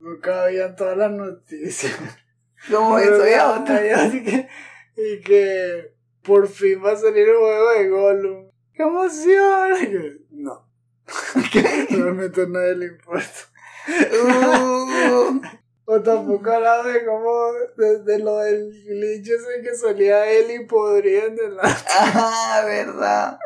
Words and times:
Nunca 0.00 0.44
habían 0.44 0.74
todas 0.76 0.96
las 0.96 1.10
noticias. 1.10 1.96
Como 2.70 2.98
eso 2.98 3.26
ya 3.26 3.60
otra. 3.60 4.06
Y 4.06 4.24
que, 4.24 4.48
y 4.96 5.20
que 5.20 5.94
por 6.22 6.48
fin 6.48 6.82
va 6.84 6.92
a 6.92 6.96
salir 6.96 7.28
el 7.28 7.36
juego 7.36 7.70
de 7.70 7.88
Gollum. 7.88 8.50
¡Qué 8.74 8.82
emoción! 8.82 9.70
Y 9.80 9.92
yo, 9.92 10.00
No. 10.30 10.68
Realmente 11.90 12.42
a 12.42 12.46
nadie 12.46 12.76
le 12.76 12.86
importa. 12.86 13.50
Uh, 13.88 15.40
O 15.92 16.00
tampoco 16.00 16.52
hablaba 16.52 16.86
de 16.86 17.04
cómo, 17.04 17.52
de, 17.76 17.98
de 18.04 18.18
lo 18.20 18.38
del 18.38 18.70
glitch 18.70 19.28
ese 19.28 19.60
que 19.60 19.74
salía 19.74 20.30
Ellie 20.30 20.64
podrida 20.64 21.24
en 21.24 21.32
el 21.32 21.58
ah, 21.60 22.62
verdad. 22.64 23.40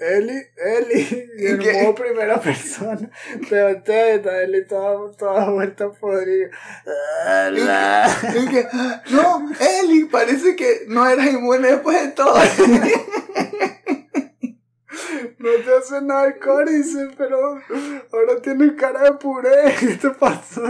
Eli, 0.00 0.42
Eli, 0.56 1.30
y 1.38 1.46
en 1.46 1.58
modo 1.82 1.94
primera 1.94 2.40
persona, 2.40 3.10
te 3.48 3.62
voltea 3.62 4.08
y 4.14 4.16
está 4.16 4.42
Eli 4.42 4.66
toda, 4.66 5.10
toda 5.16 5.50
vuelta 5.50 5.90
podrida. 5.90 6.48
No, 9.10 9.50
Eli, 9.60 10.04
parece 10.04 10.56
que 10.56 10.84
no 10.88 11.06
eras 11.08 11.26
inmune 11.28 11.68
después 11.68 12.00
de 12.00 12.08
todo. 12.12 12.34
No 15.38 15.48
te 15.64 15.74
hace 15.74 16.02
nada 16.02 16.26
el 16.26 16.38
códice, 16.38 17.08
pero 17.16 17.38
ahora 18.12 18.42
tienes 18.42 18.72
cara 18.72 19.04
de 19.04 19.12
puré. 19.12 19.74
¿Qué 19.78 19.96
te 19.96 20.10
pasó? 20.10 20.62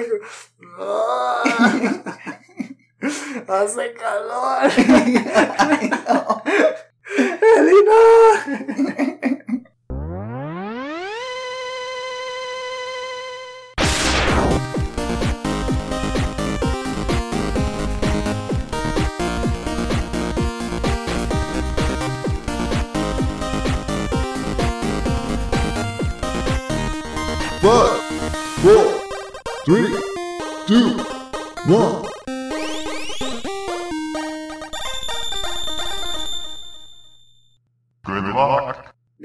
"Ah, 0.79 1.43
Hace 3.49 3.93
calor. 3.95 4.71
Ay, 5.59 5.91
no. 5.91 6.43
Eli, 7.19 7.83
no. 7.85 8.01
Five, 27.61 28.01
four, 28.63 28.85
three, 29.65 29.89
two, 30.67 30.97
one. 31.67 32.10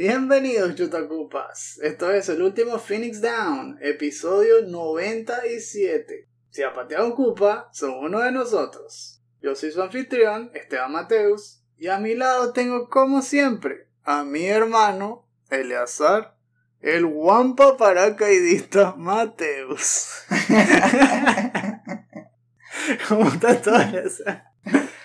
Bienvenidos, 0.08 0.75
Chutacupas. 0.75 1.80
Esto 1.81 2.11
es 2.11 2.30
el 2.30 2.44
último 2.44 2.78
Phoenix 2.78 3.22
Down, 3.22 3.80
episodio 3.81 4.61
97. 4.61 6.30
Si 6.52 6.61
ha 6.61 6.73
pateado 6.73 7.08
un 7.08 7.14
cupa, 7.14 7.70
son 7.73 7.95
uno 7.95 8.20
de 8.20 8.31
nosotros. 8.31 9.23
Yo 9.42 9.56
soy 9.56 9.72
su 9.72 9.81
anfitrión, 9.81 10.52
Esteban 10.53 10.92
Mateus, 10.92 11.64
y 11.76 11.88
a 11.88 11.98
mi 11.98 12.14
lado 12.14 12.53
tengo, 12.53 12.88
como 12.88 13.23
siempre, 13.23 13.88
a 14.03 14.23
mi 14.23 14.45
hermano, 14.45 15.28
Eleazar, 15.50 16.38
el 16.81 17.08
guampa 17.08 17.76
paracaidista 17.76 18.94
Mateus. 18.95 20.08
¿Cómo 23.09 23.30
está 23.30 23.59
todo? 23.59 23.80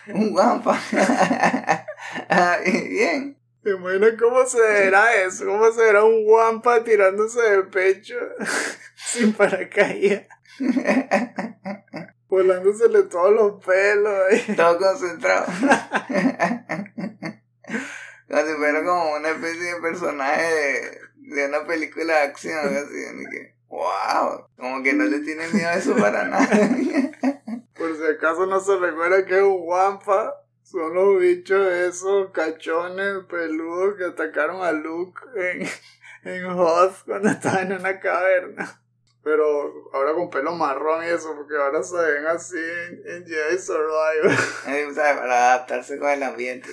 Un 0.08 0.32
guampa. 0.32 0.78
Ay, 2.28 2.70
Bien. 2.90 3.39
¿Te 3.62 3.70
imaginas 3.70 4.12
cómo 4.18 4.46
se 4.46 4.60
verá 4.60 5.14
eso? 5.22 5.44
¿Cómo 5.44 5.70
se 5.70 5.82
verá 5.82 6.04
un 6.04 6.24
guampa 6.24 6.82
tirándose 6.82 7.40
de 7.42 7.62
pecho 7.64 8.16
sin 8.94 9.32
paracaídas? 9.34 10.26
Volándosele 12.28 13.02
todos 13.04 13.32
los 13.32 13.64
pelos 13.64 14.12
ahí. 14.30 14.54
Todo 14.56 14.78
concentrado. 14.78 15.46
Como 18.28 18.42
si 18.46 18.54
fuera 18.54 18.84
como 18.84 19.16
una 19.16 19.30
especie 19.30 19.74
de 19.74 19.80
personaje 19.80 20.42
de, 20.42 21.00
de 21.34 21.46
una 21.46 21.66
película 21.66 22.14
de 22.14 22.20
acción, 22.20 22.76
así. 22.76 23.26
que, 23.30 23.56
wow, 23.68 24.46
como 24.56 24.82
que 24.82 24.92
no 24.92 25.04
le 25.04 25.18
tiene 25.20 25.48
miedo 25.48 25.68
a 25.68 25.74
eso 25.74 25.96
para 25.96 26.24
nada. 26.24 26.48
Por 27.74 27.96
si 27.96 28.04
acaso 28.04 28.46
no 28.46 28.60
se 28.60 28.76
recuerda 28.76 29.26
que 29.26 29.38
es 29.38 29.42
un 29.42 29.64
guampa. 29.64 30.39
Son 30.70 30.94
los 30.94 31.18
bichos 31.18 31.66
esos 31.66 32.30
cachones 32.30 33.24
peludos 33.28 33.96
que 33.96 34.04
atacaron 34.04 34.62
a 34.62 34.70
Luke 34.70 35.20
en, 35.34 35.66
en 36.32 36.44
Hoth 36.46 37.02
cuando 37.06 37.28
estaba 37.28 37.62
en 37.62 37.72
una 37.72 37.98
caverna. 37.98 38.80
Pero 39.24 39.90
ahora 39.92 40.14
con 40.14 40.30
pelo 40.30 40.54
marrón 40.54 41.02
y 41.04 41.08
eso, 41.08 41.34
porque 41.34 41.56
ahora 41.56 41.82
se 41.82 41.96
ven 41.96 42.26
así 42.26 42.56
en, 42.56 43.02
en 43.04 43.26
Jedi 43.26 43.58
Survivor. 43.58 44.94
Para 44.94 45.54
adaptarse 45.54 45.98
con 45.98 46.08
el 46.08 46.22
ambiente. 46.22 46.68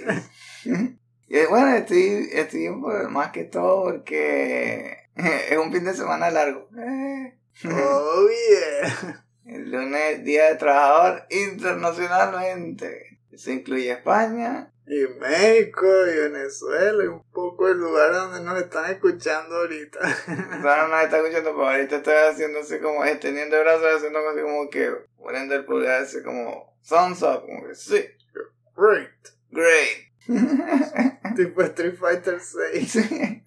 Y 1.27 1.45
bueno, 1.49 1.75
estoy, 1.75 2.29
estoy 2.33 2.69
pues, 2.79 3.09
más 3.09 3.31
que 3.31 3.45
todo 3.45 3.85
porque 3.85 4.95
es 5.15 5.57
un 5.57 5.73
fin 5.73 5.85
de 5.85 5.95
semana 5.95 6.29
largo. 6.29 6.69
Eh. 6.77 7.35
Oh 7.65 8.27
yeah. 8.29 9.25
El 9.45 9.71
lunes, 9.71 10.23
Día 10.23 10.51
de 10.51 10.55
Trabajador 10.55 11.25
Internacionalmente. 11.31 13.16
Eso 13.37 13.51
incluye 13.51 13.91
España. 13.91 14.71
Y 14.87 15.05
México 15.19 15.85
y 16.07 16.17
Venezuela 16.17 17.03
y 17.03 17.07
un 17.07 17.21
poco 17.31 17.67
el 17.67 17.77
lugar 17.77 18.11
donde 18.13 18.39
nos 18.41 18.59
están 18.59 18.89
escuchando 18.89 19.57
ahorita. 19.57 19.99
Ahora 20.63 20.87
no 20.87 20.99
está 20.99 21.17
escuchando, 21.17 21.51
pero 21.51 21.69
ahorita 21.69 21.97
estoy 21.97 22.15
haciéndose 22.15 22.79
como, 22.79 23.05
extendiendo 23.05 23.57
el 23.57 23.63
brazo, 23.63 23.95
haciendo 23.95 24.17
así 24.27 24.41
como 24.41 24.69
que, 24.71 24.91
poniendo 25.17 25.53
el 25.53 25.65
pulgar 25.65 26.01
así 26.01 26.23
como, 26.23 26.75
thumbs 26.87 27.21
up, 27.21 27.41
como 27.45 27.67
que 27.67 27.75
sí, 27.75 28.07
Great. 28.75 29.11
great. 29.51 30.07
Tipo 31.35 31.61
Street 31.61 31.95
Fighter 31.99 32.39
6. 32.39 32.91
Sí. 32.91 33.43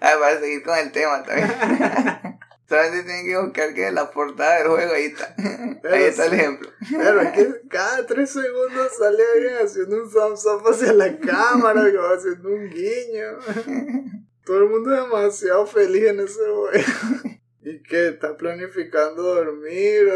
Ah, 0.00 0.16
para 0.18 0.40
seguir 0.40 0.64
con 0.64 0.76
el 0.76 0.90
tema 0.90 1.22
también. 1.22 1.48
Solamente 2.72 3.02
tienen 3.04 3.26
que 3.26 3.38
buscar 3.38 3.74
que 3.74 3.92
la 3.92 4.10
portada 4.10 4.58
del 4.60 4.68
juego 4.68 4.92
ahí 4.94 5.04
está. 5.04 5.34
Ahí 5.90 6.04
está 6.04 6.24
el 6.26 6.32
ejemplo. 6.32 6.70
Pero 6.90 7.20
es 7.20 7.32
que 7.32 7.68
cada 7.68 8.06
tres 8.06 8.30
segundos 8.30 8.92
sale 8.96 9.22
alguien 9.34 9.56
haciendo 9.62 9.96
un 10.02 10.10
thumbs 10.10 10.46
up 10.46 10.66
hacia 10.66 10.92
la 10.94 11.18
cámara, 11.18 11.82
como 11.92 12.14
haciendo 12.14 12.48
un 12.48 12.70
guiño. 12.70 14.22
Todo 14.46 14.56
el 14.58 14.68
mundo 14.70 14.94
es 14.94 15.02
demasiado 15.02 15.66
feliz 15.66 16.04
en 16.04 16.20
ese 16.20 16.38
juego. 16.40 16.70
Y 17.64 17.80
que 17.84 18.08
está 18.08 18.36
planificando 18.36 19.22
dormir, 19.22 20.10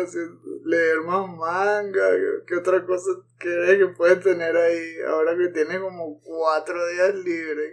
leer 0.65 1.01
más 1.03 1.29
manga. 1.29 2.11
¿Qué- 2.11 2.43
¿Qué 2.45 2.57
otra 2.57 2.85
cosa 2.85 3.11
crees 3.39 3.79
que 3.79 3.87
puedes 3.95 4.21
tener 4.21 4.57
ahí 4.57 4.97
ahora 5.07 5.37
que 5.37 5.49
tienes 5.51 5.79
como 5.79 6.21
cuatro 6.23 6.85
días 6.89 7.15
libres? 7.15 7.73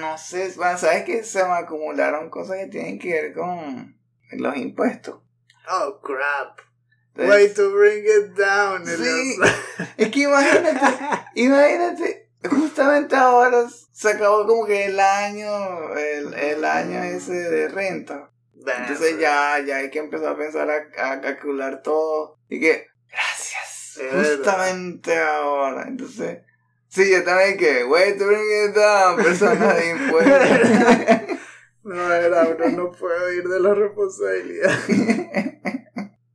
No 0.00 0.18
sé, 0.18 0.52
bueno, 0.56 0.78
sabes 0.78 1.04
que 1.04 1.22
se 1.24 1.44
me 1.44 1.52
acumularon 1.52 2.30
cosas 2.30 2.56
que 2.58 2.66
tienen 2.66 2.98
que 2.98 3.12
ver 3.12 3.34
con 3.34 3.96
los 4.32 4.56
impuestos. 4.56 5.20
Oh, 5.70 6.00
crap. 6.00 6.60
Entonces, 7.14 7.34
Way 7.34 7.54
to 7.54 7.70
bring 7.72 8.04
it 8.04 8.36
down. 8.36 8.86
Sí. 8.86 9.36
Es 9.96 10.10
que 10.10 10.20
imagínate, 10.20 10.80
imagínate, 11.34 12.30
justamente 12.48 13.16
ahora 13.16 13.66
se 13.92 14.10
acabó 14.10 14.46
como 14.46 14.64
que 14.66 14.86
el 14.86 15.00
año, 15.00 15.94
el, 15.96 16.34
el 16.34 16.64
año 16.64 17.02
ese 17.02 17.32
de 17.32 17.68
renta. 17.68 18.30
Entonces 18.54 19.18
ya, 19.18 19.58
ya 19.66 19.76
hay 19.78 19.90
que 19.90 19.98
empezar 19.98 20.28
a 20.32 20.36
pensar 20.36 20.68
a, 20.70 21.12
a 21.12 21.20
calcular 21.20 21.82
todo. 21.82 22.38
Y 22.48 22.60
que, 22.60 22.86
gracias, 23.10 23.98
verdad. 23.98 24.36
justamente 24.36 25.18
ahora. 25.18 25.84
Entonces, 25.88 26.38
sí, 26.88 27.10
yo 27.10 27.24
también 27.24 27.56
que, 27.56 27.84
wey, 27.84 28.16
to 28.16 28.26
bring 28.26 28.68
it 28.68 28.74
down, 28.74 29.16
personas 29.16 29.76
de 29.76 29.90
impuestos. 29.90 31.38
No, 31.84 32.12
era, 32.12 32.42
uno 32.48 32.68
no 32.70 32.90
puede 32.92 33.36
ir 33.36 33.48
de 33.48 33.60
la 33.60 33.74
responsabilidad. 33.74 34.70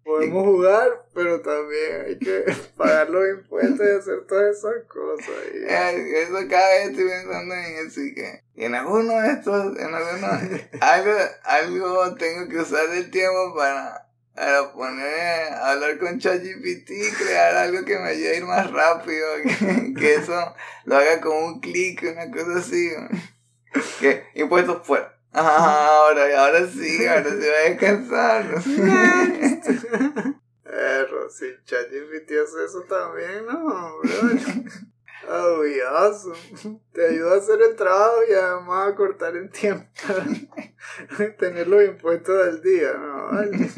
Podemos 0.03 0.43
jugar, 0.45 1.05
pero 1.13 1.41
también 1.41 2.05
hay 2.07 2.19
que 2.19 2.43
pagar 2.75 3.09
los 3.09 3.23
impuestos 3.29 3.79
y 3.79 3.89
hacer 3.97 4.25
todas 4.27 4.57
esas 4.57 4.83
cosas. 4.87 5.29
Y- 5.53 5.63
Eso 5.65 6.33
cada 6.49 6.69
vez 6.69 6.89
estoy 6.89 7.05
pensando 7.05 7.55
en 7.55 7.87
eso 7.87 8.01
y 8.01 8.13
que 8.13 8.43
en 8.55 8.75
alguno 8.75 9.19
de 9.21 9.31
estos, 9.31 9.77
en 9.79 9.93
alguno, 9.95 10.27
algo, 10.81 11.11
algo 11.45 12.15
tengo 12.15 12.49
que 12.49 12.57
usar 12.57 12.85
el 12.93 13.09
tiempo 13.11 13.55
para, 13.55 14.02
para 14.35 14.73
poner 14.73 15.53
a 15.53 15.71
hablar 15.71 15.97
con 15.99 16.19
ChatGPT 16.19 16.91
crear 17.17 17.55
algo 17.55 17.85
que 17.85 17.97
me 17.97 18.09
ayude 18.09 18.31
a 18.31 18.37
ir 18.37 18.45
más 18.45 18.71
rápido, 18.71 19.25
que, 19.97 20.15
eso 20.15 20.55
lo 20.85 20.97
haga 20.97 21.21
con 21.21 21.35
un 21.35 21.59
clic, 21.59 22.03
una 22.03 22.31
cosa 22.31 22.59
así. 22.59 22.91
Que 23.99 24.25
impuestos 24.35 24.85
fuera. 24.85 25.17
Ajá, 25.31 25.87
ahora, 25.87 26.45
ahora 26.45 26.67
sí, 26.67 27.05
ahora 27.07 27.29
sí 27.29 27.47
va 27.47 27.57
a 27.57 27.69
descansar. 27.69 28.63
Perro, 30.63 31.29
si 31.29 31.45
ChatGPT 31.65 32.31
hace 32.31 32.65
eso 32.65 32.81
también, 32.87 33.45
no, 33.45 33.97
bro. 33.99 34.09
Te 36.91 37.07
ayuda 37.07 37.35
a 37.35 37.37
hacer 37.37 37.61
el 37.61 37.75
trabajo 37.75 38.17
y 38.29 38.33
además 38.33 38.89
a 38.89 38.95
cortar 38.95 39.35
el 39.35 39.49
tiempo 39.49 39.85
tener 41.39 41.67
los 41.67 41.83
impuestos 41.83 42.45
del 42.45 42.61
día, 42.61 42.93
¿no? 42.93 43.31
Vale. 43.31 43.71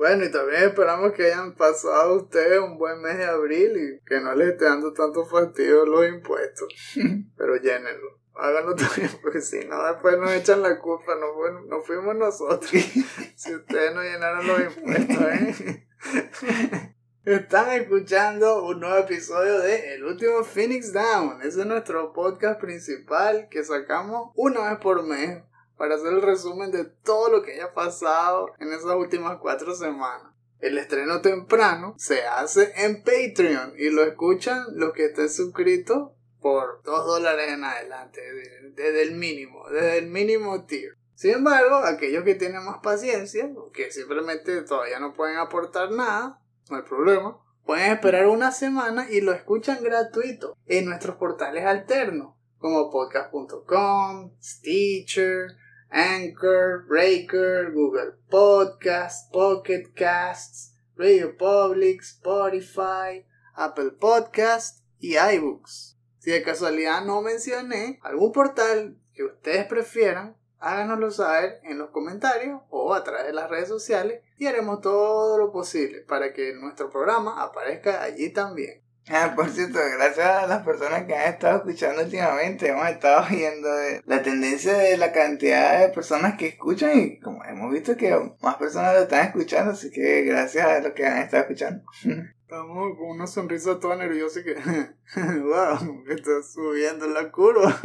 Bueno, 0.00 0.24
y 0.24 0.30
también 0.30 0.62
esperamos 0.62 1.12
que 1.12 1.24
hayan 1.26 1.54
pasado 1.56 2.14
ustedes 2.14 2.58
un 2.58 2.78
buen 2.78 3.02
mes 3.02 3.18
de 3.18 3.26
abril 3.26 3.76
y 3.76 4.04
que 4.06 4.18
no 4.18 4.34
les 4.34 4.48
esté 4.52 4.64
dando 4.64 4.94
tanto 4.94 5.26
fastidio 5.26 5.84
los 5.84 6.08
impuestos. 6.08 6.68
Pero 7.36 7.56
llénenlo. 7.56 8.18
Háganlo 8.34 8.74
también, 8.74 9.10
porque 9.20 9.42
si 9.42 9.58
no, 9.66 9.84
después 9.84 10.16
nos 10.16 10.32
echan 10.32 10.62
la 10.62 10.78
culpa. 10.78 11.14
No, 11.16 11.34
fue- 11.34 11.68
no 11.68 11.82
fuimos 11.82 12.16
nosotros. 12.16 12.70
si 13.36 13.54
ustedes 13.54 13.94
no 13.94 14.02
llenaron 14.02 14.46
los 14.46 14.60
impuestos, 14.74 15.18
¿eh? 15.20 15.86
Están 17.26 17.70
escuchando 17.72 18.64
un 18.64 18.80
nuevo 18.80 18.96
episodio 18.96 19.58
de 19.58 19.96
El 19.96 20.04
último 20.04 20.42
Phoenix 20.44 20.94
Down. 20.94 21.42
Ese 21.42 21.60
es 21.60 21.66
nuestro 21.66 22.14
podcast 22.14 22.58
principal 22.58 23.48
que 23.50 23.62
sacamos 23.64 24.30
una 24.34 24.70
vez 24.70 24.78
por 24.78 25.02
mes 25.02 25.42
para 25.80 25.94
hacer 25.94 26.12
el 26.12 26.20
resumen 26.20 26.70
de 26.70 26.84
todo 26.84 27.30
lo 27.30 27.42
que 27.42 27.54
haya 27.54 27.72
pasado 27.72 28.52
en 28.58 28.70
esas 28.70 28.94
últimas 28.96 29.38
cuatro 29.38 29.74
semanas. 29.74 30.30
El 30.58 30.76
estreno 30.76 31.22
temprano 31.22 31.94
se 31.96 32.26
hace 32.26 32.70
en 32.76 33.02
Patreon 33.02 33.72
y 33.78 33.88
lo 33.88 34.02
escuchan 34.04 34.62
los 34.74 34.92
que 34.92 35.06
estén 35.06 35.30
suscritos 35.30 36.10
por 36.38 36.82
2 36.84 37.06
dólares 37.06 37.48
en 37.54 37.64
adelante, 37.64 38.20
de- 38.20 38.72
desde 38.74 39.02
el 39.04 39.12
mínimo, 39.12 39.66
desde 39.70 39.96
el 39.96 40.08
mínimo 40.08 40.66
tier. 40.66 40.92
Sin 41.14 41.30
embargo, 41.32 41.76
aquellos 41.76 42.24
que 42.24 42.34
tienen 42.34 42.62
más 42.62 42.80
paciencia, 42.82 43.50
que 43.72 43.90
simplemente 43.90 44.60
todavía 44.60 44.98
no 45.00 45.14
pueden 45.14 45.38
aportar 45.38 45.90
nada, 45.92 46.42
no 46.68 46.76
hay 46.76 46.82
problema, 46.82 47.38
pueden 47.64 47.90
esperar 47.92 48.26
una 48.26 48.52
semana 48.52 49.06
y 49.10 49.22
lo 49.22 49.32
escuchan 49.32 49.82
gratuito 49.82 50.58
en 50.66 50.84
nuestros 50.84 51.16
portales 51.16 51.64
alternos, 51.64 52.34
como 52.58 52.90
podcast.com, 52.90 54.32
Stitcher, 54.42 55.56
Anchor, 55.90 56.86
Breaker, 56.86 57.72
Google 57.72 58.12
Podcasts, 58.28 59.28
Pocket 59.32 59.92
Casts, 59.94 60.74
Radio 60.96 61.36
Public, 61.36 62.02
Spotify, 62.02 63.24
Apple 63.54 63.92
Podcasts 63.98 64.82
y 64.98 65.16
iBooks. 65.16 65.98
Si 66.18 66.30
de 66.30 66.42
casualidad 66.42 67.04
no 67.04 67.22
mencioné 67.22 67.98
algún 68.02 68.32
portal 68.32 68.98
que 69.14 69.24
ustedes 69.24 69.66
prefieran, 69.66 70.36
háganoslo 70.58 71.10
saber 71.10 71.60
en 71.64 71.78
los 71.78 71.90
comentarios 71.90 72.60
o 72.68 72.94
a 72.94 73.02
través 73.02 73.26
de 73.26 73.32
las 73.32 73.50
redes 73.50 73.68
sociales 73.68 74.22
y 74.36 74.46
haremos 74.46 74.80
todo 74.80 75.38
lo 75.38 75.50
posible 75.50 76.02
para 76.02 76.32
que 76.32 76.52
nuestro 76.54 76.90
programa 76.90 77.42
aparezca 77.42 78.02
allí 78.02 78.32
también. 78.32 78.82
Ah, 79.08 79.32
por 79.34 79.48
cierto, 79.48 79.78
gracias 79.96 80.26
a 80.26 80.46
las 80.46 80.64
personas 80.64 81.04
que 81.04 81.14
han 81.14 81.32
estado 81.32 81.56
escuchando 81.58 82.02
últimamente, 82.02 82.68
hemos 82.68 82.88
estado 82.88 83.26
viendo 83.28 83.68
la 84.04 84.22
tendencia 84.22 84.74
de 84.74 84.96
la 84.96 85.10
cantidad 85.10 85.80
de 85.80 85.88
personas 85.92 86.36
que 86.36 86.48
escuchan 86.48 86.98
y 86.98 87.18
como 87.18 87.42
hemos 87.44 87.72
visto 87.72 87.96
que 87.96 88.14
más 88.40 88.56
personas 88.56 88.94
lo 88.94 89.00
están 89.02 89.26
escuchando, 89.26 89.72
así 89.72 89.90
que 89.90 90.22
gracias 90.22 90.66
a 90.66 90.80
los 90.80 90.92
que 90.92 91.06
han 91.06 91.18
estado 91.18 91.42
escuchando. 91.44 91.82
Estamos 92.50 92.98
con 92.98 93.10
una 93.10 93.26
sonrisa 93.28 93.78
toda 93.78 93.94
nerviosa 93.96 94.42
que, 94.42 94.54
wow, 95.40 96.04
está 96.08 96.42
subiendo 96.42 97.06
la 97.06 97.30
curva. 97.30 97.80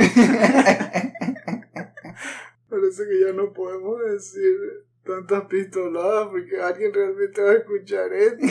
Parece 2.69 3.03
que 3.07 3.21
ya 3.21 3.31
no 3.33 3.53
podemos 3.53 4.01
decir 4.01 4.57
tantas 5.05 5.45
pistoladas 5.45 6.29
porque 6.29 6.59
alguien 6.59 6.91
realmente 6.91 7.41
va 7.43 7.51
a 7.51 7.55
escuchar 7.57 8.11
esto. 8.11 8.47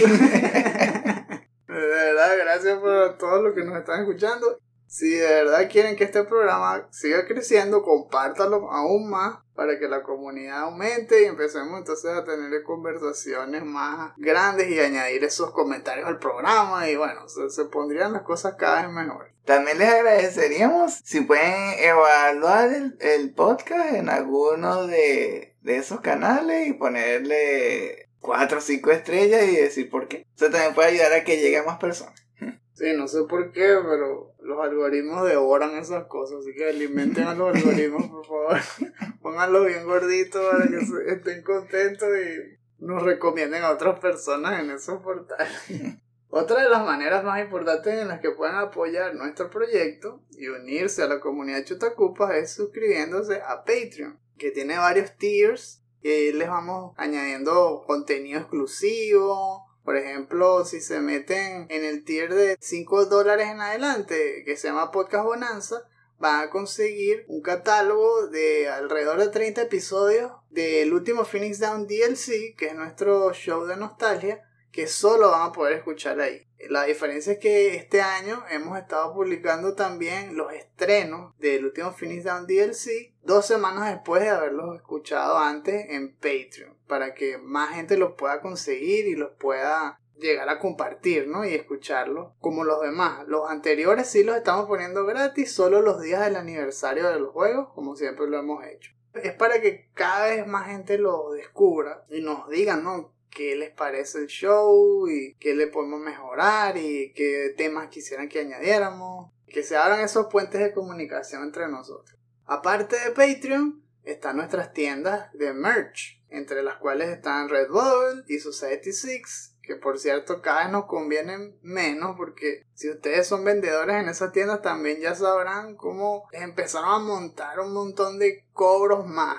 De 1.75 1.87
verdad, 1.87 2.37
gracias 2.39 2.79
por 2.79 3.19
todos 3.19 3.43
los 3.43 3.55
que 3.55 3.65
nos 3.65 3.77
están 3.77 4.01
escuchando. 4.03 4.59
Si 4.87 5.11
de 5.11 5.27
verdad 5.27 5.69
quieren 5.69 5.97
que 5.97 6.05
este 6.05 6.23
programa 6.23 6.87
siga 6.93 7.27
creciendo, 7.27 7.83
compártalo 7.83 8.71
aún 8.71 9.11
más 9.11 9.39
para 9.57 9.77
que 9.79 9.89
la 9.89 10.05
comunidad 10.05 10.61
aumente 10.61 11.23
y 11.23 11.25
empecemos 11.25 11.79
entonces 11.79 12.13
a 12.13 12.23
tener 12.23 12.63
conversaciones 12.63 13.65
más 13.65 14.13
grandes 14.17 14.69
y 14.69 14.79
añadir 14.79 15.25
esos 15.25 15.51
comentarios 15.51 16.07
al 16.07 16.21
programa 16.21 16.89
y 16.89 16.95
bueno, 16.95 17.23
se, 17.29 17.65
pondrían 17.65 18.13
las 18.13 18.23
cosas 18.23 18.55
cada 18.57 18.83
vez 18.83 18.93
mejor. 18.93 19.33
También 19.45 19.79
les 19.79 19.89
agradeceríamos 19.89 21.01
si 21.05 21.23
pueden 21.23 21.79
evaluar 21.79 22.73
el, 22.73 22.97
el 23.01 23.35
podcast 23.35 23.95
en 23.95 24.09
alguno 24.09 24.87
de, 24.87 25.57
de 25.61 25.77
esos 25.77 26.01
canales 26.03 26.69
y 26.69 26.73
ponerle 26.75 28.04
cuatro 28.25 28.59
o 28.59 28.61
cinco 28.63 28.91
estrellas 28.91 29.47
y 29.47 29.57
decir 29.57 29.91
por 29.91 30.09
qué. 30.09 30.27
Eso 30.35 30.51
también 30.51 30.75
puede 30.75 30.89
ayudar 30.89 31.13
a 31.13 31.25
que 31.25 31.37
llegue 31.37 31.59
a 31.59 31.63
más 31.63 31.79
personas. 31.79 32.25
Sí, 32.73 32.87
no 32.97 33.07
sé 33.07 33.23
por 33.29 33.53
qué, 33.53 33.77
pero 33.83 34.35
los 34.41 34.61
algoritmos 34.61 35.29
devoran 35.29 35.77
esas 35.77 36.07
cosas, 36.07 36.39
así 36.41 36.55
que 36.55 36.69
alimenten 36.69 37.25
a 37.25 37.35
los 37.35 37.55
algoritmos, 37.55 38.09
por 38.09 38.27
favor. 38.27 38.59
Pónganlos 39.23 39.67
bien 39.67 39.85
gorditos 39.85 40.43
para 40.51 40.67
que 40.67 41.13
estén 41.13 41.43
contentos 41.43 42.09
y 42.09 42.59
nos 42.85 43.03
recomienden 43.03 43.63
a 43.63 43.71
otras 43.71 44.01
personas 44.01 44.61
en 44.61 44.71
esos 44.71 45.03
portales. 45.03 45.53
Otra 46.37 46.65
de 46.65 46.69
las 46.69 46.85
maneras 46.85 47.23
más 47.23 47.41
importantes 47.41 47.95
en 47.95 48.09
las 48.09 48.19
que 48.19 48.33
pueden 48.33 48.57
apoyar 48.57 49.15
nuestro 49.15 49.51
proyecto 49.51 50.21
y 50.33 50.49
unirse 50.49 51.01
a 51.05 51.07
la 51.07 51.21
comunidad 51.21 51.63
Chutacupas 51.65 52.35
es 52.35 52.53
suscribiéndose 52.53 53.41
a 53.41 53.59
Patreon, 53.59 54.19
que 54.37 54.51
tiene 54.51 54.77
varios 54.77 55.17
tiers 55.17 55.84
y 56.05 56.11
ahí 56.11 56.33
les 56.35 56.49
vamos 56.49 56.93
añadiendo 56.99 57.83
contenido 57.87 58.39
exclusivo. 58.39 59.65
Por 59.85 59.97
ejemplo, 59.97 60.63
si 60.67 60.83
se 60.83 61.01
meten 61.01 61.67
en 61.71 61.83
el 61.83 62.05
tier 62.05 62.35
de 62.35 62.59
5 62.61 63.07
dólares 63.07 63.49
en 63.49 63.63
adelante, 63.63 64.43
que 64.45 64.59
se 64.59 64.69
llama 64.69 64.91
Podcast 64.91 65.25
Bonanza, 65.25 65.89
van 66.19 66.41
a 66.43 66.51
conseguir 66.51 67.25
un 67.29 67.41
catálogo 67.41 68.27
de 68.27 68.69
alrededor 68.69 69.19
de 69.19 69.29
30 69.29 69.63
episodios 69.63 70.31
del 70.51 70.93
último 70.93 71.25
Phoenix 71.25 71.59
Down 71.59 71.87
DLC, 71.87 72.55
que 72.55 72.67
es 72.67 72.75
nuestro 72.75 73.33
show 73.33 73.65
de 73.65 73.79
nostalgia, 73.79 74.43
que 74.75 74.89
solo 74.89 75.31
van 75.31 75.43
a 75.43 75.53
poder 75.53 75.75
escuchar 75.75 76.21
ahí. 76.21 76.49
La 76.69 76.83
diferencia 76.83 77.35
es 77.35 77.39
que 77.39 77.77
este 77.77 78.03
año 78.03 78.43
hemos 78.51 78.77
estado 78.77 79.15
publicando 79.15 79.75
también 79.75 80.37
los 80.37 80.53
estrenos 80.53 81.33
del 81.39 81.67
último 81.67 81.93
Phoenix 81.93 82.25
Down 82.25 82.49
DLC 82.49 83.15
dos 83.23 83.47
semanas 83.47 83.89
después 83.89 84.23
de 84.23 84.31
haberlos 84.31 84.75
escuchado 84.75 85.39
antes 85.39 85.87
en 85.91 86.17
Patreon, 86.17 86.77
para 86.89 87.15
que 87.15 87.39
más 87.39 87.77
gente 87.77 87.97
los 87.97 88.15
pueda 88.15 88.41
conseguir 88.41 89.07
y 89.07 89.15
los 89.15 89.31
pueda 89.39 90.01
llegar 90.17 90.49
a 90.49 90.59
compartir, 90.59 91.29
¿no? 91.29 91.45
Y 91.45 91.55
escucharlos 91.55 92.33
como 92.41 92.65
los 92.65 92.81
demás. 92.81 93.29
Los 93.29 93.49
anteriores 93.49 94.09
sí 94.09 94.25
los 94.25 94.37
estamos 94.37 94.67
poniendo 94.67 95.07
gratis, 95.07 95.53
solo 95.53 95.83
los 95.83 96.03
días 96.03 96.25
del 96.25 96.35
aniversario 96.35 97.09
de 97.11 97.21
los 97.21 97.31
juegos, 97.31 97.69
como 97.75 97.95
siempre 97.95 98.27
lo 98.27 98.41
hemos 98.41 98.65
hecho. 98.65 98.91
Es 99.13 99.35
para 99.35 99.61
que 99.61 99.91
cada 99.95 100.27
vez 100.27 100.45
más 100.49 100.67
gente 100.67 100.99
lo 100.99 101.31
descubra 101.31 102.03
y 102.09 102.21
nos 102.23 102.49
digan, 102.49 102.83
¿no? 102.83 103.14
Qué 103.35 103.57
les 103.57 103.71
parece 103.71 104.19
el 104.19 104.27
show 104.27 105.09
y 105.09 105.35
qué 105.35 105.55
le 105.55 105.67
podemos 105.67 106.01
mejorar 106.01 106.77
y 106.77 107.13
qué 107.15 107.53
temas 107.57 107.89
quisieran 107.89 108.29
que 108.29 108.41
añadiéramos. 108.41 109.33
Que 109.47 109.63
se 109.63 109.77
abran 109.77 110.01
esos 110.01 110.27
puentes 110.27 110.61
de 110.61 110.73
comunicación 110.73 111.45
entre 111.45 111.69
nosotros. 111.69 112.19
Aparte 112.47 112.97
de 112.97 113.11
Patreon, 113.11 113.85
están 114.03 114.37
nuestras 114.37 114.73
tiendas 114.73 115.33
de 115.33 115.53
merch, 115.53 116.21
entre 116.29 116.63
las 116.63 116.77
cuales 116.77 117.09
están 117.09 117.49
Redbubble 117.49 118.25
y 118.29 118.39
Society 118.39 118.93
6, 118.93 119.54
que 119.67 119.77
por 119.77 119.99
cierto 119.99 120.41
cada 120.43 120.65
vez 120.65 120.73
nos 120.73 120.87
convienen 120.87 121.59
menos 121.63 122.17
porque 122.17 122.63
si 122.75 122.91
ustedes 122.91 123.27
son 123.27 123.45
vendedores 123.45 123.97
en 123.97 124.09
esas 124.09 124.33
tiendas 124.33 124.63
también 124.63 125.01
ya 125.01 125.15
sabrán 125.15 125.77
cómo 125.77 126.29
les 126.33 126.43
empezaron 126.43 126.91
a 126.91 126.99
montar 126.99 127.61
un 127.61 127.73
montón 127.73 128.19
de 128.19 128.45
cobros 128.53 129.07
más, 129.07 129.37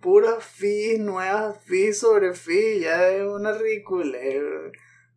puras 0.00 0.44
fees, 0.44 1.00
nuevas 1.00 1.62
fees 1.64 1.98
sobre 1.98 2.34
fees, 2.34 2.82
ya 2.82 3.08
es 3.08 3.26
una 3.26 3.52
ridiculez. 3.52 4.42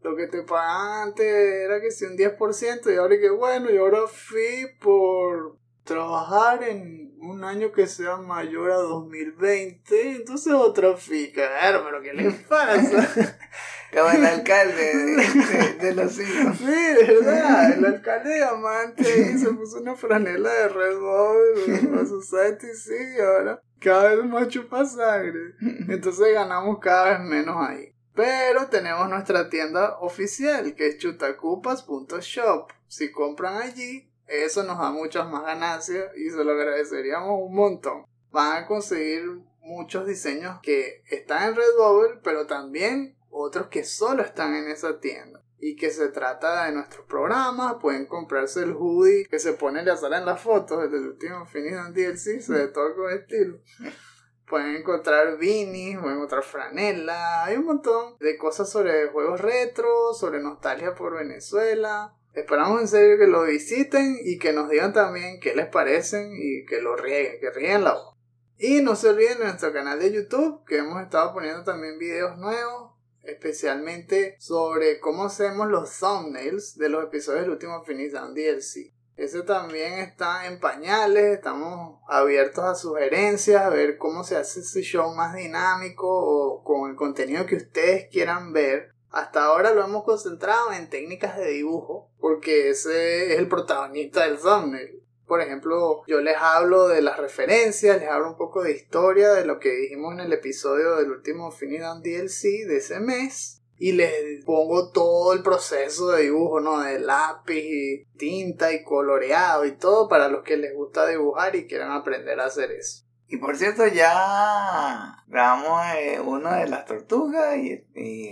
Lo 0.01 0.15
que 0.15 0.27
te 0.27 0.43
pagaban 0.43 1.09
antes 1.09 1.25
era 1.25 1.81
que 1.81 1.91
si 1.91 2.05
un 2.05 2.15
10% 2.17 2.93
y 2.93 2.97
ahora 2.97 3.19
que 3.19 3.29
bueno, 3.29 3.69
y 3.69 3.77
ahora 3.77 4.07
fee 4.07 4.77
por 4.79 5.57
trabajar 5.83 6.63
en 6.63 7.06
un 7.19 7.43
año 7.43 7.71
que 7.71 7.87
sea 7.87 8.17
mayor 8.17 8.71
a 8.71 8.75
2020, 8.75 10.15
entonces 10.17 10.53
otra 10.53 10.95
fee, 10.97 11.31
claro, 11.31 11.83
pero 11.85 12.01
¿qué 12.01 12.13
les 12.13 12.33
pasa? 12.43 13.37
Como 13.93 14.09
el 14.09 14.25
alcalde 14.25 14.97
de, 14.97 15.15
de- 15.15 15.73
de 15.79 15.95
los 15.95 16.19
hijos. 16.19 16.57
Sí, 16.57 16.65
de 16.65 17.03
verdad, 17.21 17.71
el 17.77 17.85
alcalde 17.85 18.29
de 18.31 18.43
Amante 18.43 19.03
ahí 19.05 19.37
se 19.37 19.49
puso 19.53 19.79
una 19.79 19.95
franela 19.95 20.49
de 20.51 20.67
Red 20.67 20.97
Bull, 20.99 21.95
la 21.95 22.05
Society 22.05 22.67
sí, 22.75 23.19
ahora 23.21 23.61
cada 23.79 24.15
vez 24.15 24.25
más 24.25 24.47
chupa 24.49 24.85
sangre. 24.85 25.53
Entonces 25.87 26.33
ganamos 26.33 26.79
cada 26.79 27.11
vez 27.11 27.19
menos 27.21 27.55
ahí. 27.59 27.93
Pero 28.13 28.67
tenemos 28.67 29.07
nuestra 29.09 29.47
tienda 29.49 29.97
oficial, 29.99 30.73
que 30.75 30.87
es 30.87 30.97
chutacupas.shop. 30.97 32.71
Si 32.87 33.11
compran 33.11 33.57
allí, 33.61 34.09
eso 34.27 34.63
nos 34.63 34.77
da 34.79 34.91
muchas 34.91 35.29
más 35.29 35.43
ganancias 35.43 36.11
y 36.15 36.29
se 36.29 36.43
lo 36.43 36.51
agradeceríamos 36.51 37.39
un 37.41 37.55
montón. 37.55 38.05
Van 38.31 38.63
a 38.63 38.67
conseguir 38.67 39.41
muchos 39.61 40.07
diseños 40.07 40.59
que 40.61 41.03
están 41.09 41.49
en 41.49 41.55
Redbubble, 41.55 42.19
pero 42.23 42.47
también 42.47 43.17
otros 43.29 43.67
que 43.67 43.83
solo 43.83 44.23
están 44.23 44.55
en 44.55 44.69
esa 44.69 44.99
tienda. 44.99 45.43
y 45.59 45.75
que 45.75 45.89
se 45.89 46.09
trata 46.09 46.65
de 46.65 46.71
nuestros 46.71 47.07
programas. 47.07 47.77
Pueden 47.81 48.05
comprarse 48.05 48.61
el 48.61 48.73
hoodie 48.73 49.25
que 49.27 49.39
se 49.39 49.53
pone 49.53 49.83
la 49.83 49.97
sala 49.97 50.19
en 50.19 50.25
las 50.27 50.39
fotos 50.39 50.83
desde 50.83 50.97
el 50.97 51.07
último 51.07 51.47
and 51.79 51.95
DLC, 51.95 52.41
se 52.41 52.53
ve 52.53 52.67
todo 52.67 52.95
con 52.95 53.11
estilo. 53.11 53.59
Pueden 54.47 54.75
encontrar 54.75 55.37
beanies, 55.37 55.99
pueden 55.99 56.17
encontrar 56.17 56.41
franela, 56.41 57.43
hay 57.43 57.57
un 57.57 57.65
montón 57.65 58.17
de 58.19 58.37
cosas 58.37 58.69
sobre 58.69 59.09
juegos 59.09 59.41
retro, 59.41 60.13
sobre 60.13 60.39
nostalgia 60.39 60.95
por 60.95 61.17
Venezuela. 61.17 62.16
Esperamos 62.37 62.81
en 62.81 62.87
serio 62.87 63.17
que 63.17 63.25
lo 63.25 63.45
visiten 63.45 64.19
y 64.23 64.37
que 64.37 64.53
nos 64.53 64.69
digan 64.69 64.93
también 64.93 65.39
qué 65.39 65.55
les 65.55 65.65
parecen 65.65 66.35
y 66.37 66.67
que 66.67 66.83
lo 66.83 66.95
rieguen, 66.95 67.39
que 67.39 67.49
rieguen 67.49 67.83
la 67.83 67.93
voz. 67.93 68.15
Y 68.59 68.81
no 68.81 68.95
se 68.95 69.09
olviden 69.09 69.39
de 69.39 69.45
nuestro 69.45 69.73
canal 69.73 69.97
de 69.97 70.13
YouTube, 70.13 70.63
que 70.67 70.77
hemos 70.77 71.01
estado 71.01 71.33
poniendo 71.33 71.63
también 71.63 71.97
videos 71.97 72.37
nuevos, 72.37 72.91
especialmente 73.23 74.35
sobre 74.37 74.99
cómo 74.99 75.23
hacemos 75.25 75.67
los 75.67 75.97
thumbnails 75.99 76.77
de 76.77 76.89
los 76.89 77.05
episodios 77.05 77.41
del 77.41 77.53
último 77.53 77.83
Finish 77.83 78.11
Down 78.11 78.35
DLC. 78.35 78.93
Ese 79.15 79.41
también 79.41 79.93
está 79.93 80.45
en 80.45 80.59
pañales, 80.59 81.37
estamos 81.37 82.01
abiertos 82.07 82.63
a 82.65 82.75
sugerencias, 82.75 83.63
a 83.63 83.69
ver 83.69 83.97
cómo 83.97 84.23
se 84.23 84.37
hace 84.37 84.59
ese 84.59 84.83
show 84.83 85.11
más 85.15 85.35
dinámico 85.35 86.07
o 86.07 86.63
con 86.63 86.91
el 86.91 86.95
contenido 86.95 87.47
que 87.47 87.55
ustedes 87.55 88.09
quieran 88.11 88.53
ver. 88.53 88.91
Hasta 89.11 89.45
ahora 89.45 89.73
lo 89.73 89.83
hemos 89.83 90.03
concentrado 90.03 90.73
en 90.73 90.89
técnicas 90.89 91.37
de 91.37 91.49
dibujo, 91.49 92.09
porque 92.19 92.69
ese 92.69 93.33
es 93.33 93.39
el 93.39 93.47
protagonista 93.47 94.23
del 94.23 94.37
thumbnail. 94.37 95.01
Por 95.25 95.41
ejemplo, 95.41 96.03
yo 96.07 96.21
les 96.21 96.37
hablo 96.37 96.87
de 96.87 97.01
las 97.01 97.17
referencias, 97.17 97.99
les 97.99 98.09
hablo 98.09 98.29
un 98.29 98.37
poco 98.37 98.63
de 98.63 98.71
historia, 98.71 99.33
de 99.33 99.45
lo 99.45 99.59
que 99.59 99.71
dijimos 99.71 100.13
en 100.13 100.21
el 100.21 100.33
episodio 100.33 100.95
del 100.95 101.11
último 101.11 101.51
Finidown 101.51 102.01
DLC 102.01 102.65
de 102.65 102.77
ese 102.77 102.99
mes 103.01 103.61
y 103.77 103.91
les 103.91 104.43
pongo 104.45 104.91
todo 104.91 105.33
el 105.33 105.43
proceso 105.43 106.09
de 106.11 106.23
dibujo, 106.23 106.59
¿no? 106.59 106.79
De 106.79 106.99
lápiz 106.99 107.63
y 107.63 108.05
tinta 108.17 108.71
y 108.71 108.83
coloreado 108.83 109.65
y 109.65 109.73
todo 109.73 110.07
para 110.07 110.29
los 110.29 110.43
que 110.43 110.57
les 110.57 110.73
gusta 110.73 111.05
dibujar 111.07 111.55
y 111.55 111.67
quieran 111.67 111.91
aprender 111.91 112.39
a 112.39 112.45
hacer 112.45 112.71
eso. 112.71 113.06
Y 113.29 113.37
por 113.37 113.57
cierto, 113.57 113.85
ya 113.87 115.23
grabamos 115.27 115.85
eh, 115.95 116.19
uno 116.23 116.53
de 116.53 116.67
las 116.67 116.85
tortugas 116.85 117.57
y, 117.57 117.83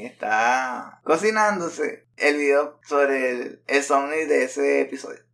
está 0.06 1.02
cocinándose 1.04 2.08
el 2.16 2.38
video 2.38 2.80
sobre 2.84 3.32
el, 3.32 3.64
el 3.68 4.28
de 4.28 4.44
ese 4.44 4.82
episodio. 4.82 5.26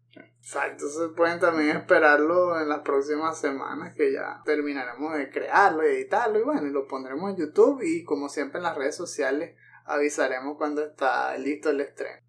Entonces 0.44 1.12
pueden 1.16 1.40
también 1.40 1.78
esperarlo 1.78 2.60
en 2.60 2.68
las 2.68 2.80
próximas 2.80 3.40
semanas 3.40 3.94
que 3.96 4.12
ya 4.12 4.42
terminaremos 4.44 5.14
de 5.16 5.30
crearlo 5.30 5.84
editarlo 5.84 6.40
y 6.40 6.44
bueno, 6.44 6.64
lo 6.64 6.88
pondremos 6.88 7.32
en 7.32 7.38
YouTube 7.38 7.82
y 7.84 8.04
como 8.04 8.28
siempre 8.28 8.58
en 8.58 8.64
las 8.64 8.76
redes 8.76 8.96
sociales 8.96 9.56
avisaremos 9.86 10.58
cuando 10.58 10.84
está 10.84 11.38
listo 11.38 11.70
el 11.70 11.82
estreno. 11.82 12.22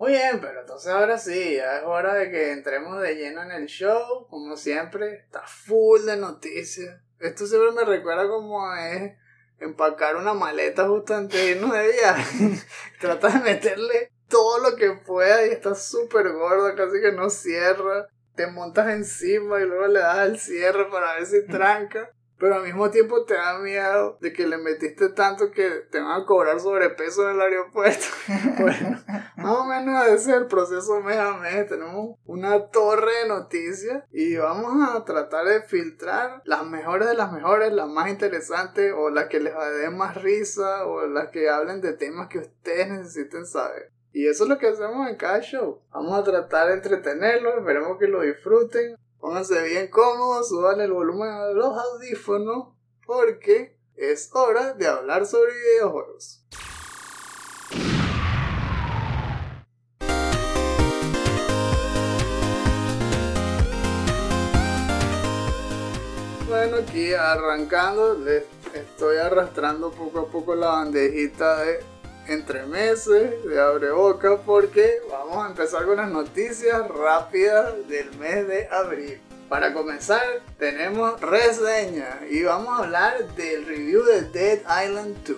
Muy 0.00 0.12
bien, 0.12 0.40
pero 0.40 0.62
entonces 0.62 0.90
ahora 0.90 1.18
sí, 1.18 1.56
ya 1.56 1.76
es 1.76 1.84
hora 1.84 2.14
de 2.14 2.30
que 2.30 2.52
entremos 2.52 3.02
de 3.02 3.16
lleno 3.16 3.42
en 3.42 3.50
el 3.50 3.66
show. 3.66 4.26
Como 4.30 4.56
siempre, 4.56 5.16
está 5.16 5.42
full 5.42 6.06
de 6.06 6.16
noticias. 6.16 6.98
Esto 7.18 7.46
siempre 7.46 7.72
me 7.72 7.84
recuerda 7.84 8.26
como 8.26 8.74
es 8.76 9.12
empacar 9.58 10.16
una 10.16 10.32
maleta 10.32 10.88
justo 10.88 11.14
antes 11.14 11.38
de 11.38 11.50
irnos 11.50 11.74
de 11.74 11.92
viaje. 11.92 12.62
Trata 12.98 13.28
de 13.28 13.40
meterle 13.40 14.10
todo 14.26 14.70
lo 14.70 14.74
que 14.74 14.90
pueda 14.92 15.46
y 15.46 15.50
está 15.50 15.74
súper 15.74 16.32
gordo, 16.32 16.74
casi 16.74 16.98
que 16.98 17.12
no 17.12 17.28
cierra. 17.28 18.08
Te 18.34 18.46
montas 18.46 18.88
encima 18.88 19.60
y 19.60 19.66
luego 19.66 19.86
le 19.86 20.00
das 20.00 20.16
al 20.16 20.38
cierre 20.38 20.88
para 20.88 21.16
ver 21.16 21.26
si 21.26 21.46
tranca 21.46 22.10
pero 22.40 22.54
al 22.54 22.62
mismo 22.62 22.90
tiempo 22.90 23.24
te 23.24 23.34
da 23.34 23.58
miedo 23.58 24.16
de 24.22 24.32
que 24.32 24.46
le 24.46 24.56
metiste 24.56 25.10
tanto 25.10 25.50
que 25.50 25.68
te 25.90 26.00
van 26.00 26.22
a 26.22 26.24
cobrar 26.24 26.58
sobrepeso 26.58 27.28
en 27.28 27.36
el 27.36 27.40
aeropuerto. 27.42 28.06
bueno, 28.58 28.98
más 29.36 29.56
o 29.58 29.64
menos 29.66 30.06
ese 30.06 30.14
es 30.14 30.36
el 30.38 30.46
proceso 30.46 31.02
mes 31.02 31.18
a 31.18 31.36
mes. 31.36 31.68
Tenemos 31.68 32.16
una 32.24 32.68
torre 32.68 33.12
de 33.22 33.28
noticias 33.28 34.04
y 34.10 34.36
vamos 34.36 34.88
a 34.88 35.04
tratar 35.04 35.44
de 35.44 35.60
filtrar 35.60 36.40
las 36.46 36.66
mejores 36.66 37.08
de 37.08 37.14
las 37.14 37.30
mejores, 37.30 37.74
las 37.74 37.88
más 37.88 38.08
interesantes 38.08 38.94
o 38.96 39.10
las 39.10 39.26
que 39.26 39.38
les 39.38 39.54
den 39.82 39.98
más 39.98 40.20
risa 40.22 40.86
o 40.86 41.06
las 41.06 41.28
que 41.28 41.50
hablen 41.50 41.82
de 41.82 41.92
temas 41.92 42.28
que 42.28 42.38
ustedes 42.38 42.88
necesiten 42.88 43.44
saber. 43.44 43.92
Y 44.12 44.26
eso 44.26 44.44
es 44.44 44.48
lo 44.48 44.58
que 44.58 44.68
hacemos 44.68 45.08
en 45.08 45.16
cada 45.16 45.40
show. 45.40 45.82
Vamos 45.92 46.18
a 46.18 46.24
tratar 46.24 46.68
de 46.68 46.74
entretenerlos, 46.74 47.58
esperemos 47.58 47.98
que 47.98 48.08
lo 48.08 48.22
disfruten. 48.22 48.96
Pónganse 49.20 49.62
bien 49.64 49.88
cómodos, 49.88 50.48
suban 50.48 50.80
el 50.80 50.92
volumen 50.92 51.28
de 51.48 51.54
los 51.54 51.76
audífonos 51.76 52.68
porque 53.04 53.76
es 53.94 54.30
hora 54.32 54.72
de 54.72 54.86
hablar 54.86 55.26
sobre 55.26 55.52
videojuegos. 55.52 56.42
Bueno, 66.48 66.78
aquí 66.78 67.12
arrancando, 67.12 68.14
les 68.14 68.44
estoy 68.72 69.18
arrastrando 69.18 69.90
poco 69.90 70.20
a 70.20 70.26
poco 70.28 70.54
la 70.54 70.68
bandejita 70.68 71.60
de 71.60 71.80
entre 72.30 72.64
meses 72.64 73.44
de 73.44 73.60
abre 73.60 73.90
boca 73.90 74.40
porque 74.46 75.00
vamos 75.10 75.44
a 75.44 75.48
empezar 75.48 75.84
con 75.84 75.96
las 75.96 76.08
noticias 76.08 76.86
rápidas 76.88 77.88
del 77.88 78.16
mes 78.18 78.46
de 78.46 78.68
abril. 78.68 79.20
Para 79.48 79.74
comenzar, 79.74 80.22
tenemos 80.56 81.20
reseña 81.20 82.20
y 82.30 82.44
vamos 82.44 82.68
a 82.68 82.84
hablar 82.84 83.34
del 83.34 83.66
review 83.66 84.04
de 84.04 84.22
Dead 84.22 84.60
Island 84.60 85.16
2, 85.26 85.36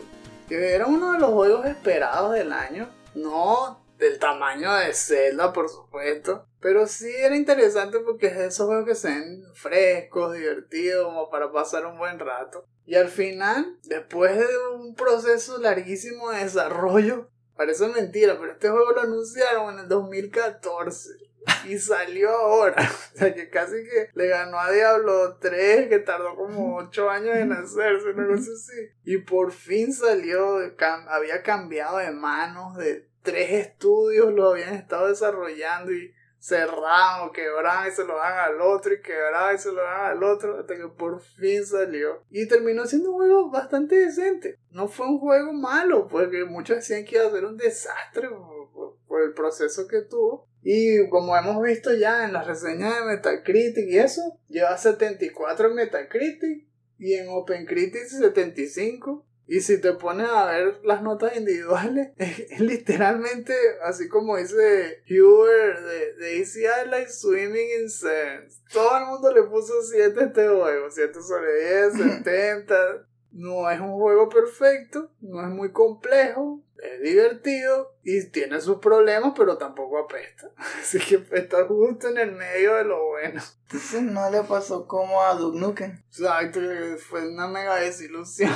que 0.48 0.74
era 0.74 0.86
uno 0.86 1.12
de 1.12 1.18
los 1.18 1.30
juegos 1.30 1.64
esperados 1.64 2.34
del 2.34 2.52
año, 2.52 2.90
no 3.14 3.82
del 3.96 4.18
tamaño 4.18 4.74
de 4.74 4.92
Zelda, 4.92 5.50
por 5.54 5.70
supuesto, 5.70 6.46
pero 6.60 6.86
sí 6.86 7.10
era 7.10 7.34
interesante 7.36 8.00
porque 8.00 8.26
es 8.26 8.36
de 8.36 8.46
esos 8.48 8.66
juegos 8.66 8.86
que 8.86 8.94
se 8.94 9.08
ven 9.08 9.44
frescos, 9.54 10.34
divertidos, 10.34 11.06
como 11.06 11.30
para 11.30 11.50
pasar 11.50 11.86
un 11.86 11.96
buen 11.96 12.18
rato. 12.18 12.66
Y 12.84 12.96
al 12.96 13.08
final, 13.08 13.78
después 13.84 14.36
de 14.36 14.46
un 14.74 14.94
proceso 14.94 15.58
larguísimo 15.58 16.30
de 16.30 16.44
desarrollo, 16.44 17.30
parece 17.56 17.86
mentira, 17.88 18.38
pero 18.38 18.52
este 18.52 18.68
juego 18.68 18.92
lo 18.92 19.00
anunciaron 19.02 19.74
en 19.74 19.80
el 19.80 19.88
2014 19.88 21.10
y 21.68 21.78
salió 21.78 22.30
ahora. 22.30 22.76
O 23.14 23.18
sea, 23.18 23.34
que 23.34 23.50
casi 23.50 23.74
que 23.84 24.08
le 24.14 24.26
ganó 24.26 24.58
a 24.58 24.72
Diablo 24.72 25.36
3, 25.36 25.88
que 25.88 25.98
tardó 25.98 26.34
como 26.34 26.76
8 26.78 27.10
años 27.10 27.36
en 27.36 27.52
hacerse, 27.52 28.08
una 28.08 28.26
cosa 28.26 28.50
así. 28.52 28.88
Y 29.04 29.18
por 29.18 29.52
fin 29.52 29.92
salió, 29.92 30.58
había 31.08 31.42
cambiado 31.42 31.98
de 31.98 32.10
manos 32.10 32.76
de 32.78 33.06
tres 33.22 33.66
estudios, 33.66 34.32
lo 34.32 34.50
habían 34.50 34.74
estado 34.74 35.08
desarrollando 35.08 35.92
y 35.92 36.12
cerraban 36.42 37.28
o 37.28 37.32
quebraban 37.32 37.88
y 37.88 37.92
se 37.92 38.04
lo 38.04 38.16
dan 38.16 38.36
al 38.36 38.60
otro 38.60 38.92
y 38.92 39.00
quebraban 39.00 39.54
y 39.54 39.58
se 39.58 39.70
lo 39.70 39.80
dan 39.80 40.10
al 40.10 40.24
otro 40.24 40.58
hasta 40.58 40.76
que 40.76 40.88
por 40.88 41.20
fin 41.20 41.64
salió. 41.64 42.24
Y 42.30 42.48
terminó 42.48 42.84
siendo 42.86 43.10
un 43.10 43.16
juego 43.16 43.50
bastante 43.50 43.94
decente. 43.94 44.58
No 44.70 44.88
fue 44.88 45.06
un 45.06 45.20
juego 45.20 45.52
malo 45.52 46.08
porque 46.08 46.44
muchos 46.44 46.78
decían 46.78 47.04
que 47.04 47.16
iba 47.16 47.26
a 47.26 47.30
ser 47.30 47.44
un 47.44 47.56
desastre 47.56 48.28
por, 48.28 48.98
por 49.06 49.22
el 49.22 49.34
proceso 49.34 49.86
que 49.86 50.02
tuvo. 50.02 50.48
Y 50.62 51.08
como 51.10 51.36
hemos 51.36 51.62
visto 51.62 51.94
ya 51.94 52.24
en 52.24 52.32
las 52.32 52.46
reseñas 52.46 52.96
de 52.96 53.04
Metacritic 53.04 53.88
y 53.88 53.98
eso 53.98 54.22
lleva 54.48 54.76
74 54.76 55.68
en 55.68 55.74
Metacritic 55.74 56.66
y 56.98 57.14
en 57.14 57.28
OpenCritic 57.28 58.04
75 58.04 59.26
y 59.52 59.60
si 59.60 59.78
te 59.78 59.92
pones 59.92 60.30
a 60.30 60.46
ver 60.46 60.80
las 60.82 61.02
notas 61.02 61.36
individuales, 61.36 62.12
es 62.16 62.58
literalmente 62.58 63.54
así 63.84 64.08
como 64.08 64.38
dice 64.38 65.02
Huber 65.10 65.78
de, 65.78 66.14
de 66.14 66.38
Easy 66.38 66.62
Like 66.88 67.10
Swimming 67.10 67.82
in 67.82 67.90
Sense. 67.90 68.62
Todo 68.72 68.96
el 68.96 69.04
mundo 69.04 69.30
le 69.30 69.42
puso 69.42 69.74
7 69.82 70.18
a 70.18 70.24
este 70.28 70.48
juego, 70.48 70.90
7 70.90 71.18
sobre 71.22 71.82
10, 71.82 71.92
70. 72.24 72.74
No 73.34 73.70
es 73.70 73.80
un 73.80 73.92
juego 73.92 74.28
perfecto, 74.28 75.10
no 75.22 75.40
es 75.40 75.48
muy 75.48 75.72
complejo, 75.72 76.60
es 76.76 77.00
divertido 77.00 77.96
y 78.02 78.26
tiene 78.26 78.60
sus 78.60 78.76
problemas, 78.76 79.32
pero 79.34 79.56
tampoco 79.56 79.98
apesta. 79.98 80.50
Así 80.82 80.98
que 80.98 81.24
está 81.32 81.66
justo 81.66 82.08
en 82.08 82.18
el 82.18 82.32
medio 82.32 82.74
de 82.74 82.84
lo 82.84 83.08
bueno. 83.08 83.40
Entonces 83.62 84.02
no 84.02 84.30
le 84.30 84.42
pasó 84.42 84.86
como 84.86 85.22
a 85.22 85.34
Duke 85.34 85.58
Nukem. 85.58 86.02
Exacto, 86.08 86.60
fue 87.08 87.26
una 87.26 87.48
mega 87.48 87.76
desilusión. 87.76 88.52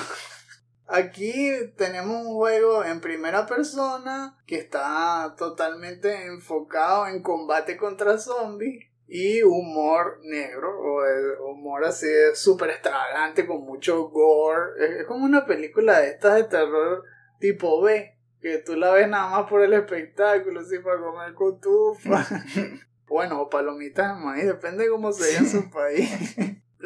Aquí 0.88 1.50
tenemos 1.76 2.24
un 2.24 2.34
juego 2.34 2.84
en 2.84 3.00
primera 3.00 3.46
persona 3.46 4.38
que 4.46 4.56
está 4.56 5.34
totalmente 5.36 6.26
enfocado 6.26 7.08
en 7.08 7.22
combate 7.22 7.76
contra 7.76 8.18
zombies 8.18 8.86
y 9.08 9.42
humor 9.42 10.20
negro 10.22 10.68
o 10.78 11.52
humor 11.52 11.84
así 11.84 12.06
súper 12.34 12.70
extravagante 12.70 13.46
con 13.46 13.62
mucho 13.64 14.08
gore. 14.08 15.00
Es, 15.00 15.06
como 15.06 15.24
una 15.24 15.44
película 15.44 16.00
de 16.00 16.10
estas 16.10 16.36
de 16.36 16.44
terror 16.44 17.04
tipo 17.40 17.82
B 17.82 18.16
que 18.40 18.58
tú 18.58 18.76
la 18.76 18.92
ves 18.92 19.08
nada 19.08 19.30
más 19.30 19.50
por 19.50 19.62
el 19.62 19.72
espectáculo, 19.72 20.60
así 20.60 20.78
para 20.78 21.00
comer 21.00 21.34
cotufa. 21.34 22.24
bueno, 23.08 23.42
o 23.42 23.50
palomitas 23.50 24.16
de 24.16 24.24
maíz, 24.24 24.46
depende 24.46 24.84
de 24.84 24.90
cómo 24.90 25.12
se 25.12 25.36
en 25.36 25.48
su 25.48 25.68
país. 25.70 26.08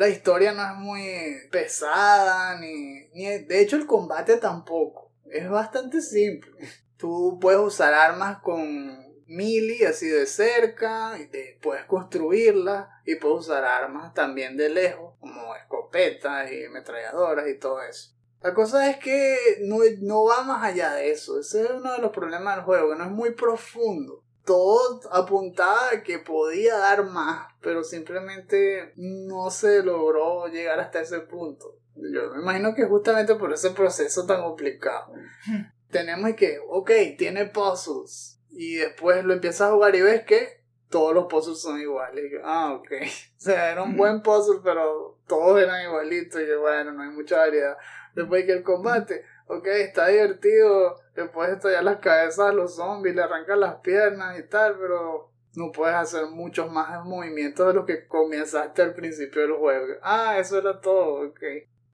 La 0.01 0.09
historia 0.09 0.53
no 0.53 0.65
es 0.65 0.77
muy 0.77 1.49
pesada, 1.51 2.59
ni, 2.59 3.07
ni 3.13 3.27
de 3.27 3.61
hecho 3.61 3.77
el 3.77 3.85
combate 3.85 4.39
tampoco. 4.39 5.13
es 5.27 5.47
bastante 5.51 6.01
simple. 6.01 6.51
Tú 6.97 7.39
puedes 7.39 7.61
usar 7.61 7.93
armas 7.93 8.39
con 8.39 8.97
melee 9.27 9.87
así 9.87 10.09
de 10.09 10.25
cerca, 10.25 11.19
puedes 11.61 11.85
construirlas 11.85 12.89
y 13.05 13.17
puedes 13.17 13.41
usar 13.41 13.63
armas 13.63 14.15
también 14.15 14.57
de 14.57 14.71
lejos, 14.71 15.17
como 15.21 15.55
escopetas 15.55 16.51
y 16.51 16.65
ametralladoras 16.65 17.47
y 17.49 17.59
todo 17.59 17.83
eso. 17.83 18.17
La 18.41 18.55
cosa 18.55 18.89
es 18.89 18.97
que 18.97 19.37
no, 19.67 19.81
no 20.01 20.25
va 20.25 20.45
más 20.45 20.65
allá 20.65 20.95
de 20.95 21.11
eso. 21.11 21.39
Ese 21.39 21.65
es 21.65 21.71
uno 21.73 21.93
de 21.93 21.99
los 21.99 22.11
problemas 22.11 22.57
del 22.57 22.65
juego, 22.65 22.93
que 22.93 22.97
no 22.97 23.05
es 23.05 23.11
muy 23.11 23.33
profundo. 23.33 24.25
Todo 24.45 25.01
apuntaba 25.13 25.91
a 25.93 26.03
que 26.03 26.19
podía 26.19 26.77
dar 26.77 27.05
más, 27.05 27.53
pero 27.61 27.85
simplemente 27.85 28.93
no 28.97 29.51
se 29.51 29.83
logró 29.83 30.47
llegar 30.47 30.81
hasta 30.81 31.01
ese 31.01 31.21
punto. 31.21 31.77
Yo 31.95 32.31
me 32.31 32.43
imagino 32.43 32.75
que 32.75 32.85
justamente 32.85 33.35
por 33.35 33.53
ese 33.53 33.71
proceso 33.71 34.27
tan 34.27 34.43
complicado. 34.43 35.13
Tenemos 35.91 36.35
que, 36.37 36.59
ok, 36.69 36.91
tiene 37.19 37.47
puzzles. 37.47 38.41
Y 38.51 38.77
después 38.77 39.25
lo 39.25 39.33
empiezas 39.33 39.69
a 39.69 39.73
jugar 39.73 39.95
y 39.95 40.03
ves 40.03 40.25
que 40.25 40.61
todos 40.89 41.15
los 41.15 41.27
puzzles 41.27 41.61
son 41.61 41.81
iguales. 41.81 42.25
Y 42.27 42.35
yo, 42.35 42.41
ah, 42.45 42.75
ok. 42.75 42.91
O 43.41 43.43
sea, 43.43 43.73
era 43.73 43.83
un 43.83 43.97
buen 43.97 44.23
puzzle, 44.23 44.61
pero 44.63 45.19
todos 45.27 45.61
eran 45.61 45.83
igualitos. 45.83 46.41
Y 46.43 46.47
yo, 46.47 46.61
bueno, 46.61 46.93
no 46.93 47.03
hay 47.03 47.11
mucha 47.11 47.39
variedad. 47.39 47.77
Después 48.15 48.45
que 48.45 48.53
el 48.53 48.63
combate, 48.63 49.25
ok, 49.51 49.67
está 49.67 50.09
divertido. 50.09 50.97
Le 51.15 51.27
puedes 51.27 51.57
estallar 51.57 51.85
las 51.85 51.99
cabezas 51.99 52.51
a 52.51 52.53
los 52.53 52.77
zombies, 52.77 53.15
le 53.15 53.23
arrancas 53.23 53.59
las 53.59 53.77
piernas 53.77 54.39
y 54.39 54.45
tal, 54.45 54.77
pero 54.79 55.31
no 55.55 55.73
puedes 55.73 55.97
hacer 55.97 56.27
muchos 56.27 56.71
más 56.71 57.05
movimientos 57.05 57.67
de 57.67 57.75
los 57.75 57.85
que 57.85 58.07
comenzaste 58.07 58.83
al 58.83 58.95
principio 58.95 59.43
del 59.43 59.53
juego. 59.55 59.95
Ah, 60.03 60.37
eso 60.39 60.59
era 60.59 60.81
todo, 60.81 61.29
ok. 61.29 61.41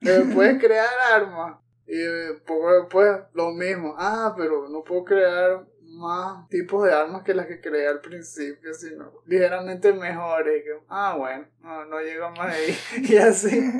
puedes 0.33 0.61
crear 0.61 0.87
armas. 1.13 1.59
Y 1.87 2.33
poco 2.45 2.81
después 2.81 3.21
lo 3.33 3.51
mismo. 3.51 3.95
Ah, 3.97 4.33
pero 4.37 4.67
no 4.69 4.83
puedo 4.83 5.05
crear 5.05 5.65
más 5.81 6.47
tipos 6.49 6.85
de 6.85 6.93
armas 6.93 7.23
que 7.23 7.33
las 7.33 7.47
que 7.47 7.61
creé 7.61 7.87
al 7.87 8.01
principio, 8.01 8.73
sino 8.73 9.11
ligeramente 9.25 9.93
mejores. 9.93 10.63
ah, 10.89 11.15
bueno, 11.17 11.47
no, 11.61 11.85
no 11.85 12.01
llego 12.01 12.29
más 12.31 12.53
ahí. 12.53 12.77
y 13.09 13.17
así. 13.17 13.71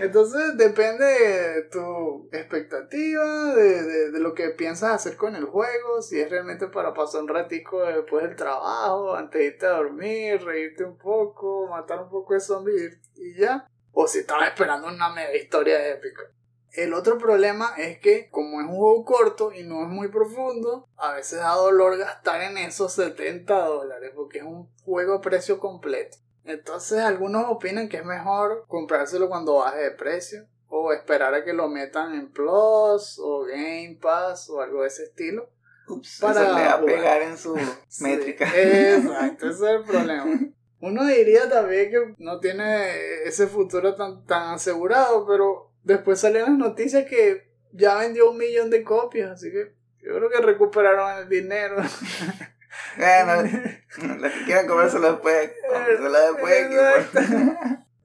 Entonces 0.00 0.56
depende 0.56 1.04
de 1.04 1.62
tu 1.64 2.26
expectativa, 2.32 3.54
de, 3.54 3.82
de, 3.82 4.10
de, 4.10 4.18
lo 4.18 4.32
que 4.32 4.48
piensas 4.48 4.92
hacer 4.94 5.14
con 5.18 5.36
el 5.36 5.44
juego, 5.44 6.00
si 6.00 6.18
es 6.18 6.30
realmente 6.30 6.68
para 6.68 6.94
pasar 6.94 7.20
un 7.20 7.28
ratico 7.28 7.82
después 7.82 8.24
del 8.24 8.34
trabajo, 8.34 9.14
antes 9.14 9.38
de 9.38 9.46
irte 9.48 9.66
a 9.66 9.76
dormir, 9.76 10.42
reírte 10.42 10.84
un 10.84 10.96
poco, 10.96 11.68
matar 11.68 12.02
un 12.02 12.08
poco 12.08 12.32
de 12.32 12.40
zombies 12.40 12.98
y 13.14 13.38
ya. 13.38 13.68
O 13.92 14.06
si 14.06 14.20
estabas 14.20 14.48
esperando 14.48 14.88
una 14.88 15.10
mega 15.10 15.36
historia 15.36 15.86
épica. 15.90 16.22
El 16.72 16.94
otro 16.94 17.18
problema 17.18 17.74
es 17.76 17.98
que 17.98 18.30
como 18.30 18.62
es 18.62 18.66
un 18.68 18.76
juego 18.76 19.04
corto 19.04 19.52
y 19.52 19.64
no 19.64 19.82
es 19.82 19.88
muy 19.88 20.08
profundo, 20.08 20.88
a 20.96 21.12
veces 21.12 21.40
da 21.40 21.52
dolor 21.56 21.98
gastar 21.98 22.40
en 22.40 22.56
esos 22.56 22.94
70 22.94 23.66
dólares 23.66 24.12
porque 24.14 24.38
es 24.38 24.44
un 24.44 24.70
juego 24.82 25.14
a 25.14 25.20
precio 25.20 25.58
completo. 25.58 26.16
Entonces 26.44 27.00
algunos 27.00 27.46
opinan 27.48 27.88
que 27.88 27.98
es 27.98 28.04
mejor 28.04 28.64
comprárselo 28.68 29.28
cuando 29.28 29.56
baje 29.56 29.80
de 29.80 29.90
precio 29.92 30.46
o 30.68 30.92
esperar 30.92 31.34
a 31.34 31.44
que 31.44 31.52
lo 31.52 31.68
metan 31.68 32.14
en 32.14 32.30
Plus 32.30 33.18
o 33.18 33.44
Game 33.44 33.98
Pass 34.00 34.48
o 34.50 34.60
algo 34.60 34.82
de 34.82 34.88
ese 34.88 35.04
estilo. 35.04 35.50
Ups, 35.88 36.18
para 36.20 36.42
eso 36.42 36.54
le 36.56 36.64
va 36.64 36.72
a 36.72 36.84
pegar 36.84 37.22
en 37.22 37.36
su 37.36 37.56
métrica. 38.00 38.48
Exacto, 38.54 39.48
ese 39.48 39.64
es 39.64 39.70
el 39.70 39.84
problema. 39.84 40.24
Uno 40.80 41.04
diría 41.04 41.48
también 41.50 41.90
que 41.90 42.14
no 42.18 42.40
tiene 42.40 43.24
ese 43.24 43.46
futuro 43.46 43.94
tan, 43.94 44.24
tan 44.24 44.54
asegurado, 44.54 45.26
pero 45.26 45.70
Después 45.82 46.20
salieron 46.20 46.58
las 46.58 46.68
noticias 46.68 47.06
que 47.06 47.50
ya 47.72 47.96
vendió 47.96 48.30
un 48.30 48.38
millón 48.38 48.70
de 48.70 48.82
copias, 48.82 49.30
así 49.30 49.50
que 49.50 49.72
yo 50.02 50.16
creo 50.16 50.28
que 50.30 50.40
recuperaron 50.40 51.22
el 51.22 51.28
dinero. 51.28 51.76
Bueno, 52.96 53.42
los 54.18 54.32
que 54.32 54.44
quieran 54.44 54.66
después, 54.66 54.92
después. 55.02 55.50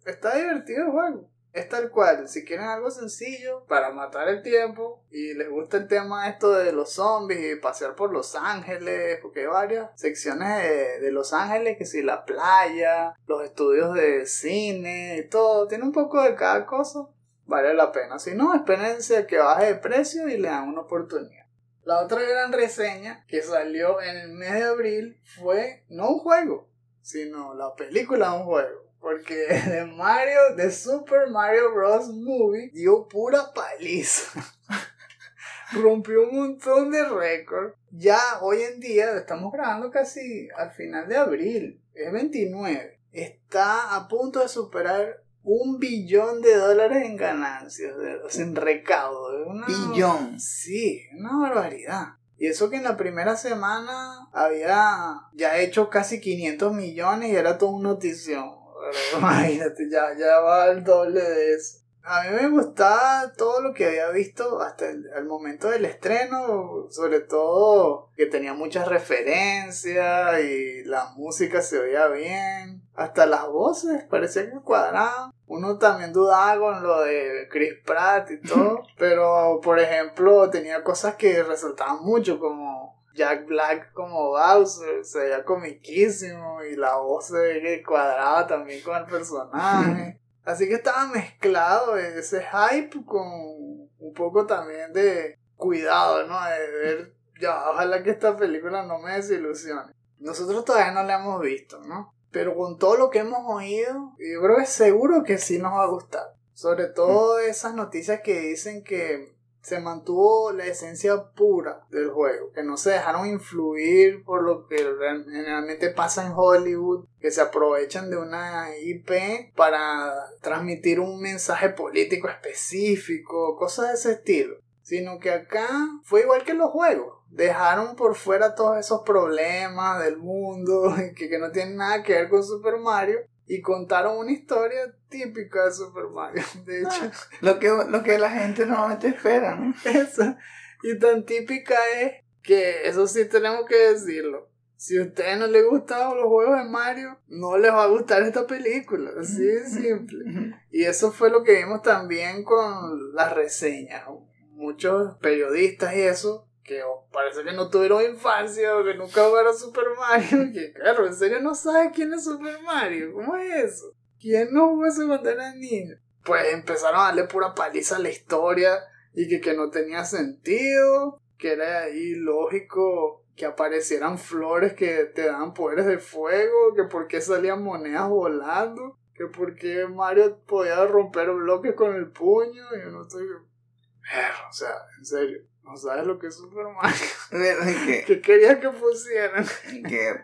Está 0.05 0.35
divertido 0.35 0.85
el 0.85 0.91
juego. 0.91 1.29
Es 1.53 1.69
tal 1.69 1.89
cual, 1.89 2.27
si 2.27 2.43
quieren 2.43 2.65
algo 2.65 2.91
sencillo 2.91 3.65
para 3.67 3.91
matar 3.91 4.27
el 4.27 4.41
tiempo 4.41 5.01
y 5.09 5.33
les 5.35 5.49
gusta 5.49 5.77
el 5.77 5.87
tema 5.87 6.27
esto 6.27 6.51
de 6.51 6.73
los 6.73 6.91
zombies 6.91 7.53
y 7.53 7.55
pasear 7.55 7.95
por 7.95 8.11
Los 8.11 8.35
Ángeles, 8.35 9.19
porque 9.21 9.41
hay 9.41 9.47
varias 9.47 9.89
secciones 9.95 10.99
de, 10.99 11.11
Los 11.13 11.31
Ángeles, 11.31 11.77
que 11.77 11.85
si 11.85 12.01
la 12.01 12.25
playa, 12.25 13.15
los 13.25 13.41
estudios 13.41 13.93
de 13.93 14.25
cine 14.25 15.15
y 15.17 15.29
todo, 15.29 15.69
tiene 15.69 15.85
un 15.85 15.93
poco 15.93 16.21
de 16.21 16.35
cada 16.35 16.65
cosa 16.65 17.07
vale 17.45 17.73
la 17.73 17.91
pena. 17.91 18.19
Si 18.19 18.35
no, 18.35 18.53
espérense 18.53 19.25
que 19.25 19.37
baje 19.37 19.65
de 19.65 19.75
precio 19.75 20.27
y 20.27 20.37
le 20.37 20.49
dan 20.49 20.67
una 20.67 20.81
oportunidad. 20.81 21.44
La 21.85 22.01
otra 22.01 22.19
gran 22.23 22.51
reseña 22.51 23.23
que 23.27 23.43
salió 23.43 24.01
en 24.01 24.17
el 24.17 24.29
mes 24.29 24.53
de 24.53 24.63
abril 24.63 25.19
fue 25.35 25.83
no 25.87 26.09
un 26.09 26.19
juego, 26.19 26.67
sino 27.03 27.53
la 27.53 27.75
película 27.75 28.31
de 28.31 28.37
un 28.37 28.45
juego. 28.45 28.85
Porque 28.99 29.35
de 29.69 29.85
Mario, 29.85 30.55
de 30.55 30.71
Super 30.71 31.29
Mario 31.29 31.71
Bros. 31.75 32.09
Movie, 32.09 32.71
dio 32.73 33.07
pura 33.07 33.53
paliza. 33.53 34.41
Rompió 35.73 36.23
un 36.23 36.35
montón 36.35 36.89
de 36.89 37.07
récords. 37.07 37.75
Ya 37.91 38.19
hoy 38.41 38.63
en 38.63 38.79
día, 38.79 39.15
estamos 39.15 39.53
grabando 39.53 39.91
casi 39.91 40.49
al 40.57 40.71
final 40.71 41.07
de 41.07 41.17
abril, 41.17 41.83
es 41.93 42.11
29. 42.11 42.99
Está 43.11 43.95
a 43.95 44.07
punto 44.07 44.39
de 44.39 44.47
superar 44.47 45.21
un 45.45 45.77
billón 45.77 46.41
de 46.41 46.55
dólares 46.55 47.05
en 47.05 47.15
ganancias, 47.15 47.93
en 48.37 48.55
recaudo. 48.55 49.47
Una, 49.47 49.67
billón. 49.67 50.39
Sí, 50.39 51.03
una 51.17 51.37
barbaridad. 51.37 52.15
Y 52.37 52.47
eso 52.47 52.69
que 52.69 52.77
en 52.77 52.83
la 52.83 52.97
primera 52.97 53.37
semana 53.37 54.27
había 54.33 55.21
ya 55.33 55.57
hecho 55.59 55.89
casi 55.89 56.19
500 56.19 56.73
millones 56.73 57.29
y 57.29 57.35
era 57.35 57.57
todo 57.57 57.69
un 57.69 57.83
notición. 57.83 58.51
imagínate, 59.17 59.89
ya, 59.89 60.17
ya 60.17 60.39
va 60.39 60.67
el 60.67 60.83
doble 60.83 61.21
de 61.21 61.53
eso. 61.53 61.84
A 62.07 62.21
mí 62.21 62.29
me 62.39 62.49
gustaba 62.49 63.33
todo 63.35 63.61
lo 63.61 63.73
que 63.73 63.87
había 63.87 64.09
visto 64.09 64.61
hasta 64.61 64.87
el, 64.87 65.25
momento 65.25 65.69
del 65.69 65.85
estreno, 65.85 66.85
sobre 66.91 67.21
todo 67.21 68.11
que 68.15 68.27
tenía 68.27 68.53
muchas 68.53 68.87
referencias 68.87 70.39
y 70.39 70.83
la 70.83 71.13
música 71.15 71.63
se 71.63 71.79
oía 71.79 72.05
bien, 72.09 72.83
hasta 72.93 73.25
las 73.25 73.47
voces 73.47 74.03
parecía 74.03 74.51
que 74.51 74.59
cuadraban. 74.59 75.31
Uno 75.47 75.79
también 75.79 76.13
dudaba 76.13 76.59
con 76.59 76.83
lo 76.83 77.01
de 77.01 77.47
Chris 77.49 77.73
Pratt 77.83 78.29
y 78.29 78.39
todo, 78.39 78.83
pero 78.99 79.59
por 79.63 79.79
ejemplo 79.79 80.47
tenía 80.51 80.83
cosas 80.83 81.15
que 81.15 81.41
resaltaban 81.41 82.03
mucho 82.03 82.39
como 82.39 83.03
Jack 83.15 83.47
Black 83.47 83.93
como 83.93 84.29
Bowser, 84.29 85.03
se 85.03 85.19
veía 85.19 85.43
comiquísimo 85.43 86.63
y 86.63 86.75
la 86.75 86.97
voz 86.97 87.29
se 87.29 87.81
cuadraba 87.81 88.45
también 88.45 88.83
con 88.83 88.95
el 88.95 89.05
personaje. 89.05 90.19
Así 90.45 90.67
que 90.67 90.75
estaba 90.75 91.07
mezclado 91.07 91.97
ese 91.97 92.41
hype 92.41 93.03
con 93.05 93.25
un 93.25 94.13
poco 94.15 94.45
también 94.45 94.93
de 94.93 95.37
cuidado, 95.55 96.27
¿no? 96.27 96.39
De 96.45 96.71
ver, 96.71 97.15
ya, 97.41 97.69
ojalá 97.71 98.03
que 98.03 98.11
esta 98.11 98.37
película 98.37 98.83
no 98.83 98.99
me 98.99 99.13
desilusione. 99.13 99.93
Nosotros 100.19 100.63
todavía 100.63 100.91
no 100.91 101.03
la 101.03 101.15
hemos 101.15 101.41
visto, 101.41 101.79
¿no? 101.81 102.13
Pero 102.31 102.55
con 102.55 102.77
todo 102.77 102.97
lo 102.97 103.09
que 103.09 103.19
hemos 103.19 103.39
oído, 103.45 104.13
yo 104.17 104.41
creo 104.41 104.57
que 104.57 104.65
seguro 104.65 105.23
que 105.23 105.37
sí 105.37 105.57
nos 105.57 105.73
va 105.73 105.83
a 105.83 105.89
gustar. 105.89 106.35
Sobre 106.53 106.87
todo 106.87 107.39
esas 107.39 107.73
noticias 107.73 108.21
que 108.21 108.39
dicen 108.39 108.83
que 108.83 109.34
se 109.65 109.79
mantuvo 109.79 110.51
la 110.51 110.67
esencia 110.67 111.31
pura 111.31 111.87
del 111.89 112.11
juego, 112.11 112.51
que 112.51 112.61
no 112.61 112.77
se 112.77 112.91
dejaron 112.91 113.25
influir 113.27 114.23
por 114.23 114.43
lo 114.43 114.67
que 114.67 114.77
generalmente 114.77 115.89
pasa 115.89 116.23
en 116.23 116.33
Hollywood, 116.35 117.07
que 117.19 117.31
se 117.31 117.41
aprovechan 117.41 118.11
de 118.11 118.17
una 118.17 118.77
IP 118.77 119.55
para 119.55 120.13
transmitir 120.41 120.99
un 120.99 121.19
mensaje 121.19 121.69
político 121.69 122.29
específico, 122.29 123.57
cosas 123.57 123.87
de 123.87 123.93
ese 123.95 124.11
estilo, 124.11 124.57
sino 124.83 125.17
que 125.17 125.31
acá 125.31 125.67
fue 126.03 126.21
igual 126.21 126.43
que 126.43 126.53
los 126.53 126.69
juegos. 126.69 127.17
Dejaron 127.31 127.95
por 127.95 128.13
fuera 128.13 128.53
todos 128.53 128.77
esos 128.77 129.01
problemas 129.01 130.03
del 130.03 130.17
mundo 130.17 130.93
que, 131.15 131.27
que 131.27 131.39
no 131.39 131.51
tienen 131.51 131.77
nada 131.77 132.03
que 132.03 132.13
ver 132.13 132.29
con 132.29 132.43
Super 132.43 132.77
Mario 132.77 133.21
y 133.47 133.61
contaron 133.61 134.17
una 134.17 134.31
historia 134.31 134.95
típica 135.09 135.65
de 135.65 135.71
Super 135.71 136.05
Mario. 136.05 136.43
De 136.65 136.81
hecho, 136.81 136.89
ah, 137.01 137.11
lo, 137.41 137.59
que, 137.59 137.67
lo 137.67 138.03
que 138.03 138.17
la 138.17 138.29
gente 138.29 138.65
normalmente 138.65 139.09
espera, 139.09 139.55
¿no? 139.55 139.73
Eso. 139.85 140.35
Y 140.83 140.97
tan 140.99 141.25
típica 141.25 141.75
es 141.99 142.23
que 142.41 142.87
eso 142.87 143.07
sí 143.07 143.25
tenemos 143.25 143.65
que 143.67 143.75
decirlo. 143.75 144.49
Si 144.77 144.97
a 144.99 145.03
ustedes 145.03 145.39
no 145.39 145.47
les 145.47 145.65
gustan 145.67 146.15
los 146.15 146.25
juegos 146.25 146.57
de 146.57 146.69
Mario, 146.69 147.17
no 147.27 147.57
les 147.57 147.71
va 147.71 147.85
a 147.85 147.87
gustar 147.87 148.21
esta 148.21 148.45
película. 148.45 149.11
Así 149.19 149.43
de 149.43 149.65
simple. 149.69 150.53
Y 150.69 150.83
eso 150.83 151.11
fue 151.11 151.31
lo 151.31 151.43
que 151.43 151.55
vimos 151.55 151.81
también 151.81 152.43
con 152.43 153.13
las 153.15 153.33
reseñas. 153.33 154.03
Muchos 154.51 155.17
periodistas 155.17 155.95
y 155.95 156.01
eso 156.01 156.47
que 156.65 156.81
parece 157.11 157.43
que 157.43 157.53
no 157.53 157.69
tuvieron 157.69 158.03
infancia 158.03 158.75
o 158.75 158.83
que 158.83 158.95
nunca 158.95 159.23
jugaron 159.23 159.55
Super 159.55 159.85
Mario. 159.97 160.49
Que 160.53 160.73
claro, 160.73 161.05
en 161.05 161.15
serio 161.15 161.39
no 161.39 161.53
sabe 161.53 161.91
quién 161.93 162.13
es 162.13 162.23
Super 162.25 162.61
Mario. 162.63 163.13
¿Cómo 163.13 163.35
es 163.37 163.73
eso? 163.73 163.93
¿Quién 164.19 164.51
no 164.51 164.69
jugó 164.69 164.87
eso 164.87 165.07
cuando 165.07 165.29
era 165.29 165.53
niño? 165.53 165.95
Pues 166.23 166.51
empezaron 166.51 166.99
a 166.99 167.03
darle 167.03 167.25
pura 167.25 167.53
paliza 167.53 167.97
a 167.97 167.99
la 167.99 168.09
historia 168.09 168.79
y 169.13 169.29
que, 169.29 169.39
que 169.39 169.53
no 169.53 169.69
tenía 169.69 170.03
sentido, 170.03 171.21
que 171.37 171.53
era 171.53 171.89
ilógico 171.89 173.23
que 173.35 173.45
aparecieran 173.45 174.17
flores 174.17 174.73
que 174.73 175.05
te 175.13 175.27
daban 175.27 175.53
poderes 175.53 175.85
de 175.85 175.99
fuego, 175.99 176.73
que 176.73 176.85
por 176.85 177.07
qué 177.07 177.19
salían 177.21 177.61
monedas 177.61 178.09
volando, 178.09 178.97
que 179.13 179.25
por 179.25 179.55
qué 179.55 179.87
Mario 179.87 180.39
podía 180.47 180.85
romper 180.85 181.31
bloques 181.31 181.75
con 181.75 181.93
el 181.95 182.09
puño, 182.11 182.63
y 182.75 182.79
yo 182.79 182.91
no 182.91 183.03
estoy... 183.03 183.27
O 183.27 184.53
sea, 184.53 184.73
en 184.97 185.05
serio, 185.05 185.41
no 185.65 185.75
sabes 185.75 186.07
lo 186.07 186.17
que 186.17 186.27
es 186.27 186.35
Super 186.35 186.67
Mario. 186.67 187.07
Pero 187.29 187.63
es 187.63 187.75
que, 187.85 188.03
¿Qué 188.07 188.21
querías 188.21 188.59
que 188.59 188.69
pusieran? 188.69 189.45
que 189.87 190.15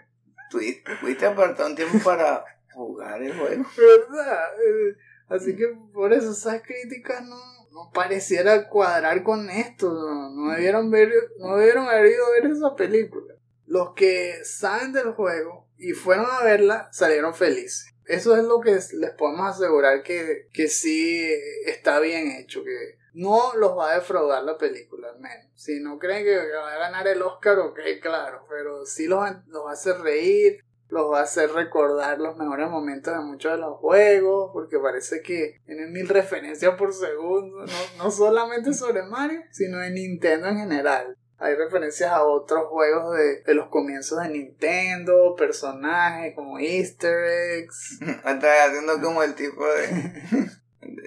tuviste 0.49 1.25
apartado 1.25 1.69
un 1.69 1.75
tiempo 1.75 1.99
para 2.03 2.45
jugar 2.73 3.21
el 3.21 3.37
juego. 3.37 3.65
¿Verdad? 3.75 4.49
Eh, 4.65 4.95
Así 5.31 5.55
que 5.55 5.65
por 5.93 6.11
eso 6.11 6.31
esas 6.31 6.61
críticas 6.61 7.23
no, 7.23 7.37
no 7.71 7.89
pareciera 7.93 8.67
cuadrar 8.67 9.23
con 9.23 9.49
esto. 9.49 9.89
No, 9.93 10.29
no 10.29 10.51
debieron 10.51 10.91
ver, 10.91 11.09
no 11.39 11.55
debieron 11.55 11.87
haber 11.87 12.11
ido 12.11 12.25
a 12.25 12.31
ver 12.31 12.51
esa 12.51 12.75
película. 12.75 13.35
Los 13.65 13.93
que 13.93 14.43
saben 14.43 14.91
del 14.91 15.13
juego 15.13 15.69
y 15.77 15.93
fueron 15.93 16.25
a 16.29 16.43
verla 16.43 16.89
salieron 16.91 17.33
felices. 17.33 17.85
Eso 18.05 18.35
es 18.35 18.43
lo 18.43 18.59
que 18.59 18.71
les 18.71 19.11
podemos 19.11 19.55
asegurar 19.55 20.03
que, 20.03 20.49
que 20.51 20.67
sí 20.67 21.25
está 21.65 22.01
bien 22.01 22.27
hecho, 22.31 22.65
que 22.65 22.97
no 23.13 23.53
los 23.55 23.77
va 23.77 23.91
a 23.91 23.95
defraudar 23.95 24.43
la 24.43 24.57
película 24.57 25.09
al 25.09 25.19
menos. 25.19 25.47
Si 25.55 25.79
no 25.79 25.99
creen 25.99 26.23
que 26.23 26.37
va 26.55 26.73
a 26.73 26.79
ganar 26.79 27.07
el 27.07 27.21
Oscar, 27.21 27.59
ok, 27.59 27.79
claro, 28.01 28.45
pero 28.49 28.85
sí 28.85 29.07
los, 29.07 29.23
los 29.47 29.69
hace 29.69 29.93
reír, 29.93 30.63
los 30.91 31.11
va 31.11 31.21
a 31.21 31.23
hacer 31.23 31.51
recordar 31.51 32.19
los 32.19 32.35
mejores 32.37 32.69
momentos 32.69 33.13
de 33.13 33.21
muchos 33.21 33.53
de 33.53 33.57
los 33.59 33.77
juegos, 33.77 34.51
porque 34.53 34.77
parece 34.77 35.21
que 35.21 35.55
tienen 35.65 35.91
mil 35.91 36.07
referencias 36.07 36.75
por 36.75 36.93
segundo, 36.93 37.65
no, 37.65 38.03
no 38.03 38.11
solamente 38.11 38.73
sobre 38.73 39.03
Mario, 39.03 39.41
sino 39.51 39.79
de 39.79 39.89
Nintendo 39.91 40.49
en 40.49 40.57
general. 40.57 41.17
Hay 41.37 41.55
referencias 41.55 42.11
a 42.11 42.23
otros 42.23 42.67
juegos 42.67 43.17
de, 43.17 43.41
de 43.41 43.53
los 43.55 43.69
comienzos 43.69 44.21
de 44.21 44.29
Nintendo, 44.29 45.33
personajes 45.35 46.35
como 46.35 46.59
Easter 46.59 47.17
eggs. 47.25 47.99
Estás 48.01 48.67
haciendo 48.67 49.01
como 49.01 49.23
el 49.23 49.33
tipo 49.33 49.65
de, 49.65 50.49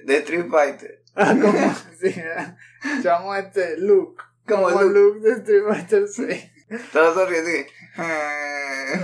de 0.04 0.16
Street 0.16 0.46
Fighter. 0.50 1.03
Ah, 1.16 1.34
como. 1.40 1.58
Llamo 3.02 3.34
este 3.36 3.78
Luke. 3.78 4.22
Como 4.46 4.64
Como, 4.64 4.82
Luke. 4.82 5.20
Luke. 5.20 5.20
de 5.20 5.32
Street 5.34 5.62
Fighter 5.68 6.08
6. 6.08 6.50
Todos 6.92 7.14
sonriendo 7.14 7.50
y... 7.50 7.66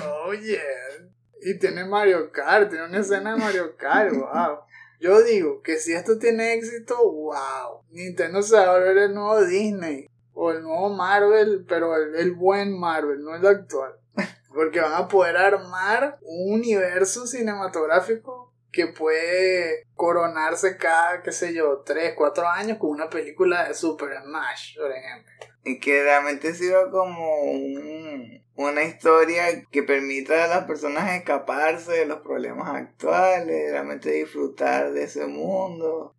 Oh, 0.04 0.32
yeah. 0.34 0.60
Y 1.42 1.58
tiene 1.58 1.84
Mario 1.84 2.30
Kart, 2.32 2.68
tiene 2.68 2.86
una 2.86 2.98
escena 2.98 3.34
de 3.34 3.40
Mario 3.40 3.76
Kart, 3.76 4.12
wow. 4.14 4.60
Yo 4.98 5.22
digo 5.22 5.62
que 5.62 5.78
si 5.78 5.92
esto 5.92 6.18
tiene 6.18 6.54
éxito, 6.54 6.96
wow. 6.96 7.82
Nintendo 7.90 8.42
se 8.42 8.56
va 8.56 8.64
a 8.64 8.72
volver 8.72 8.98
el 8.98 9.14
nuevo 9.14 9.44
Disney. 9.44 10.08
O 10.32 10.52
el 10.52 10.62
nuevo 10.62 10.90
Marvel, 10.90 11.64
pero 11.68 11.96
el, 11.96 12.14
el 12.16 12.32
buen 12.32 12.78
Marvel, 12.78 13.22
no 13.22 13.34
el 13.34 13.46
actual. 13.46 13.94
Porque 14.52 14.80
van 14.80 14.94
a 14.94 15.08
poder 15.08 15.36
armar 15.36 16.18
un 16.22 16.54
universo 16.54 17.26
cinematográfico 17.26 18.49
que 18.72 18.86
puede 18.86 19.86
coronarse 19.94 20.76
cada, 20.76 21.22
qué 21.22 21.32
sé 21.32 21.52
yo, 21.54 21.82
3, 21.84 22.14
4 22.16 22.48
años 22.48 22.78
con 22.78 22.90
una 22.90 23.10
película 23.10 23.68
de 23.68 23.74
Super 23.74 24.10
Smash, 24.22 24.76
por 24.76 24.90
ejemplo. 24.92 25.32
Y 25.64 25.78
que 25.78 26.02
realmente 26.02 26.54
sirva 26.54 26.90
como 26.90 27.42
un- 27.42 28.42
una 28.54 28.82
historia 28.84 29.44
que 29.70 29.82
permita 29.82 30.44
a 30.44 30.48
las 30.48 30.64
personas 30.64 31.12
escaparse 31.14 31.92
de 31.92 32.06
los 32.06 32.20
problemas 32.20 32.74
actuales, 32.74 33.70
realmente 33.70 34.10
disfrutar 34.10 34.92
de 34.92 35.04
ese 35.04 35.26
mundo. 35.26 36.14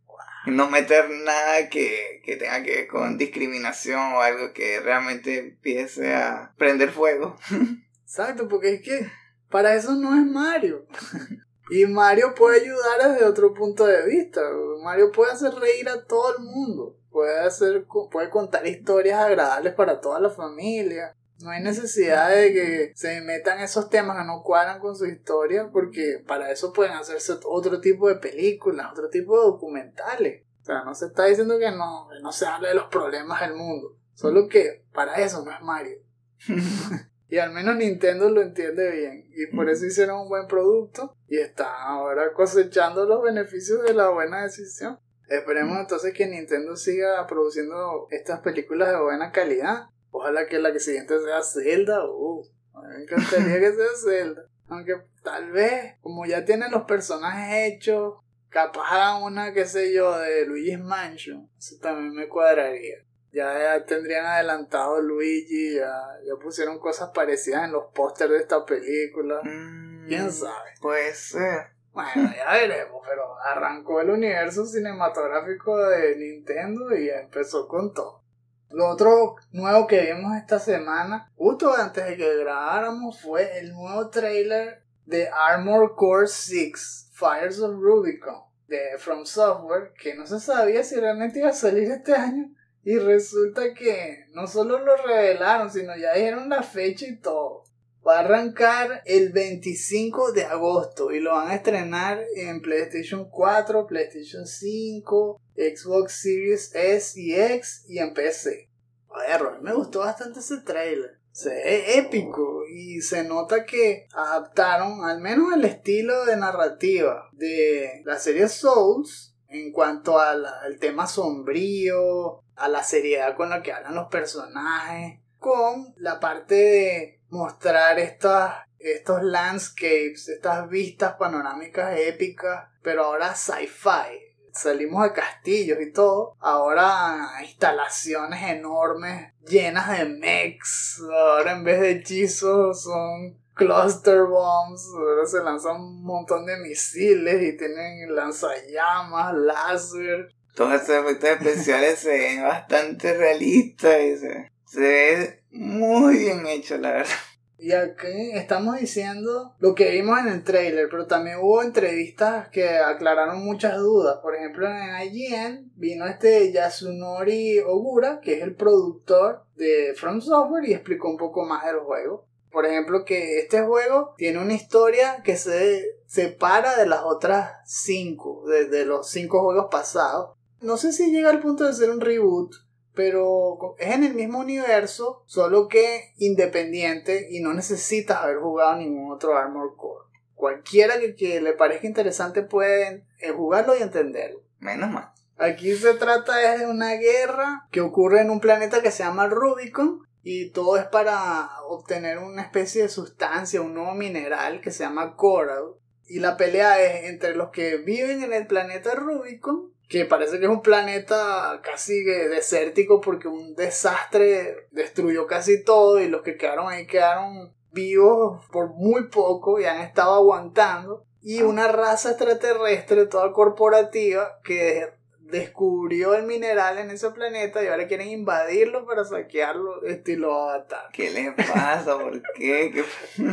No 0.48 0.70
meter 0.72 1.08
nada 1.10 1.70
que, 1.70 2.22
que 2.26 2.36
tenga 2.36 2.64
que 2.64 2.72
ver 2.76 2.88
con 2.88 3.18
discriminación 3.18 4.00
o 4.14 4.22
algo 4.22 4.54
que 4.54 4.80
realmente 4.80 5.38
empiece 5.40 6.14
a 6.16 6.54
prender 6.58 6.90
fuego. 6.90 7.36
Exacto, 8.04 8.48
porque 8.48 8.74
es 8.76 8.82
que 8.82 9.08
para 9.50 9.76
eso 9.76 9.94
no 9.96 10.16
es 10.16 10.26
Mario. 10.26 10.86
Y 11.71 11.86
Mario 11.86 12.36
puede 12.36 12.60
ayudar 12.60 13.13
desde 13.13 13.25
otro 13.25 13.53
punto 13.53 13.86
de 13.86 14.05
vista. 14.05 14.41
Mario 14.84 15.10
puede 15.13 15.31
hacer 15.31 15.53
reír 15.53 15.88
a 15.88 16.03
todo 16.03 16.36
el 16.38 16.43
mundo. 16.43 16.97
Puede, 17.10 17.39
hacer, 17.39 17.86
puede 18.12 18.29
contar 18.29 18.67
historias 18.67 19.17
agradables 19.19 19.73
para 19.73 20.01
toda 20.01 20.19
la 20.19 20.29
familia. 20.29 21.15
No 21.39 21.49
hay 21.49 21.63
necesidad 21.63 22.29
de 22.29 22.51
que 22.51 22.91
se 22.95 23.21
metan 23.21 23.62
esos 23.62 23.89
temas 23.89 24.17
que 24.17 24.25
no 24.25 24.43
cuadran 24.43 24.81
con 24.81 24.97
su 24.97 25.05
historia, 25.05 25.69
porque 25.71 26.21
para 26.27 26.51
eso 26.51 26.73
pueden 26.73 26.91
hacerse 26.91 27.39
otro 27.45 27.79
tipo 27.79 28.10
de 28.10 28.15
películas, 28.15 28.91
otro 28.91 29.10
tipo 29.10 29.39
de 29.39 29.45
documentales. 29.45 30.43
O 30.62 30.65
sea, 30.65 30.84
no 30.84 30.93
se 30.93 31.05
está 31.05 31.23
diciendo 31.23 31.57
que 31.57 31.71
no, 31.71 32.10
que 32.12 32.21
no 32.21 32.34
se 32.34 32.47
hable 32.47 32.67
de 32.67 32.75
los 32.75 32.88
problemas 32.88 33.39
del 33.39 33.55
mundo. 33.55 33.97
Solo 34.13 34.49
que 34.49 34.84
para 34.93 35.15
eso 35.15 35.41
no 35.45 35.51
es 35.51 35.62
Mario. 35.62 35.99
Y 37.32 37.38
al 37.39 37.54
menos 37.54 37.78
Nintendo 37.78 38.30
lo 38.30 38.41
entiende 38.41 38.91
bien. 38.91 39.26
Y 39.34 39.56
por 39.56 39.70
eso 39.70 39.86
hicieron 39.86 40.20
un 40.20 40.28
buen 40.28 40.48
producto. 40.48 41.15
Y 41.30 41.38
están 41.38 41.74
ahora 41.78 42.34
cosechando 42.34 43.06
los 43.06 43.24
beneficios 43.24 43.82
de 43.84 43.94
la 43.94 44.10
buena 44.10 44.44
decisión. 44.44 45.00
Esperemos 45.30 45.80
entonces 45.80 46.13
que 46.13 46.28
Nintendo 46.28 46.76
siga 46.76 47.26
produciendo 47.28 48.08
estas 48.12 48.41
películas 48.41 48.89
de 48.89 49.00
buena 49.00 49.32
calidad. 49.32 49.86
Ojalá 50.10 50.46
que 50.48 50.60
la 50.60 50.74
que 50.74 50.82
siguiente 50.82 51.17
sea 51.24 51.41
Zelda. 51.41 52.06
Uh, 52.06 52.46
me 52.89 53.04
encantaría 53.04 53.60
que 53.62 53.74
sea 53.76 53.96
Zelda. 54.04 54.41
Aunque 54.67 54.96
tal 55.24 55.52
vez, 55.52 55.96
como 56.02 56.26
ya 56.26 56.44
tienen 56.44 56.70
los 56.70 56.84
personajes 56.84 57.72
hechos, 57.72 58.15
capaz 58.50 58.89
hagan 58.91 59.24
una, 59.24 59.54
qué 59.54 59.65
sé 59.65 59.94
yo, 59.94 60.20
de 60.20 60.46
Luigi's 60.46 60.82
Mansion. 60.82 61.50
Eso 61.58 61.78
también 61.82 62.13
me 62.13 62.28
cuadraría. 62.28 63.06
Ya, 63.32 63.86
tendrían 63.86 64.26
adelantado 64.26 65.02
Luigi, 65.02 65.76
ya, 65.76 66.02
ya 66.26 66.36
pusieron 66.41 66.80
cosas 66.80 67.12
parecidas 67.13 67.63
en 67.63 67.72
los 67.72 67.86
pósters 67.94 68.32
de 68.32 68.38
esta 68.38 68.65
película. 68.65 69.39
Mm, 69.44 70.08
¿Quién 70.08 70.32
sabe? 70.32 70.72
Puede 70.82 71.13
ser. 71.13 71.67
Bueno, 71.94 72.32
ya 72.36 72.52
veremos, 72.54 73.02
pero 73.08 73.38
arrancó 73.39 74.02
el 74.02 74.10
universo 74.10 74.65
cinematográfico 74.65 75.78
de 75.78 76.15
Nintendo 76.17 76.96
y 76.96 77.10
empezó 77.10 77.67
con 77.67 77.94
todo. 77.94 78.22
Lo 78.70 78.88
otro 78.88 79.36
nuevo 79.52 79.86
que 79.86 80.13
vimos 80.13 80.36
esta 80.38 80.58
semana, 80.58 81.30
justo 81.36 81.74
antes 81.74 82.06
de 82.06 82.15
que 82.15 82.38
grabáramos, 82.38 83.22
fue 83.22 83.60
el 83.60 83.74
nuevo 83.74 84.10
trailer 84.10 84.84
de 85.06 85.28
Armor 85.28 85.96
Core 85.96 86.28
6, 86.28 87.12
Fires 87.12 87.60
of 87.60 87.76
Rubicon, 87.76 88.44
de 88.67 88.98
From 88.98 89.26
Software, 89.26 89.91
que 90.02 90.15
no 90.15 90.26
se 90.26 90.39
sabía 90.39 90.84
si 90.84 90.96
realmente 90.96 91.39
iba 91.39 91.50
a 91.50 91.54
salir 91.54 91.91
este 91.91 92.13
año. 92.13 92.50
Y 92.84 92.98
resulta 92.98 93.74
que 93.74 94.26
no 94.34 94.48
solo 94.48 94.80
lo 94.80 94.96
revelaron, 94.98 95.70
sino 95.70 95.96
ya 95.96 96.13
dijeron 96.13 96.50
la 96.50 96.63
fecha 96.63 97.06
y 97.08 97.20
todo. 97.20 97.63
Va 98.06 98.17
a 98.17 98.20
arrancar 98.22 99.04
el 99.06 99.32
25 99.32 100.32
de 100.32 100.46
agosto 100.46 101.12
y 101.12 101.20
lo 101.20 101.34
van 101.34 101.50
a 101.50 101.56
estrenar 101.56 102.24
en 102.36 102.60
PlayStation 102.62 103.30
4, 103.30 103.86
PlayStation 103.86 104.48
5, 104.48 105.39
Xbox 105.56 106.22
Series 106.22 106.74
S 106.74 107.22
y 107.22 107.36
X 107.36 107.86
y 107.88 108.00
en 108.00 108.15
PC. 108.15 108.72
Joder, 109.06 109.41
a 109.41 109.52
mí 109.52 109.58
me 109.62 109.74
gustó 109.74 110.00
bastante 110.00 110.39
ese 110.39 110.62
trailer. 110.62 111.20
Se 111.32 111.50
ve 111.50 112.00
épico 112.00 112.63
y 112.67 113.02
se 113.02 113.24
nota 113.24 113.65
que 113.65 114.08
adaptaron 114.13 115.06
al 115.06 115.22
menos 115.22 115.54
el 115.54 115.63
estilo 115.63 116.26
de 116.26 116.38
narrativa 116.38 117.30
de 117.34 118.02
la 118.04 118.17
serie 118.17 118.50
Souls 118.50 119.31
en 119.52 119.72
cuanto 119.72 120.20
al, 120.20 120.46
al 120.46 120.80
tema 120.80 121.08
sombrío, 121.08 122.42
a 122.56 122.68
la 122.70 122.84
seriedad 122.84 123.36
con 123.36 123.50
la 123.50 123.62
que 123.62 123.74
hablan 123.74 123.96
los 123.96 124.08
personajes, 124.08 125.20
con 125.40 125.94
la 125.98 126.20
parte 126.20 126.56
de 126.56 127.22
mostrar 127.30 127.98
estas, 128.00 128.66
estos 128.78 129.24
landscapes, 129.24 130.30
estas 130.30 130.70
vistas 130.70 131.16
panorámicas 131.18 131.98
épicas, 131.98 132.70
pero 132.82 133.06
ahora 133.06 133.34
sci-fi. 133.36 134.30
Salimos 134.54 135.04
de 135.04 135.14
castillos 135.14 135.78
y 135.82 135.94
todo, 135.94 136.36
ahora 136.40 137.30
instalaciones 137.42 138.50
enormes 138.50 139.34
llenas 139.48 139.98
de 139.98 140.06
mechs, 140.06 141.02
ahora 141.10 141.54
en 141.54 141.64
vez 141.64 141.80
de 141.80 141.92
hechizos 141.92 142.84
son 142.84 143.40
cluster 143.54 144.24
bombs, 144.24 144.88
ahora 144.96 145.26
se 145.26 145.44
lanzan 145.44 145.82
un 145.82 146.04
montón 146.04 146.46
de 146.46 146.58
misiles 146.58 147.42
y 147.42 147.58
tienen 147.58 148.16
lanzallamas, 148.16 149.34
láser, 149.36 150.30
Todos 150.56 150.76
esos 150.76 150.90
efectos 150.90 151.30
especiales 151.30 152.00
se 152.00 152.10
ven 152.10 152.44
bastante 152.44 153.18
realistas 153.18 154.02
y 154.02 154.18
se, 154.18 154.52
se 154.66 154.80
ve 154.80 155.44
muy 155.52 156.18
bien 156.18 156.46
hecho, 156.48 156.78
la 156.78 156.92
verdad. 156.92 157.16
Y 157.64 157.74
aquí 157.74 158.32
estamos 158.34 158.80
diciendo 158.80 159.54
lo 159.60 159.76
que 159.76 159.92
vimos 159.92 160.18
en 160.20 160.30
el 160.30 160.44
trailer, 160.44 160.88
pero 160.90 161.06
también 161.06 161.38
hubo 161.44 161.62
entrevistas 161.62 162.50
que 162.50 162.80
aclararon 162.80 163.46
muchas 163.46 163.78
dudas. 163.78 164.18
Por 164.24 164.36
ejemplo, 164.36 164.68
en 164.68 165.14
IGN 165.14 165.72
vino 165.76 166.08
este 166.08 166.52
Yasunori 166.52 167.60
Ogura, 167.60 168.20
que 168.20 168.34
es 168.34 168.42
el 168.42 168.56
productor 168.56 169.44
de 169.56 169.94
From 169.96 170.22
Software, 170.22 170.68
y 170.68 170.74
explicó 170.74 171.08
un 171.08 171.18
poco 171.18 171.46
más 171.46 171.64
del 171.64 171.82
juego. 171.82 172.26
Por 172.52 172.66
ejemplo, 172.66 173.06
que 173.06 173.40
este 173.40 173.62
juego 173.62 174.14
tiene 174.18 174.40
una 174.40 174.54
historia 174.54 175.22
que 175.24 175.38
se 175.38 175.98
separa 176.06 176.76
de 176.76 176.86
las 176.86 177.02
otras 177.04 177.52
cinco, 177.66 178.44
de, 178.48 178.66
de 178.66 178.86
los 178.86 179.10
cinco 179.10 179.42
juegos 179.42 179.68
pasados. 179.72 180.36
no 180.60 180.78
sé 180.78 180.92
si 180.92 181.12
llega 181.12 181.30
al 181.30 181.40
punto 181.40 181.66
de 181.66 181.74
ser 181.74 181.90
un 181.90 182.02
reboot, 182.02 182.54
pero 182.94 183.76
es 183.80 183.96
en 183.96 184.04
el 184.04 184.14
mismo 184.14 184.40
universo, 184.40 185.24
solo 185.26 185.68
que 185.68 186.14
independiente 186.18 187.28
y 187.32 187.40
no 187.40 187.54
necesitas 187.54 188.18
haber 188.18 188.40
jugado 188.40 188.76
ningún 188.78 189.12
otro 189.12 189.38
Armor 189.38 189.76
Core. 189.78 190.06
Cualquiera 190.36 191.00
que, 191.00 191.16
que 191.16 191.40
le 191.40 191.54
parezca 191.54 191.88
interesante 191.88 192.42
puede 192.42 193.06
eh, 193.20 193.32
jugarlo 193.32 193.78
y 193.78 193.82
entenderlo. 193.82 194.42
Menos 194.60 194.92
mal. 194.92 195.12
Aquí 195.38 195.74
se 195.74 195.96
trata 195.96 196.58
de 196.58 196.68
una 196.68 196.94
guerra 196.94 197.68
que 197.72 197.82
ocurre 197.82 198.22
en 198.22 198.30
un 198.30 198.40
planeta 198.40 198.82
que 198.82 198.92
se 198.92 199.04
llama 199.04 199.28
Rubicon 199.28 200.06
y 200.23 200.51
todo 200.51 200.77
es 200.77 200.86
para 200.86 201.49
obtener 201.67 202.19
una 202.19 202.43
especie 202.43 202.84
de 202.84 202.89
sustancia, 202.89 203.62
un 203.62 203.73
nuevo 203.73 203.93
mineral 203.93 204.62
que 204.62 204.71
se 204.71 204.84
llama 204.84 205.15
Coral. 205.15 205.75
Y 206.05 206.19
la 206.19 206.38
pelea 206.38 206.81
es 206.81 207.05
entre 207.10 207.36
los 207.36 207.49
que 207.49 207.77
viven 207.77 208.23
en 208.23 208.34
el 208.34 208.45
planeta 208.45 208.93
Rubicon, 208.93 209.73
que 209.88 210.05
parece 210.05 210.39
que 210.39 210.45
es 210.45 210.51
un 210.51 210.62
planeta 210.62 211.62
casi 211.63 212.03
desértico 212.03 213.01
porque 213.01 213.27
un 213.27 213.55
desastre 213.55 214.67
destruyó 214.71 215.25
casi 215.27 215.63
todo 215.63 215.99
y 215.99 216.07
los 216.07 216.21
que 216.21 216.38
quedaron 216.38 216.69
ahí 216.69 216.86
quedaron 216.86 217.53
vivos 217.71 218.45
por 218.51 218.73
muy 218.73 219.07
poco 219.07 219.60
y 219.60 219.65
han 219.65 219.81
estado 219.81 220.13
aguantando. 220.15 221.05
Y 221.21 221.41
una 221.41 221.67
raza 221.67 222.12
extraterrestre 222.12 223.05
toda 223.05 223.31
corporativa 223.31 224.39
que 224.43 224.89
descubrió 225.32 226.13
el 226.13 226.26
mineral 226.26 226.78
en 226.78 226.91
ese 226.91 227.10
planeta 227.12 227.63
y 227.63 227.67
ahora 227.67 227.88
quieren 227.88 228.10
invadirlo 228.10 228.86
para 228.86 229.04
saquearlo 229.06 229.84
estilo 229.84 230.34
Avatar. 230.34 230.89
¿Qué 230.94 231.10
les 231.10 231.34
pasa? 231.34 231.98
¿Por 231.98 232.22
qué? 232.34 232.72
¿Qué... 232.72 232.84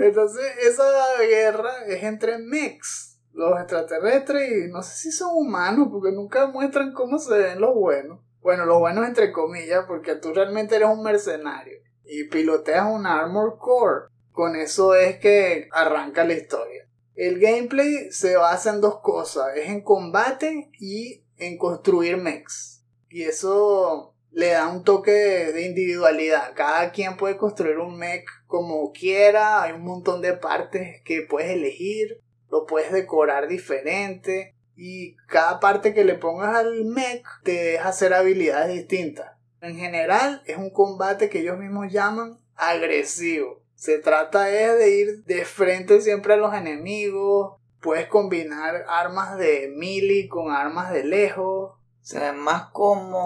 Entonces 0.00 0.44
esa 0.62 0.84
guerra 1.22 1.72
es 1.86 2.02
entre 2.04 2.38
mechs, 2.38 3.18
los 3.32 3.58
extraterrestres 3.58 4.50
y 4.52 4.70
no 4.70 4.82
sé 4.82 4.96
si 4.96 5.12
son 5.12 5.30
humanos 5.34 5.88
porque 5.90 6.12
nunca 6.12 6.46
muestran 6.46 6.92
cómo 6.92 7.18
se 7.18 7.36
ven 7.36 7.60
los 7.60 7.74
buenos. 7.74 8.20
Bueno, 8.40 8.64
los 8.64 8.78
buenos 8.78 9.06
entre 9.06 9.32
comillas 9.32 9.84
porque 9.88 10.14
tú 10.14 10.32
realmente 10.32 10.76
eres 10.76 10.88
un 10.88 11.02
mercenario 11.02 11.78
y 12.04 12.24
piloteas 12.24 12.86
un 12.88 13.06
Armor 13.06 13.58
Core. 13.58 14.06
Con 14.30 14.54
eso 14.54 14.94
es 14.94 15.18
que 15.18 15.68
arranca 15.72 16.24
la 16.24 16.34
historia. 16.34 16.86
El 17.14 17.40
gameplay 17.40 18.10
se 18.10 18.36
basa 18.36 18.74
en 18.74 18.82
dos 18.82 19.00
cosas, 19.00 19.56
es 19.56 19.70
en 19.70 19.82
combate 19.82 20.70
y 20.78 21.25
en 21.38 21.58
construir 21.58 22.16
mechs. 22.16 22.84
Y 23.08 23.22
eso 23.22 24.14
le 24.30 24.48
da 24.48 24.68
un 24.68 24.84
toque 24.84 25.10
de, 25.10 25.62
individualidad. 25.62 26.52
Cada 26.54 26.92
quien 26.92 27.16
puede 27.16 27.36
construir 27.36 27.78
un 27.78 27.96
mech 27.96 28.26
como 28.46 28.92
quiera. 28.92 29.62
Hay 29.62 29.72
un 29.72 29.82
montón 29.82 30.20
de 30.20 30.34
partes 30.34 31.02
que 31.04 31.22
puedes 31.22 31.50
elegir. 31.50 32.20
Lo 32.50 32.66
puedes 32.66 32.92
decorar 32.92 33.48
diferente. 33.48 34.54
Y 34.76 35.16
cada 35.28 35.58
parte 35.58 35.94
que 35.94 36.04
le 36.04 36.16
pongas 36.16 36.54
al 36.54 36.84
mech 36.84 37.24
te 37.44 37.52
deja 37.52 37.88
hacer 37.88 38.12
habilidades 38.12 38.74
distintas. 38.74 39.32
En 39.62 39.76
general 39.76 40.42
es 40.44 40.58
un 40.58 40.70
combate 40.70 41.30
que 41.30 41.40
ellos 41.40 41.58
mismos 41.58 41.90
llaman 41.90 42.38
agresivo. 42.56 43.62
Se 43.74 43.98
trata 43.98 44.44
de 44.44 44.90
ir 44.90 45.24
de 45.24 45.44
frente 45.44 46.00
siempre 46.00 46.34
a 46.34 46.36
los 46.36 46.54
enemigos, 46.54 47.58
puedes 47.86 48.08
combinar 48.08 48.84
armas 48.88 49.38
de 49.38 49.72
melee 49.76 50.28
con 50.28 50.50
armas 50.50 50.92
de 50.92 51.04
lejos. 51.04 51.70
O 51.70 51.80
sea, 52.02 52.30
es 52.30 52.36
más 52.36 52.70
como 52.72 53.16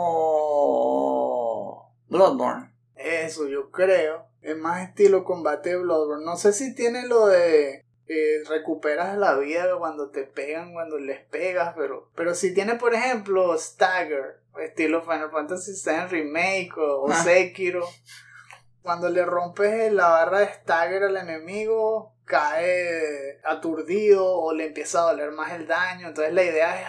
Bloodborne. 2.08 2.70
Eso, 2.94 3.48
yo 3.48 3.70
creo. 3.70 4.26
Es 4.42 4.58
más 4.58 4.86
estilo 4.86 5.24
combate 5.24 5.70
de 5.70 5.78
Bloodborne. 5.78 6.26
No 6.26 6.36
sé 6.36 6.52
si 6.52 6.74
tiene 6.74 7.06
lo 7.06 7.26
de 7.26 7.86
eh, 8.06 8.42
recuperas 8.50 9.16
la 9.16 9.38
vida 9.38 9.78
cuando 9.78 10.10
te 10.10 10.24
pegan, 10.24 10.74
cuando 10.74 10.98
les 10.98 11.24
pegas, 11.24 11.72
pero, 11.74 12.10
pero 12.14 12.34
si 12.34 12.52
tiene, 12.52 12.74
por 12.74 12.92
ejemplo, 12.92 13.56
Stagger, 13.56 14.42
estilo 14.60 15.00
Final 15.00 15.30
Fantasy 15.30 15.72
VII 15.72 16.08
Remake 16.08 16.72
o, 16.76 17.04
o 17.04 17.10
ah. 17.10 17.14
Sekiro, 17.14 17.88
cuando 18.82 19.08
le 19.08 19.24
rompes 19.24 19.90
la 19.90 20.08
barra 20.08 20.40
de 20.40 20.52
Stagger 20.52 21.04
al 21.04 21.16
enemigo, 21.16 22.12
cae 22.30 23.40
aturdido 23.44 24.24
o 24.24 24.54
le 24.54 24.66
empieza 24.66 25.00
a 25.00 25.10
doler 25.10 25.32
más 25.32 25.52
el 25.52 25.66
daño. 25.66 26.08
Entonces 26.08 26.32
la 26.32 26.44
idea 26.44 26.80
es, 26.80 26.86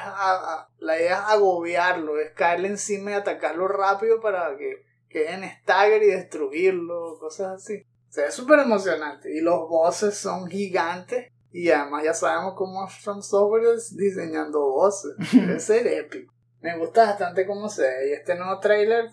la 0.78 0.98
idea 0.98 1.16
es 1.16 1.24
agobiarlo, 1.34 2.20
es 2.20 2.32
caerle 2.32 2.68
encima 2.68 3.12
y 3.12 3.14
atacarlo 3.16 3.68
rápido 3.68 4.22
para 4.22 4.56
que 4.56 4.86
quede 5.10 5.34
en 5.34 5.44
stagger 5.44 6.04
y 6.04 6.08
destruirlo, 6.12 7.18
cosas 7.20 7.56
así. 7.56 7.84
O 8.08 8.14
sea, 8.14 8.28
es 8.28 8.36
súper 8.36 8.60
emocionante. 8.60 9.36
Y 9.36 9.42
los 9.42 9.68
bosses 9.68 10.16
son 10.16 10.48
gigantes. 10.48 11.28
Y 11.52 11.70
además 11.72 12.04
ya 12.04 12.14
sabemos 12.14 12.54
cómo 12.56 12.88
From 12.88 13.22
Software 13.22 13.76
es 13.76 13.96
diseñando 13.98 14.60
bosses. 14.60 15.14
Debe 15.34 15.60
ser 15.60 15.88
épico. 15.88 16.32
Me 16.62 16.78
gusta 16.78 17.06
bastante 17.06 17.48
cómo 17.48 17.68
se 17.68 17.82
ve. 17.82 18.10
Y 18.10 18.14
este 18.14 18.36
nuevo 18.36 18.60
trailer 18.60 19.10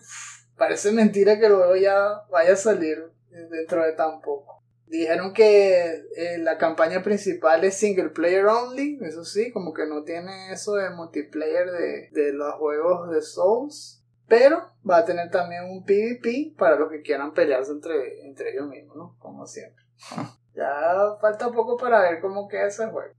parece 0.55 0.91
mentira 0.91 1.39
que 1.39 1.49
luego 1.49 1.75
ya 1.75 2.21
vaya 2.29 2.53
a 2.53 2.57
salir 2.57 3.11
dentro 3.49 3.83
de 3.83 3.93
tan 3.93 4.21
poco. 4.21 4.58
Dijeron 4.89 5.33
que 5.33 6.03
eh, 6.15 6.39
la 6.39 6.57
campaña 6.57 7.03
principal 7.03 7.63
es 7.63 7.75
single 7.75 8.09
player 8.09 8.47
only, 8.47 8.97
eso 9.03 9.23
sí, 9.23 9.51
como 9.51 9.71
que 9.71 9.85
no 9.85 10.03
tiene 10.03 10.51
eso 10.51 10.73
de 10.73 10.89
multiplayer 10.89 11.69
de, 11.69 12.09
de 12.11 12.33
los 12.33 12.55
juegos 12.55 13.11
de 13.11 13.21
Souls. 13.21 14.03
Pero 14.27 14.71
va 14.87 14.97
a 14.97 15.05
tener 15.05 15.29
también 15.29 15.65
un 15.65 15.85
PvP 15.85 16.55
para 16.57 16.75
los 16.75 16.89
que 16.89 17.03
quieran 17.03 17.33
pelearse 17.33 17.71
entre, 17.71 18.25
entre 18.25 18.51
ellos 18.51 18.67
mismos, 18.67 18.95
¿no? 18.95 19.15
Como 19.19 19.45
siempre. 19.45 19.83
ya 20.55 21.17
falta 21.21 21.51
poco 21.51 21.77
para 21.77 22.01
ver 22.01 22.19
cómo 22.19 22.47
queda 22.47 22.67
ese 22.67 22.87
juego. 22.87 23.13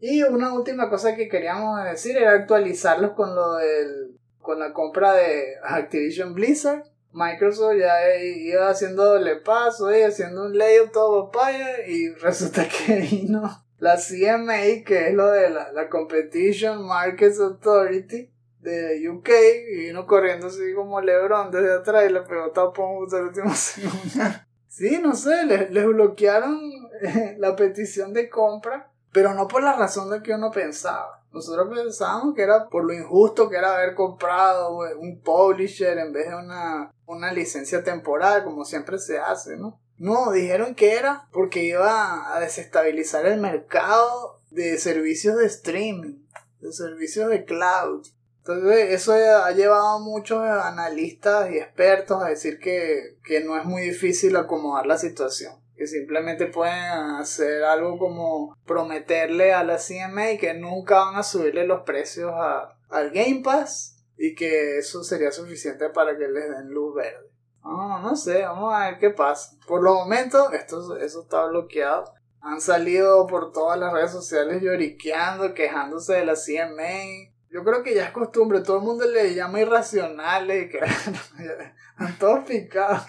Y 0.00 0.22
una 0.22 0.52
última 0.52 0.90
cosa 0.90 1.14
que 1.14 1.28
queríamos 1.28 1.82
decir 1.84 2.16
era 2.16 2.32
actualizarlos 2.32 3.12
con 3.12 3.34
lo 3.34 3.54
del. 3.54 4.18
con 4.38 4.58
la 4.58 4.72
compra 4.72 5.12
de 5.12 5.54
Activision 5.62 6.34
Blizzard 6.34 6.84
Microsoft 7.14 7.76
ya 7.78 8.16
iba 8.16 8.68
haciendo 8.68 9.04
doble 9.04 9.36
paso 9.36 9.96
y 9.96 10.02
haciendo 10.02 10.46
un 10.46 10.58
layout 10.58 10.92
todo 10.92 11.30
papaya 11.30 11.86
y 11.86 12.10
resulta 12.14 12.66
que 12.68 12.96
vino 13.10 13.64
la 13.78 13.96
CMA 13.96 14.84
que 14.84 15.08
es 15.08 15.14
lo 15.14 15.30
de 15.30 15.50
la, 15.50 15.72
la 15.72 15.88
Competition 15.88 16.84
Markets 16.86 17.38
Authority 17.38 18.30
de 18.60 19.08
UK 19.08 19.28
y 19.70 19.76
vino 19.86 20.06
corriendo 20.06 20.48
así 20.48 20.74
como 20.74 21.00
Lebron 21.00 21.50
desde 21.50 21.74
atrás 21.74 22.04
y 22.08 22.12
le 22.12 22.22
pegó 22.22 22.50
tapón 22.50 22.96
justo 22.96 23.18
el 23.18 23.24
último 23.26 23.50
segundo. 23.54 24.36
sí, 24.66 24.98
no 25.00 25.14
sé, 25.14 25.44
les, 25.46 25.70
les 25.70 25.86
bloquearon 25.86 26.58
eh, 27.00 27.36
la 27.38 27.54
petición 27.54 28.12
de 28.12 28.28
compra, 28.28 28.90
pero 29.12 29.34
no 29.34 29.46
por 29.46 29.62
la 29.62 29.76
razón 29.76 30.10
de 30.10 30.22
que 30.22 30.34
uno 30.34 30.50
pensaba. 30.50 31.23
Nosotros 31.34 31.68
pensábamos 31.68 32.36
que 32.36 32.42
era 32.42 32.68
por 32.68 32.84
lo 32.84 32.94
injusto 32.94 33.50
que 33.50 33.56
era 33.56 33.74
haber 33.74 33.96
comprado 33.96 34.78
un 35.00 35.20
publisher 35.20 35.98
en 35.98 36.12
vez 36.12 36.28
de 36.28 36.36
una, 36.36 36.94
una 37.06 37.32
licencia 37.32 37.82
temporal, 37.82 38.44
como 38.44 38.64
siempre 38.64 39.00
se 39.00 39.18
hace, 39.18 39.56
¿no? 39.56 39.80
No, 39.98 40.30
dijeron 40.30 40.76
que 40.76 40.94
era 40.94 41.26
porque 41.32 41.64
iba 41.64 42.32
a 42.32 42.38
desestabilizar 42.38 43.26
el 43.26 43.40
mercado 43.40 44.42
de 44.52 44.78
servicios 44.78 45.36
de 45.36 45.46
streaming, 45.46 46.24
de 46.60 46.72
servicios 46.72 47.28
de 47.28 47.44
cloud. 47.44 48.06
Entonces 48.38 48.92
eso 48.92 49.12
ha 49.12 49.50
llevado 49.50 49.88
a 49.88 49.98
muchos 49.98 50.38
analistas 50.40 51.50
y 51.50 51.58
expertos 51.58 52.22
a 52.22 52.28
decir 52.28 52.60
que, 52.60 53.18
que 53.24 53.42
no 53.42 53.58
es 53.58 53.64
muy 53.64 53.82
difícil 53.82 54.36
acomodar 54.36 54.86
la 54.86 54.98
situación 54.98 55.63
que 55.76 55.86
simplemente 55.86 56.46
pueden 56.46 56.74
hacer 56.74 57.64
algo 57.64 57.98
como 57.98 58.56
prometerle 58.64 59.52
a 59.52 59.64
la 59.64 59.78
CMA 59.78 60.38
que 60.38 60.54
nunca 60.54 61.04
van 61.04 61.16
a 61.16 61.22
subirle 61.22 61.66
los 61.66 61.82
precios 61.82 62.32
a, 62.34 62.76
al 62.90 63.10
Game 63.10 63.40
Pass 63.42 63.94
y 64.16 64.34
que 64.34 64.78
eso 64.78 65.02
sería 65.02 65.32
suficiente 65.32 65.90
para 65.90 66.16
que 66.16 66.28
les 66.28 66.48
den 66.50 66.70
luz 66.70 66.94
verde. 66.94 67.30
No, 67.64 67.98
no 68.00 68.14
sé, 68.14 68.42
vamos 68.42 68.74
a 68.74 68.90
ver 68.90 68.98
qué 68.98 69.10
pasa. 69.10 69.56
Por 69.66 69.82
lo 69.82 69.94
momento, 69.94 70.52
esto, 70.52 70.96
eso 70.98 71.22
está 71.22 71.46
bloqueado. 71.46 72.12
Han 72.40 72.60
salido 72.60 73.26
por 73.26 73.52
todas 73.52 73.78
las 73.78 73.92
redes 73.92 74.12
sociales 74.12 74.62
lloriqueando, 74.62 75.54
quejándose 75.54 76.12
de 76.12 76.26
la 76.26 76.34
CMA. 76.34 77.32
Yo 77.48 77.64
creo 77.64 77.82
que 77.82 77.94
ya 77.94 78.06
es 78.06 78.10
costumbre, 78.10 78.60
todo 78.60 78.78
el 78.78 78.82
mundo 78.82 79.06
le 79.06 79.34
llama 79.34 79.60
irracionales 79.60 80.66
y 80.66 80.68
que 80.68 80.80
todos 82.20 82.44
picados. 82.46 83.02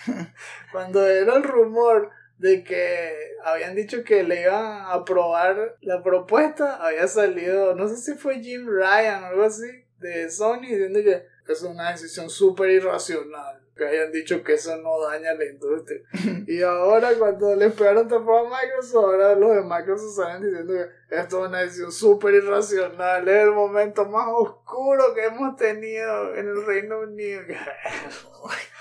Cuando 0.72 1.06
era 1.06 1.36
el 1.36 1.44
rumor 1.44 2.12
de 2.38 2.64
que 2.64 3.36
habían 3.44 3.76
dicho 3.76 4.04
que 4.04 4.24
le 4.24 4.42
iban 4.42 4.64
a 4.64 4.94
aprobar 4.94 5.78
la 5.82 6.04
propuesta, 6.04 6.76
había 6.76 7.08
salido, 7.08 7.76
no 7.76 7.88
sé 7.88 7.98
si 7.98 8.14
fue 8.16 8.42
Jim 8.42 8.68
Ryan 8.68 9.24
o 9.24 9.28
algo 9.28 9.44
así, 9.44 9.86
de 10.00 10.30
Sony, 10.30 10.62
diciendo 10.62 11.00
que 11.04 11.26
es 11.48 11.62
una 11.64 11.92
decisión 11.92 12.30
súper 12.30 12.72
irracional. 12.72 13.62
Que 13.76 13.86
hayan 13.86 14.10
dicho 14.10 14.42
que 14.42 14.54
eso 14.54 14.78
no 14.78 15.02
daña 15.02 15.34
la 15.34 15.46
industria. 15.46 16.00
y 16.48 16.62
ahora, 16.62 17.14
cuando 17.20 17.56
le 17.58 17.70
pegaron 17.72 18.08
tapó 18.08 18.38
a 18.38 18.44
Microsoft, 18.50 19.04
ahora 19.04 19.36
los 19.36 19.54
de 19.54 19.64
Microsoft 19.64 20.16
salen 20.16 20.44
diciendo 20.44 20.74
que 20.74 21.16
esto 21.18 21.44
es 21.44 21.50
una 21.50 21.60
decisión 21.60 21.92
súper 21.92 22.36
irracional. 22.36 23.28
Es 23.28 23.44
el 23.44 23.52
momento 23.52 24.06
más 24.06 24.30
oscuro 24.30 25.14
que 25.14 25.26
hemos 25.26 25.58
tenido 25.58 26.36
en 26.36 26.48
el 26.48 26.66
Reino 26.66 27.02
Unido. 27.02 27.42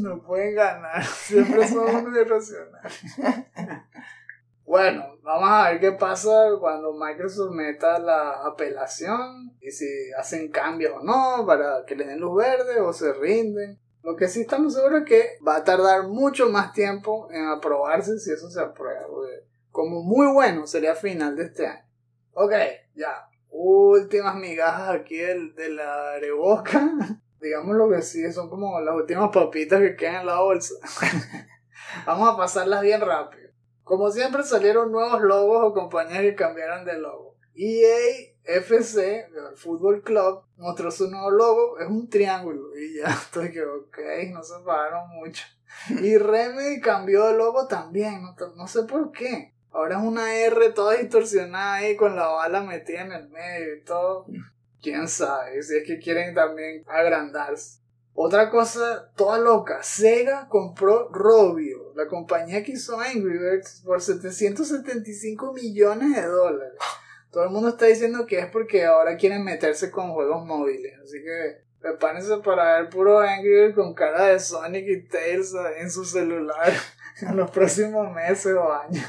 No 0.00 0.22
pueden 0.22 0.54
ganar, 0.54 1.04
siempre 1.04 1.66
son 1.66 2.14
irracionales. 2.14 3.02
bueno, 4.64 5.18
Vamos 5.28 5.50
a 5.50 5.70
ver 5.70 5.80
qué 5.80 5.92
pasa 5.92 6.48
cuando 6.58 6.94
Microsoft 6.94 7.50
meta 7.50 7.98
la 7.98 8.46
apelación 8.46 9.54
y 9.60 9.70
si 9.70 9.84
hacen 10.18 10.50
cambios 10.50 10.94
o 10.96 11.04
no 11.04 11.44
para 11.46 11.84
que 11.84 11.94
le 11.94 12.06
den 12.06 12.18
luz 12.18 12.38
verde 12.38 12.80
o 12.80 12.94
se 12.94 13.12
rinden. 13.12 13.78
Lo 14.02 14.16
que 14.16 14.26
sí 14.26 14.40
estamos 14.40 14.72
seguros 14.72 15.02
es 15.02 15.06
que 15.06 15.24
va 15.46 15.56
a 15.56 15.64
tardar 15.64 16.08
mucho 16.08 16.48
más 16.48 16.72
tiempo 16.72 17.28
en 17.30 17.44
aprobarse 17.44 18.18
si 18.18 18.32
eso 18.32 18.48
se 18.48 18.58
aprueba. 18.58 19.04
Como 19.70 20.00
muy 20.00 20.28
bueno 20.32 20.66
sería 20.66 20.94
final 20.94 21.36
de 21.36 21.44
este 21.44 21.66
año. 21.66 21.84
Ok, 22.32 22.54
ya. 22.94 23.28
Últimas 23.50 24.34
migajas 24.34 24.94
aquí 24.94 25.18
del, 25.18 25.54
de 25.54 25.68
la 25.68 26.12
areboca. 26.12 26.90
Digamos 27.40 27.76
lo 27.76 27.88
que 27.88 28.02
sí, 28.02 28.30
son 28.32 28.48
como 28.48 28.80
las 28.80 28.94
últimas 28.94 29.30
papitas 29.30 29.80
que 29.80 29.96
quedan 29.96 30.22
en 30.22 30.26
la 30.26 30.40
bolsa. 30.40 30.74
Vamos 32.06 32.28
a 32.28 32.36
pasarlas 32.36 32.82
bien 32.82 33.00
rápido. 33.00 33.50
Como 33.84 34.10
siempre 34.10 34.42
salieron 34.42 34.92
nuevos 34.92 35.22
logos 35.22 35.64
o 35.64 35.72
compañías 35.72 36.20
que 36.20 36.34
cambiaron 36.34 36.84
de 36.84 36.98
logo. 36.98 37.36
EA 37.54 38.34
FC, 38.44 39.26
el 39.26 39.56
Fútbol 39.56 40.02
Club, 40.02 40.42
mostró 40.56 40.90
su 40.90 41.10
nuevo 41.10 41.30
logo, 41.30 41.78
es 41.78 41.88
un 41.88 42.08
triángulo. 42.08 42.76
Y 42.76 42.98
ya 42.98 43.06
estoy 43.08 43.52
que, 43.52 43.62
ok, 43.62 43.98
no 44.32 44.42
se 44.42 44.54
pagaron 44.64 45.08
mucho. 45.10 45.44
Y 46.00 46.16
Remedy 46.16 46.80
cambió 46.80 47.26
de 47.26 47.36
logo 47.36 47.66
también, 47.66 48.22
no, 48.22 48.34
no 48.56 48.66
sé 48.66 48.84
por 48.84 49.12
qué. 49.12 49.54
Ahora 49.70 49.98
es 49.98 50.02
una 50.02 50.34
R 50.34 50.70
toda 50.70 50.94
distorsionada 50.94 51.74
ahí 51.74 51.96
con 51.96 52.16
la 52.16 52.26
bala 52.28 52.62
metida 52.62 53.02
en 53.02 53.12
el 53.12 53.28
medio 53.28 53.76
y 53.76 53.84
todo. 53.84 54.26
Quién 54.80 55.08
sabe, 55.08 55.62
si 55.62 55.76
es 55.76 55.84
que 55.84 55.98
quieren 55.98 56.34
también 56.34 56.84
agrandarse. 56.86 57.80
Otra 58.20 58.50
cosa 58.50 59.12
toda 59.14 59.38
loca, 59.38 59.80
Sega 59.82 60.48
compró 60.48 61.08
Robio, 61.10 61.92
la 61.94 62.08
compañía 62.08 62.64
que 62.64 62.72
hizo 62.72 62.98
Angry 62.98 63.38
Birds, 63.38 63.82
por 63.84 64.00
775 64.00 65.52
millones 65.52 66.16
de 66.16 66.26
dólares. 66.26 66.78
Todo 67.30 67.44
el 67.44 67.50
mundo 67.50 67.68
está 67.68 67.86
diciendo 67.86 68.26
que 68.26 68.40
es 68.40 68.46
porque 68.46 68.84
ahora 68.84 69.16
quieren 69.16 69.44
meterse 69.44 69.92
con 69.92 70.12
juegos 70.12 70.44
móviles, 70.44 70.98
así 71.00 71.22
que 71.22 71.62
prepárense 71.80 72.38
para 72.38 72.80
ver 72.80 72.90
puro 72.90 73.20
Angry 73.20 73.50
Birds 73.50 73.74
con 73.76 73.94
cara 73.94 74.26
de 74.26 74.40
Sonic 74.40 74.84
y 74.88 75.08
Tails 75.08 75.54
en 75.78 75.88
su 75.88 76.04
celular 76.04 76.72
en 77.22 77.36
los 77.36 77.50
próximos 77.52 78.12
meses 78.12 78.52
o 78.54 78.72
años. 78.72 79.04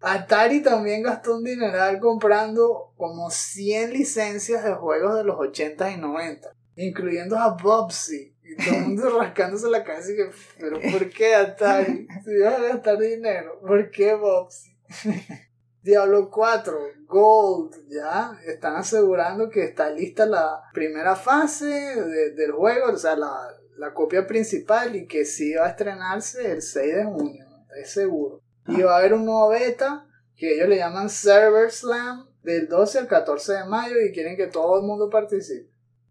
Atari 0.00 0.62
también 0.62 1.02
gastó 1.02 1.36
un 1.36 1.44
dineral 1.44 1.98
comprando 2.00 2.92
como 2.96 3.30
100 3.30 3.92
licencias 3.92 4.64
de 4.64 4.72
juegos 4.74 5.16
de 5.16 5.24
los 5.24 5.36
80 5.38 5.90
y 5.90 5.96
90, 5.98 6.54
incluyendo 6.76 7.38
a 7.38 7.50
Bobsy. 7.54 8.34
Y 8.42 8.56
todo 8.56 8.74
el 8.76 8.82
mundo 8.86 9.18
rascándose 9.20 9.68
la 9.68 9.84
cabeza 9.84 10.12
y 10.12 10.16
que, 10.16 10.30
pero 10.58 10.80
¿por 10.90 11.08
qué 11.10 11.34
Atari? 11.34 12.08
Si 12.24 12.38
vas 12.38 12.54
a 12.54 12.62
gastar 12.62 12.98
dinero, 12.98 13.60
¿por 13.60 13.90
qué 13.90 14.14
Bobsy? 14.14 14.70
Diablo 15.82 16.30
4, 16.30 16.78
Gold, 17.06 17.74
ya 17.88 18.38
están 18.46 18.76
asegurando 18.76 19.48
que 19.48 19.64
está 19.64 19.90
lista 19.90 20.26
la 20.26 20.60
primera 20.74 21.16
fase 21.16 21.66
de- 21.66 22.30
del 22.32 22.52
juego, 22.52 22.92
o 22.92 22.96
sea, 22.96 23.16
la, 23.16 23.32
la 23.78 23.94
copia 23.94 24.26
principal 24.26 24.94
y 24.94 25.06
que 25.06 25.24
sí 25.24 25.54
va 25.54 25.66
a 25.66 25.70
estrenarse 25.70 26.50
el 26.52 26.60
6 26.60 26.94
de 26.96 27.04
junio, 27.04 27.46
es 27.80 27.90
seguro. 27.92 28.42
Y 28.66 28.82
va 28.82 28.94
a 28.94 28.98
haber 28.98 29.14
un 29.14 29.24
nuevo 29.24 29.48
beta 29.48 30.06
que 30.36 30.54
ellos 30.54 30.68
le 30.68 30.76
llaman 30.76 31.10
Server 31.10 31.70
Slam 31.70 32.28
del 32.42 32.68
12 32.68 33.00
al 33.00 33.08
14 33.08 33.52
de 33.52 33.64
mayo 33.64 33.96
y 34.00 34.12
quieren 34.12 34.36
que 34.36 34.46
todo 34.46 34.78
el 34.78 34.86
mundo 34.86 35.10
participe. 35.10 35.68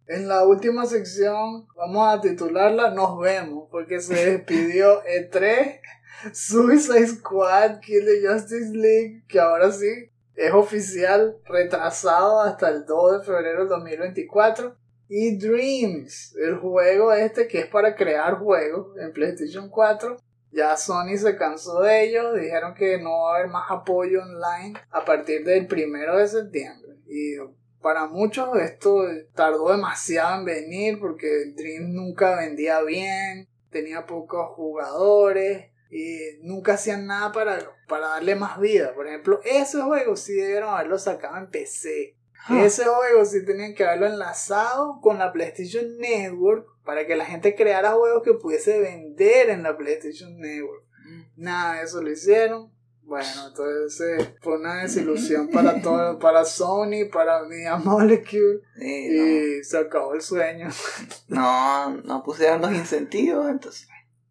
En 0.07 0.27
la 0.27 0.43
última 0.43 0.85
sección 0.85 1.67
vamos 1.75 2.07
a 2.07 2.19
titularla 2.19 2.89
Nos 2.91 3.19
vemos 3.19 3.67
porque 3.69 3.99
se 3.99 4.31
despidió 4.31 5.03
E3, 5.31 5.79
Suicide 6.33 7.07
Squad, 7.07 7.79
Kill 7.79 8.05
the 8.05 8.27
Justice 8.27 8.71
League, 8.73 9.23
que 9.27 9.39
ahora 9.39 9.71
sí 9.71 10.09
es 10.35 10.53
oficial, 10.53 11.37
retrasado 11.45 12.41
hasta 12.41 12.69
el 12.69 12.85
2 12.85 13.19
de 13.19 13.25
febrero 13.25 13.59
del 13.59 13.69
2024. 13.69 14.75
Y 15.09 15.37
Dreams, 15.37 16.35
el 16.37 16.57
juego 16.57 17.13
este 17.13 17.47
que 17.47 17.59
es 17.59 17.67
para 17.67 17.95
crear 17.95 18.39
juegos 18.39 18.97
en 18.97 19.11
PlayStation 19.11 19.69
4, 19.69 20.17
ya 20.51 20.75
Sony 20.77 21.17
se 21.17 21.37
cansó 21.37 21.81
de 21.81 22.03
ello, 22.03 22.33
dijeron 22.33 22.73
que 22.73 22.97
no 22.97 23.11
va 23.11 23.31
a 23.31 23.35
haber 23.37 23.51
más 23.51 23.69
apoyo 23.69 24.21
online 24.21 24.79
a 24.89 25.05
partir 25.05 25.43
del 25.43 25.67
primero 25.67 26.17
de 26.17 26.27
septiembre. 26.27 26.97
Y 27.07 27.35
para 27.81 28.07
muchos 28.07 28.49
esto 28.57 29.03
tardó 29.33 29.71
demasiado 29.71 30.39
en 30.39 30.45
venir 30.45 30.99
porque 30.99 31.53
Dream 31.55 31.93
nunca 31.93 32.37
vendía 32.37 32.81
bien, 32.81 33.47
tenía 33.69 34.05
pocos 34.05 34.49
jugadores 34.55 35.71
y 35.91 36.17
nunca 36.41 36.73
hacían 36.73 37.05
nada 37.05 37.31
para, 37.31 37.59
para 37.87 38.09
darle 38.09 38.35
más 38.35 38.59
vida. 38.59 38.93
Por 38.93 39.07
ejemplo, 39.07 39.39
ese 39.43 39.81
juego 39.81 40.15
sí 40.15 40.33
debieron 40.33 40.69
haberlo 40.69 40.99
sacado 40.99 41.37
en 41.37 41.49
PC. 41.49 42.15
Ese 42.49 42.85
juego 42.85 43.25
sí 43.25 43.45
tenían 43.45 43.75
que 43.75 43.83
haberlo 43.83 44.07
enlazado 44.07 44.99
con 45.01 45.19
la 45.19 45.31
PlayStation 45.31 45.97
Network 45.97 46.67
para 46.83 47.05
que 47.05 47.15
la 47.15 47.25
gente 47.25 47.53
creara 47.55 47.91
juegos 47.91 48.23
que 48.23 48.33
pudiese 48.33 48.79
vender 48.79 49.49
en 49.49 49.63
la 49.63 49.77
PlayStation 49.77 50.37
Network. 50.39 50.83
Nada 51.35 51.75
de 51.75 51.83
eso 51.83 52.01
lo 52.01 52.11
hicieron. 52.11 52.71
Bueno, 53.03 53.47
entonces 53.47 53.99
eh, 54.01 54.35
fue 54.41 54.59
una 54.59 54.83
desilusión 54.83 55.49
para 55.49 55.81
todo, 55.81 56.19
para 56.19 56.45
Sony, 56.45 57.09
para 57.11 57.43
Media 57.43 57.75
Molecule 57.77 58.61
Sí, 58.77 58.85
y 58.85 59.63
se 59.63 59.79
acabó 59.79 60.13
el 60.13 60.21
sueño. 60.21 60.69
no, 61.27 61.89
no, 61.89 62.01
no 62.03 62.23
pusieron 62.23 62.61
los 62.61 62.71
incentivos, 62.71 63.49
entonces. 63.49 63.87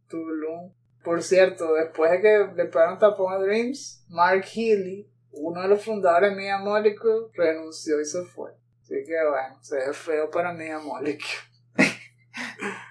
Tulum. 0.09 0.73
Por 1.03 1.23
cierto, 1.25 1.75
después 1.75 2.11
de 2.13 2.21
que 2.21 2.49
le 2.55 2.65
pegaron 2.67 2.99
tapón 2.99 3.33
a 3.33 3.39
Dreams, 3.39 4.05
Mark 4.09 4.45
Healy, 4.45 5.11
uno 5.39 5.63
de 5.63 5.69
los 5.69 5.85
fundadores 5.85 6.31
de 6.31 6.37
Media 6.37 6.59
Molecule, 6.59 7.29
renunció 7.35 8.01
y 8.01 8.05
se 8.05 8.25
fue. 8.25 8.53
Así 8.83 8.95
que 9.05 9.15
bueno, 9.29 9.59
se 9.63 9.77
ve 9.77 9.93
feo 9.93 10.31
para 10.31 10.53
Media 10.53 10.79
Molecule. 10.79 11.25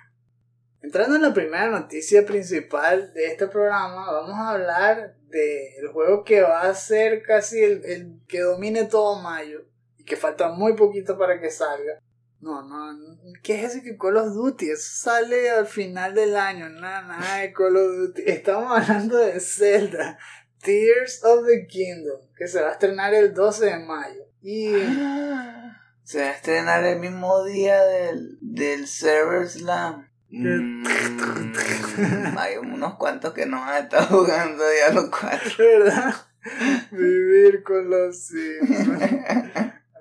Entrando 0.81 1.15
en 1.15 1.21
la 1.21 1.33
primera 1.33 1.67
noticia 1.67 2.25
principal 2.25 3.13
de 3.13 3.27
este 3.27 3.47
programa, 3.47 4.11
vamos 4.11 4.35
a 4.35 4.51
hablar 4.51 5.17
del 5.27 5.89
juego 5.91 6.23
que 6.23 6.41
va 6.41 6.61
a 6.61 6.73
ser 6.75 7.23
casi 7.23 7.61
el, 7.61 8.21
que 8.27 8.39
domine 8.39 8.85
todo 8.85 9.21
mayo 9.21 9.65
y 9.97 10.05
que 10.05 10.15
falta 10.15 10.49
muy 10.49 10.75
poquito 10.75 11.17
para 11.17 11.39
que 11.41 11.49
salga. 11.49 11.99
No, 12.39 12.61
no, 12.61 13.17
¿qué 13.41 13.55
es 13.55 13.71
ese 13.71 13.83
que 13.83 13.97
Call 13.97 14.17
of 14.17 14.33
Duty? 14.33 14.69
Eso 14.69 15.01
sale 15.01 15.49
al 15.49 15.65
final 15.65 16.13
del 16.13 16.35
año, 16.35 16.69
nada, 16.69 17.01
nada 17.01 17.37
de 17.39 17.51
Call 17.51 17.75
of 17.75 17.95
Duty. 17.97 18.21
Estamos 18.25 18.71
hablando 18.71 19.17
de 19.17 19.39
Zelda, 19.39 20.19
Tears 20.61 21.23
of 21.23 21.45
the 21.45 21.67
Kingdom, 21.67 22.21
que 22.37 22.47
se 22.47 22.61
va 22.61 22.69
a 22.69 22.71
estrenar 22.73 23.13
el 23.13 23.33
12 23.33 23.65
de 23.65 23.79
mayo. 23.79 24.23
Y 24.41 24.71
Se 26.07 26.21
va 26.21 26.27
a 26.27 26.31
estrenar 26.31 26.85
el 26.85 26.99
mismo 26.99 27.43
día 27.43 27.83
del, 27.83 28.37
del 28.39 28.87
Server 28.87 29.45
Slam. 29.45 30.07
Mm, 30.29 30.85
hay 32.37 32.55
unos 32.55 32.95
cuantos 32.95 33.33
que 33.33 33.45
no 33.45 33.61
han 33.61 33.83
estado 33.83 34.19
jugando 34.19 34.63
ya 34.79 34.93
los 34.93 35.09
cuatro. 35.09 35.51
¿verdad? 35.57 36.13
Vivir 36.91 37.61
con 37.61 37.89
los 37.89 38.23
Sims. 38.23 38.87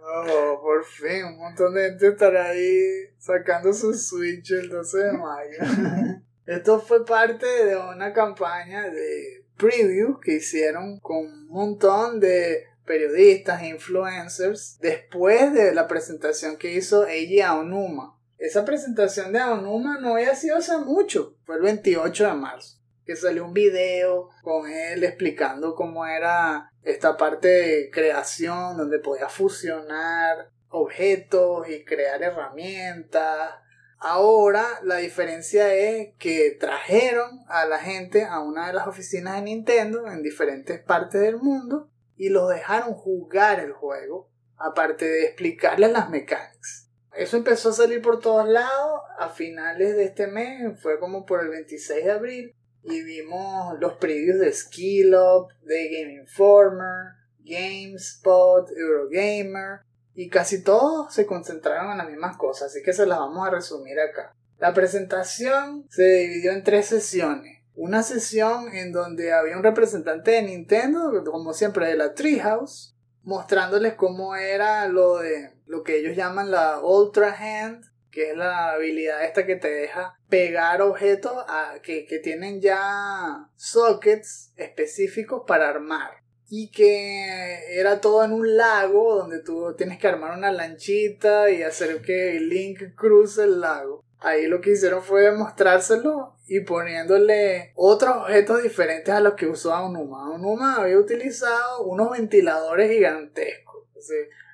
Oh, 0.00 0.60
por 0.62 0.84
fin, 0.84 1.24
un 1.24 1.38
montón 1.38 1.74
de 1.74 1.88
gente 1.88 2.06
estará 2.06 2.50
ahí 2.50 2.80
sacando 3.18 3.72
su 3.72 3.92
Switch 3.92 4.52
el 4.52 4.68
12 4.68 4.98
de 4.98 5.12
mayo. 5.12 6.22
Esto 6.46 6.80
fue 6.80 7.04
parte 7.04 7.46
de 7.46 7.76
una 7.76 8.12
campaña 8.12 8.88
de 8.88 9.44
preview 9.56 10.20
que 10.20 10.36
hicieron 10.36 10.98
con 11.00 11.18
un 11.18 11.46
montón 11.48 12.20
de 12.20 12.64
periodistas 12.84 13.62
e 13.62 13.68
influencers 13.68 14.78
después 14.80 15.52
de 15.52 15.74
la 15.74 15.88
presentación 15.88 16.56
que 16.56 16.74
hizo 16.74 17.06
Eiji 17.06 17.40
Aonuma. 17.40 18.16
Esa 18.38 18.64
presentación 18.64 19.32
de 19.32 19.40
Aonuma 19.40 19.98
no 19.98 20.14
había 20.14 20.34
sido 20.34 20.56
hace 20.56 20.76
mucho, 20.78 21.36
fue 21.44 21.56
el 21.56 21.62
28 21.62 22.26
de 22.26 22.34
marzo 22.34 22.76
que 23.06 23.14
salió 23.14 23.44
un 23.44 23.54
video 23.54 24.30
con 24.42 24.68
él 24.68 25.04
explicando 25.04 25.76
cómo 25.76 26.04
era 26.04 26.72
esta 26.82 27.16
parte 27.16 27.48
de 27.48 27.90
creación 27.90 28.76
donde 28.76 28.98
podía 28.98 29.28
fusionar 29.28 30.50
objetos 30.68 31.68
y 31.68 31.84
crear 31.84 32.22
herramientas. 32.22 33.54
Ahora 33.98 34.64
la 34.82 34.96
diferencia 34.96 35.74
es 35.74 36.14
que 36.18 36.56
trajeron 36.60 37.40
a 37.48 37.64
la 37.64 37.78
gente 37.78 38.24
a 38.24 38.40
una 38.40 38.66
de 38.66 38.74
las 38.74 38.86
oficinas 38.86 39.36
de 39.36 39.42
Nintendo 39.42 40.06
en 40.06 40.22
diferentes 40.22 40.80
partes 40.80 41.22
del 41.22 41.38
mundo 41.38 41.88
y 42.16 42.28
los 42.28 42.48
dejaron 42.48 42.94
jugar 42.94 43.60
el 43.60 43.72
juego, 43.72 44.30
aparte 44.56 45.06
de 45.06 45.24
explicarles 45.24 45.92
las 45.92 46.10
mecánicas. 46.10 46.90
Eso 47.14 47.38
empezó 47.38 47.70
a 47.70 47.74
salir 47.74 48.02
por 48.02 48.20
todos 48.20 48.46
lados 48.46 49.00
a 49.18 49.30
finales 49.30 49.96
de 49.96 50.04
este 50.04 50.26
mes, 50.26 50.78
fue 50.80 50.98
como 50.98 51.24
por 51.24 51.40
el 51.40 51.48
26 51.48 52.04
de 52.04 52.10
abril 52.10 52.54
y 52.82 53.02
vimos 53.02 53.78
los 53.80 53.94
previews 53.94 54.38
de 54.38 54.52
Skill 54.52 55.14
Up, 55.14 55.48
de 55.62 55.88
Game 55.88 56.12
Informer, 56.12 57.14
GameSpot, 57.40 58.70
Eurogamer 58.70 59.80
y 60.16 60.30
casi 60.30 60.62
todos 60.62 61.12
se 61.14 61.26
concentraron 61.26 61.92
en 61.92 61.98
las 61.98 62.08
mismas 62.08 62.38
cosas, 62.38 62.70
así 62.70 62.82
que 62.82 62.94
se 62.94 63.06
las 63.06 63.18
vamos 63.18 63.46
a 63.46 63.50
resumir 63.50 64.00
acá. 64.00 64.34
La 64.58 64.72
presentación 64.72 65.86
se 65.90 66.02
dividió 66.02 66.52
en 66.52 66.64
tres 66.64 66.86
sesiones. 66.86 67.62
una 67.74 68.02
sesión 68.02 68.74
en 68.74 68.90
donde 68.90 69.34
había 69.34 69.54
un 69.54 69.62
representante 69.62 70.30
de 70.30 70.42
Nintendo, 70.42 71.22
como 71.30 71.52
siempre 71.52 71.86
de 71.88 71.96
la 71.96 72.14
Treehouse, 72.14 72.96
mostrándoles 73.22 73.92
cómo 73.92 74.34
era 74.34 74.88
lo 74.88 75.18
de 75.18 75.52
lo 75.66 75.82
que 75.82 75.98
ellos 75.98 76.16
llaman 76.16 76.50
la 76.50 76.80
Ultra 76.80 77.36
Hand, 77.38 77.84
que 78.10 78.30
es 78.30 78.36
la 78.36 78.70
habilidad 78.70 79.24
esta 79.24 79.44
que 79.44 79.56
te 79.56 79.68
deja 79.68 80.18
pegar 80.30 80.80
objetos 80.80 81.34
a, 81.48 81.74
que, 81.82 82.06
que 82.06 82.18
tienen 82.18 82.62
ya 82.62 83.50
sockets 83.56 84.54
específicos 84.56 85.42
para 85.46 85.68
armar. 85.68 86.12
Y 86.48 86.70
que 86.70 87.78
era 87.78 88.00
todo 88.00 88.24
en 88.24 88.32
un 88.32 88.56
lago 88.56 89.16
donde 89.16 89.40
tú 89.40 89.74
tienes 89.76 89.98
que 89.98 90.06
armar 90.06 90.36
una 90.36 90.52
lanchita 90.52 91.50
y 91.50 91.62
hacer 91.62 92.00
que 92.02 92.38
Link 92.40 92.94
cruce 92.94 93.44
el 93.44 93.60
lago. 93.60 94.04
Ahí 94.20 94.46
lo 94.46 94.60
que 94.60 94.72
hicieron 94.72 95.02
fue 95.02 95.22
demostrárselo 95.22 96.36
y 96.46 96.60
poniéndole 96.60 97.72
otros 97.74 98.16
objetos 98.16 98.62
diferentes 98.62 99.12
a 99.12 99.20
los 99.20 99.34
que 99.34 99.46
usaba 99.46 99.84
Onuma. 99.84 100.30
Onuma 100.30 100.76
había 100.76 100.98
utilizado 100.98 101.84
unos 101.84 102.10
ventiladores 102.10 102.90
gigantescos. 102.90 103.84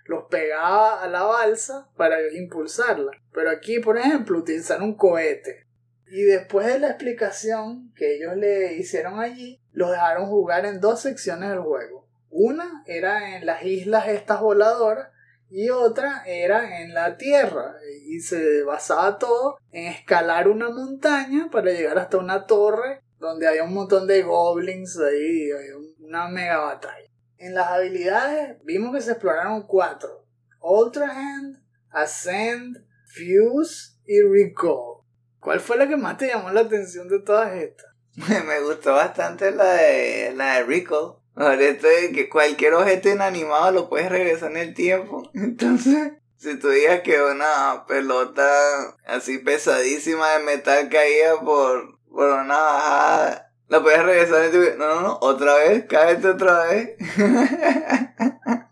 los 0.06 0.24
pegaba 0.24 1.02
a 1.02 1.08
la 1.08 1.22
balsa 1.22 1.88
para 1.96 2.18
impulsarla. 2.32 3.12
Pero 3.32 3.50
aquí, 3.50 3.78
por 3.78 3.98
ejemplo, 3.98 4.38
utilizaron 4.38 4.84
un 4.84 4.94
cohete. 4.96 5.66
Y 6.08 6.22
después 6.22 6.66
de 6.66 6.78
la 6.78 6.88
explicación 6.88 7.92
que 7.94 8.16
ellos 8.16 8.36
le 8.36 8.74
hicieron 8.74 9.20
allí, 9.20 9.61
los 9.72 9.90
dejaron 9.90 10.26
jugar 10.26 10.64
en 10.66 10.80
dos 10.80 11.00
secciones 11.00 11.50
del 11.50 11.60
juego. 11.60 12.06
Una 12.30 12.82
era 12.86 13.36
en 13.36 13.46
las 13.46 13.62
islas 13.64 14.08
estas 14.08 14.40
voladoras 14.40 15.08
y 15.50 15.68
otra 15.68 16.22
era 16.24 16.80
en 16.80 16.94
la 16.94 17.18
tierra 17.18 17.74
y 18.06 18.20
se 18.20 18.62
basaba 18.62 19.18
todo 19.18 19.58
en 19.70 19.86
escalar 19.86 20.48
una 20.48 20.70
montaña 20.70 21.50
para 21.50 21.72
llegar 21.72 21.98
hasta 21.98 22.16
una 22.16 22.46
torre 22.46 23.02
donde 23.18 23.46
había 23.46 23.64
un 23.64 23.74
montón 23.74 24.06
de 24.06 24.22
goblins 24.22 24.98
ahí, 24.98 25.50
había 25.52 25.76
una 25.98 26.28
mega 26.28 26.58
batalla. 26.58 27.08
En 27.36 27.54
las 27.54 27.68
habilidades 27.68 28.56
vimos 28.64 28.94
que 28.94 29.02
se 29.02 29.12
exploraron 29.12 29.66
cuatro: 29.66 30.26
Ultra 30.60 31.10
Hand, 31.10 31.62
Ascend, 31.90 32.84
Fuse 33.06 33.98
y 34.06 34.22
Recall. 34.22 35.02
¿Cuál 35.38 35.60
fue 35.60 35.76
la 35.76 35.86
que 35.86 35.96
más 35.96 36.16
te 36.16 36.28
llamó 36.28 36.50
la 36.50 36.62
atención 36.62 37.08
de 37.08 37.20
todas 37.20 37.54
estas? 37.54 37.91
Me 38.46 38.60
gustó 38.60 38.94
bastante 38.94 39.50
la 39.52 39.72
de, 39.72 40.32
la 40.34 40.54
de 40.54 40.64
Recall. 40.64 41.14
Esto 41.60 41.88
de 41.88 42.12
que 42.12 42.28
cualquier 42.28 42.74
objeto 42.74 43.08
inanimado 43.08 43.72
lo 43.72 43.88
puedes 43.88 44.10
regresar 44.10 44.50
en 44.50 44.58
el 44.58 44.74
tiempo. 44.74 45.30
Entonces, 45.34 46.12
si 46.36 46.58
tú 46.58 46.68
digas 46.68 47.00
que 47.00 47.22
una 47.22 47.84
pelota 47.86 48.44
así 49.06 49.38
pesadísima 49.38 50.30
de 50.32 50.44
metal 50.44 50.88
caía 50.90 51.36
por, 51.36 51.98
por 52.10 52.28
una 52.28 52.58
bajada, 52.58 53.52
la 53.68 53.82
puedes 53.82 54.02
regresar 54.02 54.40
en 54.40 54.44
el 54.44 54.50
tiempo. 54.50 54.78
No, 54.78 54.94
no, 54.94 55.00
no, 55.00 55.18
otra 55.22 55.54
vez, 55.54 55.86
cáete 55.88 56.28
otra 56.28 56.64
vez. 56.64 56.90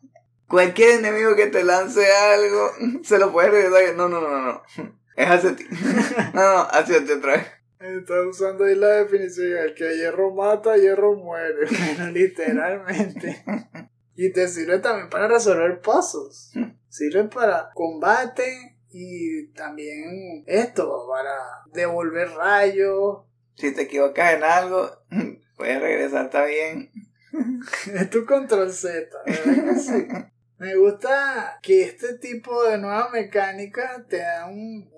Cualquier 0.49 0.99
enemigo 0.99 1.37
que 1.37 1.47
te 1.47 1.65
lance 1.65 2.05
algo, 2.13 2.73
se 3.05 3.19
lo 3.19 3.33
puedes 3.33 3.53
regresar. 3.53 3.95
No, 3.95 4.09
no, 4.09 4.21
no, 4.21 4.41
no. 4.41 4.63
Es 5.17 5.31
hacia 5.31 5.57
ti. 5.57 5.65
No, 6.35 6.43
no, 6.43 6.69
hacia 6.71 7.05
ti 7.05 7.13
otra 7.13 7.35
vez. 7.35 7.60
Estás 7.81 8.27
usando 8.27 8.65
ahí 8.65 8.75
la 8.75 8.89
definición, 8.89 9.59
el 9.59 9.75
que 9.75 9.97
hierro 9.97 10.35
mata, 10.35 10.77
hierro 10.77 11.17
muere. 11.17 11.67
Bueno, 11.97 12.13
literalmente. 12.13 13.43
Y 14.17 14.33
te 14.35 14.49
sirve 14.49 14.81
también 14.81 15.09
para 15.09 15.29
resolver 15.29 15.81
puzzles. 15.81 16.53
Sirve 16.91 17.25
para 17.25 17.71
combate 17.73 18.77
y 18.91 19.47
también 19.55 20.45
esto, 20.47 21.07
para 21.09 21.33
devolver 21.73 22.29
rayos. 22.33 23.21
Si 23.55 23.73
te 23.73 23.83
equivocas 23.83 24.35
en 24.35 24.45
algo, 24.45 24.91
puedes 25.57 25.81
regresar 25.81 26.29
también. 26.29 26.91
es 27.95 28.11
tu 28.11 28.27
control 28.27 28.71
Z, 28.71 29.09
¿verdad 29.25 29.77
sí? 29.79 30.07
Me 30.61 30.77
gusta 30.77 31.59
que 31.63 31.85
este 31.85 32.19
tipo 32.19 32.65
de 32.65 32.77
nueva 32.77 33.09
mecánica 33.09 34.05
te 34.11 34.19
da 34.19 34.45
un, 34.45 34.91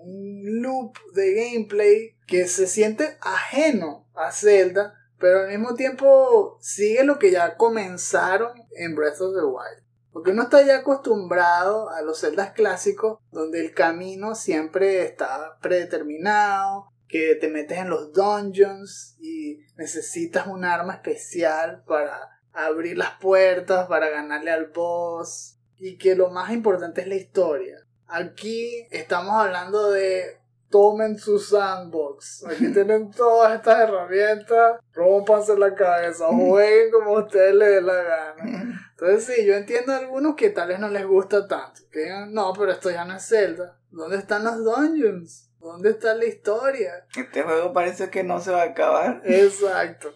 loop 0.61 0.99
de 1.15 1.35
gameplay 1.35 2.17
que 2.27 2.49
se 2.49 2.67
siente 2.67 3.17
ajeno 3.21 4.09
a 4.13 4.33
Zelda, 4.33 4.93
pero 5.21 5.43
al 5.43 5.51
mismo 5.51 5.77
tiempo 5.77 6.59
sigue 6.61 7.05
lo 7.05 7.21
que 7.21 7.31
ya 7.31 7.57
comenzaron 7.57 8.51
en 8.73 8.97
Breath 8.97 9.21
of 9.21 9.37
the 9.37 9.45
Wild. 9.45 9.85
Porque 10.11 10.33
uno 10.33 10.43
está 10.43 10.63
ya 10.63 10.79
acostumbrado 10.79 11.91
a 11.91 12.03
los 12.03 12.23
Zeldas 12.23 12.55
clásicos, 12.55 13.21
donde 13.31 13.61
el 13.61 13.73
camino 13.73 14.35
siempre 14.35 15.05
está 15.05 15.59
predeterminado, 15.61 16.89
que 17.07 17.37
te 17.37 17.47
metes 17.47 17.79
en 17.79 17.89
los 17.89 18.13
dungeons 18.13 19.17
y 19.21 19.61
necesitas 19.77 20.49
un 20.49 20.65
arma 20.65 20.95
especial 20.95 21.85
para 21.87 22.33
abrir 22.53 22.99
las 22.99 23.13
puertas 23.19 23.87
para 23.89 24.11
ganarle 24.11 24.51
al 24.51 24.67
boss 24.67 25.52
y 25.83 25.97
que 25.97 26.15
lo 26.15 26.31
más 26.31 26.53
importante 26.53 27.01
es 27.01 27.09
la 27.09 27.17
historia. 27.17 27.77
Aquí 28.07 28.87
estamos 28.93 29.33
hablando 29.33 29.91
de 29.91 30.39
tomen 30.71 31.19
su 31.19 31.41
sandbox. 31.41 32.45
Aquí 32.47 32.69
tienen 32.73 33.11
todas 33.11 33.57
estas 33.57 33.81
herramientas, 33.81 34.79
rompanse 34.93 35.59
la 35.59 35.75
cabeza, 35.75 36.27
jueguen 36.31 36.93
como 36.93 37.17
a 37.17 37.25
ustedes 37.25 37.57
les 37.57 37.69
dé 37.69 37.83
la 37.83 38.01
gana. 38.01 38.81
Entonces 38.93 39.25
sí, 39.25 39.45
yo 39.45 39.55
entiendo 39.55 39.93
a 39.93 39.97
algunos 39.97 40.37
que 40.37 40.51
tal 40.51 40.69
vez 40.69 40.79
no 40.79 40.89
les 40.89 41.05
gusta 41.05 41.49
tanto. 41.49 41.81
Que 41.91 42.05
digan, 42.05 42.33
no, 42.33 42.53
pero 42.53 42.71
esto 42.71 42.89
ya 42.89 43.05
no 43.05 43.17
es 43.17 43.27
Zelda. 43.27 43.77
¿Dónde 43.91 44.19
están 44.19 44.45
los 44.45 44.65
dungeons? 44.65 45.51
¿Dónde 45.59 45.91
está 45.91 46.15
la 46.15 46.27
historia? 46.27 47.07
Este 47.17 47.43
juego 47.43 47.73
parece 47.73 48.09
que 48.09 48.23
no 48.23 48.41
se 48.41 48.53
va 48.53 48.63
a 48.63 48.67
acabar. 48.67 49.21
Exacto. 49.25 50.15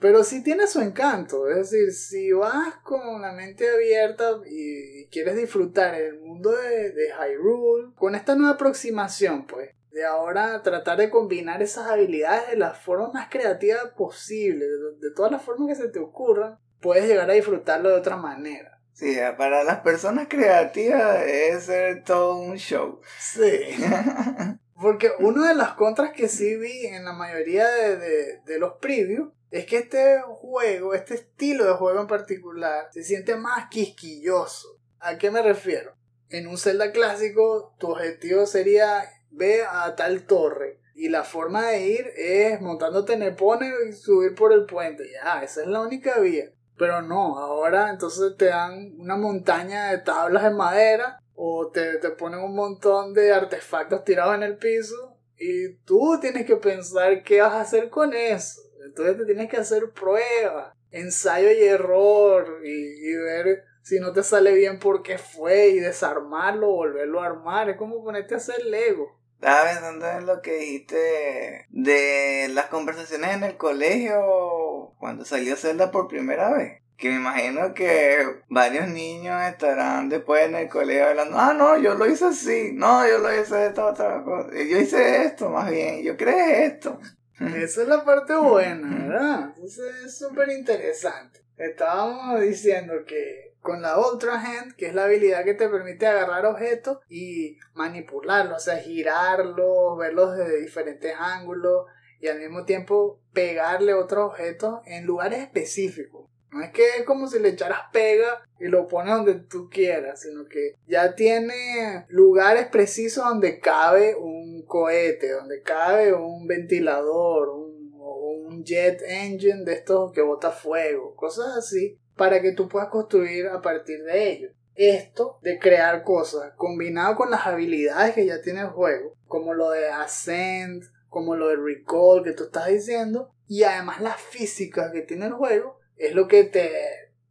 Pero 0.00 0.22
sí 0.22 0.44
tiene 0.44 0.66
su 0.66 0.80
encanto, 0.80 1.48
es 1.48 1.70
decir, 1.70 1.92
si 1.92 2.32
vas 2.32 2.76
con 2.84 3.20
la 3.20 3.32
mente 3.32 3.68
abierta 3.68 4.38
y 4.48 5.08
quieres 5.08 5.36
disfrutar 5.36 5.94
el 5.94 6.20
mundo 6.20 6.52
de, 6.52 6.92
de 6.92 7.08
Hyrule, 7.10 7.94
con 7.96 8.14
esta 8.14 8.36
nueva 8.36 8.54
aproximación, 8.54 9.46
pues, 9.46 9.70
de 9.90 10.04
ahora 10.04 10.62
tratar 10.62 10.98
de 10.98 11.10
combinar 11.10 11.62
esas 11.62 11.88
habilidades 11.88 12.50
de 12.50 12.56
la 12.56 12.72
forma 12.72 13.10
más 13.12 13.28
creativa 13.28 13.94
posible, 13.96 14.64
de, 14.64 15.10
todas 15.16 15.32
las 15.32 15.42
formas 15.42 15.68
que 15.68 15.82
se 15.82 15.88
te 15.88 15.98
ocurran, 15.98 16.58
puedes 16.80 17.08
llegar 17.08 17.28
a 17.28 17.34
disfrutarlo 17.34 17.88
de 17.88 17.96
otra 17.96 18.16
manera. 18.16 18.80
Sí, 18.92 19.16
para 19.36 19.64
las 19.64 19.80
personas 19.80 20.26
creativas 20.28 21.24
es 21.24 21.64
ser 21.64 22.04
todo 22.04 22.36
un 22.36 22.56
show. 22.56 23.00
Sí. 23.18 23.76
Porque 24.80 25.10
una 25.18 25.48
de 25.48 25.54
las 25.54 25.72
contras 25.72 26.12
que 26.12 26.28
sí 26.28 26.56
vi 26.56 26.86
en 26.86 27.04
la 27.04 27.12
mayoría 27.12 27.66
de, 27.66 27.96
de, 27.96 28.40
de 28.44 28.58
los 28.58 28.74
previews 28.74 29.32
es 29.50 29.66
que 29.66 29.78
este 29.78 30.20
juego, 30.22 30.94
este 30.94 31.14
estilo 31.14 31.64
de 31.64 31.72
juego 31.72 32.00
en 32.00 32.06
particular, 32.06 32.88
se 32.92 33.02
siente 33.02 33.34
más 33.36 33.68
quisquilloso. 33.70 34.78
¿A 35.00 35.18
qué 35.18 35.30
me 35.30 35.42
refiero? 35.42 35.94
En 36.28 36.46
un 36.46 36.58
Zelda 36.58 36.92
clásico, 36.92 37.74
tu 37.78 37.90
objetivo 37.90 38.46
sería 38.46 39.04
ver 39.30 39.64
a 39.70 39.96
tal 39.96 40.26
torre. 40.26 40.80
Y 40.94 41.08
la 41.08 41.24
forma 41.24 41.68
de 41.68 41.86
ir 41.86 42.12
es 42.16 42.60
montándote 42.60 43.14
en 43.14 43.22
el 43.22 43.34
pone 43.34 43.72
y 43.88 43.92
subir 43.92 44.34
por 44.34 44.52
el 44.52 44.66
puente. 44.66 45.04
Ya, 45.12 45.42
esa 45.42 45.62
es 45.62 45.68
la 45.68 45.80
única 45.80 46.18
vía. 46.18 46.50
Pero 46.76 47.02
no, 47.02 47.38
ahora 47.38 47.90
entonces 47.90 48.36
te 48.36 48.46
dan 48.46 48.94
una 48.98 49.16
montaña 49.16 49.90
de 49.90 49.98
tablas 49.98 50.42
de 50.42 50.50
madera 50.50 51.20
o 51.40 51.70
te, 51.70 51.98
te 51.98 52.10
ponen 52.10 52.40
un 52.40 52.52
montón 52.52 53.14
de 53.14 53.32
artefactos 53.32 54.02
tirados 54.02 54.34
en 54.34 54.42
el 54.42 54.58
piso 54.58 55.16
y 55.36 55.74
tú 55.84 56.18
tienes 56.20 56.44
que 56.44 56.56
pensar 56.56 57.22
qué 57.22 57.40
vas 57.40 57.52
a 57.52 57.60
hacer 57.60 57.90
con 57.90 58.12
eso. 58.12 58.60
Entonces 58.84 59.18
te 59.18 59.24
tienes 59.24 59.48
que 59.48 59.58
hacer 59.58 59.92
pruebas, 59.92 60.74
ensayo 60.90 61.48
y 61.52 61.62
error 61.62 62.60
y, 62.64 63.14
ver 63.14 63.62
si 63.82 64.00
no 64.00 64.12
te 64.12 64.24
sale 64.24 64.52
bien 64.52 64.80
por 64.80 65.02
qué 65.02 65.16
fue 65.16 65.68
y 65.68 65.78
desarmarlo, 65.78 66.72
volverlo 66.72 67.22
a 67.22 67.26
armar. 67.26 67.70
Es 67.70 67.76
como 67.76 68.02
ponerte 68.02 68.34
a 68.34 68.38
hacer 68.38 68.66
Lego. 68.66 69.16
Estaba 69.34 69.70
pensando 69.70 70.08
en 70.08 70.26
lo 70.26 70.42
que 70.42 70.56
dijiste 70.56 71.66
de 71.68 72.48
las 72.50 72.66
conversaciones 72.66 73.36
en 73.36 73.44
el 73.44 73.56
colegio 73.56 74.94
cuando 74.98 75.24
salió 75.24 75.54
Zelda 75.54 75.92
por 75.92 76.08
primera 76.08 76.52
vez. 76.52 76.82
Que 76.98 77.10
me 77.10 77.16
imagino 77.16 77.72
que 77.74 78.42
varios 78.48 78.88
niños 78.88 79.40
estarán 79.44 80.08
después 80.08 80.46
en 80.46 80.56
el 80.56 80.68
colegio 80.68 81.06
hablando, 81.06 81.38
ah, 81.38 81.54
no, 81.54 81.78
yo 81.78 81.94
lo 81.94 82.06
hice 82.06 82.24
así, 82.26 82.72
no, 82.74 83.08
yo 83.08 83.18
lo 83.18 83.32
hice 83.32 83.66
esta 83.66 83.86
otra 83.86 84.24
cosa, 84.24 84.50
yo 84.52 84.78
hice 84.78 85.24
esto 85.24 85.48
más 85.48 85.70
bien, 85.70 86.02
yo 86.02 86.16
creé 86.16 86.66
esto. 86.66 86.98
Esa 87.40 87.82
es 87.82 87.88
la 87.88 88.04
parte 88.04 88.34
buena, 88.34 89.06
¿verdad? 89.06 89.54
Eso 89.64 89.82
es 90.04 90.18
súper 90.18 90.48
interesante. 90.50 91.40
Estábamos 91.56 92.40
diciendo 92.40 92.94
que 93.06 93.54
con 93.60 93.82
la 93.82 93.98
Ultra 93.98 94.40
Hand, 94.40 94.74
que 94.76 94.86
es 94.86 94.94
la 94.94 95.04
habilidad 95.04 95.44
que 95.44 95.54
te 95.54 95.68
permite 95.68 96.06
agarrar 96.06 96.46
objetos 96.46 96.98
y 97.08 97.58
manipularlos, 97.74 98.56
o 98.56 98.60
sea, 98.60 98.78
girarlos, 98.78 99.98
verlos 99.98 100.36
desde 100.36 100.60
diferentes 100.60 101.14
ángulos 101.18 101.86
y 102.20 102.28
al 102.28 102.40
mismo 102.40 102.64
tiempo 102.64 103.20
pegarle 103.32 103.94
otros 103.94 104.30
objetos 104.30 104.80
en 104.86 105.06
lugares 105.06 105.40
específicos. 105.40 106.27
No 106.50 106.62
es 106.62 106.70
que 106.70 106.96
es 106.98 107.04
como 107.04 107.28
si 107.28 107.38
le 107.38 107.50
echaras 107.50 107.82
pega 107.92 108.42
y 108.58 108.68
lo 108.68 108.88
pones 108.88 109.14
donde 109.14 109.34
tú 109.34 109.68
quieras, 109.70 110.22
sino 110.22 110.46
que 110.46 110.76
ya 110.86 111.14
tiene 111.14 112.06
lugares 112.08 112.68
precisos 112.68 113.24
donde 113.24 113.60
cabe 113.60 114.14
un 114.14 114.64
cohete, 114.66 115.30
donde 115.30 115.60
cabe 115.62 116.14
un 116.14 116.46
ventilador, 116.46 117.50
un, 117.50 117.92
un 117.92 118.64
jet 118.64 119.02
engine 119.06 119.64
de 119.64 119.74
estos 119.74 120.12
que 120.12 120.22
bota 120.22 120.50
fuego, 120.50 121.14
cosas 121.14 121.56
así, 121.56 121.98
para 122.16 122.40
que 122.40 122.52
tú 122.52 122.68
puedas 122.68 122.88
construir 122.88 123.46
a 123.48 123.60
partir 123.60 124.02
de 124.02 124.30
ello. 124.30 124.48
Esto 124.74 125.38
de 125.42 125.58
crear 125.58 126.02
cosas, 126.02 126.52
combinado 126.56 127.16
con 127.16 127.30
las 127.30 127.46
habilidades 127.46 128.14
que 128.14 128.26
ya 128.26 128.40
tiene 128.40 128.60
el 128.60 128.68
juego, 128.68 129.14
como 129.26 129.52
lo 129.52 129.70
de 129.70 129.88
Ascend, 129.88 130.84
como 131.08 131.34
lo 131.34 131.48
de 131.48 131.56
Recall 131.56 132.22
que 132.22 132.32
tú 132.32 132.44
estás 132.44 132.68
diciendo, 132.68 133.32
y 133.48 133.64
además 133.64 134.00
la 134.00 134.14
física 134.14 134.92
que 134.92 135.02
tiene 135.02 135.26
el 135.26 135.32
juego, 135.32 135.77
es 135.98 136.14
lo 136.14 136.28
que 136.28 136.44
te, 136.44 136.70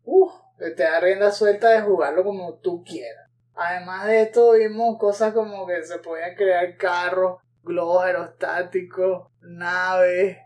uh, 0.03 0.29
te 0.57 0.83
da 0.83 0.99
rienda 0.99 1.31
suelta 1.31 1.69
de 1.69 1.81
jugarlo 1.81 2.23
como 2.23 2.55
tú 2.55 2.83
quieras. 2.83 3.27
Además 3.55 4.05
de 4.05 4.21
esto, 4.21 4.51
vimos 4.51 4.99
cosas 4.99 5.33
como 5.33 5.65
que 5.65 5.83
se 5.83 5.97
podían 5.99 6.35
crear 6.35 6.77
carros, 6.77 7.41
globos 7.63 8.03
aerostáticos, 8.03 9.29
naves. 9.41 10.37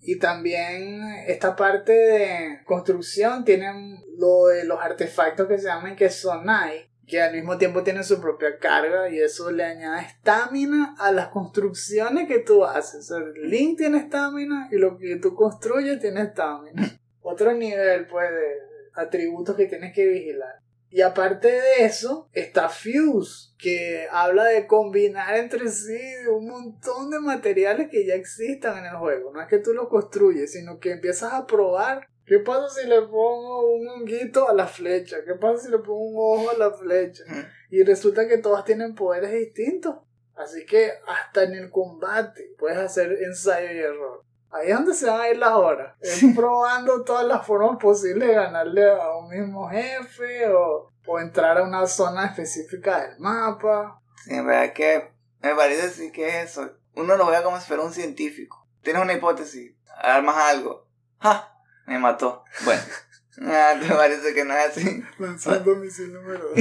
Y 0.00 0.18
también 0.18 1.02
esta 1.26 1.56
parte 1.56 1.92
de 1.92 2.60
construcción 2.66 3.44
tienen 3.44 3.98
lo 4.18 4.46
de 4.46 4.64
los 4.64 4.80
artefactos 4.80 5.46
que 5.46 5.58
se 5.58 5.66
llaman 5.66 5.96
que 5.96 6.10
sonai, 6.10 6.90
que 7.06 7.22
al 7.22 7.34
mismo 7.34 7.58
tiempo 7.58 7.82
tienen 7.82 8.04
su 8.04 8.20
propia 8.20 8.58
carga 8.58 9.08
y 9.10 9.18
eso 9.18 9.50
le 9.50 9.64
añade 9.64 10.02
estamina 10.02 10.94
a 10.98 11.10
las 11.12 11.28
construcciones 11.28 12.28
que 12.28 12.38
tú 12.38 12.64
haces. 12.64 13.10
O 13.10 13.16
el 13.18 13.48
Link 13.48 13.78
tiene 13.78 13.98
estamina 13.98 14.68
y 14.70 14.76
lo 14.76 14.96
que 14.98 15.16
tú 15.16 15.34
construyes 15.34 16.00
tiene 16.00 16.22
estamina. 16.22 17.00
Otro 17.26 17.54
nivel 17.54 18.06
pues 18.06 18.30
de 18.30 18.54
atributos 18.92 19.56
que 19.56 19.64
tienes 19.64 19.94
que 19.94 20.06
vigilar. 20.06 20.60
Y 20.90 21.00
aparte 21.00 21.48
de 21.48 21.84
eso, 21.86 22.28
está 22.32 22.68
Fuse, 22.68 23.54
que 23.58 24.06
habla 24.12 24.44
de 24.44 24.66
combinar 24.66 25.34
entre 25.36 25.68
sí 25.68 25.98
un 26.30 26.46
montón 26.46 27.10
de 27.10 27.18
materiales 27.18 27.88
que 27.90 28.06
ya 28.06 28.14
existan 28.14 28.78
en 28.78 28.84
el 28.84 28.98
juego. 28.98 29.32
No 29.32 29.40
es 29.40 29.48
que 29.48 29.58
tú 29.58 29.72
lo 29.72 29.88
construyes, 29.88 30.52
sino 30.52 30.78
que 30.78 30.92
empiezas 30.92 31.32
a 31.32 31.46
probar. 31.46 32.06
¿Qué 32.26 32.38
pasa 32.40 32.68
si 32.68 32.86
le 32.86 33.00
pongo 33.00 33.74
un 33.74 33.88
honguito 33.88 34.48
a 34.48 34.54
la 34.54 34.66
flecha? 34.66 35.24
¿Qué 35.26 35.34
pasa 35.34 35.64
si 35.64 35.70
le 35.70 35.78
pongo 35.78 36.04
un 36.04 36.16
ojo 36.16 36.50
a 36.50 36.58
la 36.58 36.70
flecha? 36.72 37.24
Y 37.70 37.82
resulta 37.82 38.28
que 38.28 38.38
todas 38.38 38.64
tienen 38.64 38.94
poderes 38.94 39.32
distintos. 39.32 39.96
Así 40.36 40.66
que 40.66 40.92
hasta 41.08 41.44
en 41.44 41.54
el 41.54 41.70
combate 41.70 42.54
puedes 42.58 42.78
hacer 42.78 43.12
ensayo 43.22 43.72
y 43.72 43.78
error. 43.78 44.22
Ahí 44.54 44.70
es 44.70 44.76
donde 44.76 44.94
se 44.94 45.06
van 45.06 45.20
a 45.20 45.28
ir 45.28 45.36
las 45.36 45.52
horas. 45.52 45.96
Es 46.00 46.22
probando 46.32 47.02
todas 47.02 47.26
las 47.26 47.44
formas 47.44 47.76
posibles 47.80 48.28
de 48.28 48.34
ganarle 48.34 48.88
a 48.88 49.16
un 49.16 49.28
mismo 49.28 49.68
jefe 49.68 50.48
o, 50.48 50.92
o 51.06 51.18
entrar 51.18 51.58
a 51.58 51.64
una 51.64 51.88
zona 51.88 52.26
específica 52.26 53.02
del 53.02 53.18
mapa. 53.18 54.00
Sí, 54.24 54.32
en 54.32 54.46
verdad 54.46 54.72
que 54.72 55.10
me 55.42 55.56
parece 55.56 55.88
así 55.88 56.12
que 56.12 56.28
es 56.28 56.50
eso. 56.52 56.70
Uno 56.94 57.16
lo 57.16 57.26
ve 57.26 57.42
como 57.42 57.58
si 57.58 57.66
fuera 57.66 57.82
un 57.82 57.92
científico. 57.92 58.68
Tienes 58.82 59.02
una 59.02 59.14
hipótesis, 59.14 59.72
armas 60.00 60.36
algo. 60.36 60.86
¡Ja! 61.18 61.52
Me 61.86 61.98
mató. 61.98 62.44
Bueno, 62.64 62.82
ah, 63.42 63.74
te 63.80 63.92
parece 63.92 64.34
que 64.34 64.44
no 64.44 64.56
es 64.56 64.68
así. 64.68 65.02
Lanzando 65.18 65.74
misil 65.74 66.12
número 66.12 66.50
2. 66.50 66.58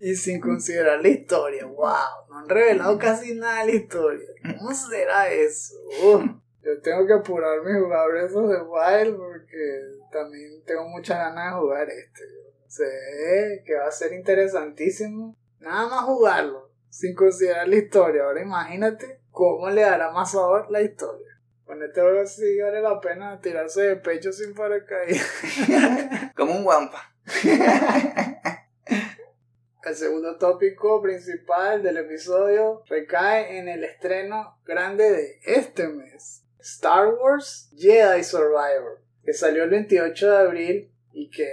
y 0.00 0.16
sin 0.16 0.40
considerar 0.40 1.00
la 1.00 1.08
historia. 1.08 1.66
¡Wow! 1.66 2.26
No 2.30 2.38
han 2.40 2.48
revelado 2.48 2.98
casi 2.98 3.36
nada 3.36 3.60
de 3.60 3.66
la 3.66 3.76
historia. 3.76 4.26
¿Cómo 4.58 4.74
será 4.74 5.28
eso? 5.28 5.74
Uh. 6.02 6.40
Yo 6.66 6.80
tengo 6.80 7.06
que 7.06 7.12
apurarme 7.12 7.70
y 7.70 7.80
jugar 7.80 8.10
Breath 8.10 8.34
of 8.34 8.50
the 8.50 8.60
Wild 8.60 9.16
porque 9.16 9.82
también 10.10 10.64
tengo 10.64 10.88
muchas 10.88 11.16
ganas 11.16 11.54
de 11.54 11.60
jugar 11.60 11.88
este. 11.88 12.22
Sé 12.66 13.62
que 13.64 13.76
va 13.76 13.86
a 13.86 13.92
ser 13.92 14.12
interesantísimo. 14.12 15.36
Nada 15.60 15.86
más 15.86 16.04
jugarlo, 16.06 16.72
sin 16.88 17.14
considerar 17.14 17.68
la 17.68 17.76
historia. 17.76 18.24
Ahora 18.24 18.42
imagínate 18.42 19.20
cómo 19.30 19.70
le 19.70 19.82
dará 19.82 20.10
más 20.10 20.32
sabor 20.32 20.68
la 20.68 20.82
historia. 20.82 21.40
Con 21.64 21.80
este 21.84 22.00
juego 22.00 22.26
sí 22.26 22.60
vale 22.60 22.80
la 22.80 23.00
pena 23.00 23.40
tirarse 23.40 23.82
de 23.82 23.96
pecho 23.98 24.32
sin 24.32 24.52
paracaídas. 24.52 25.24
Como 26.34 26.52
un 26.52 26.64
guampa. 26.64 27.14
El 29.84 29.94
segundo 29.94 30.36
tópico 30.36 31.00
principal 31.00 31.84
del 31.84 31.98
episodio 31.98 32.82
recae 32.88 33.60
en 33.60 33.68
el 33.68 33.84
estreno 33.84 34.58
grande 34.64 35.12
de 35.12 35.38
este 35.44 35.86
mes. 35.86 36.42
Star 36.66 37.14
Wars 37.14 37.70
Jedi 37.76 38.24
Survivor, 38.24 39.00
que 39.24 39.32
salió 39.32 39.62
el 39.62 39.70
28 39.70 40.30
de 40.30 40.36
abril 40.36 40.90
y 41.12 41.30
que 41.30 41.48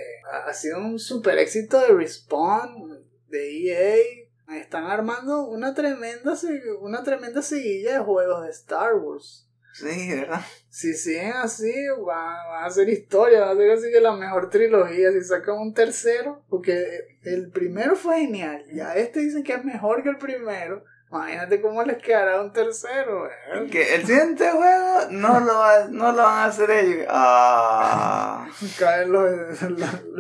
ha 0.48 0.52
sido 0.54 0.80
un 0.80 0.98
super 0.98 1.38
éxito 1.38 1.80
de 1.80 1.90
Respawn, 1.90 3.06
de 3.28 3.70
EA. 3.70 4.60
Están 4.60 4.86
armando 4.86 5.46
una 5.46 5.76
tremenda, 5.76 6.34
una 6.82 7.04
tremenda 7.04 7.44
seguilla 7.44 7.94
de 7.94 8.04
juegos 8.04 8.44
de 8.44 8.50
Star 8.50 8.96
Wars. 8.96 9.48
Sí, 9.74 10.10
¿verdad? 10.10 10.42
Si 10.70 10.94
siguen 10.94 11.34
así, 11.34 11.74
van, 12.06 12.36
a 12.62 12.66
hacer 12.66 12.90
historia, 12.90 13.42
van 13.42 13.50
a 13.50 13.56
ser 13.56 13.72
así 13.72 13.92
que 13.92 14.02
la 14.02 14.16
mejor 14.16 14.50
trilogía. 14.50 15.12
Si 15.12 15.24
sacan 15.24 15.60
un 15.60 15.74
tercero, 15.76 16.44
porque 16.50 17.18
el 17.24 17.52
primero 17.52 17.96
fue 17.96 18.22
genial, 18.22 18.66
ya 18.74 18.96
este 18.96 19.20
dicen 19.20 19.44
que 19.44 19.54
es 19.54 19.64
mejor 19.64 20.02
que 20.02 20.10
el 20.10 20.18
primero. 20.18 20.84
Imagínate 21.14 21.62
cómo 21.62 21.84
les 21.84 22.02
quedará 22.02 22.42
un 22.42 22.52
tercero. 22.52 23.30
Que 23.70 23.94
el 23.94 24.04
siguiente 24.04 24.50
juego 24.50 25.02
no 25.12 25.40
lo, 25.42 25.60
va, 25.60 25.88
no 25.88 26.12
lo 26.12 26.24
van 26.24 26.40
a 26.40 26.46
hacer 26.46 26.72
ellos. 26.72 27.06
Ah. 27.08 28.48
Caen 28.80 29.12
los, 29.12 29.62
el 29.62 29.76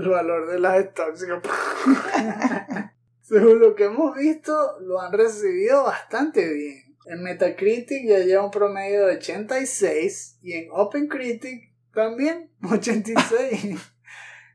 valor 0.07 0.51
de 0.51 0.59
las 0.59 0.85
stocks. 0.85 1.25
Según 3.21 3.59
lo 3.59 3.73
que 3.73 3.85
hemos 3.85 4.15
visto, 4.15 4.77
lo 4.81 5.01
han 5.01 5.13
recibido 5.13 5.83
bastante 5.85 6.47
bien. 6.53 6.95
En 7.07 7.23
Metacritic 7.23 8.07
ya 8.07 8.19
lleva 8.19 8.45
un 8.45 8.51
promedio 8.51 9.07
de 9.07 9.15
86 9.15 10.37
y 10.43 10.53
en 10.53 10.67
OpenCritic 10.71 11.73
también 11.91 12.51
86. 12.71 13.79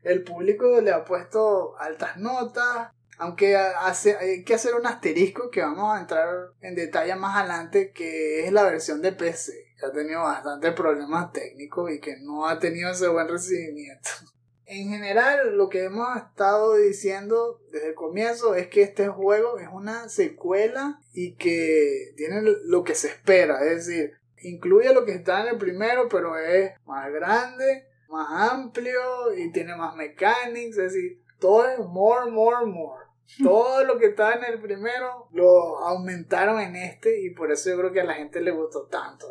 El 0.03 0.23
público 0.23 0.79
le 0.79 0.91
ha 0.91 1.03
puesto 1.03 1.77
altas 1.77 2.15
notas, 2.15 2.93
aunque 3.19 3.57
hace, 3.57 4.15
hay 4.17 4.43
que 4.45 4.53
hacer 4.53 4.73
un 4.75 4.87
asterisco 4.87 5.49
que 5.51 5.61
vamos 5.61 5.93
a 5.93 5.99
entrar 5.99 6.53
en 6.61 6.73
detalle 6.73 7.15
más 7.15 7.37
adelante, 7.37 7.91
que 7.91 8.45
es 8.45 8.51
la 8.53 8.63
versión 8.63 9.01
de 9.01 9.11
PC, 9.11 9.51
que 9.77 9.85
ha 9.85 9.91
tenido 9.91 10.21
bastantes 10.21 10.73
problemas 10.73 11.33
técnicos 11.33 11.91
y 11.91 11.99
que 11.99 12.15
no 12.21 12.47
ha 12.47 12.59
tenido 12.59 12.89
ese 12.89 13.07
buen 13.09 13.27
recibimiento. 13.27 14.09
En 14.71 14.89
general, 14.89 15.57
lo 15.57 15.67
que 15.67 15.85
hemos 15.85 16.15
estado 16.15 16.75
diciendo 16.75 17.59
desde 17.71 17.87
el 17.87 17.95
comienzo 17.95 18.53
es 18.53 18.67
que 18.67 18.83
este 18.83 19.07
juego 19.07 19.57
es 19.57 19.67
una 19.71 20.09
secuela 20.09 21.01
y 21.11 21.33
que 21.37 22.13
tiene 22.15 22.43
lo 22.65 22.83
que 22.83 22.93
se 22.93 23.07
espera, 23.07 23.65
es 23.65 23.87
decir, 23.87 24.13
incluye 24.43 24.93
lo 24.93 25.05
que 25.05 25.13
está 25.13 25.41
en 25.41 25.47
el 25.47 25.57
primero, 25.57 26.07
pero 26.07 26.37
es 26.37 26.73
más 26.85 27.11
grande, 27.11 27.87
más 28.09 28.51
amplio 28.51 29.33
y 29.35 29.51
tiene 29.51 29.75
más 29.75 29.95
mechanics, 29.95 30.77
es 30.77 30.93
decir, 30.93 31.23
todo 31.39 31.67
es 31.67 31.79
more, 31.79 32.29
more, 32.29 32.67
more. 32.67 33.08
Todo 33.43 33.83
lo 33.83 33.97
que 33.97 34.07
estaba 34.07 34.33
en 34.33 34.43
el 34.45 34.59
primero 34.59 35.27
lo 35.31 35.79
aumentaron 35.79 36.59
en 36.59 36.75
este 36.75 37.21
y 37.21 37.29
por 37.29 37.51
eso 37.51 37.69
yo 37.69 37.77
creo 37.77 37.91
que 37.91 38.01
a 38.01 38.05
la 38.05 38.15
gente 38.15 38.41
le 38.41 38.51
gustó 38.51 38.87
tanto. 38.87 39.27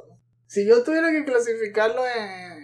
Si 0.46 0.66
yo 0.66 0.82
tuviera 0.82 1.11
que 1.11 1.24
clasificarlo 1.24 2.03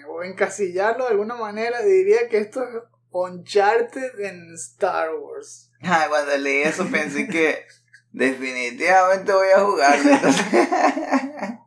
o 0.09 0.23
encasillarlo 0.23 1.05
de 1.05 1.11
alguna 1.11 1.35
manera, 1.35 1.83
diría 1.83 2.29
que 2.29 2.39
esto 2.39 2.63
es 2.63 2.83
Uncharted 3.11 4.21
en 4.21 4.55
Star 4.55 5.15
Wars. 5.15 5.71
Ay, 5.81 6.09
cuando 6.09 6.37
leí 6.39 6.63
eso 6.63 6.87
pensé 6.91 7.29
que 7.29 7.67
definitivamente 8.13 9.33
voy 9.33 9.49
a 9.55 9.61
jugarlo. 9.61 10.11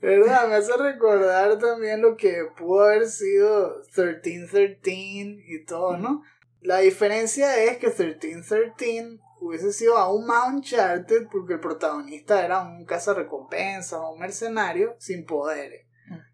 ¿Verdad? 0.00 0.48
Me 0.48 0.56
hace 0.56 0.76
recordar 0.76 1.58
también 1.58 2.02
lo 2.02 2.16
que 2.16 2.44
pudo 2.58 2.84
haber 2.84 3.08
sido 3.08 3.76
1313 3.96 5.44
y 5.46 5.64
todo, 5.64 5.96
¿no? 5.96 6.22
La 6.64 6.78
diferencia 6.78 7.62
es 7.62 7.76
que 7.76 7.88
1313 7.88 9.18
hubiese 9.38 9.70
sido 9.70 9.98
aún 9.98 10.26
más 10.26 10.48
Uncharted 10.48 11.26
porque 11.30 11.52
el 11.52 11.60
protagonista 11.60 12.42
era 12.42 12.62
un 12.62 12.86
cazarrecompensa 12.86 14.00
o 14.00 14.14
un 14.14 14.20
mercenario 14.20 14.96
sin 14.98 15.26
poderes. 15.26 15.84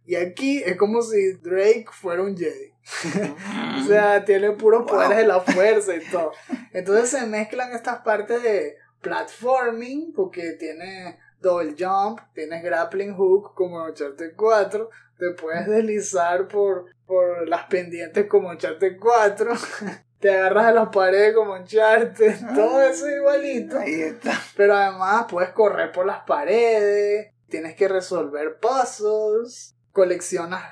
Y 0.07 0.15
aquí 0.15 0.63
es 0.65 0.77
como 0.77 1.03
si 1.03 1.33
Drake 1.33 1.87
fuera 1.91 2.23
un 2.23 2.37
Jedi. 2.37 2.73
o 3.83 3.89
sea, 3.89 4.25
tiene 4.25 4.53
puros 4.53 4.89
poderes 4.89 5.17
de 5.17 5.27
la 5.27 5.41
fuerza 5.41 5.97
y 5.97 6.11
todo. 6.13 6.31
Entonces 6.73 7.11
se 7.11 7.27
mezclan 7.27 7.73
estas 7.73 8.03
partes 8.03 8.41
de 8.41 8.77
platforming 9.01 10.13
porque 10.13 10.53
tiene 10.53 11.19
double 11.41 11.75
jump, 11.77 12.21
tienes 12.35 12.63
grappling 12.63 13.17
hook 13.17 13.53
como 13.57 13.85
Uncharted 13.85 14.37
4, 14.37 14.91
te 15.19 15.31
puedes 15.33 15.67
deslizar 15.67 16.47
por, 16.47 16.87
por 17.05 17.49
las 17.49 17.65
pendientes 17.65 18.27
como 18.27 18.51
Uncharted 18.51 18.97
4 18.97 19.55
te 20.21 20.31
agarras 20.31 20.67
a 20.67 20.73
las 20.73 20.89
paredes 20.91 21.35
como 21.35 21.55
un 21.55 21.65
charter, 21.65 22.39
todo 22.55 22.83
eso 22.83 23.09
igualito. 23.09 23.79
Ahí 23.79 24.03
está. 24.03 24.33
Pero 24.57 24.77
además 24.77 25.27
puedes 25.29 25.51
correr 25.51 25.91
por 25.93 26.07
las 26.07 26.23
paredes, 26.25 27.33
tienes 27.49 27.75
que 27.75 27.89
resolver 27.89 28.59
puzzles, 28.61 29.77
coleccionas 29.93 30.63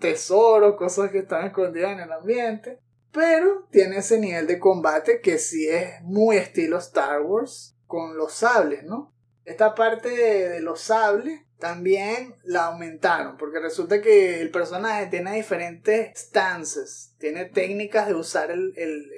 tesoros, 0.00 0.76
cosas 0.76 1.10
que 1.10 1.18
están 1.18 1.46
escondidas 1.46 1.92
en 1.92 2.00
el 2.00 2.12
ambiente. 2.12 2.80
Pero 3.12 3.68
tiene 3.70 3.98
ese 3.98 4.18
nivel 4.18 4.46
de 4.46 4.58
combate 4.58 5.20
que 5.20 5.38
sí 5.38 5.68
es 5.68 6.02
muy 6.02 6.36
estilo 6.36 6.78
Star 6.78 7.22
Wars, 7.22 7.76
con 7.86 8.16
los 8.16 8.32
sables, 8.32 8.82
¿no? 8.82 9.14
Esta 9.44 9.74
parte 9.74 10.08
de, 10.08 10.60
los 10.60 10.80
sables 10.80 11.42
También 11.58 12.34
la 12.42 12.66
aumentaron, 12.66 13.36
porque 13.36 13.58
resulta 13.60 14.00
que 14.02 14.40
el 14.40 14.50
personaje 14.50 15.06
tiene 15.06 15.34
diferentes 15.36 16.10
stances, 16.18 17.14
tiene 17.18 17.44
técnicas 17.46 18.06
de 18.08 18.14
usar 18.14 18.50
el, 18.50 18.72
el- 18.76 19.10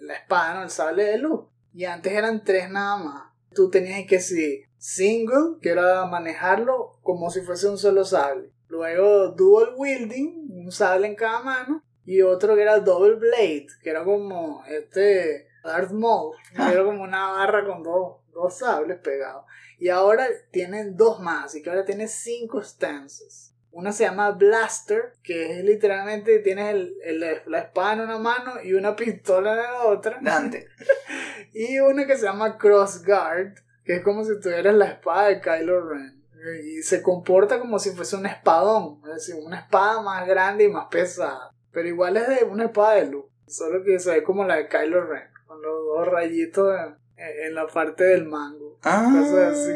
la 0.00 0.14
espada, 0.14 0.54
¿no? 0.54 0.62
el 0.62 0.70
sable 0.70 1.04
de 1.04 1.18
luz. 1.18 1.46
Y 1.74 1.84
antes 1.84 2.12
eran 2.12 2.44
tres 2.44 2.70
nada 2.70 2.96
más. 2.96 3.24
Tú 3.54 3.68
tenías 3.70 4.06
que 4.06 4.20
si 4.20 4.62
single, 4.78 5.58
que 5.60 5.70
era 5.70 6.06
manejarlo 6.06 6.98
como 7.02 7.30
si 7.30 7.40
fuese 7.42 7.68
un 7.68 7.78
solo 7.78 8.04
sable. 8.04 8.50
Luego 8.68 9.28
dual 9.28 9.74
wielding, 9.76 10.48
un 10.50 10.72
sable 10.72 11.06
en 11.06 11.14
cada 11.14 11.40
mano. 11.42 11.82
Y 12.04 12.22
otro 12.22 12.54
que 12.56 12.62
era 12.62 12.80
double 12.80 13.14
blade, 13.16 13.66
que 13.82 13.90
era 13.90 14.04
como 14.04 14.64
este 14.66 15.46
Darth 15.62 15.92
Maul, 15.92 16.34
que 16.56 16.72
era 16.72 16.84
como 16.84 17.02
una 17.02 17.28
barra 17.32 17.64
con 17.66 17.82
dos, 17.82 18.16
dos 18.32 18.58
sables 18.58 18.98
pegados. 18.98 19.44
Y 19.82 19.88
ahora 19.88 20.28
tienen 20.52 20.96
dos 20.96 21.18
más, 21.18 21.46
así 21.46 21.60
que 21.60 21.68
ahora 21.68 21.84
tiene 21.84 22.06
cinco 22.06 22.60
stances. 22.62 23.52
Una 23.72 23.90
se 23.90 24.04
llama 24.04 24.30
Blaster, 24.30 25.14
que 25.24 25.58
es 25.58 25.64
literalmente 25.64 26.38
tienes 26.38 26.72
el, 26.72 26.94
el- 27.02 27.42
la 27.46 27.58
espada 27.58 27.94
en 27.94 28.00
una 28.02 28.18
mano 28.18 28.62
y 28.62 28.74
una 28.74 28.94
pistola 29.02 29.50
en 29.54 29.56
la 29.58 29.82
otra. 29.86 30.20
Dante. 30.22 30.68
Y 31.52 31.80
una 31.80 32.06
que 32.06 32.16
se 32.16 32.26
llama 32.26 32.56
Crossguard, 32.58 33.54
que 33.84 33.96
es 33.96 34.04
como 34.04 34.24
si 34.24 34.38
tuvieras 34.38 34.74
la 34.76 34.84
espada 34.86 35.28
de 35.28 35.40
Kylo 35.40 35.88
Ren. 35.88 36.22
Y 36.64 36.82
se 36.82 37.02
comporta 37.02 37.58
como 37.58 37.80
si 37.80 37.90
fuese 37.90 38.14
un 38.14 38.26
espadón, 38.26 39.00
es 39.08 39.14
decir, 39.14 39.34
una 39.44 39.58
espada 39.62 40.00
más 40.00 40.28
grande 40.28 40.62
y 40.64 40.68
más 40.68 40.86
pesada. 40.92 41.50
Pero 41.72 41.88
igual 41.88 42.16
es 42.18 42.28
de 42.28 42.44
una 42.44 42.66
espada 42.66 42.94
de 42.94 43.06
luz, 43.06 43.24
solo 43.48 43.82
que 43.82 43.98
se 43.98 44.12
ve 44.12 44.22
como 44.22 44.44
la 44.44 44.56
de 44.58 44.68
Kylo 44.68 45.04
Ren, 45.06 45.28
con 45.46 45.60
los 45.60 45.74
dos 45.86 46.06
rayitos 46.08 46.72
en, 47.16 47.46
en 47.48 47.54
la 47.56 47.66
parte 47.66 48.04
del 48.04 48.26
mango. 48.26 48.61
Ah. 48.82 49.50
Así. 49.50 49.72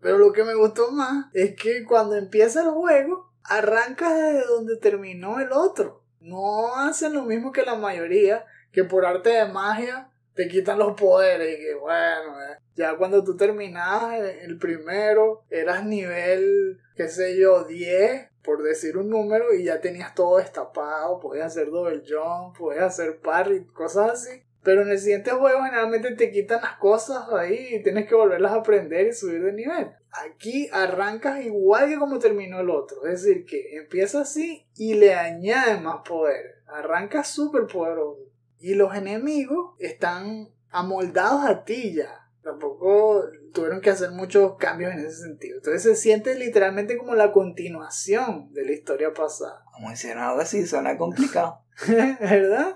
Pero 0.00 0.18
lo 0.18 0.32
que 0.32 0.44
me 0.44 0.54
gustó 0.54 0.92
más 0.92 1.26
es 1.32 1.56
que 1.56 1.84
cuando 1.84 2.16
empieza 2.16 2.62
el 2.62 2.70
juego, 2.70 3.32
arranca 3.42 4.14
desde 4.14 4.46
donde 4.46 4.76
terminó 4.76 5.40
el 5.40 5.52
otro. 5.52 6.04
No 6.20 6.76
hacen 6.76 7.14
lo 7.14 7.22
mismo 7.22 7.52
que 7.52 7.62
la 7.62 7.76
mayoría, 7.76 8.44
que 8.72 8.84
por 8.84 9.06
arte 9.06 9.30
de 9.30 9.46
magia 9.46 10.10
te 10.34 10.48
quitan 10.48 10.78
los 10.78 10.94
poderes. 10.94 11.58
Y 11.58 11.62
que 11.62 11.74
bueno, 11.74 12.40
eh, 12.42 12.58
ya 12.74 12.96
cuando 12.96 13.24
tú 13.24 13.36
terminabas 13.36 14.14
el, 14.14 14.26
el 14.26 14.58
primero, 14.58 15.44
eras 15.50 15.84
nivel, 15.84 16.80
qué 16.94 17.08
sé 17.08 17.38
yo, 17.38 17.64
10, 17.64 18.28
por 18.42 18.62
decir 18.62 18.96
un 18.96 19.08
número, 19.10 19.54
y 19.54 19.64
ya 19.64 19.80
tenías 19.80 20.14
todo 20.14 20.38
destapado. 20.38 21.18
Podías 21.20 21.46
hacer 21.46 21.70
double 21.70 22.02
jump, 22.06 22.56
podías 22.56 22.84
hacer 22.84 23.18
parry, 23.20 23.64
cosas 23.66 24.10
así. 24.10 24.45
Pero 24.66 24.82
en 24.82 24.90
el 24.90 24.98
siguiente 24.98 25.30
juego 25.30 25.62
generalmente 25.62 26.16
te 26.16 26.32
quitan 26.32 26.60
las 26.60 26.76
cosas 26.78 27.28
ahí 27.32 27.76
y 27.76 27.82
tienes 27.84 28.08
que 28.08 28.16
volverlas 28.16 28.50
a 28.50 28.56
aprender 28.56 29.06
y 29.06 29.12
subir 29.12 29.40
de 29.44 29.52
nivel. 29.52 29.92
Aquí 30.10 30.68
arrancas 30.72 31.44
igual 31.44 31.88
que 31.88 31.96
como 31.96 32.18
terminó 32.18 32.58
el 32.58 32.70
otro. 32.70 33.06
Es 33.06 33.22
decir, 33.22 33.44
que 33.44 33.76
empieza 33.76 34.22
así 34.22 34.66
y 34.74 34.94
le 34.94 35.14
añade 35.14 35.80
más 35.80 35.98
poder. 36.04 36.64
Arranca 36.66 37.22
súper 37.22 37.68
poderoso. 37.68 38.28
Y 38.58 38.74
los 38.74 38.92
enemigos 38.92 39.76
están 39.78 40.48
amoldados 40.70 41.44
a 41.44 41.62
ti 41.62 41.94
ya. 41.94 42.28
Tampoco 42.42 43.22
tuvieron 43.54 43.80
que 43.80 43.90
hacer 43.90 44.10
muchos 44.10 44.56
cambios 44.56 44.90
en 44.90 44.98
ese 44.98 45.28
sentido. 45.28 45.58
Entonces 45.58 45.84
se 45.84 45.94
siente 45.94 46.34
literalmente 46.34 46.98
como 46.98 47.14
la 47.14 47.30
continuación 47.30 48.52
de 48.52 48.64
la 48.64 48.72
historia 48.72 49.12
pasada. 49.12 49.62
Como 49.72 49.92
hicieron 49.92 50.24
algo 50.24 50.40
así, 50.40 50.66
suena 50.66 50.98
complicado. 50.98 51.60
¿Verdad? 51.86 52.74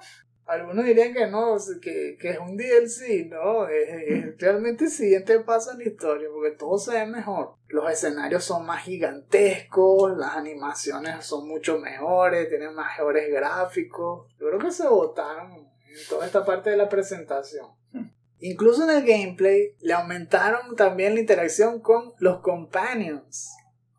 Algunos 0.51 0.85
dirían 0.85 1.15
que 1.15 1.29
no, 1.29 1.57
que, 1.81 2.17
que 2.21 2.31
es 2.31 2.39
un 2.41 2.57
DLC, 2.57 3.29
no, 3.31 3.69
es, 3.69 3.89
es 3.89 4.39
realmente 4.39 4.87
el 4.87 4.91
siguiente 4.91 5.39
paso 5.39 5.71
en 5.71 5.79
la 5.79 5.85
historia, 5.85 6.29
porque 6.33 6.57
todo 6.57 6.77
se 6.77 6.91
ve 6.91 7.07
mejor. 7.07 7.55
Los 7.69 7.89
escenarios 7.89 8.43
son 8.43 8.67
más 8.67 8.83
gigantescos, 8.83 10.19
las 10.19 10.35
animaciones 10.35 11.25
son 11.25 11.47
mucho 11.47 11.79
mejores, 11.79 12.49
tienen 12.49 12.75
mejores 12.75 13.31
gráficos. 13.31 14.27
Yo 14.41 14.49
creo 14.49 14.59
que 14.59 14.73
se 14.73 14.89
votaron 14.89 15.53
en 15.53 16.09
toda 16.09 16.27
esta 16.27 16.45
parte 16.45 16.71
de 16.71 16.77
la 16.77 16.89
presentación. 16.89 17.69
Incluso 18.41 18.83
en 18.83 18.91
el 18.91 19.07
gameplay 19.07 19.77
le 19.81 19.93
aumentaron 19.93 20.75
también 20.75 21.15
la 21.15 21.21
interacción 21.21 21.81
con 21.81 22.15
los 22.19 22.41
companions. 22.41 23.51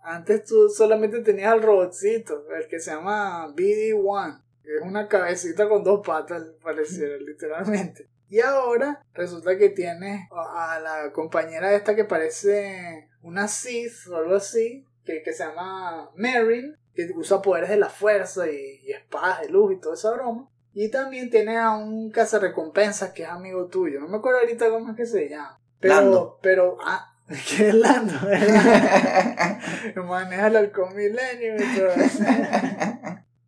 Antes 0.03 0.43
tú 0.43 0.67
solamente 0.67 1.21
tenías 1.21 1.53
al 1.53 1.61
robotcito, 1.61 2.43
el 2.51 2.67
que 2.67 2.79
se 2.79 2.91
llama 2.91 3.47
BD-1. 3.55 4.41
Es 4.63 4.81
una 4.81 5.07
cabecita 5.07 5.67
con 5.67 5.83
dos 5.83 6.05
patas, 6.05 6.43
pareciera, 6.61 7.17
literalmente. 7.19 8.07
Y 8.29 8.39
ahora 8.39 9.03
resulta 9.13 9.57
que 9.57 9.69
tienes 9.69 10.27
a 10.31 10.79
la 10.79 11.11
compañera 11.11 11.73
esta 11.73 11.95
que 11.95 12.05
parece 12.05 13.09
una 13.21 13.47
Sith 13.47 14.07
o 14.09 14.15
algo 14.15 14.35
así, 14.35 14.85
que, 15.03 15.21
que 15.21 15.33
se 15.33 15.43
llama 15.43 16.09
Merrin, 16.15 16.77
que 16.93 17.11
usa 17.15 17.41
poderes 17.41 17.69
de 17.69 17.77
la 17.77 17.89
fuerza 17.89 18.49
y, 18.49 18.79
y 18.83 18.91
espadas 18.91 19.41
de 19.41 19.49
luz 19.49 19.73
y 19.73 19.79
toda 19.81 19.95
esa 19.95 20.11
broma. 20.11 20.49
Y 20.73 20.89
también 20.89 21.29
tienes 21.29 21.57
a 21.57 21.75
un 21.75 22.09
cazarrecompensas 22.11 23.11
que 23.11 23.23
es 23.23 23.29
amigo 23.29 23.67
tuyo. 23.67 23.99
No 23.99 24.07
me 24.07 24.17
acuerdo 24.17 24.39
ahorita 24.39 24.69
cómo 24.69 24.91
es 24.91 24.95
que 24.95 25.05
se 25.05 25.27
llama. 25.27 25.59
Pero, 25.81 25.95
Lando. 25.95 26.39
pero, 26.41 26.77
ah, 26.81 27.13
que 27.27 27.69
es 27.69 27.75
Lando. 27.75 28.13
Maneja 30.05 30.47
el 30.47 30.55
halcón 30.55 30.95
milenio 30.95 31.55
y 31.55 31.77
todo 31.77 31.89
eso. 31.89 32.23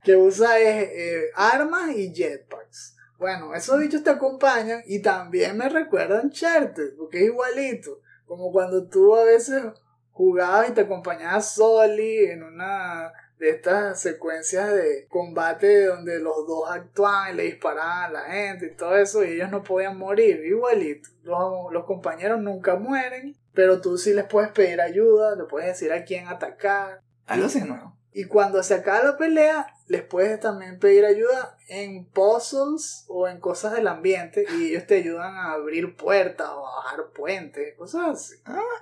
Que 0.04 0.16
usa 0.16 0.60
es, 0.60 0.90
eh, 0.92 1.32
armas 1.36 1.96
y 1.96 2.14
jetpacks. 2.14 2.96
Bueno, 3.18 3.56
esos 3.56 3.80
bichos 3.80 4.04
te 4.04 4.10
acompañan 4.10 4.82
y 4.86 5.02
también 5.02 5.58
me 5.58 5.70
recuerdan 5.70 6.26
Uncharted, 6.26 6.96
porque 6.98 7.20
es 7.20 7.26
igualito. 7.26 8.00
Como 8.26 8.52
cuando 8.52 8.88
tú 8.88 9.16
a 9.16 9.24
veces 9.24 9.64
jugabas 10.12 10.70
y 10.70 10.74
te 10.74 10.82
acompañaba 10.82 11.42
Soli 11.42 12.26
en 12.26 12.44
una 12.44 13.14
de 13.40 13.50
estas 13.50 14.00
secuencias 14.00 14.72
de 14.72 15.08
combate 15.10 15.86
donde 15.86 16.20
los 16.20 16.48
dos 16.48 16.70
actuaban 16.70 17.34
y 17.34 17.38
le 17.38 17.44
disparaban 17.44 18.06
a 18.06 18.10
la 18.10 18.22
gente 18.22 18.68
y 18.68 18.76
todo 18.76 18.96
eso 18.96 19.24
y 19.24 19.34
ellos 19.34 19.52
no 19.52 19.64
podían 19.64 19.98
morir, 19.98 20.44
igualito. 20.46 21.10
Los, 21.24 21.72
los 21.72 21.86
compañeros 21.86 22.42
nunca 22.42 22.76
mueren, 22.76 23.36
pero 23.54 23.82
tú 23.82 23.98
sí 23.98 24.14
les 24.14 24.26
puedes 24.26 24.52
pedir 24.52 24.82
ayuda, 24.82 25.36
le 25.36 25.44
puedes 25.46 25.68
decir 25.68 25.92
a 25.92 26.04
quién 26.04 26.28
atacar. 26.28 27.02
Algo 27.26 27.48
así 27.48 27.62
nuevo. 27.62 27.98
Y 28.14 28.26
cuando 28.26 28.62
se 28.62 28.76
acaba 28.76 29.04
la 29.04 29.18
pelea, 29.18 29.68
les 29.88 30.04
puedes 30.04 30.40
también 30.40 30.80
pedir 30.80 31.06
ayuda 31.06 31.58
en 31.68 32.06
puzzles 32.06 33.06
o 33.08 33.28
en 33.28 33.40
cosas 33.40 33.74
del 33.74 33.88
ambiente 33.88 34.46
y 34.58 34.70
ellos 34.70 34.86
te 34.86 34.98
ayudan 34.98 35.36
a 35.36 35.54
abrir 35.54 35.96
puertas 35.96 36.48
o 36.50 36.68
a 36.68 36.76
bajar 36.78 37.08
puentes, 37.14 37.76
cosas 37.76 38.10
así. 38.10 38.36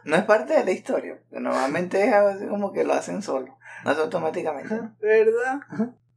No 0.03 0.15
es 0.15 0.23
parte 0.23 0.53
de 0.53 0.65
la 0.65 0.71
historia. 0.71 1.19
Normalmente 1.31 2.03
es 2.05 2.13
algo 2.13 2.29
así 2.29 2.45
como 2.47 2.73
que 2.73 2.83
lo 2.83 2.93
hacen 2.93 3.21
solo. 3.21 3.57
No 3.85 3.91
es 3.91 3.97
automáticamente. 3.97 4.79
¿Verdad? 4.99 5.61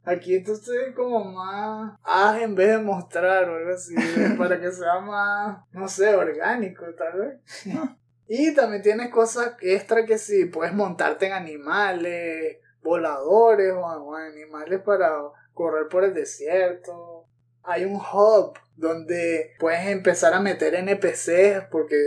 Aquí 0.03 0.35
entonces 0.35 0.89
es 0.89 0.95
como 0.95 1.23
más 1.23 1.97
haz 2.03 2.41
en 2.41 2.53
vez 2.53 2.69
de 2.69 2.77
mostrar 2.77 3.49
o 3.49 3.55
algo 3.55 3.71
así, 3.71 3.95
para 4.37 4.59
que 4.59 4.71
sea 4.71 4.99
más, 4.99 5.59
no 5.71 5.87
sé, 5.87 6.15
orgánico 6.15 6.85
tal 6.95 7.19
vez. 7.19 7.65
Y 8.27 8.53
también 8.53 8.81
tienes 8.81 9.09
cosas 9.09 9.53
extra 9.61 10.05
que 10.05 10.17
sí, 10.17 10.45
puedes 10.45 10.73
montarte 10.73 11.27
en 11.27 11.33
animales, 11.33 12.57
voladores 12.85 13.73
o, 13.73 14.15
animales 14.15 14.81
para 14.81 15.11
correr 15.53 15.87
por 15.89 16.05
el 16.05 16.13
desierto. 16.13 17.25
Hay 17.63 17.83
un 17.83 17.95
hub 17.95 18.53
donde 18.75 19.55
puedes 19.59 19.87
empezar 19.87 20.33
a 20.33 20.39
meter 20.39 20.75
NPCs 20.75 21.65
porque 21.71 21.97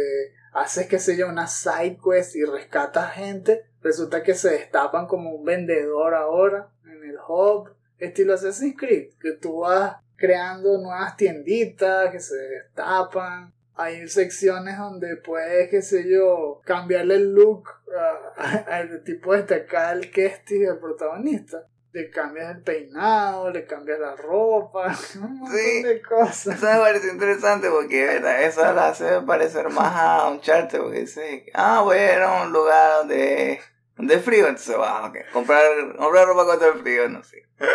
haces, 0.53 0.87
qué 0.87 0.99
sé 0.99 1.17
yo, 1.17 1.29
una 1.29 1.49
side 1.49 1.99
quest 2.03 2.37
y 2.37 2.45
rescatas 2.45 3.13
gente. 3.15 3.65
Resulta 3.83 4.23
que 4.23 4.35
se 4.35 4.51
destapan 4.51 5.07
como 5.07 5.31
un 5.35 5.45
vendedor 5.45 6.15
ahora 6.15 6.71
en 6.85 7.11
el 7.11 7.17
hub, 7.29 7.75
estilo 7.99 8.35
Assassin's 8.35 8.77
Creed, 8.79 9.15
que 9.21 9.33
tú 9.33 9.61
vas 9.61 9.97
creando 10.17 10.79
nuevas 10.79 11.17
tienditas 11.17 12.11
que 12.11 12.21
se 12.21 12.37
destapan. 12.37 13.53
Hay 13.81 14.09
secciones 14.09 14.77
donde 14.77 15.17
puedes, 15.17 15.71
qué 15.71 15.83
sé 15.83 16.05
yo, 16.11 16.61
cambiarle 16.65 17.15
el 17.15 17.33
look 17.33 17.69
ah, 17.97 18.65
al 18.67 19.05
tipo 19.05 19.37
de 19.37 19.55
acá 19.55 19.91
al 19.91 20.11
Kestis, 20.11 20.69
el 20.69 20.79
protagonista. 20.79 21.65
Le 21.93 22.11
cambias 22.11 22.55
el 22.57 22.63
peinado, 22.63 23.51
le 23.51 23.65
cambias 23.67 23.99
la 23.99 24.15
ropa, 24.17 24.95
un 25.23 25.39
montón 25.39 25.57
Sí. 25.57 25.83
de 25.85 26.03
cosas. 26.03 26.57
Eso 26.57 26.67
me 26.67 26.79
parece 26.79 27.09
interesante 27.09 27.71
porque 27.71 28.05
¿verdad? 28.05 28.43
eso 28.43 28.61
lo 28.73 28.81
hace 28.81 29.21
parecer 29.23 29.69
más 29.71 29.95
a 29.97 30.29
un 30.29 30.41
charter 30.41 30.81
porque 30.83 31.01
dice, 31.01 31.47
ah, 31.55 31.81
voy 31.83 31.97
a 31.97 32.15
ir 32.17 32.21
a 32.23 32.43
un 32.43 32.53
lugar 32.53 32.99
donde, 32.99 33.61
donde 33.97 34.15
es 34.17 34.23
frío, 34.23 34.49
entonces 34.49 34.77
va, 34.79 35.07
ok, 35.07 35.17
comprar, 35.33 35.63
comprar 35.97 36.27
ropa 36.27 36.45
contra 36.47 36.69
el 36.69 36.81
frío, 36.81 37.09
no 37.09 37.23
sé. 37.23 37.49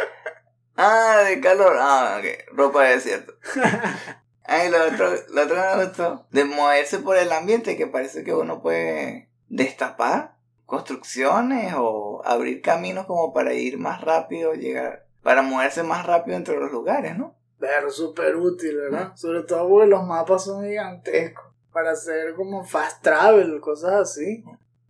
Ah, 0.75 1.21
de 1.29 1.39
calor, 1.39 1.75
ah, 1.79 2.17
ok, 2.19 2.55
ropa 2.55 2.83
de 2.85 2.95
desierto. 2.95 3.35
Ay, 4.45 4.69
lo 4.69 4.77
otro, 4.85 5.09
lo 5.33 5.43
otro 5.43 5.55
me 5.55 5.85
gustó, 5.85 6.27
de 6.31 6.43
moverse 6.45 6.99
por 6.99 7.17
el 7.17 7.31
ambiente, 7.31 7.77
que 7.77 7.87
parece 7.87 8.23
que 8.23 8.33
uno 8.33 8.61
puede 8.61 9.29
destapar 9.47 10.33
construcciones 10.65 11.73
o 11.77 12.21
abrir 12.25 12.61
caminos 12.61 13.05
como 13.05 13.31
para 13.33 13.53
ir 13.53 13.77
más 13.77 14.01
rápido, 14.01 14.53
llegar, 14.53 15.05
para 15.21 15.41
moverse 15.41 15.83
más 15.83 16.05
rápido 16.05 16.35
entre 16.37 16.57
los 16.57 16.71
lugares, 16.71 17.17
¿no? 17.17 17.35
Pero 17.59 17.89
súper 17.89 18.35
útil, 18.35 18.75
¿verdad? 18.77 19.15
Sobre 19.15 19.43
todo 19.43 19.69
porque 19.69 19.87
los 19.87 20.03
mapas 20.05 20.45
son 20.45 20.65
gigantescos. 20.65 21.45
Para 21.71 21.91
hacer 21.91 22.35
como 22.35 22.65
fast 22.65 23.01
travel, 23.01 23.61
cosas 23.61 23.93
así. 23.93 24.43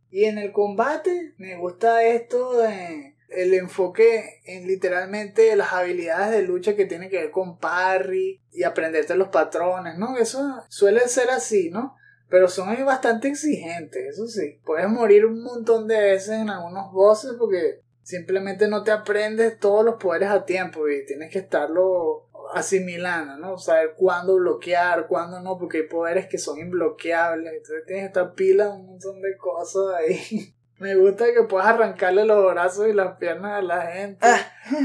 Y 0.09 0.25
en 0.25 0.37
el 0.37 0.51
combate 0.51 1.33
me 1.37 1.57
gusta 1.57 2.03
esto 2.03 2.57
de 2.57 3.12
el 3.35 3.53
enfoque 3.53 4.41
en 4.45 4.67
literalmente 4.67 5.55
las 5.55 5.73
habilidades 5.73 6.31
de 6.31 6.43
lucha 6.43 6.75
que 6.75 6.85
tienen 6.85 7.09
que 7.09 7.21
ver 7.21 7.31
con 7.31 7.57
parry 7.57 8.41
y 8.51 8.63
aprenderte 8.63 9.15
los 9.15 9.29
patrones, 9.29 9.97
¿no? 9.97 10.17
Eso 10.17 10.63
suele 10.69 11.07
ser 11.07 11.29
así, 11.29 11.69
¿no? 11.69 11.95
Pero 12.29 12.47
son 12.47 12.73
bastante 12.85 13.27
exigentes, 13.27 14.05
eso 14.05 14.27
sí. 14.27 14.59
Puedes 14.65 14.89
morir 14.89 15.25
un 15.25 15.43
montón 15.43 15.87
de 15.87 15.99
veces 15.99 16.39
en 16.39 16.49
algunos 16.49 16.91
bosses 16.91 17.33
porque 17.37 17.81
simplemente 18.01 18.67
no 18.67 18.83
te 18.83 18.91
aprendes 18.91 19.59
todos 19.59 19.85
los 19.85 19.95
poderes 19.95 20.29
a 20.29 20.45
tiempo 20.45 20.87
y 20.87 21.05
tienes 21.05 21.31
que 21.31 21.39
estarlo 21.39 22.27
asimilando, 22.53 23.37
¿no? 23.37 23.57
Saber 23.57 23.93
cuándo 23.97 24.35
bloquear, 24.35 25.07
cuándo 25.07 25.39
no, 25.39 25.57
porque 25.57 25.79
hay 25.79 25.87
poderes 25.87 26.27
que 26.27 26.37
son 26.37 26.59
imbloqueables, 26.59 27.53
entonces 27.53 27.85
tienes 27.85 28.05
esta 28.05 28.33
pila 28.33 28.69
un 28.69 28.85
montón 28.85 29.21
de 29.21 29.35
cosas 29.37 29.95
ahí. 29.95 30.53
Me 30.83 30.95
gusta 30.95 31.31
que 31.33 31.43
puedas 31.43 31.67
arrancarle 31.67 32.25
los 32.25 32.53
brazos 32.53 32.89
y 32.89 32.93
las 32.93 33.15
piernas 33.15 33.53
a 33.53 33.61
la 33.61 33.83
gente. 33.83 34.27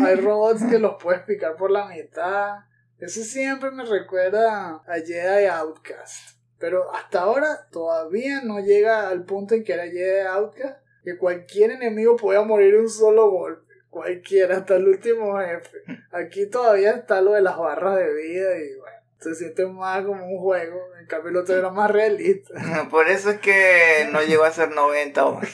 Hay 0.07 0.15
robots 0.15 0.63
que 0.71 0.79
los 0.79 0.95
puedes 1.03 1.23
picar 1.23 1.57
por 1.57 1.73
la 1.73 1.87
mitad. 1.87 2.59
Eso 3.01 3.25
siempre 3.25 3.73
me 3.73 3.85
recuerda 3.85 4.81
a 4.87 4.95
Jedi 5.05 5.47
Outcast. 5.47 6.39
Pero 6.61 6.95
hasta 6.95 7.23
ahora 7.23 7.67
todavía 7.73 8.43
no 8.45 8.61
llega 8.61 9.09
al 9.09 9.25
punto 9.25 9.57
en 9.57 9.65
que 9.65 9.73
era 9.73 9.89
Jedi 9.89 10.25
Outcast 10.29 10.77
que 11.03 11.19
cualquier 11.19 11.73
enemigo 11.73 12.15
pueda 12.15 12.43
morir 12.43 12.77
un 12.77 12.89
solo 12.89 13.29
golpe. 13.33 13.75
Cualquiera, 13.91 14.59
hasta 14.59 14.77
el 14.77 14.87
último 14.87 15.37
jefe. 15.41 15.79
Aquí 16.13 16.47
todavía 16.47 16.93
está 16.93 17.21
lo 17.21 17.33
de 17.33 17.43
las 17.43 17.59
barras 17.59 17.97
de 17.97 18.15
vida 18.15 18.57
y 18.57 18.77
bueno, 18.77 18.99
se 19.19 19.35
siente 19.35 19.67
más 19.67 20.05
como 20.05 20.25
un 20.25 20.39
juego. 20.39 20.79
Otro 21.17 21.57
era 21.57 21.71
más 21.71 21.91
realista. 21.91 22.55
Por 22.91 23.09
eso 23.09 23.31
es 23.31 23.41
que 23.41 24.09
no 24.13 24.21
llegó 24.23 24.45
a 24.45 24.51
ser 24.53 24.71
90 24.71 25.27
o 25.27 25.41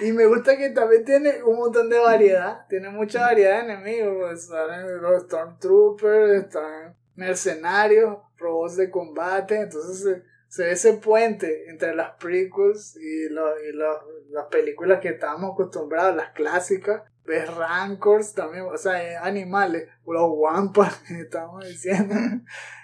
Y 0.00 0.10
me 0.12 0.26
gusta 0.26 0.56
que 0.56 0.70
también 0.70 1.04
tiene 1.04 1.42
un 1.44 1.56
montón 1.56 1.88
de 1.88 1.98
variedad. 1.98 2.66
Tiene 2.68 2.90
mucha 2.90 3.20
variedad 3.22 3.58
de 3.64 3.72
enemigos. 3.72 4.16
Pues, 4.18 4.42
Están 4.44 5.00
los 5.00 5.22
Stormtroopers, 5.24 6.32
están 6.44 6.96
mercenarios, 7.14 8.18
robots 8.36 8.76
de 8.76 8.90
combate. 8.90 9.60
Entonces 9.60 10.02
se, 10.02 10.22
se 10.48 10.64
ve 10.64 10.72
ese 10.72 10.94
puente 10.94 11.68
entre 11.70 11.94
las 11.94 12.12
prequels 12.16 12.96
y, 12.96 13.28
lo- 13.28 13.60
y 13.62 13.72
lo- 13.72 14.02
las 14.30 14.46
películas 14.46 15.00
que 15.00 15.10
estábamos 15.10 15.52
acostumbrados, 15.52 16.16
las 16.16 16.30
clásicas. 16.32 17.02
Ves 17.24 17.54
rancors 17.54 18.34
también, 18.34 18.64
o 18.64 18.76
sea, 18.76 19.02
eh, 19.02 19.16
animales, 19.16 19.88
los 20.06 20.30
que 21.06 21.20
estamos 21.20 21.66
diciendo. 21.66 22.14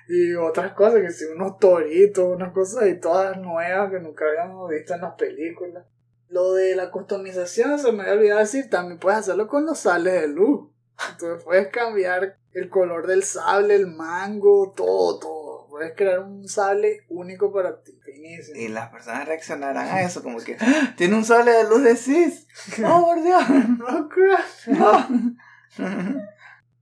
Y 0.09 0.34
otras 0.34 0.72
cosas, 0.72 1.01
que 1.01 1.11
si 1.11 1.24
unos 1.24 1.59
toritos, 1.59 2.24
unas 2.24 2.53
cosas 2.53 2.89
y 2.89 3.01
todas 3.01 3.36
nuevas 3.39 3.91
que 3.91 4.01
nunca 4.01 4.24
habíamos 4.26 4.70
visto 4.70 4.95
en 4.95 5.01
las 5.03 5.14
películas. 5.14 5.84
Lo 6.28 6.55
de 6.55 6.76
la 6.76 6.91
customización, 6.91 7.78
se 7.78 7.93
me 7.93 8.03
había 8.03 8.14
olvidado 8.14 8.41
decir, 8.41 8.70
también 8.70 8.99
puedes 8.99 9.20
hacerlo 9.20 9.49
con 9.49 9.66
los 9.66 9.78
sables 9.80 10.20
de 10.20 10.28
luz. 10.28 10.70
Entonces 11.11 11.45
puedes 11.45 11.68
cambiar 11.68 12.39
el 12.53 12.68
color 12.68 13.07
del 13.07 13.22
sable, 13.22 13.74
el 13.74 13.86
mango, 13.86 14.72
todo, 14.76 15.18
todo. 15.18 15.47
Puedes 15.79 15.95
crear 15.95 16.18
un 16.18 16.49
sable 16.49 17.05
único 17.09 17.53
para 17.53 17.81
ti. 17.81 17.97
Finísimo. 18.05 18.59
Y 18.59 18.66
las 18.66 18.89
personas 18.91 19.29
reaccionarán 19.29 19.87
a 19.87 20.03
eso 20.03 20.24
como 20.24 20.39
que 20.41 20.57
"¡Ah! 20.59 20.93
tiene 20.97 21.14
un 21.14 21.24
sable 21.24 21.53
de 21.53 21.68
luz 21.68 21.85
de 21.85 21.95
cis. 21.95 22.49
Oh, 22.85 23.07
por 23.07 23.22
Dios. 23.22 23.45
Crap. 24.11 24.76
No. 24.76 26.16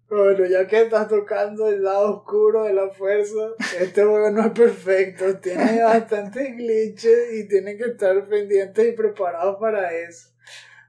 Bueno, 0.08 0.46
ya 0.46 0.66
que 0.66 0.80
estás 0.80 1.08
tocando 1.08 1.68
el 1.68 1.82
lado 1.82 2.16
oscuro 2.18 2.62
de 2.62 2.72
la 2.72 2.88
fuerza, 2.88 3.34
este 3.78 4.02
juego 4.02 4.30
no 4.30 4.46
es 4.46 4.52
perfecto, 4.52 5.38
tiene 5.40 5.82
bastantes 5.82 6.56
glitches 6.56 7.34
y 7.34 7.48
tienen 7.48 7.76
que 7.76 7.84
estar 7.90 8.26
pendientes 8.28 8.88
y 8.88 8.92
preparados 8.96 9.58
para 9.60 9.92
eso. 9.92 10.30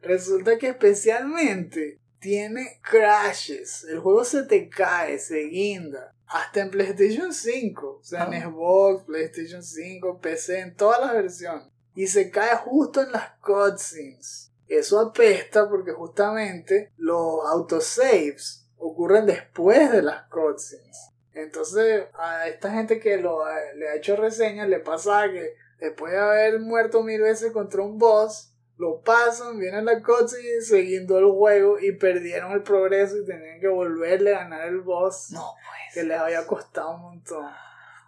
Resulta 0.01 0.58
que 0.58 0.70
especialmente 0.70 1.99
tiene 2.20 2.80
crashes, 2.82 3.86
el 3.89 3.99
juego 3.99 4.24
se 4.24 4.43
te 4.43 4.70
cae, 4.70 5.20
se 5.20 5.43
guinda, 5.43 6.13
hasta 6.28 6.61
en 6.61 6.72
PlayStation 6.72 7.34
5, 7.34 7.99
o 8.01 8.03
sea, 8.03 8.26
en 8.26 8.34
Ah. 8.34 8.41
Xbox, 8.49 9.03
PlayStation 9.05 9.63
5, 9.63 10.20
PC, 10.20 10.59
en 10.59 10.76
todas 10.76 10.99
las 10.99 11.13
versiones. 11.13 11.68
Y 11.95 12.07
se 12.07 12.30
cae 12.30 12.55
justo 12.57 13.01
en 13.01 13.11
las 13.11 13.32
cutscenes. 13.41 14.51
Eso 14.68 14.99
apesta 14.99 15.70
porque 15.70 15.93
justamente 15.93 16.91
los 16.97 17.45
autosaves 17.47 18.68
ocurren 18.78 19.26
después 19.26 19.91
de 19.91 20.01
las 20.01 20.24
cutscenes. 20.28 21.09
Entonces, 21.34 22.05
a 22.13 22.47
esta 22.47 22.72
gente 22.72 22.99
que 22.99 23.18
lo 23.18 23.43
le 23.76 23.89
ha 23.89 23.95
hecho 23.95 24.15
reseñas 24.15 24.68
le 24.68 24.80
pasa 24.80 25.30
que 25.32 25.53
después 25.80 26.11
de 26.11 26.20
haber 26.20 26.59
muerto 26.59 27.03
mil 27.03 27.22
veces 27.22 27.51
contra 27.51 27.82
un 27.84 27.97
boss, 27.97 28.53
lo 28.78 29.01
pasan, 29.01 29.57
viene 29.59 29.82
la 29.82 30.01
cutscene 30.03 30.61
siguiendo 30.61 31.17
el 31.17 31.25
juego 31.32 31.80
y 31.80 31.91
perdieron 31.93 32.51
el 32.51 32.61
progreso 32.63 33.17
y 33.17 33.25
tenían 33.25 33.59
que 33.59 33.67
volverle 33.67 34.36
a 34.36 34.39
ganar 34.39 34.67
el 34.67 34.82
boss 34.82 35.32
No, 35.32 35.53
que 35.93 36.01
pues. 36.01 36.05
les 36.07 36.19
había 36.19 36.45
costado 36.45 36.91
un 36.95 37.01
montón. 37.01 37.45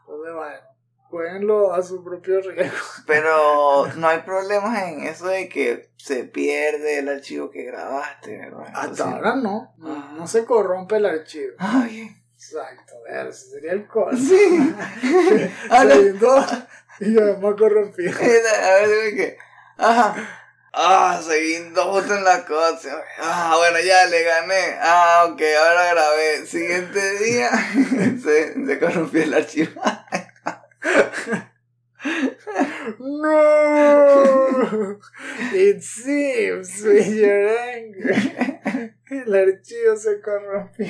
Entonces, 0.01 0.33
bueno, 0.35 0.57
jueguenlo 1.09 1.73
a 1.73 1.81
su 1.81 2.03
propio 2.03 2.39
riesgo. 2.41 2.77
Pero 3.07 3.87
no 3.95 4.07
hay 4.07 4.19
problemas 4.19 4.83
en 4.87 5.03
eso 5.05 5.27
de 5.27 5.49
que 5.49 5.89
se 5.97 6.23
pierde 6.25 6.99
el 6.99 7.09
archivo 7.09 7.49
que 7.49 7.63
grabaste, 7.63 8.37
¿verdad? 8.37 8.63
Hasta 8.67 8.81
Entonces- 8.83 9.05
ahora 9.05 9.35
no, 9.35 9.73
no, 9.77 10.11
no 10.13 10.27
se 10.27 10.45
corrompe 10.45 10.97
el 10.97 11.05
archivo. 11.07 11.53
Ah, 11.57 11.85
bien. 11.89 12.15
Exacto, 12.35 12.93
a 12.95 13.11
ver, 13.11 13.27
ese 13.27 13.49
sería 13.49 13.71
el 13.73 13.85
colmo. 13.87 14.17
Sí. 14.17 14.35
Ahora- 15.69 15.95
y 17.01 17.17
además 17.17 17.55
corrompido. 17.57 18.11
A 18.17 18.21
ver, 18.21 18.89
dime 18.89 19.15
que. 19.15 19.37
Ajá. 19.77 20.38
Ah, 20.71 21.19
seguí 21.23 21.57
dos 21.73 22.09
en 22.09 22.23
la 22.23 22.45
cosa. 22.45 23.03
Ah, 23.17 23.55
bueno, 23.57 23.79
ya 23.79 24.05
le 24.05 24.23
gané. 24.23 24.77
Ah, 24.79 25.27
ok, 25.29 25.41
ahora 25.41 25.93
grabé. 25.93 26.45
Siguiente 26.45 27.19
día 27.19 27.49
se, 28.23 28.79
corrompió 28.79 29.23
el 29.23 29.33
archivo. 29.33 29.81
No, 32.97 34.97
it 35.53 35.83
seems 35.83 36.81
with 36.81 37.13
your 37.13 37.49
anger. 37.49 38.93
El 39.09 39.35
archivo 39.35 39.97
se 39.97 40.21
corrompió. 40.21 40.87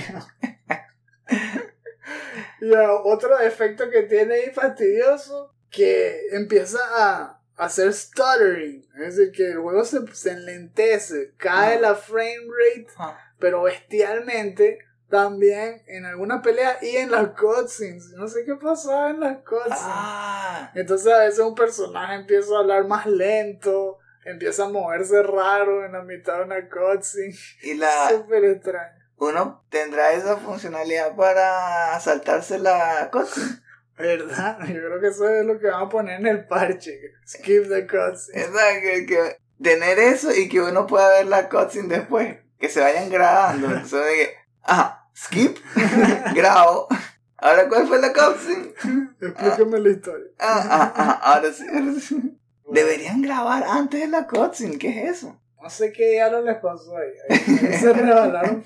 Ya, 2.62 2.94
otro 2.94 3.38
defecto 3.38 3.90
que 3.90 4.04
tiene 4.04 4.36
ahí 4.36 4.52
fastidioso, 4.52 5.56
que 5.72 6.28
empieza 6.32 6.78
a 6.96 7.39
hacer 7.60 7.94
stuttering, 7.94 8.88
es 8.96 9.16
decir, 9.18 9.32
que 9.32 9.52
el 9.52 9.60
juego 9.60 9.84
se, 9.86 10.00
se 10.14 10.32
enlentece, 10.32 11.34
cae 11.38 11.80
la 11.80 11.94
frame 11.96 12.48
rate 12.48 12.88
pero 13.38 13.64
bestialmente 13.64 14.80
también 15.10 15.82
en 15.88 16.06
alguna 16.06 16.42
pelea 16.42 16.78
y 16.82 16.98
en 16.98 17.12
las 17.12 17.30
cutscenes. 17.30 18.12
No 18.16 18.28
sé 18.28 18.46
qué 18.46 18.56
pasaba 18.56 19.10
en 19.10 19.20
las 19.20 19.38
cutscenes. 19.40 19.80
Ah, 19.80 20.72
Entonces 20.76 21.12
a 21.12 21.20
veces 21.20 21.40
un 21.40 21.56
personaje 21.56 22.16
empieza 22.16 22.56
a 22.56 22.60
hablar 22.60 22.86
más 22.86 23.06
lento, 23.08 23.98
empieza 24.24 24.66
a 24.66 24.70
moverse 24.70 25.24
raro 25.24 25.86
en 25.86 25.94
la 25.94 26.04
mitad 26.04 26.38
de 26.38 26.44
una 26.44 26.70
cutscene. 26.70 27.34
y 27.64 27.74
la. 27.76 28.10
Súper 28.10 28.46
extraño. 28.46 29.00
Uno 29.18 29.66
tendrá 29.70 30.14
esa 30.14 30.38
funcionalidad 30.38 31.16
para 31.16 32.00
saltarse 32.00 32.58
la 32.60 33.10
cosa. 33.12 33.42
¿Verdad? 34.00 34.60
Yo 34.68 34.74
creo 34.74 35.02
que 35.02 35.08
eso 35.08 35.28
es 35.30 35.46
lo 35.46 35.60
que 35.60 35.68
van 35.68 35.84
a 35.84 35.90
poner 35.90 36.22
en 36.22 36.28
el 36.28 36.48
parche. 36.48 36.98
Skip 37.28 37.68
the 37.68 37.86
cutscene. 37.86 38.42
Esa, 38.42 38.82
que, 38.82 39.06
que 39.06 39.38
tener 39.62 40.00
eso 40.00 40.34
y 40.34 40.48
que 40.48 40.62
uno 40.62 40.88
pueda 40.88 41.10
ver 41.10 41.28
la 41.28 41.50
cutscene 41.50 41.98
después. 41.98 42.38
Que 42.58 42.70
se 42.70 42.80
vayan 42.80 43.10
grabando. 43.10 43.68
Entonces, 43.72 44.06
de 44.06 44.16
que, 44.16 44.36
ajá, 44.64 45.10
skip, 45.16 45.58
grabo. 46.34 46.88
Ahora, 47.38 47.68
¿cuál 47.68 47.88
fue 47.88 48.00
la 48.00 48.14
cutscene? 48.14 48.74
Explíqueme 49.22 49.80
la 49.80 49.90
historia. 49.90 50.28
Ah, 50.40 50.66
ah, 50.70 50.94
ah, 50.96 51.34
ahora 51.34 51.52
sí, 51.52 51.66
ahora 51.68 52.00
sí. 52.00 52.40
Deberían 52.72 53.22
grabar 53.22 53.64
antes 53.64 54.00
de 54.00 54.08
la 54.08 54.28
cutscene, 54.28 54.78
¿qué 54.78 55.04
es 55.04 55.18
eso? 55.18 55.38
No 55.62 55.70
sé 55.70 55.92
qué 55.92 56.12
diablos 56.12 56.46
les 56.46 56.58
pasó 56.58 56.96
ahí. 56.96 57.10
Ahí 57.30 57.78
se 57.78 57.92
rebalaron. 57.92 58.64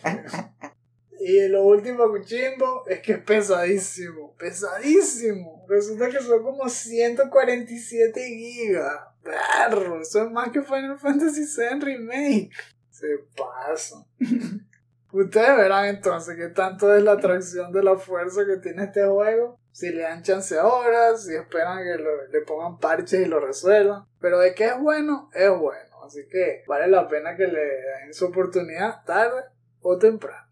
Y 1.25 1.47
lo 1.47 1.63
último 1.63 2.09
cuchimbo 2.09 2.83
es 2.87 2.99
que 2.99 3.13
es 3.13 3.19
pesadísimo. 3.19 4.35
Pesadísimo. 4.37 5.65
Resulta 5.69 6.09
que 6.09 6.19
son 6.19 6.43
como 6.43 6.67
147 6.67 8.21
gigas. 8.27 8.99
Perro. 9.23 10.01
Eso 10.01 10.23
es 10.23 10.31
más 10.31 10.49
que 10.49 10.61
Final 10.61 10.99
Fantasy 10.99 11.45
VII 11.45 11.79
Remake. 11.79 12.51
Se 12.89 13.07
pasa. 13.37 14.05
Ustedes 15.13 15.55
verán 15.57 15.85
entonces 15.85 16.35
qué 16.35 16.47
tanto 16.49 16.93
es 16.95 17.03
la 17.03 17.13
atracción 17.13 17.71
de 17.71 17.83
la 17.83 17.95
fuerza 17.97 18.45
que 18.45 18.57
tiene 18.57 18.85
este 18.85 19.05
juego. 19.05 19.59
Si 19.71 19.89
le 19.91 20.01
dan 20.01 20.23
chance 20.23 20.57
ahora, 20.57 21.15
si 21.17 21.35
esperan 21.35 21.83
que 21.83 22.01
lo- 22.03 22.27
le 22.27 22.41
pongan 22.41 22.79
parches 22.79 23.21
y 23.21 23.25
lo 23.25 23.39
resuelvan. 23.39 24.05
Pero 24.19 24.39
de 24.39 24.53
que 24.55 24.65
es 24.65 24.79
bueno, 24.79 25.29
es 25.33 25.49
bueno. 25.49 26.03
Así 26.05 26.27
que 26.29 26.63
vale 26.67 26.87
la 26.87 27.07
pena 27.07 27.35
que 27.37 27.47
le 27.47 27.59
den 27.63 28.13
su 28.13 28.25
oportunidad 28.25 29.03
tarde 29.05 29.43
o 29.81 29.97
temprano. 29.97 30.42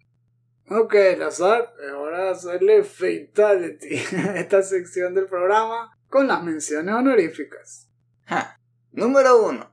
Ok, 0.73 0.95
Lazar, 1.17 1.73
es 1.85 1.91
hora 1.91 2.23
de 2.23 2.29
hacerle 2.29 2.83
fatality 2.85 3.97
a 4.15 4.39
esta 4.39 4.63
sección 4.63 5.13
del 5.13 5.25
programa 5.25 5.97
con 6.07 6.29
las 6.29 6.41
menciones 6.43 6.95
honoríficas. 6.95 7.89
Ja. 8.23 8.57
Número 8.93 9.45
1. 9.45 9.69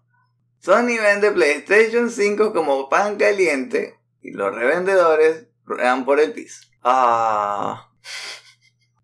Sony 0.58 0.98
vende 1.00 1.30
PlayStation 1.30 2.10
5 2.10 2.52
como 2.52 2.88
pan 2.88 3.16
caliente 3.16 3.94
y 4.22 4.32
los 4.32 4.52
revendedores 4.52 5.46
ruedan 5.64 6.04
por 6.04 6.18
el 6.18 6.32
piso. 6.32 6.66
Ah. 6.82 7.92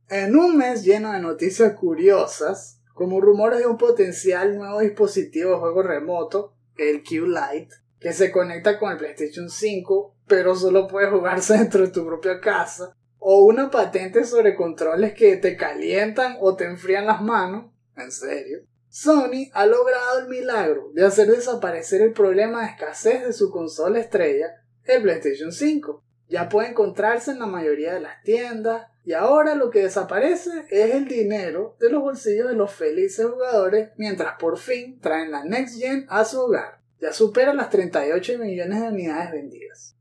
En 0.08 0.36
un 0.36 0.56
mes 0.56 0.82
lleno 0.82 1.12
de 1.12 1.20
noticias 1.20 1.74
curiosas, 1.74 2.80
como 2.92 3.20
rumores 3.20 3.60
de 3.60 3.68
un 3.68 3.78
potencial 3.78 4.56
nuevo 4.56 4.80
dispositivo 4.80 5.52
de 5.52 5.58
juego 5.58 5.82
remoto, 5.84 6.56
el 6.76 7.04
Q-Lite, 7.04 7.72
que 8.00 8.12
se 8.12 8.32
conecta 8.32 8.80
con 8.80 8.90
el 8.90 8.98
PlayStation 8.98 9.48
5, 9.48 10.13
pero 10.26 10.54
solo 10.54 10.88
puede 10.88 11.10
jugarse 11.10 11.54
dentro 11.58 11.82
de 11.82 11.92
tu 11.92 12.06
propia 12.06 12.40
casa, 12.40 12.96
o 13.18 13.44
una 13.44 13.70
patente 13.70 14.24
sobre 14.24 14.54
controles 14.54 15.14
que 15.14 15.36
te 15.36 15.56
calientan 15.56 16.36
o 16.40 16.56
te 16.56 16.64
enfrían 16.64 17.06
las 17.06 17.22
manos, 17.22 17.70
en 17.96 18.12
serio, 18.12 18.60
Sony 18.88 19.50
ha 19.54 19.66
logrado 19.66 20.20
el 20.20 20.28
milagro 20.28 20.90
de 20.92 21.04
hacer 21.04 21.28
desaparecer 21.28 22.00
el 22.00 22.12
problema 22.12 22.60
de 22.60 22.68
escasez 22.68 23.24
de 23.24 23.32
su 23.32 23.50
consola 23.50 23.98
estrella, 23.98 24.46
el 24.84 25.02
PlayStation 25.02 25.50
5. 25.50 26.00
Ya 26.28 26.48
puede 26.48 26.68
encontrarse 26.68 27.32
en 27.32 27.40
la 27.40 27.46
mayoría 27.46 27.94
de 27.94 28.00
las 28.00 28.22
tiendas, 28.22 28.86
y 29.04 29.12
ahora 29.12 29.54
lo 29.54 29.70
que 29.70 29.82
desaparece 29.82 30.50
es 30.70 30.94
el 30.94 31.08
dinero 31.08 31.76
de 31.80 31.90
los 31.90 32.02
bolsillos 32.02 32.48
de 32.48 32.54
los 32.54 32.72
felices 32.72 33.26
jugadores 33.26 33.90
mientras 33.96 34.34
por 34.38 34.58
fin 34.58 35.00
traen 35.00 35.30
la 35.30 35.44
Next 35.44 35.78
Gen 35.78 36.06
a 36.08 36.24
su 36.24 36.40
hogar. 36.40 36.80
Ya 37.00 37.12
supera 37.12 37.52
las 37.52 37.70
38 37.70 38.38
millones 38.38 38.80
de 38.80 38.88
unidades 38.88 39.32
vendidas. 39.32 39.93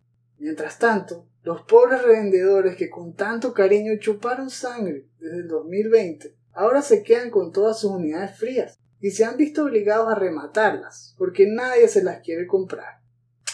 Mientras 0.43 0.77
tanto, 0.77 1.25
los 1.43 1.61
pobres 1.61 2.01
revendedores 2.01 2.75
que 2.75 2.89
con 2.89 3.15
tanto 3.15 3.53
cariño 3.53 3.93
chuparon 3.97 4.49
sangre 4.49 5.07
desde 5.17 5.37
el 5.37 5.47
2020, 5.47 6.35
ahora 6.51 6.81
se 6.81 7.01
quedan 7.01 7.31
con 7.31 7.53
todas 7.53 7.79
sus 7.79 7.91
unidades 7.91 8.37
frías 8.37 8.77
y 8.99 9.11
se 9.11 9.23
han 9.23 9.37
visto 9.37 9.63
obligados 9.63 10.11
a 10.11 10.19
rematarlas 10.19 11.15
porque 11.17 11.47
nadie 11.47 11.87
se 11.87 12.03
las 12.03 12.19
quiere 12.19 12.45
comprar. 12.45 12.99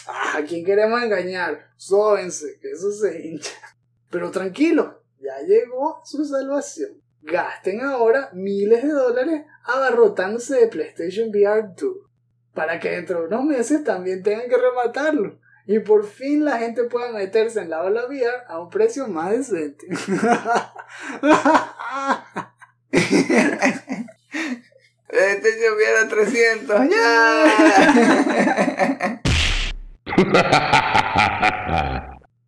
Ah, 0.08 0.38
¿a 0.38 0.42
quién 0.42 0.64
queremos 0.64 1.00
engañar? 1.00 1.70
Sóbense, 1.76 2.58
que 2.60 2.72
eso 2.72 2.90
se 2.90 3.24
hincha. 3.24 3.52
Pero 4.10 4.32
tranquilo, 4.32 5.04
ya 5.20 5.46
llegó 5.46 6.00
su 6.04 6.24
salvación. 6.24 7.00
Gasten 7.22 7.82
ahora 7.82 8.30
miles 8.32 8.82
de 8.82 8.88
dólares 8.88 9.44
abarrotándose 9.62 10.56
de 10.56 10.66
PlayStation 10.66 11.28
VR 11.28 11.68
2 11.80 11.94
para 12.52 12.80
que 12.80 12.90
dentro 12.90 13.20
de 13.20 13.26
unos 13.28 13.44
meses 13.44 13.84
también 13.84 14.24
tengan 14.24 14.48
que 14.48 14.56
rematarlo 14.56 15.38
y 15.70 15.78
por 15.78 16.04
fin 16.04 16.44
la 16.44 16.58
gente 16.58 16.82
pueda 16.82 17.12
meterse 17.12 17.60
en 17.60 17.70
la 17.70 17.84
ola 17.84 18.06
VR 18.06 18.42
a 18.48 18.58
un 18.58 18.70
precio 18.70 19.06
más 19.06 19.30
decente. 19.30 19.86
Este 25.08 25.52
se 25.60 25.70
hubiera 25.70 26.08
300. 26.08 26.80
¡Ya! 26.90 27.44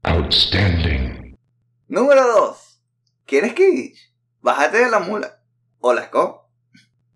Outstanding. 0.02 1.38
Número 1.86 2.26
2. 2.26 2.82
¿Quieres 3.24 3.54
Kidditch? 3.54 4.12
Bájate 4.40 4.78
de 4.78 4.90
la 4.90 4.98
mula. 4.98 5.40
O 5.78 5.92
la 5.92 6.02
escoba. 6.02 6.48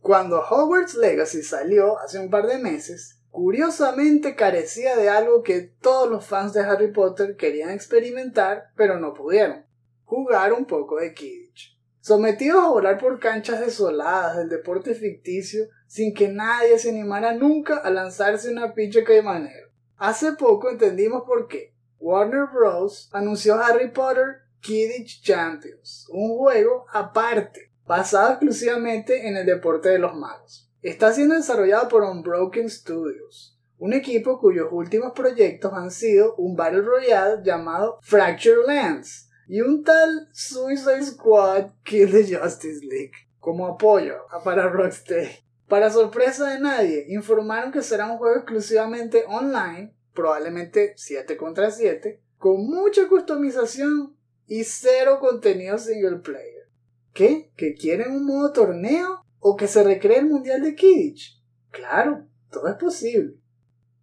Cuando 0.00 0.40
Hogwarts 0.40 0.94
Legacy 0.94 1.42
salió 1.42 1.98
hace 1.98 2.20
un 2.20 2.30
par 2.30 2.46
de 2.46 2.58
meses, 2.58 3.15
curiosamente 3.36 4.34
carecía 4.34 4.96
de 4.96 5.10
algo 5.10 5.42
que 5.42 5.60
todos 5.60 6.08
los 6.08 6.24
fans 6.24 6.54
de 6.54 6.62
Harry 6.62 6.90
Potter 6.90 7.36
querían 7.36 7.68
experimentar, 7.68 8.70
pero 8.76 8.98
no 8.98 9.12
pudieron. 9.12 9.66
Jugar 10.04 10.54
un 10.54 10.64
poco 10.64 10.96
de 10.96 11.12
Kidditch. 11.12 11.78
Sometidos 12.00 12.64
a 12.64 12.70
volar 12.70 12.96
por 12.96 13.20
canchas 13.20 13.60
desoladas 13.60 14.38
del 14.38 14.48
deporte 14.48 14.94
ficticio 14.94 15.66
sin 15.86 16.14
que 16.14 16.28
nadie 16.28 16.78
se 16.78 16.88
animara 16.88 17.34
nunca 17.34 17.76
a 17.76 17.90
lanzarse 17.90 18.50
una 18.50 18.72
pinche 18.72 19.04
caimanero. 19.04 19.68
Hace 19.98 20.32
poco 20.32 20.70
entendimos 20.70 21.24
por 21.26 21.46
qué. 21.46 21.74
Warner 21.98 22.46
Bros. 22.54 23.10
anunció 23.12 23.62
Harry 23.62 23.90
Potter 23.90 24.44
Kidditch 24.60 25.22
Champions, 25.22 26.08
un 26.08 26.38
juego 26.38 26.86
aparte, 26.90 27.70
basado 27.84 28.30
exclusivamente 28.30 29.28
en 29.28 29.36
el 29.36 29.44
deporte 29.44 29.90
de 29.90 29.98
los 29.98 30.14
magos. 30.14 30.65
Está 30.86 31.12
siendo 31.12 31.34
desarrollado 31.34 31.88
por 31.88 32.04
Unbroken 32.04 32.70
Studios, 32.70 33.58
un 33.76 33.92
equipo 33.92 34.38
cuyos 34.38 34.68
últimos 34.70 35.14
proyectos 35.16 35.72
han 35.72 35.90
sido 35.90 36.36
un 36.36 36.54
Battle 36.54 36.82
Royale 36.82 37.42
llamado 37.42 37.98
Fracture 38.02 38.64
Lands 38.64 39.28
y 39.48 39.62
un 39.62 39.82
tal 39.82 40.28
Suicide 40.32 41.02
Squad 41.02 41.72
Kill 41.82 42.12
the 42.12 42.36
Justice 42.36 42.86
League 42.86 43.10
como 43.40 43.66
apoyo 43.66 44.14
para 44.44 44.68
Rocksteady. 44.68 45.44
Para 45.66 45.90
sorpresa 45.90 46.50
de 46.50 46.60
nadie, 46.60 47.06
informaron 47.08 47.72
que 47.72 47.82
será 47.82 48.06
un 48.06 48.18
juego 48.18 48.36
exclusivamente 48.36 49.24
online, 49.26 49.92
probablemente 50.14 50.92
7 50.94 51.36
contra 51.36 51.72
7, 51.72 52.22
con 52.38 52.64
mucha 52.64 53.08
customización 53.08 54.16
y 54.46 54.62
cero 54.62 55.18
contenido 55.18 55.78
single 55.78 56.18
player. 56.18 56.68
¿Qué? 57.12 57.50
¿Que 57.56 57.74
quieren 57.74 58.12
un 58.12 58.24
modo 58.24 58.52
torneo? 58.52 59.25
¿O 59.38 59.56
que 59.56 59.68
se 59.68 59.82
recree 59.82 60.18
el 60.18 60.26
Mundial 60.26 60.62
de 60.62 60.74
Kidditch? 60.74 61.42
Claro, 61.70 62.26
todo 62.50 62.68
es 62.68 62.76
posible. 62.76 63.34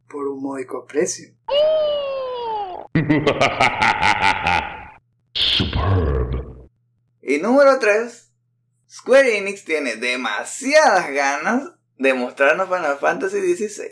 Por 0.09 0.27
un 0.27 0.41
módico 0.41 0.85
precio. 0.85 1.33
Superb. 5.33 6.69
Y 7.21 7.39
número 7.39 7.79
3. 7.79 8.31
Square 8.89 9.37
Enix 9.39 9.65
tiene 9.65 9.95
demasiadas 9.95 11.11
ganas 11.11 11.71
de 11.97 12.13
mostrarnos 12.13 12.67
Final 12.67 12.97
Fantasy 12.99 13.55
XVI. 13.55 13.89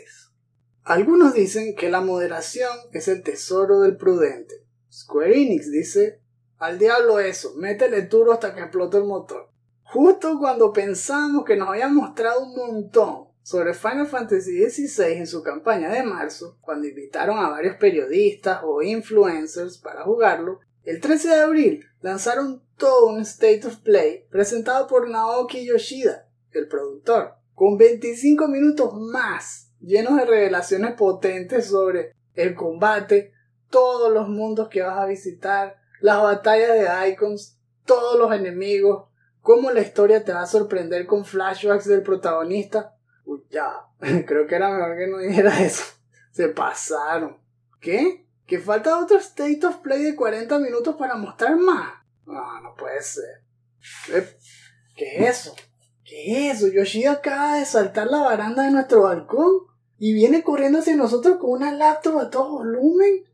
Algunos 0.84 1.34
dicen 1.34 1.74
que 1.74 1.90
la 1.90 2.00
moderación 2.00 2.70
es 2.92 3.08
el 3.08 3.22
tesoro 3.22 3.80
del 3.80 3.96
prudente. 3.96 4.54
Square 4.92 5.40
Enix 5.40 5.70
dice, 5.70 6.20
al 6.58 6.78
diablo 6.78 7.18
eso, 7.18 7.54
métele 7.56 8.02
turbo 8.02 8.32
hasta 8.32 8.54
que 8.54 8.60
explote 8.60 8.98
el 8.98 9.04
motor. 9.04 9.51
Justo 9.92 10.38
cuando 10.38 10.72
pensamos 10.72 11.44
que 11.44 11.54
nos 11.54 11.68
habían 11.68 11.94
mostrado 11.94 12.46
un 12.46 12.56
montón 12.56 13.26
sobre 13.42 13.74
Final 13.74 14.06
Fantasy 14.06 14.70
XVI 14.70 15.18
en 15.18 15.26
su 15.26 15.42
campaña 15.42 15.90
de 15.90 16.02
marzo, 16.02 16.56
cuando 16.62 16.88
invitaron 16.88 17.38
a 17.38 17.50
varios 17.50 17.76
periodistas 17.76 18.62
o 18.64 18.80
influencers 18.80 19.76
para 19.76 20.04
jugarlo, 20.04 20.60
el 20.84 20.98
13 20.98 21.28
de 21.28 21.40
abril 21.42 21.84
lanzaron 22.00 22.62
todo 22.78 23.08
un 23.08 23.20
State 23.20 23.66
of 23.66 23.80
Play 23.80 24.24
presentado 24.30 24.86
por 24.86 25.10
Naoki 25.10 25.66
Yoshida, 25.66 26.26
el 26.52 26.68
productor, 26.68 27.34
con 27.54 27.76
25 27.76 28.48
minutos 28.48 28.94
más 28.94 29.74
llenos 29.78 30.16
de 30.16 30.24
revelaciones 30.24 30.94
potentes 30.94 31.66
sobre 31.66 32.14
el 32.32 32.54
combate, 32.54 33.34
todos 33.68 34.10
los 34.10 34.26
mundos 34.26 34.70
que 34.70 34.80
vas 34.80 34.98
a 34.98 35.04
visitar, 35.04 35.76
las 36.00 36.22
batallas 36.22 36.78
de 36.78 37.10
icons, 37.10 37.58
todos 37.84 38.18
los 38.18 38.32
enemigos, 38.32 39.11
cómo 39.42 39.70
la 39.70 39.80
historia 39.80 40.24
te 40.24 40.32
va 40.32 40.42
a 40.42 40.46
sorprender 40.46 41.06
con 41.06 41.24
flashbacks 41.24 41.86
del 41.86 42.02
protagonista. 42.02 42.96
Uy, 43.24 43.42
ya, 43.50 43.86
creo 44.26 44.46
que 44.46 44.54
era 44.54 44.70
mejor 44.70 44.96
que 44.96 45.06
no 45.08 45.18
dijera 45.18 45.62
eso. 45.62 45.84
Se 46.32 46.48
pasaron. 46.48 47.38
¿Qué? 47.80 48.26
¿Que 48.46 48.58
falta 48.58 48.98
otro 48.98 49.18
State 49.18 49.66
of 49.66 49.78
Play 49.78 50.02
de 50.02 50.16
40 50.16 50.58
minutos 50.58 50.96
para 50.96 51.16
mostrar 51.16 51.56
más? 51.56 51.92
No, 52.24 52.60
no 52.60 52.74
puede 52.74 53.02
ser. 53.02 53.42
¿Qué 54.96 55.16
es 55.18 55.40
eso? 55.40 55.56
¿Qué 56.04 56.50
es 56.50 56.56
eso? 56.56 56.72
Yoshida 56.72 57.12
acaba 57.12 57.56
de 57.56 57.64
saltar 57.64 58.06
la 58.06 58.20
baranda 58.22 58.64
de 58.64 58.70
nuestro 58.70 59.02
balcón 59.02 59.66
y 59.98 60.12
viene 60.14 60.42
corriendo 60.42 60.78
hacia 60.78 60.96
nosotros 60.96 61.38
con 61.38 61.50
una 61.50 61.72
laptop 61.72 62.18
a 62.18 62.30
todo 62.30 62.58
volumen. 62.58 63.24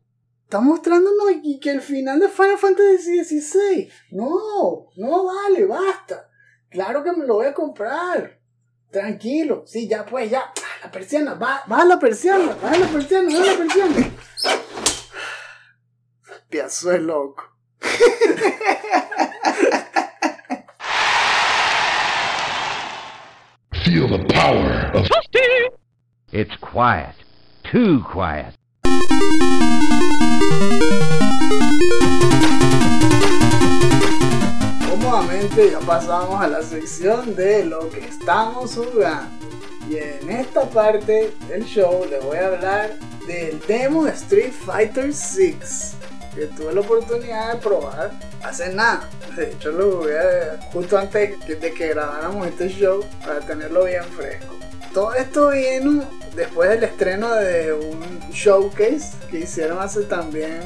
Está 0.49 0.61
mostrándonos 0.61 1.27
y 1.43 1.59
que 1.59 1.69
el 1.69 1.79
final 1.79 2.19
de 2.19 2.27
Final 2.27 2.57
Fantasy 2.57 3.23
XVI. 3.23 3.87
No, 4.09 4.87
no 4.95 5.25
vale, 5.25 5.63
basta. 5.67 6.27
Claro 6.71 7.03
que 7.03 7.11
me 7.11 7.27
lo 7.27 7.35
voy 7.35 7.45
a 7.45 7.53
comprar. 7.53 8.39
Tranquilo. 8.89 9.61
Sí, 9.67 9.87
ya 9.87 10.03
pues, 10.07 10.31
ya. 10.31 10.51
La 10.83 10.89
persiana, 10.89 11.35
va, 11.35 11.61
baja 11.67 11.85
la 11.85 11.99
persiana, 11.99 12.57
baja 12.59 12.79
la 12.79 12.87
persiana, 12.87 13.29
baja 13.31 13.45
la 13.45 13.57
persiana. 13.59 14.11
Piazo 16.49 16.89
de 16.89 16.99
loco. 16.99 17.43
Feel 23.83 24.07
the 24.07 24.25
power 24.33 24.89
of 24.95 25.07
It's 26.31 26.55
quiet. 26.59 27.13
Too 27.71 28.03
quiet. 28.11 28.58
Cómodamente 34.89 35.71
ya 35.71 35.79
pasamos 35.79 36.41
a 36.41 36.47
la 36.47 36.61
sección 36.61 37.35
de 37.35 37.65
lo 37.65 37.89
que 37.89 37.99
estamos 37.99 38.75
jugando. 38.75 39.29
Y 39.89 39.97
en 39.97 40.29
esta 40.29 40.69
parte 40.69 41.33
del 41.47 41.65
show 41.65 42.05
les 42.09 42.23
voy 42.23 42.37
a 42.37 42.47
hablar 42.47 42.95
del 43.25 43.59
demo 43.67 44.05
de 44.05 44.11
Street 44.11 44.51
Fighter 44.51 45.13
6. 45.13 45.95
que 46.35 46.45
tuve 46.45 46.73
la 46.73 46.81
oportunidad 46.81 47.53
de 47.53 47.59
probar 47.59 48.11
hace 48.43 48.73
nada. 48.73 49.09
De 49.35 49.51
hecho, 49.51 49.71
lo 49.71 49.97
jugué 49.97 50.19
justo 50.71 50.97
antes 50.97 51.39
de 51.47 51.73
que 51.73 51.87
grabáramos 51.89 52.47
este 52.47 52.69
show 52.69 53.03
para 53.25 53.39
tenerlo 53.39 53.85
bien 53.85 54.03
fresco. 54.15 54.68
Todo 54.93 55.13
esto 55.13 55.51
vino 55.51 56.03
después 56.35 56.69
del 56.71 56.83
estreno 56.83 57.35
de 57.35 57.73
un 57.73 58.19
showcase 58.31 59.15
que 59.29 59.39
hicieron 59.39 59.77
hace 59.79 60.03
también 60.03 60.61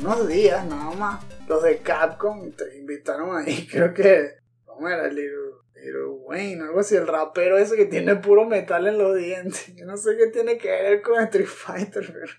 unos 0.00 0.26
días 0.26 0.66
nada 0.66 0.90
más. 0.96 1.24
Los 1.46 1.62
de 1.62 1.78
Capcom 1.78 2.50
te 2.52 2.76
invitaron 2.76 3.36
ahí, 3.36 3.68
creo 3.70 3.94
que, 3.94 4.32
¿cómo 4.64 4.88
era? 4.88 5.06
Little, 5.06 5.58
Little 5.74 6.08
Wayne, 6.24 6.62
algo 6.62 6.80
así, 6.80 6.96
el 6.96 7.06
rapero 7.06 7.56
ese 7.56 7.76
que 7.76 7.86
tiene 7.86 8.16
puro 8.16 8.46
metal 8.46 8.88
en 8.88 8.98
los 8.98 9.16
dientes. 9.16 9.72
Yo 9.76 9.86
no 9.86 9.96
sé 9.96 10.16
qué 10.16 10.26
tiene 10.26 10.58
que 10.58 10.68
ver 10.70 11.00
con 11.00 11.22
Street 11.22 11.46
Fighter, 11.46 12.04
pero 12.12 12.32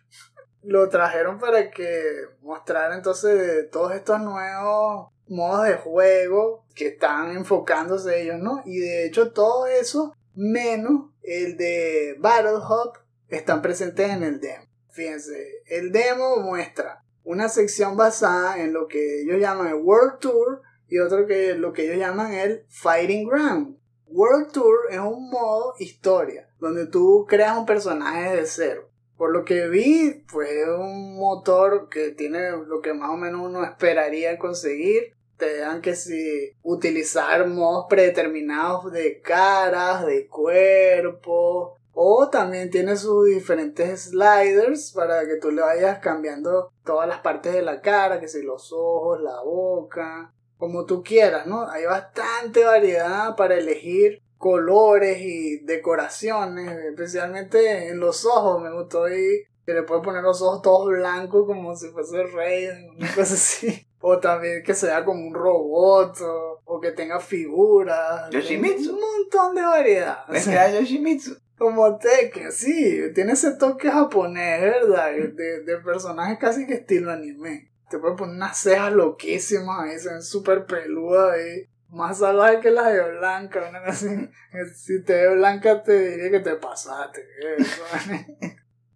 lo 0.64 0.90
trajeron 0.90 1.40
para 1.40 1.72
que 1.72 2.26
mostrara 2.42 2.96
entonces 2.96 3.70
todos 3.70 3.94
estos 3.94 4.20
nuevos 4.20 5.14
modos 5.30 5.68
de 5.68 5.76
juego 5.76 6.66
que 6.76 6.88
están 6.88 7.32
enfocándose 7.32 8.24
ellos, 8.24 8.40
¿no? 8.40 8.62
Y 8.66 8.80
de 8.80 9.06
hecho 9.06 9.32
todo 9.32 9.68
eso, 9.68 10.14
menos 10.36 11.12
el 11.24 11.58
de 11.58 12.16
Battle 12.20 12.58
Hub, 12.58 13.00
están 13.28 13.62
presentes 13.62 14.10
en 14.10 14.24
el 14.24 14.40
demo. 14.40 14.66
Fíjense, 14.92 15.62
el 15.68 15.92
demo 15.92 16.38
muestra 16.38 17.04
una 17.24 17.48
sección 17.48 17.96
basada 17.96 18.62
en 18.62 18.74
lo 18.74 18.88
que 18.88 19.22
ellos 19.22 19.40
llaman 19.40 19.68
el 19.68 19.76
World 19.76 20.20
Tour 20.20 20.62
y 20.88 21.00
otro 21.00 21.28
que 21.28 21.54
lo 21.54 21.74
que 21.74 21.86
ellos 21.86 21.98
llaman 21.98 22.34
el 22.34 22.66
Fighting 22.70 23.28
Ground. 23.28 23.78
World 24.08 24.52
Tour 24.52 24.88
es 24.90 24.98
un 24.98 25.30
modo 25.30 25.76
historia, 25.78 26.50
donde 26.60 26.88
tú 26.88 27.28
creas 27.30 27.58
un 27.58 27.68
personaje 27.68 28.36
de 28.36 28.46
cero. 28.48 28.90
Por 29.16 29.32
lo 29.32 29.46
que 29.46 29.68
vi, 29.68 30.26
pues 30.32 30.50
es 30.50 30.68
un 30.68 31.18
motor 31.18 31.90
que 31.90 32.12
tiene 32.12 32.52
lo 32.52 32.82
que 32.82 32.94
más 32.94 33.12
o 33.12 33.18
menos 33.18 33.42
uno 33.42 33.64
esperaría 33.64 34.40
conseguir. 34.40 35.14
Te 35.40 35.58
dan 35.60 35.82
que 35.82 35.96
si 35.96 36.52
utilizar 36.62 37.48
modos 37.48 37.86
predeterminados 37.90 38.92
de 38.92 39.22
caras, 39.22 40.06
de 40.06 40.28
cuerpo, 40.28 41.78
o 41.94 42.30
también 42.30 42.70
tiene 42.70 42.96
sus 42.96 43.26
diferentes 43.26 44.12
sliders 44.12 44.92
para 44.92 45.26
que 45.26 45.38
tú 45.38 45.52
le 45.52 45.62
vayas 45.62 46.00
cambiando 46.00 46.72
todas 46.86 47.08
las 47.08 47.20
partes 47.20 47.54
de 47.54 47.62
la 47.62 47.82
cara, 47.82 48.20
que 48.20 48.28
si 48.28 48.44
los 48.44 48.72
ojos, 48.74 49.22
la 49.22 49.42
boca, 49.42 50.34
como 50.58 50.86
tú 50.86 51.04
quieras, 51.04 51.48
¿no? 51.48 51.70
Hay 51.70 51.86
bastante 51.86 52.64
variedad 52.66 53.36
para 53.36 53.56
elegir 53.56 54.22
colores 54.38 55.20
y 55.22 55.60
decoraciones, 55.66 56.70
especialmente 56.86 57.88
en 57.88 58.00
los 58.00 58.26
ojos, 58.26 58.62
me 58.62 58.74
gustó 58.74 59.06
ahí 59.06 59.44
que 59.70 59.76
le 59.76 59.84
puedes 59.84 60.04
poner 60.04 60.24
los 60.24 60.42
ojos 60.42 60.64
todos 60.64 60.88
blancos 60.88 61.46
como 61.46 61.76
si 61.76 61.90
fuese 61.90 62.24
rey, 62.24 62.68
una 62.98 63.14
cosa 63.14 63.36
así. 63.36 63.86
O 64.02 64.18
también 64.18 64.64
que 64.64 64.74
sea 64.74 65.04
como 65.04 65.28
un 65.28 65.34
robot, 65.34 66.16
o, 66.64 66.80
que 66.80 66.94
tenga 66.94 67.20
figuras. 67.20 68.30
Yoshimitsu. 68.32 68.94
Un 68.94 69.02
montón 69.02 69.56
de 69.56 69.62
variedad. 69.62 70.24
O 70.30 70.32
¿Ves 70.32 70.46
que 70.46 70.52
sea, 70.52 70.72
Yoshimitsu? 70.72 71.36
como 71.58 71.98
Tekken, 71.98 72.54
sí, 72.54 73.12
tiene 73.14 73.34
ese 73.34 73.52
toque 73.58 73.92
japonés, 73.92 74.62
¿verdad? 74.62 75.12
De, 75.12 75.64
de 75.64 75.78
personaje 75.84 76.38
casi 76.38 76.66
que 76.66 76.76
estilo 76.76 77.12
anime. 77.12 77.74
Te 77.90 78.00
puede 78.00 78.16
poner 78.16 78.36
unas 78.38 78.58
cejas 78.58 78.94
loquísimas 78.94 79.82
ahí, 79.82 80.00
se 80.00 80.10
ven 80.10 80.24
súper 80.24 80.66
peludas 80.66 81.34
ahí. 81.34 81.66
Más 81.90 82.20
salvaje 82.20 82.62
que 82.62 82.72
las 82.72 82.94
de 82.94 83.18
Blanca, 83.18 83.70
así. 83.86 84.08
Si 84.76 85.04
te 85.04 85.14
ve 85.14 85.36
Blanca 85.36 85.84
te 85.84 86.12
diría 86.12 86.32
que 86.32 86.40
te 86.40 86.56
pasaste. 86.56 87.28
eso. 87.58 87.84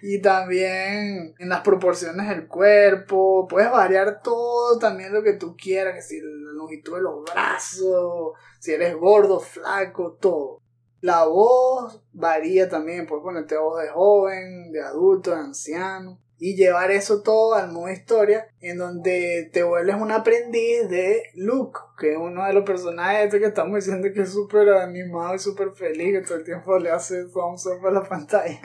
Y 0.05 0.21
también 0.21 1.33
en 1.39 1.47
las 1.47 1.61
proporciones 1.61 2.27
del 2.27 2.49
cuerpo, 2.49 3.47
puedes 3.47 3.71
variar 3.71 4.21
todo 4.21 4.77
también 4.77 5.13
lo 5.13 5.23
que 5.23 5.31
tú 5.31 5.55
quieras, 5.55 5.95
que 5.95 6.01
si 6.01 6.19
la 6.19 6.51
longitud 6.51 6.95
de 6.95 7.01
los 7.03 7.23
brazos, 7.23 8.33
si 8.59 8.73
eres 8.73 8.97
gordo, 8.97 9.39
flaco, 9.39 10.17
todo. 10.19 10.59
La 10.99 11.23
voz 11.23 12.03
varía 12.11 12.67
también, 12.67 13.07
puedes 13.07 13.23
ponerte 13.23 13.55
voz 13.57 13.81
de 13.81 13.87
joven, 13.91 14.73
de 14.73 14.81
adulto, 14.81 15.31
de 15.31 15.37
anciano. 15.37 16.19
Y 16.45 16.57
llevar 16.57 16.91
eso 16.91 17.21
todo 17.21 17.53
al 17.53 17.71
modo 17.71 17.89
historia, 17.89 18.49
en 18.59 18.77
donde 18.77 19.49
te 19.53 19.63
vuelves 19.63 19.95
un 19.95 20.11
aprendiz 20.11 20.89
de 20.89 21.23
Luke, 21.35 21.79
que 21.97 22.11
es 22.11 22.17
uno 22.17 22.45
de 22.45 22.51
los 22.51 22.65
personajes 22.65 23.27
este 23.27 23.39
que 23.39 23.45
estamos 23.45 23.75
diciendo 23.75 24.09
que 24.13 24.23
es 24.23 24.33
súper 24.33 24.67
animado 24.73 25.35
y 25.35 25.39
súper 25.39 25.71
feliz, 25.71 26.11
que 26.11 26.27
todo 26.27 26.39
el 26.39 26.43
tiempo 26.43 26.77
le 26.79 26.91
hace 26.91 27.23
thumbs 27.27 27.65
up 27.67 27.87
a 27.87 27.91
la 27.91 28.03
pantalla. 28.03 28.59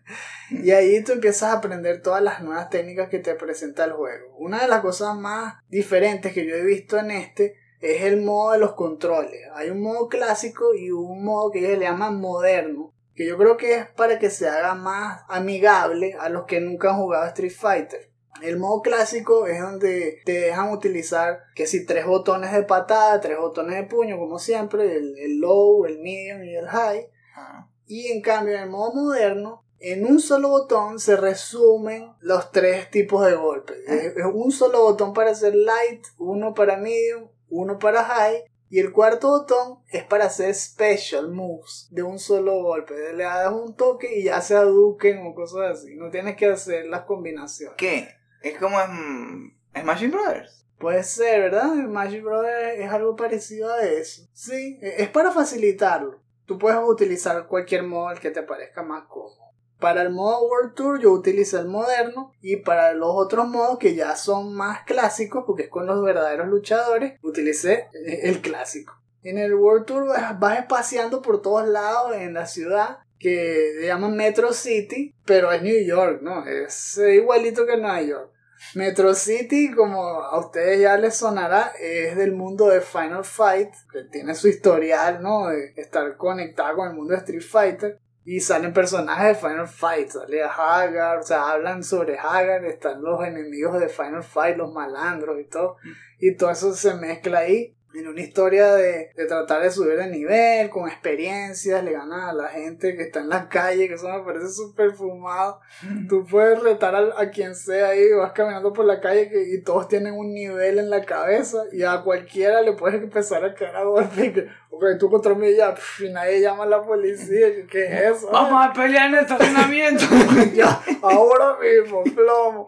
y 0.50 0.72
ahí 0.72 1.04
tú 1.04 1.12
empiezas 1.12 1.50
a 1.50 1.58
aprender 1.58 2.02
todas 2.02 2.20
las 2.20 2.42
nuevas 2.42 2.68
técnicas 2.68 3.08
que 3.08 3.20
te 3.20 3.36
presenta 3.36 3.84
el 3.84 3.92
juego. 3.92 4.34
Una 4.36 4.62
de 4.62 4.66
las 4.66 4.80
cosas 4.80 5.16
más 5.16 5.54
diferentes 5.68 6.32
que 6.32 6.44
yo 6.44 6.56
he 6.56 6.64
visto 6.64 6.98
en 6.98 7.12
este 7.12 7.54
es 7.80 8.02
el 8.02 8.22
modo 8.22 8.54
de 8.54 8.58
los 8.58 8.72
controles. 8.72 9.40
Hay 9.54 9.70
un 9.70 9.82
modo 9.82 10.08
clásico 10.08 10.74
y 10.74 10.90
un 10.90 11.22
modo 11.22 11.52
que 11.52 11.60
ellos 11.60 11.78
le 11.78 11.84
llaman 11.84 12.20
moderno, 12.20 12.92
que 13.20 13.26
yo 13.26 13.36
creo 13.36 13.58
que 13.58 13.74
es 13.74 13.86
para 13.86 14.18
que 14.18 14.30
se 14.30 14.48
haga 14.48 14.74
más 14.74 15.24
amigable 15.28 16.16
a 16.18 16.30
los 16.30 16.46
que 16.46 16.58
nunca 16.58 16.88
han 16.88 16.96
jugado 16.96 17.26
Street 17.26 17.52
Fighter. 17.52 18.10
El 18.40 18.58
modo 18.58 18.80
clásico 18.80 19.46
es 19.46 19.60
donde 19.60 20.22
te 20.24 20.40
dejan 20.40 20.72
utilizar 20.72 21.42
que 21.54 21.66
si 21.66 21.84
tres 21.84 22.06
botones 22.06 22.50
de 22.50 22.62
patada, 22.62 23.20
tres 23.20 23.36
botones 23.36 23.76
de 23.76 23.82
puño, 23.82 24.16
como 24.16 24.38
siempre, 24.38 24.96
el, 24.96 25.18
el 25.18 25.38
low, 25.38 25.84
el 25.84 25.98
medium 25.98 26.42
y 26.44 26.56
el 26.56 26.66
high. 26.66 27.10
Ah. 27.36 27.68
Y 27.84 28.06
en 28.06 28.22
cambio, 28.22 28.54
en 28.54 28.62
el 28.62 28.70
modo 28.70 28.94
moderno, 28.94 29.66
en 29.80 30.06
un 30.06 30.18
solo 30.18 30.48
botón 30.48 30.98
se 30.98 31.14
resumen 31.16 32.14
los 32.20 32.50
tres 32.52 32.90
tipos 32.90 33.26
de 33.26 33.34
golpes. 33.34 33.76
Es, 33.86 34.16
es 34.16 34.24
un 34.32 34.50
solo 34.50 34.80
botón 34.80 35.12
para 35.12 35.32
hacer 35.32 35.54
light, 35.54 36.06
uno 36.16 36.54
para 36.54 36.78
medium, 36.78 37.28
uno 37.50 37.78
para 37.78 38.02
high. 38.02 38.44
Y 38.70 38.78
el 38.78 38.92
cuarto 38.92 39.28
botón 39.28 39.80
es 39.88 40.04
para 40.04 40.26
hacer 40.26 40.54
special 40.54 41.28
moves 41.32 41.88
de 41.90 42.04
un 42.04 42.20
solo 42.20 42.62
golpe. 42.62 42.94
Le 43.12 43.24
das 43.24 43.52
un 43.52 43.74
toque 43.74 44.20
y 44.20 44.24
ya 44.24 44.40
se 44.40 44.54
aduquen 44.54 45.26
o 45.26 45.34
cosas 45.34 45.78
así. 45.78 45.96
No 45.96 46.08
tienes 46.08 46.36
que 46.36 46.46
hacer 46.46 46.86
las 46.86 47.02
combinaciones. 47.02 47.76
¿Qué? 47.76 48.08
Es 48.42 48.56
como 48.58 48.80
en 48.80 49.58
Smashing 49.76 50.12
Brothers. 50.12 50.64
Puede 50.78 51.02
ser, 51.02 51.40
¿verdad? 51.42 51.74
El 51.74 51.88
Magic 51.88 52.22
Brother 52.22 52.80
es 52.80 52.90
algo 52.90 53.14
parecido 53.14 53.70
a 53.70 53.82
eso. 53.84 54.22
Sí, 54.32 54.78
e- 54.80 55.02
es 55.02 55.08
para 55.10 55.30
facilitarlo. 55.30 56.22
Tú 56.46 56.56
puedes 56.56 56.78
utilizar 56.82 57.46
cualquier 57.48 57.82
modo 57.82 58.10
el 58.10 58.18
que 58.18 58.30
te 58.30 58.42
parezca 58.42 58.82
más 58.82 59.04
cómodo. 59.08 59.49
Para 59.80 60.02
el 60.02 60.10
modo 60.10 60.46
World 60.46 60.74
Tour 60.74 61.00
yo 61.00 61.10
utilicé 61.10 61.58
el 61.58 61.66
moderno 61.66 62.32
y 62.42 62.56
para 62.56 62.92
los 62.92 63.10
otros 63.12 63.48
modos 63.48 63.78
que 63.78 63.94
ya 63.94 64.14
son 64.14 64.54
más 64.54 64.84
clásicos, 64.84 65.44
porque 65.46 65.64
es 65.64 65.68
con 65.70 65.86
los 65.86 66.02
verdaderos 66.02 66.48
luchadores, 66.48 67.18
utilicé 67.22 67.88
el 67.94 68.40
clásico. 68.40 68.94
En 69.22 69.38
el 69.38 69.54
World 69.54 69.86
Tour 69.86 70.06
vas 70.38 70.58
espaciando 70.58 71.22
por 71.22 71.42
todos 71.42 71.66
lados 71.66 72.14
en 72.16 72.34
la 72.34 72.46
ciudad 72.46 72.98
que 73.18 73.74
le 73.78 73.86
llaman 73.86 74.16
Metro 74.16 74.52
City, 74.52 75.14
pero 75.26 75.52
es 75.52 75.62
New 75.62 75.84
York, 75.84 76.20
¿no? 76.22 76.46
Es 76.46 76.98
igualito 76.98 77.66
que 77.66 77.76
Nueva 77.76 78.02
York. 78.02 78.30
Metro 78.74 79.14
City, 79.14 79.72
como 79.72 80.02
a 80.02 80.38
ustedes 80.38 80.80
ya 80.80 80.96
les 80.96 81.16
sonará, 81.16 81.72
es 81.80 82.16
del 82.16 82.32
mundo 82.32 82.68
de 82.68 82.80
Final 82.80 83.24
Fight, 83.24 83.70
que 83.90 84.04
tiene 84.04 84.34
su 84.34 84.48
historial, 84.48 85.22
¿no? 85.22 85.48
De 85.48 85.72
estar 85.76 86.16
conectado 86.16 86.76
con 86.76 86.88
el 86.88 86.94
mundo 86.94 87.12
de 87.12 87.18
Street 87.18 87.42
Fighter. 87.42 87.98
Y 88.24 88.40
salen 88.40 88.72
personajes 88.72 89.28
de 89.28 89.48
Final 89.48 89.68
Fight, 89.68 90.08
sale 90.08 90.42
Hagar, 90.42 91.18
o 91.18 91.22
sea, 91.22 91.50
hablan 91.50 91.82
sobre 91.82 92.18
Hagar, 92.18 92.64
están 92.64 93.02
los 93.02 93.24
enemigos 93.24 93.80
de 93.80 93.88
Final 93.88 94.22
Fight, 94.22 94.56
los 94.56 94.72
malandros 94.72 95.40
y 95.40 95.44
todo. 95.44 95.76
Y 96.18 96.36
todo 96.36 96.50
eso 96.50 96.74
se 96.74 96.94
mezcla 96.94 97.40
ahí 97.40 97.76
en 97.94 98.06
una 98.06 98.20
historia 98.20 98.74
de, 98.74 99.10
de 99.16 99.26
tratar 99.26 99.62
de 99.62 99.70
subir 99.70 99.96
de 99.96 100.06
nivel, 100.08 100.70
con 100.70 100.88
experiencias, 100.88 101.82
le 101.82 101.92
ganas 101.92 102.30
a 102.30 102.32
la 102.32 102.48
gente 102.48 102.96
que 102.96 103.02
está 103.02 103.20
en 103.20 103.28
la 103.28 103.48
calle, 103.48 103.88
que 103.88 103.94
eso 103.94 104.08
me 104.08 104.24
parece 104.24 104.48
súper 104.48 104.92
fumado. 104.92 105.60
Tú 106.08 106.24
puedes 106.24 106.62
retar 106.62 106.94
a, 106.94 107.20
a 107.20 107.30
quien 107.30 107.54
sea 107.54 107.88
ahí, 107.88 108.12
vas 108.12 108.32
caminando 108.32 108.72
por 108.72 108.84
la 108.84 109.00
calle 109.00 109.28
que, 109.28 109.42
y 109.42 109.62
todos 109.62 109.88
tienen 109.88 110.14
un 110.14 110.32
nivel 110.32 110.78
en 110.78 110.88
la 110.88 111.04
cabeza 111.04 111.64
y 111.72 111.82
a 111.82 112.02
cualquiera 112.02 112.62
le 112.62 112.74
puedes 112.74 113.02
empezar 113.02 113.44
a 113.44 113.54
caer 113.54 113.74
a 113.74 113.84
golpe 113.84 114.26
y 114.26 114.32
que, 114.32 114.46
ok, 114.70 114.84
tú 114.98 115.10
contra 115.10 115.34
mí 115.34 115.54
ya, 115.54 115.74
y 115.98 116.08
nadie 116.08 116.40
llama 116.40 116.64
a 116.64 116.66
la 116.66 116.82
policía, 116.82 117.48
¿qué 117.70 117.84
es 117.84 118.16
eso? 118.16 118.30
Vamos 118.30 118.66
a 118.66 118.72
pelear 118.72 119.08
en 119.08 119.14
el 119.16 119.20
estacionamiento. 119.20 120.04
ya, 120.54 120.80
ahora 121.02 121.58
mismo, 121.58 122.02
plomo. 122.04 122.66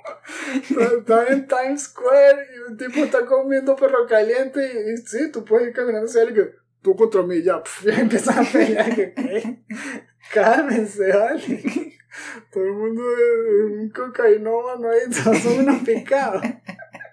Están 0.99 1.27
en 1.29 1.47
Times 1.47 1.83
Square 1.85 2.47
y 2.55 2.71
un 2.71 2.77
tipo 2.77 3.05
está 3.05 3.25
comiendo 3.25 3.77
perro 3.77 4.07
caliente 4.07 4.61
y, 4.61 4.93
y 4.93 4.97
sí, 4.99 5.31
tú 5.31 5.45
puedes 5.45 5.69
ir 5.69 5.75
caminando 5.75 6.07
hacia 6.07 6.23
él 6.23 6.31
y 6.31 6.35
que 6.35 6.51
tú 6.83 6.97
contra 6.97 7.23
mí 7.23 7.43
ya, 7.43 7.63
ya 7.85 7.95
empiezan 7.95 8.45
a 8.45 8.51
pelear. 8.51 8.95
Que, 8.95 9.15
¿qué? 9.15 9.59
Cálmense, 10.33 11.09
vale. 11.09 11.99
Todo 12.53 12.65
el 12.65 12.73
mundo 12.73 13.03
es 13.03 13.71
un 13.71 13.91
cocainómano 13.91 14.91
ahí, 14.91 15.01
todos 15.25 15.39
son 15.39 15.61
unos 15.61 15.83
picados. 15.83 16.43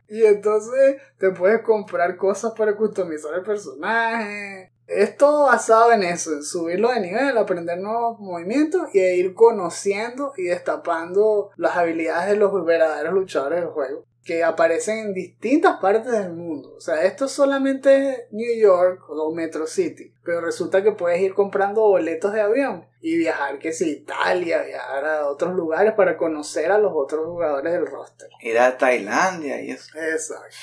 Y 0.10 0.24
entonces 0.24 0.98
te 1.18 1.32
puedes 1.32 1.62
comprar 1.62 2.16
cosas 2.18 2.54
para 2.58 2.76
customizar 2.76 3.34
el 3.36 3.44
personaje. 3.44 4.74
Es 4.90 5.18
todo 5.18 5.46
basado 5.46 5.92
en 5.92 6.04
eso, 6.04 6.34
en 6.34 6.44
subirlo 6.44 6.90
de 6.92 7.00
nivel, 7.00 7.38
aprender 7.38 7.78
nuevos 7.78 8.20
movimientos 8.20 8.90
y 8.94 9.00
ir 9.00 9.36
conociendo 9.36 10.34
y 10.36 10.46
destapando 10.46 11.52
las 11.58 11.78
habilidades 11.78 12.32
de 12.32 12.38
los 12.38 12.66
verdaderos 12.66 13.14
luchadores 13.14 13.60
del 13.62 13.70
juego. 13.70 14.06
que 14.24 14.44
aparecen 14.44 15.00
en 15.00 15.14
distintas 15.14 15.80
partes 15.80 16.12
del 16.12 16.34
mundo. 16.34 16.76
O 16.76 16.82
sea, 16.82 17.04
esto 17.04 17.28
solamente 17.28 18.10
es 18.12 18.18
New 18.32 18.60
York 18.60 19.02
o 19.10 19.34
Metro 19.34 19.66
City, 19.66 20.14
pero 20.24 20.42
resulta 20.42 20.84
que 20.84 20.92
puedes 20.92 21.20
ir 21.20 21.34
comprando 21.34 21.82
boletos 21.82 22.34
de 22.34 22.42
avión 22.42 22.86
y 23.02 23.18
viajar, 23.18 23.58
que 23.58 23.72
si 23.72 23.90
Italia, 23.90 24.62
viajar 24.62 25.06
a 25.06 25.28
otros 25.28 25.56
lugares 25.56 25.94
para 25.94 26.16
conocer 26.16 26.72
a 26.72 26.78
los 26.78 26.92
otros 26.94 27.26
jugadores 27.26 27.74
del 27.74 27.88
roster. 27.88 28.30
Ir 28.42 28.60
a 28.60 28.78
Tailandia 28.78 29.64
y 29.64 29.72
eso. 29.72 29.98
Exacto. 29.98 30.56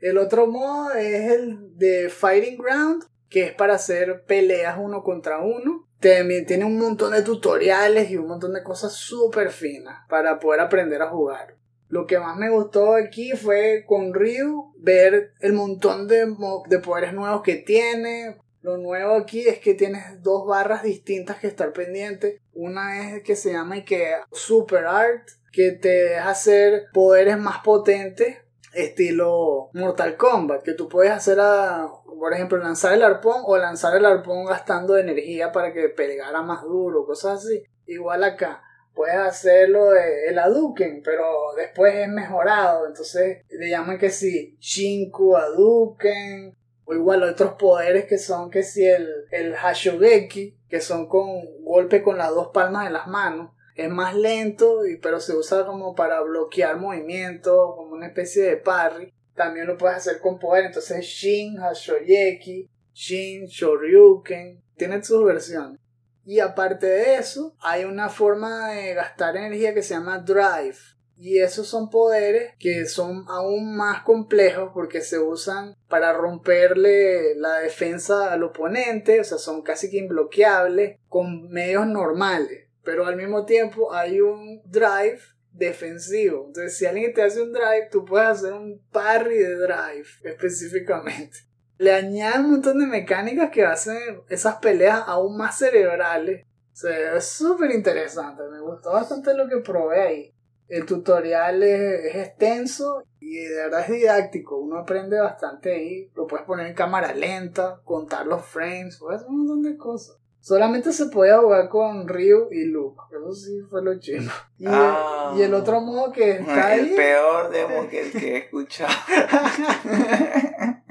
El 0.00 0.16
otro 0.18 0.46
modo 0.46 0.92
es 0.94 1.32
el 1.32 1.76
de 1.76 2.08
Fighting 2.08 2.56
Ground, 2.56 3.04
que 3.32 3.44
es 3.44 3.54
para 3.54 3.74
hacer 3.74 4.24
peleas 4.26 4.76
uno 4.78 5.02
contra 5.02 5.40
uno. 5.40 5.88
También 6.00 6.44
tiene 6.44 6.66
un 6.66 6.78
montón 6.78 7.12
de 7.12 7.22
tutoriales 7.22 8.10
y 8.10 8.16
un 8.18 8.26
montón 8.26 8.52
de 8.52 8.62
cosas 8.62 8.92
súper 8.92 9.50
finas 9.50 10.00
para 10.08 10.38
poder 10.38 10.60
aprender 10.60 11.00
a 11.00 11.08
jugar. 11.08 11.56
Lo 11.88 12.06
que 12.06 12.18
más 12.18 12.36
me 12.36 12.50
gustó 12.50 12.94
aquí 12.94 13.32
fue 13.32 13.84
con 13.86 14.12
Ryu 14.12 14.74
ver 14.76 15.32
el 15.40 15.54
montón 15.54 16.08
de, 16.08 16.34
de 16.68 16.78
poderes 16.78 17.14
nuevos 17.14 17.42
que 17.42 17.56
tiene. 17.56 18.36
Lo 18.60 18.76
nuevo 18.76 19.14
aquí 19.14 19.48
es 19.48 19.58
que 19.60 19.74
tienes 19.74 20.22
dos 20.22 20.46
barras 20.46 20.82
distintas 20.82 21.38
que 21.38 21.46
estar 21.46 21.72
pendiente. 21.72 22.38
Una 22.52 23.16
es 23.16 23.22
que 23.22 23.34
se 23.34 23.52
llama 23.52 23.78
y 23.78 23.84
que 23.84 24.12
Super 24.30 24.84
Art, 24.84 25.26
que 25.52 25.72
te 25.72 25.88
deja 25.88 26.30
hacer 26.30 26.84
poderes 26.92 27.38
más 27.38 27.60
potentes 27.62 28.41
estilo 28.74 29.70
Mortal 29.72 30.16
Kombat, 30.16 30.62
que 30.62 30.74
tú 30.74 30.88
puedes 30.88 31.12
hacer 31.12 31.38
a, 31.40 31.88
por 32.04 32.32
ejemplo, 32.32 32.58
lanzar 32.58 32.92
el 32.92 33.02
arpón 33.02 33.42
o 33.44 33.56
lanzar 33.56 33.96
el 33.96 34.04
arpón 34.04 34.46
gastando 34.46 34.96
energía 34.96 35.52
para 35.52 35.72
que 35.72 35.88
pegara 35.88 36.42
más 36.42 36.62
duro, 36.62 37.04
cosas 37.06 37.44
así. 37.44 37.62
Igual 37.86 38.24
acá, 38.24 38.62
puedes 38.94 39.16
hacerlo 39.16 39.90
de 39.90 40.28
el 40.28 40.38
Hadouken, 40.38 41.02
pero 41.02 41.24
después 41.56 41.94
es 41.94 42.08
mejorado, 42.08 42.86
entonces 42.86 43.44
le 43.50 43.70
llaman 43.70 43.98
que 43.98 44.10
si 44.10 44.56
Shinku 44.60 45.36
Hadouken, 45.36 46.56
o 46.84 46.94
igual 46.94 47.22
otros 47.22 47.54
poderes 47.54 48.06
que 48.06 48.18
son 48.18 48.50
que 48.50 48.62
si 48.62 48.84
el, 48.84 49.08
el 49.30 49.54
Hashogeki, 49.54 50.56
que 50.68 50.80
son 50.80 51.08
con 51.08 51.64
golpe 51.64 52.02
con 52.02 52.18
las 52.18 52.30
dos 52.30 52.48
palmas 52.48 52.84
de 52.84 52.90
las 52.90 53.06
manos 53.06 53.50
es 53.74 53.90
más 53.90 54.14
lento, 54.14 54.86
y, 54.86 54.96
pero 54.96 55.20
se 55.20 55.34
usa 55.34 55.66
como 55.66 55.94
para 55.94 56.20
bloquear 56.20 56.78
movimientos, 56.78 57.74
como 57.76 57.94
una 57.94 58.06
especie 58.06 58.42
de 58.42 58.56
parry. 58.56 59.12
También 59.34 59.66
lo 59.66 59.78
puedes 59.78 59.96
hacer 59.96 60.20
con 60.20 60.38
poder, 60.38 60.66
entonces 60.66 61.04
Shin, 61.04 61.58
Hashoyeki, 61.58 62.68
Shin, 62.92 63.46
Shoryuken, 63.46 64.62
tiene 64.76 65.02
sus 65.02 65.24
versiones. 65.24 65.80
Y 66.24 66.40
aparte 66.40 66.86
de 66.86 67.16
eso, 67.16 67.56
hay 67.60 67.84
una 67.84 68.08
forma 68.08 68.70
de 68.70 68.94
gastar 68.94 69.36
energía 69.36 69.74
que 69.74 69.82
se 69.82 69.94
llama 69.94 70.18
Drive. 70.18 70.76
Y 71.16 71.38
esos 71.38 71.68
son 71.68 71.88
poderes 71.88 72.54
que 72.58 72.84
son 72.86 73.24
aún 73.28 73.76
más 73.76 74.02
complejos 74.02 74.70
porque 74.74 75.02
se 75.02 75.18
usan 75.18 75.76
para 75.88 76.12
romperle 76.12 77.36
la 77.36 77.58
defensa 77.58 78.32
al 78.32 78.42
oponente, 78.42 79.20
o 79.20 79.24
sea, 79.24 79.38
son 79.38 79.62
casi 79.62 79.88
que 79.88 79.98
imbloqueables 79.98 80.98
con 81.08 81.48
medios 81.48 81.86
normales 81.86 82.61
pero 82.84 83.06
al 83.06 83.16
mismo 83.16 83.44
tiempo 83.44 83.92
hay 83.92 84.20
un 84.20 84.62
drive 84.64 85.20
defensivo. 85.52 86.46
Entonces, 86.46 86.76
si 86.76 86.86
alguien 86.86 87.12
te 87.12 87.22
hace 87.22 87.42
un 87.42 87.52
drive, 87.52 87.88
tú 87.90 88.04
puedes 88.04 88.28
hacer 88.28 88.52
un 88.52 88.80
parry 88.90 89.38
de 89.38 89.56
drive 89.56 90.06
específicamente. 90.24 91.38
Le 91.78 91.92
añade 91.92 92.40
un 92.40 92.52
montón 92.52 92.78
de 92.78 92.86
mecánicas 92.86 93.50
que 93.50 93.64
hacen 93.64 94.22
esas 94.28 94.56
peleas 94.56 95.02
aún 95.06 95.36
más 95.36 95.58
cerebrales. 95.58 96.44
O 96.72 96.76
sea, 96.76 97.16
es 97.16 97.26
súper 97.26 97.70
interesante. 97.72 98.42
Me 98.50 98.60
gustó 98.60 98.92
bastante 98.92 99.34
lo 99.34 99.48
que 99.48 99.58
probé 99.58 100.00
ahí. 100.00 100.34
El 100.68 100.86
tutorial 100.86 101.62
es, 101.62 102.04
es 102.06 102.28
extenso 102.28 103.02
y 103.20 103.36
de 103.36 103.56
verdad 103.56 103.80
es 103.80 103.90
didáctico. 103.90 104.58
Uno 104.58 104.78
aprende 104.78 105.20
bastante 105.20 105.72
ahí. 105.72 106.10
Lo 106.14 106.26
puedes 106.26 106.46
poner 106.46 106.66
en 106.68 106.74
cámara 106.74 107.12
lenta, 107.14 107.80
contar 107.84 108.26
los 108.26 108.44
frames, 108.44 108.98
puedes 108.98 109.20
hacer 109.20 109.30
un 109.30 109.38
montón 109.38 109.62
de 109.62 109.76
cosas. 109.76 110.21
Solamente 110.42 110.92
se 110.92 111.06
podía 111.06 111.38
jugar 111.38 111.68
con 111.68 112.08
Ryu 112.08 112.48
y 112.50 112.64
Luke. 112.64 113.00
Eso 113.12 113.32
sí 113.32 113.60
fue 113.70 113.80
lo 113.82 113.98
chido. 114.00 114.28
Y, 114.58 114.64
Ah. 114.66 115.30
el, 115.34 115.38
y 115.38 115.42
el 115.44 115.54
otro 115.54 115.80
modo 115.80 116.10
que 116.12 116.32
está 116.32 116.74
El 116.74 116.80
ahí. 116.86 116.94
peor 116.96 117.48
demo 117.50 117.88
que, 117.88 118.10
que 118.10 118.32
he 118.34 118.36
escuchado. 118.38 118.92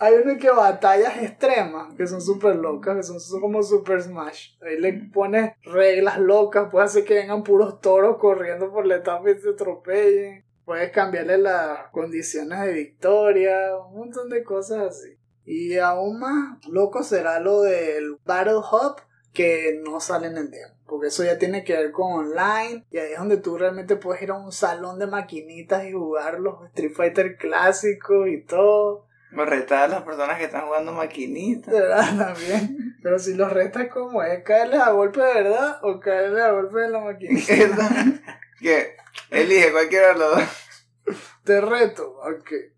Hay 0.00 0.14
uno 0.22 0.36
que 0.38 0.50
batallas 0.50 1.22
extremas, 1.22 1.94
que 1.94 2.06
son 2.06 2.20
súper 2.20 2.56
locas, 2.56 2.96
que 2.96 3.02
son, 3.02 3.20
son 3.20 3.40
como 3.40 3.62
Super 3.62 4.02
Smash. 4.02 4.56
Ahí 4.62 4.78
le 4.78 4.92
pones 5.12 5.52
reglas 5.62 6.18
locas, 6.18 6.68
puedes 6.70 6.90
hacer 6.90 7.04
que 7.04 7.14
vengan 7.14 7.42
puros 7.42 7.80
toros 7.80 8.16
corriendo 8.18 8.70
por 8.72 8.86
la 8.86 8.96
etapa 8.96 9.30
y 9.30 9.38
se 9.38 9.50
atropellen. 9.50 10.44
Puedes 10.64 10.90
cambiarle 10.92 11.38
las 11.38 11.90
condiciones 11.90 12.60
de 12.62 12.72
victoria, 12.72 13.76
un 13.90 13.98
montón 13.98 14.28
de 14.30 14.42
cosas 14.42 14.80
así. 14.88 15.16
Y 15.44 15.76
aún 15.78 16.20
más 16.20 16.66
loco 16.66 17.02
será 17.02 17.40
lo 17.40 17.62
del 17.62 18.16
Battle 18.24 18.56
Hub, 18.56 18.96
que 19.32 19.80
no 19.84 20.00
sale 20.00 20.28
en 20.28 20.38
el 20.38 20.50
demo. 20.50 20.74
Porque 20.86 21.08
eso 21.08 21.24
ya 21.24 21.38
tiene 21.38 21.64
que 21.64 21.74
ver 21.74 21.90
con 21.92 22.12
online. 22.12 22.84
Y 22.90 22.98
ahí 22.98 23.12
es 23.12 23.18
donde 23.18 23.36
tú 23.38 23.58
realmente 23.58 23.96
puedes 23.96 24.22
ir 24.22 24.30
a 24.30 24.34
un 24.34 24.52
salón 24.52 24.98
de 24.98 25.06
maquinitas 25.06 25.84
y 25.84 25.92
jugar 25.92 26.40
los 26.40 26.64
Street 26.66 26.92
Fighter 26.94 27.36
clásicos 27.36 28.28
y 28.28 28.42
todo. 28.42 29.06
Me 29.30 29.44
retar 29.44 29.84
a 29.84 29.88
las 29.88 30.02
personas 30.02 30.38
que 30.38 30.44
están 30.44 30.66
jugando 30.66 30.92
maquinitas. 30.92 31.74
Verdad 31.74 32.16
también. 32.16 32.96
Pero 33.02 33.18
si 33.18 33.34
los 33.34 33.52
restas 33.52 33.88
como 33.88 34.22
es 34.22 34.44
caerles 34.44 34.80
a 34.80 34.92
golpe 34.92 35.20
de 35.20 35.34
verdad 35.34 35.78
o 35.82 35.98
caerles 35.98 36.42
a 36.42 36.52
golpe 36.52 36.78
de 36.78 36.88
la 36.88 37.00
maquinita. 37.00 37.54
Que 38.60 38.96
elige 39.30 39.72
cualquiera 39.72 40.14
de 40.14 40.18
los 40.18 40.36
dos. 40.36 41.18
Te 41.44 41.60
reto 41.60 42.18
que 42.48 42.72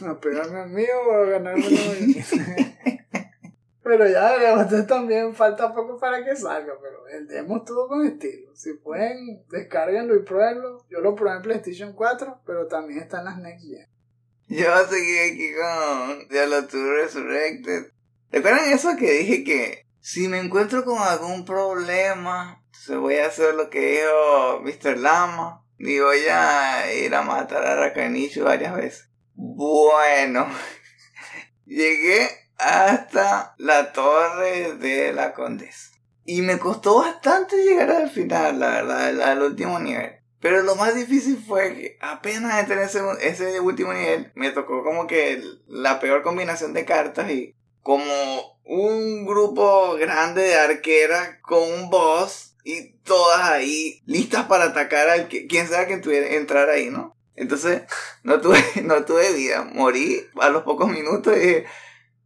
a 0.00 0.18
pegarme 0.18 0.60
a 0.60 0.66
mí 0.66 0.84
o 0.84 1.12
a 1.12 1.24
ganarme. 1.26 1.64
Pero 3.82 4.08
ya 4.08 4.30
veremos, 4.30 4.86
también 4.86 5.34
falta 5.34 5.74
poco 5.74 5.98
para 5.98 6.24
que 6.24 6.36
salga, 6.36 6.74
pero 6.80 7.08
el 7.08 7.26
demo 7.26 7.58
estuvo 7.58 7.88
con 7.88 8.06
estilo. 8.06 8.54
Si 8.54 8.74
pueden, 8.74 9.44
descárguenlo 9.50 10.14
y 10.14 10.22
pruébenlo. 10.22 10.84
Yo 10.88 11.00
lo 11.00 11.16
probé 11.16 11.36
en 11.36 11.42
PlayStation 11.42 11.92
4, 11.92 12.42
pero 12.46 12.68
también 12.68 13.00
está 13.00 13.18
en 13.18 13.24
las 13.24 13.38
Next 13.38 13.66
Gen. 13.66 13.88
Yo 14.46 14.86
seguí 14.88 15.18
aquí 15.18 15.50
con 15.54 16.28
Diablo 16.28 16.62
2 16.62 16.72
Resurrected. 16.72 17.92
¿Recuerdan 18.30 18.72
eso 18.72 18.96
que 18.96 19.10
dije 19.10 19.44
que 19.44 19.86
si 20.00 20.28
me 20.28 20.38
encuentro 20.38 20.84
con 20.84 20.98
algún 20.98 21.44
problema, 21.44 22.62
entonces 22.66 22.96
voy 22.98 23.16
a 23.16 23.26
hacer 23.26 23.54
lo 23.54 23.68
que 23.68 23.80
dijo 23.80 24.60
Mr. 24.62 24.98
Lama 24.98 25.64
y 25.78 25.98
voy 25.98 26.20
a 26.30 26.92
ir 26.94 27.14
a 27.14 27.22
matar 27.22 27.66
a 27.66 27.76
Rakanichu 27.76 28.44
varias 28.44 28.76
veces? 28.76 29.11
Bueno, 29.34 30.46
llegué 31.66 32.28
hasta 32.58 33.54
la 33.58 33.92
torre 33.92 34.74
de 34.74 35.12
la 35.12 35.34
condesa. 35.34 35.90
Y 36.24 36.42
me 36.42 36.58
costó 36.58 37.00
bastante 37.00 37.56
llegar 37.64 37.90
al 37.90 38.10
final, 38.10 38.60
la 38.60 38.68
verdad, 38.68 39.22
al, 39.22 39.42
último 39.42 39.78
nivel. 39.80 40.20
Pero 40.40 40.62
lo 40.62 40.76
más 40.76 40.94
difícil 40.94 41.42
fue 41.44 41.74
que 41.74 41.98
apenas 42.00 42.60
entré 42.60 42.76
en 42.76 43.18
ese, 43.20 43.60
último 43.60 43.92
nivel, 43.92 44.32
me 44.34 44.50
tocó 44.50 44.84
como 44.84 45.06
que 45.06 45.42
la 45.66 46.00
peor 46.00 46.22
combinación 46.22 46.72
de 46.72 46.84
cartas 46.84 47.30
y 47.30 47.54
como 47.82 48.58
un 48.64 49.26
grupo 49.26 49.94
grande 49.94 50.42
de 50.42 50.54
arqueras 50.54 51.38
con 51.42 51.62
un 51.62 51.90
boss 51.90 52.56
y 52.64 52.92
todas 52.98 53.40
ahí 53.42 54.00
listas 54.06 54.46
para 54.46 54.66
atacar 54.66 55.08
al 55.08 55.28
que, 55.28 55.46
quien 55.46 55.66
sea 55.66 55.86
que 55.86 55.98
tuviera 55.98 56.28
entrar 56.28 56.70
ahí, 56.70 56.90
¿no? 56.90 57.16
Entonces 57.34 57.82
no 58.22 58.40
tuve, 58.40 58.62
no 58.84 59.04
tuve 59.04 59.32
vida, 59.32 59.64
morí 59.64 60.26
a 60.40 60.48
los 60.48 60.62
pocos 60.62 60.88
minutos 60.90 61.36
y 61.36 61.40
dije, 61.40 61.66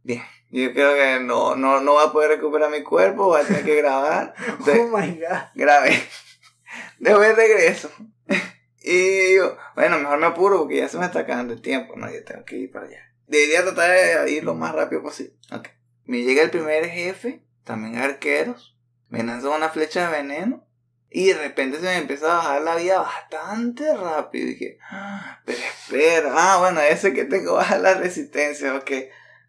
bien, 0.03 0.23
yo 0.49 0.73
creo 0.73 0.95
que 0.95 1.23
no, 1.23 1.55
no, 1.55 1.81
no 1.81 1.95
va 1.95 2.05
a 2.05 2.11
poder 2.11 2.31
recuperar 2.31 2.69
mi 2.71 2.83
cuerpo, 2.83 3.25
voy 3.25 3.41
a 3.41 3.45
tener 3.45 3.63
que 3.65 3.75
grabar. 3.75 4.33
Entonces, 4.47 4.79
Oh 4.91 4.97
my 4.97 5.07
god. 5.19 5.43
grabé. 5.55 6.01
Después 6.99 7.35
regreso. 7.35 7.91
Y 8.79 8.97
digo, 9.33 9.57
bueno, 9.75 9.99
mejor 9.99 10.17
me 10.17 10.27
apuro 10.27 10.59
porque 10.59 10.77
ya 10.77 10.87
se 10.87 10.97
me 10.97 11.05
está 11.05 11.19
acabando 11.19 11.53
el 11.53 11.61
tiempo, 11.61 11.95
¿no? 11.97 12.09
Yo 12.11 12.23
tengo 12.23 12.45
que 12.45 12.55
ir 12.55 12.71
para 12.71 12.85
allá. 12.85 13.01
Debería 13.27 13.63
tratar 13.63 13.91
de 13.91 14.31
ir 14.31 14.43
lo 14.45 14.55
más 14.55 14.73
rápido 14.73 15.01
posible. 15.03 15.33
Ok. 15.51 15.67
Me 16.05 16.21
llega 16.21 16.41
el 16.41 16.49
primer 16.49 16.85
jefe, 16.87 17.43
también 17.65 17.97
arqueros. 17.97 18.77
Me 19.09 19.23
lanzó 19.23 19.53
una 19.53 19.69
flecha 19.69 20.09
de 20.09 20.21
veneno. 20.21 20.66
Y 21.09 21.27
de 21.27 21.35
repente 21.35 21.77
se 21.77 21.83
me 21.83 21.97
empieza 21.97 22.31
a 22.31 22.37
bajar 22.37 22.61
la 22.61 22.75
vida 22.75 22.99
bastante 22.99 23.95
rápido. 23.95 24.45
Y 24.45 24.49
dije, 24.53 24.77
"Ah, 24.89 25.39
pero 25.45 25.57
espera. 25.59 26.31
Ah, 26.35 26.57
bueno, 26.59 26.81
ese 26.81 27.13
que 27.13 27.23
tengo 27.25 27.53
baja 27.55 27.77
la 27.77 27.93
resistencia, 27.93 28.75
ok. 28.75 28.91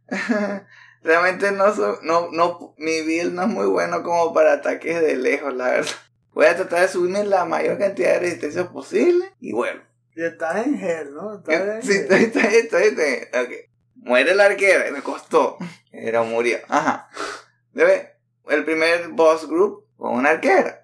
Realmente 1.02 1.52
no, 1.52 1.74
soy- 1.74 1.98
no, 2.02 2.30
no, 2.32 2.74
mi 2.78 3.02
build 3.02 3.32
no 3.34 3.42
es 3.42 3.48
muy 3.48 3.66
bueno 3.66 4.02
como 4.02 4.32
para 4.32 4.54
ataques 4.54 5.00
de 5.00 5.16
lejos, 5.16 5.54
la 5.54 5.70
verdad. 5.70 5.90
Voy 6.32 6.46
a 6.46 6.56
tratar 6.56 6.80
de 6.82 6.88
subirme 6.88 7.24
la 7.24 7.44
mayor 7.44 7.78
cantidad 7.78 8.14
de 8.14 8.20
resistencia 8.20 8.68
posible 8.70 9.32
y 9.40 9.52
bueno. 9.52 9.82
Y 10.14 10.24
estás 10.24 10.66
en 10.66 10.74
Hell, 10.80 11.14
¿no? 11.14 11.36
Estás 11.38 11.54
en 11.54 11.82
Sí, 11.82 11.92
estoy, 11.92 12.24
estoy, 12.24 12.42
estoy, 12.54 12.82
estoy. 12.84 13.40
Ok. 13.40 13.50
Muere 13.96 14.34
la 14.34 14.46
arquera 14.46 14.88
y 14.88 14.92
me 14.92 15.02
costó. 15.02 15.56
Pero 15.92 16.24
murió. 16.24 16.58
Ajá. 16.68 17.08
Debe. 17.72 18.16
El 18.48 18.64
primer 18.64 19.08
boss 19.08 19.48
group 19.48 19.84
con 19.96 20.14
una 20.14 20.30
arquera. 20.30 20.77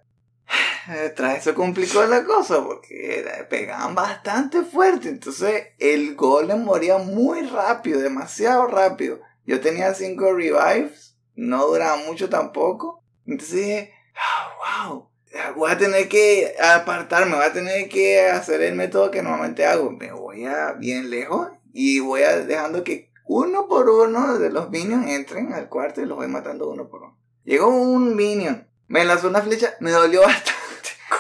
Tras 1.14 1.38
eso 1.38 1.54
complicó 1.54 2.04
la 2.04 2.24
cosa 2.24 2.62
porque 2.62 3.24
pegaban 3.48 3.94
bastante 3.94 4.62
fuerte. 4.62 5.08
Entonces 5.08 5.68
el 5.78 6.14
golem 6.14 6.64
moría 6.64 6.98
muy 6.98 7.42
rápido, 7.42 8.00
demasiado 8.00 8.66
rápido. 8.66 9.20
Yo 9.46 9.60
tenía 9.60 9.94
cinco 9.94 10.32
revives, 10.32 11.16
no 11.34 11.66
duraba 11.66 11.96
mucho 11.96 12.28
tampoco. 12.28 13.02
Entonces 13.26 13.56
dije, 13.56 13.94
"Ah, 14.14 14.88
wow, 14.88 15.08
voy 15.56 15.70
a 15.70 15.78
tener 15.78 16.08
que 16.08 16.54
apartarme, 16.62 17.36
voy 17.36 17.44
a 17.44 17.52
tener 17.52 17.88
que 17.88 18.22
hacer 18.22 18.62
el 18.62 18.74
método 18.74 19.10
que 19.10 19.22
normalmente 19.22 19.66
hago. 19.66 19.90
Me 19.90 20.12
voy 20.12 20.46
a 20.46 20.72
bien 20.72 21.10
lejos 21.10 21.48
y 21.72 22.00
voy 22.00 22.22
a 22.22 22.38
dejando 22.38 22.84
que 22.84 23.10
uno 23.26 23.66
por 23.68 23.88
uno 23.88 24.38
de 24.38 24.50
los 24.50 24.70
minions 24.70 25.08
entren 25.08 25.52
al 25.52 25.68
cuarto 25.68 26.00
y 26.00 26.06
los 26.06 26.16
voy 26.16 26.28
matando 26.28 26.68
uno 26.68 26.88
por 26.88 27.02
uno. 27.02 27.18
Llegó 27.44 27.68
un 27.68 28.14
minion, 28.16 28.68
me 28.86 29.04
lanzó 29.04 29.28
una 29.28 29.42
flecha, 29.42 29.74
me 29.80 29.90
dolió 29.90 30.22
bastante. 30.22 30.63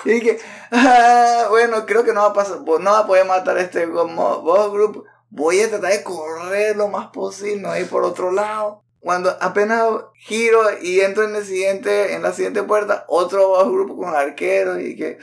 Y 0.04 0.10
dije, 0.12 0.38
"Ah, 0.70 1.46
bueno, 1.50 1.86
creo 1.86 2.04
que 2.04 2.12
no 2.12 2.20
va 2.22 2.28
a 2.28 2.32
pasar, 2.32 2.60
no 2.60 2.90
va 2.92 3.00
a 3.00 3.06
poder 3.06 3.24
matar 3.26 3.56
a 3.56 3.62
este 3.62 3.86
boss 3.86 4.72
group. 4.72 5.04
Voy 5.30 5.60
a 5.60 5.68
tratar 5.68 5.92
de 5.92 6.02
correr 6.02 6.76
lo 6.76 6.88
más 6.88 7.08
posible, 7.08 7.62
no 7.62 7.76
ir 7.76 7.88
por 7.88 8.04
otro 8.04 8.30
lado. 8.30 8.82
Cuando 9.00 9.36
apenas 9.40 9.86
giro 10.14 10.62
y 10.80 11.00
entro 11.00 11.24
en 11.24 11.36
el 11.36 11.44
siguiente, 11.44 12.14
en 12.14 12.22
la 12.22 12.32
siguiente 12.32 12.62
puerta, 12.62 13.04
otro 13.08 13.48
boss 13.48 13.64
group 13.68 13.96
con 13.96 14.14
arqueros 14.14 14.80
y 14.80 14.96
que, 14.96 15.18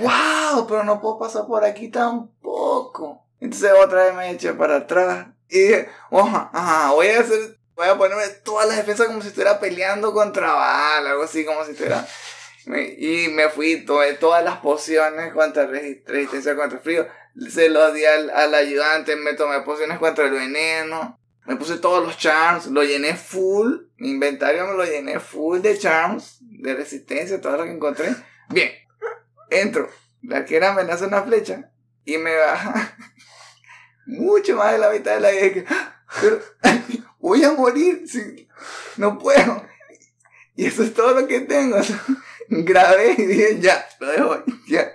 wow, 0.00 0.66
pero 0.68 0.84
no 0.84 1.00
puedo 1.00 1.18
pasar 1.18 1.46
por 1.46 1.64
aquí 1.64 1.88
tampoco. 1.88 3.22
Entonces 3.40 3.72
otra 3.82 4.04
vez 4.04 4.14
me 4.14 4.30
eché 4.30 4.52
para 4.54 4.76
atrás 4.76 5.26
y 5.48 5.58
dije, 5.60 5.88
oja, 6.10 6.50
ajá, 6.52 6.92
voy 6.92 7.08
a 7.08 7.20
hacer, 7.20 7.58
voy 7.76 7.88
a 7.88 7.96
ponerme 7.96 8.26
todas 8.42 8.66
las 8.66 8.76
defensas 8.76 9.06
como 9.06 9.20
si 9.22 9.28
estuviera 9.28 9.60
peleando 9.60 10.12
contra 10.12 10.52
Val, 10.52 11.06
algo 11.06 11.22
así 11.24 11.44
como 11.44 11.64
si 11.64 11.72
estuviera. 11.72 12.06
Y 12.66 13.28
me 13.28 13.48
fui, 13.50 13.84
tomé 13.84 14.14
todas 14.14 14.42
las 14.44 14.58
pociones 14.58 15.32
contra 15.32 15.66
resi- 15.68 16.02
resistencia 16.06 16.56
contra 16.56 16.78
frío. 16.78 17.06
Se 17.50 17.68
los 17.68 17.92
di 17.94 18.04
al, 18.04 18.30
al 18.30 18.54
ayudante, 18.54 19.16
me 19.16 19.34
tomé 19.34 19.60
pociones 19.60 19.98
contra 19.98 20.24
el 20.26 20.32
veneno. 20.32 21.18
Me 21.46 21.56
puse 21.56 21.76
todos 21.76 22.02
los 22.06 22.16
charms, 22.16 22.66
lo 22.68 22.82
llené 22.84 23.14
full. 23.16 23.74
Mi 23.98 24.10
inventario 24.10 24.66
me 24.66 24.74
lo 24.74 24.84
llené 24.84 25.20
full 25.20 25.60
de 25.60 25.76
charms, 25.78 26.38
de 26.40 26.74
resistencia, 26.74 27.40
todo 27.40 27.58
lo 27.58 27.64
que 27.64 27.72
encontré. 27.72 28.14
Bien, 28.48 28.70
entro. 29.50 29.90
La 30.22 30.38
arquera 30.38 30.72
me 30.72 30.84
lanza 30.84 31.06
una 31.06 31.22
flecha 31.22 31.70
y 32.06 32.16
me 32.16 32.34
baja 32.34 32.96
mucho 34.06 34.56
más 34.56 34.72
de 34.72 34.78
la 34.78 34.90
mitad 34.90 35.14
de 35.16 35.20
la 35.20 35.30
vida. 35.30 35.64
"Ah, 35.68 36.02
voy 37.18 37.44
a 37.44 37.52
morir, 37.52 38.04
sí, 38.06 38.48
no 38.96 39.18
puedo. 39.18 39.66
Y 40.56 40.66
eso 40.66 40.84
es 40.84 40.94
todo 40.94 41.20
lo 41.20 41.26
que 41.26 41.40
tengo. 41.40 41.78
Grabé 42.48 43.14
y 43.18 43.26
dije, 43.26 43.58
ya, 43.60 43.86
lo 44.00 44.06
dejo, 44.08 44.44
ya. 44.66 44.92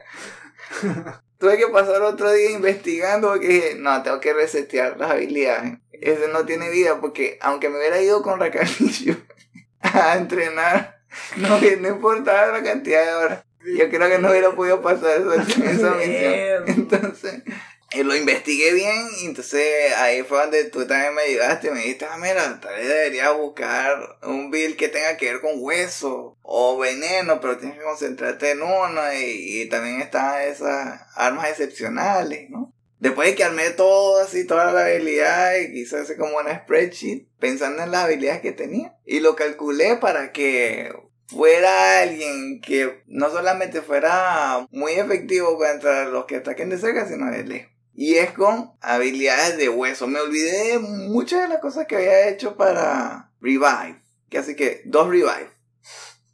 Tuve 1.38 1.58
que 1.58 1.68
pasar 1.68 2.02
otro 2.02 2.32
día 2.32 2.52
investigando 2.52 3.30
porque 3.30 3.48
dije, 3.48 3.76
no, 3.78 4.04
tengo 4.04 4.20
que 4.20 4.34
resetear 4.34 4.98
las 4.98 5.12
habilidades. 5.12 5.80
Ese 5.94 6.28
no 6.30 6.46
tiene 6.46 6.70
vida 6.70 7.00
porque 7.00 7.38
aunque 7.42 7.70
me 7.70 7.78
hubiera 7.78 8.02
ido 8.02 8.22
con 8.22 8.40
Rakanillo 8.40 9.16
a 9.82 10.18
entrenar, 10.18 11.02
no, 11.38 11.60
no 11.60 11.88
importaba 11.88 12.58
la 12.58 12.64
cantidad 12.64 13.06
de 13.06 13.14
horas. 13.14 13.44
Yo 13.66 13.90
creo 13.90 14.08
que 14.10 14.20
no 14.20 14.30
hubiera 14.30 14.52
podido 14.52 14.82
pasar 14.82 15.20
eso, 15.20 15.34
esa 15.34 15.92
misión. 15.96 16.64
Entonces, 16.68 17.44
eh, 17.92 18.04
lo 18.04 18.16
investigué 18.16 18.74
bien 18.74 19.08
y 19.22 19.26
entonces 19.26 19.94
ahí 19.98 20.24
fue 20.24 20.40
donde 20.40 20.66
tú 20.66 20.86
también 20.86 21.16
me 21.16 21.24
ayudaste 21.24 21.68
y 21.68 21.72
me 21.72 21.80
dijiste, 21.80 22.06
ah, 22.06 22.18
mira, 22.18 22.60
tal 22.60 22.76
vez 22.76 22.88
debería 22.88 23.32
buscar 23.32 24.18
un 24.24 24.52
build 24.52 24.76
que 24.78 24.90
tenga 24.90 25.18
que 25.18 25.32
ver 25.32 25.42
con 25.42 25.54
hueso 25.56 26.38
o 26.42 26.78
veneno, 26.78 27.42
pero 27.42 27.58
tienes 27.58 27.78
que 27.78 27.84
concentrarte 27.84 28.52
en 28.52 28.62
uno 28.62 29.02
y, 29.14 29.62
y 29.62 29.70
también 29.70 30.02
están 30.02 30.42
esas 30.42 31.02
armas 31.16 31.50
excepcionales, 31.50 32.50
¿no? 32.50 32.74
Después 33.00 33.30
de 33.30 33.36
que 33.36 33.46
armé 33.46 33.70
todo 33.70 34.22
así, 34.22 34.46
toda 34.46 34.74
la 34.74 34.86
habilidad 34.86 35.56
y 35.56 35.72
quise 35.72 36.00
hacer 36.00 36.18
como 36.18 36.38
una 36.38 36.60
spreadsheet 36.60 37.28
pensando 37.40 37.82
en 37.82 37.92
las 37.92 38.04
habilidades 38.04 38.42
que 38.42 38.52
tenía 38.52 38.98
y 39.06 39.22
lo 39.22 39.38
calculé 39.38 39.96
para 39.96 40.34
que 40.34 40.92
fuera 41.28 42.02
alguien 42.02 42.60
que 42.60 43.04
no 43.08 43.30
solamente 43.30 43.82
fuera 43.82 44.68
muy 44.72 44.94
efectivo 44.94 45.58
contra 45.58 46.06
los 46.06 46.26
que 46.26 46.38
ataquen 46.38 46.70
de 46.70 46.78
cerca, 46.78 47.08
sino 47.08 47.32
de 47.32 47.44
lejos. 47.44 47.79
Y 47.94 48.16
es 48.16 48.32
con 48.32 48.72
habilidades 48.82 49.58
de 49.58 49.70
hueso. 49.70 50.08
Me 50.08 50.20
olvidé 50.20 50.72
de 50.72 50.80
muchas 50.80 51.42
de 51.42 51.50
las 51.50 51.60
cosas 51.60 51.86
que 51.86 51.98
había 51.98 52.30
hecho 52.30 52.56
para 52.56 53.32
Revive. 53.42 54.02
Que 54.30 54.38
así 54.38 54.56
que 54.56 54.82
dos 54.86 55.08
Revive. 55.08 55.50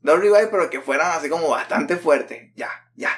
Dos 0.02 0.20
Revive, 0.20 0.48
pero 0.48 0.70
que 0.70 0.82
fueran 0.82 1.12
así 1.12 1.30
como 1.30 1.50
bastante 1.50 1.98
fuertes. 1.98 2.52
Ya, 2.56 2.70
ya. 2.96 3.12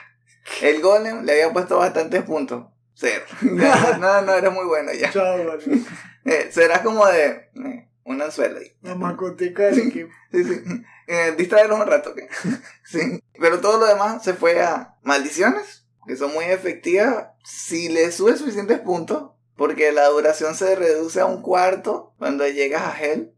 El 0.61 0.81
Golem 0.81 1.23
le 1.23 1.33
había 1.33 1.51
puesto 1.51 1.77
bastantes 1.77 2.23
puntos. 2.23 2.65
Cero. 2.93 3.25
no, 3.41 4.21
no, 4.21 4.33
eres 4.33 4.51
muy 4.51 4.65
bueno 4.65 4.91
ya. 4.93 5.11
Chao, 5.11 5.45
vale. 5.45 5.63
Eh, 6.25 6.49
será 6.51 6.83
como 6.83 7.05
de 7.07 7.49
eh, 7.55 7.89
un 8.03 8.21
anzuelo 8.21 8.59
ahí. 8.59 8.75
La 8.81 8.95
mascotica 8.95 9.63
del 9.67 9.87
equipo. 9.87 10.11
Sí, 10.29 10.43
sí. 10.43 10.61
Eh, 11.07 11.35
distraerlos 11.37 11.79
un 11.79 11.87
rato. 11.87 12.13
Sí. 12.83 13.23
Pero 13.39 13.61
todo 13.61 13.77
lo 13.77 13.85
demás 13.85 14.23
se 14.25 14.33
fue 14.33 14.61
a 14.61 14.97
maldiciones, 15.03 15.85
que 16.05 16.17
son 16.17 16.33
muy 16.33 16.43
efectivas 16.43 17.27
si 17.47 17.87
le 17.87 18.11
subes 18.11 18.39
suficientes 18.39 18.77
puntos, 18.81 19.31
porque 19.55 19.93
la 19.93 20.07
duración 20.07 20.53
se 20.53 20.75
reduce 20.75 21.21
a 21.21 21.25
un 21.25 21.41
cuarto 21.41 22.13
cuando 22.17 22.45
llegas 22.45 22.81
a 22.81 23.01
Hell. 23.01 23.33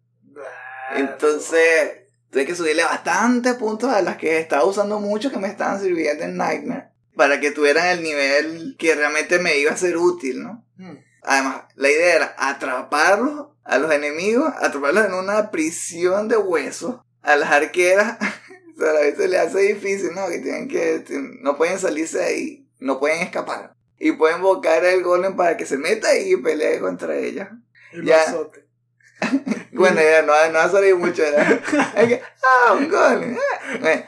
Entonces, 0.96 2.08
tuve 2.32 2.48
que 2.48 2.56
subirle 2.56 2.84
bastante 2.84 3.54
puntos 3.54 3.94
a 3.94 4.02
las 4.02 4.18
que 4.18 4.40
estaba 4.40 4.66
usando 4.66 5.00
mucho 5.00 5.30
que 5.30 5.38
me 5.38 5.48
estaban 5.48 5.80
sirviendo 5.80 6.24
en 6.24 6.38
Nightmare, 6.38 6.90
para 7.16 7.40
que 7.40 7.52
tuvieran 7.52 7.86
el 7.86 8.02
nivel 8.02 8.76
que 8.80 8.96
realmente 8.96 9.38
me 9.38 9.60
iba 9.60 9.74
a 9.74 9.78
ser 9.78 9.96
útil, 9.96 10.42
¿no? 10.42 10.66
Mm. 10.78 10.98
Además, 11.22 11.66
la 11.76 11.92
idea 11.92 12.16
era 12.16 12.36
atraparlos 12.40 13.50
a 13.64 13.78
los 13.78 13.92
enemigos, 13.92 14.52
atraparlos 14.60 15.06
en 15.06 15.14
una 15.14 15.52
prisión 15.52 16.28
de 16.28 16.38
huesos. 16.38 16.96
A 17.22 17.36
las 17.36 17.52
arqueras, 17.52 18.18
o 18.76 18.82
sea, 18.82 18.90
a 18.90 19.02
veces 19.02 19.30
le 19.30 19.38
hace 19.38 19.60
difícil, 19.60 20.16
¿no? 20.16 20.28
Que 20.30 20.40
tienen 20.40 20.68
que, 20.68 21.04
no 21.42 21.58
pueden 21.58 21.78
salirse 21.78 22.18
de 22.18 22.26
ahí, 22.26 22.68
no 22.80 23.00
pueden 23.00 23.22
escapar. 23.22 23.76
Y 24.00 24.14
pueden 24.14 24.38
invocar 24.38 24.84
al 24.86 25.04
golem 25.04 25.36
para 25.36 25.58
que 25.58 25.66
se 25.66 25.78
meta 25.78 26.18
y 26.18 26.38
pelee 26.38 26.80
contra 26.80 27.16
ella. 27.18 27.52
El 27.92 28.06
Ya. 28.06 28.24
Bueno, 29.72 30.02
ya 30.02 30.24
no, 30.24 30.34
no 30.52 30.60
ha 30.60 30.70
salido 30.70 30.98
mucho. 30.98 31.22
¿verdad? 31.22 31.62
Hay 31.96 32.08
que, 32.08 32.22
ah, 32.44 32.74
un 32.74 32.90
golem. 32.90 33.38
ah. 33.38 33.78
Bueno, 33.80 34.04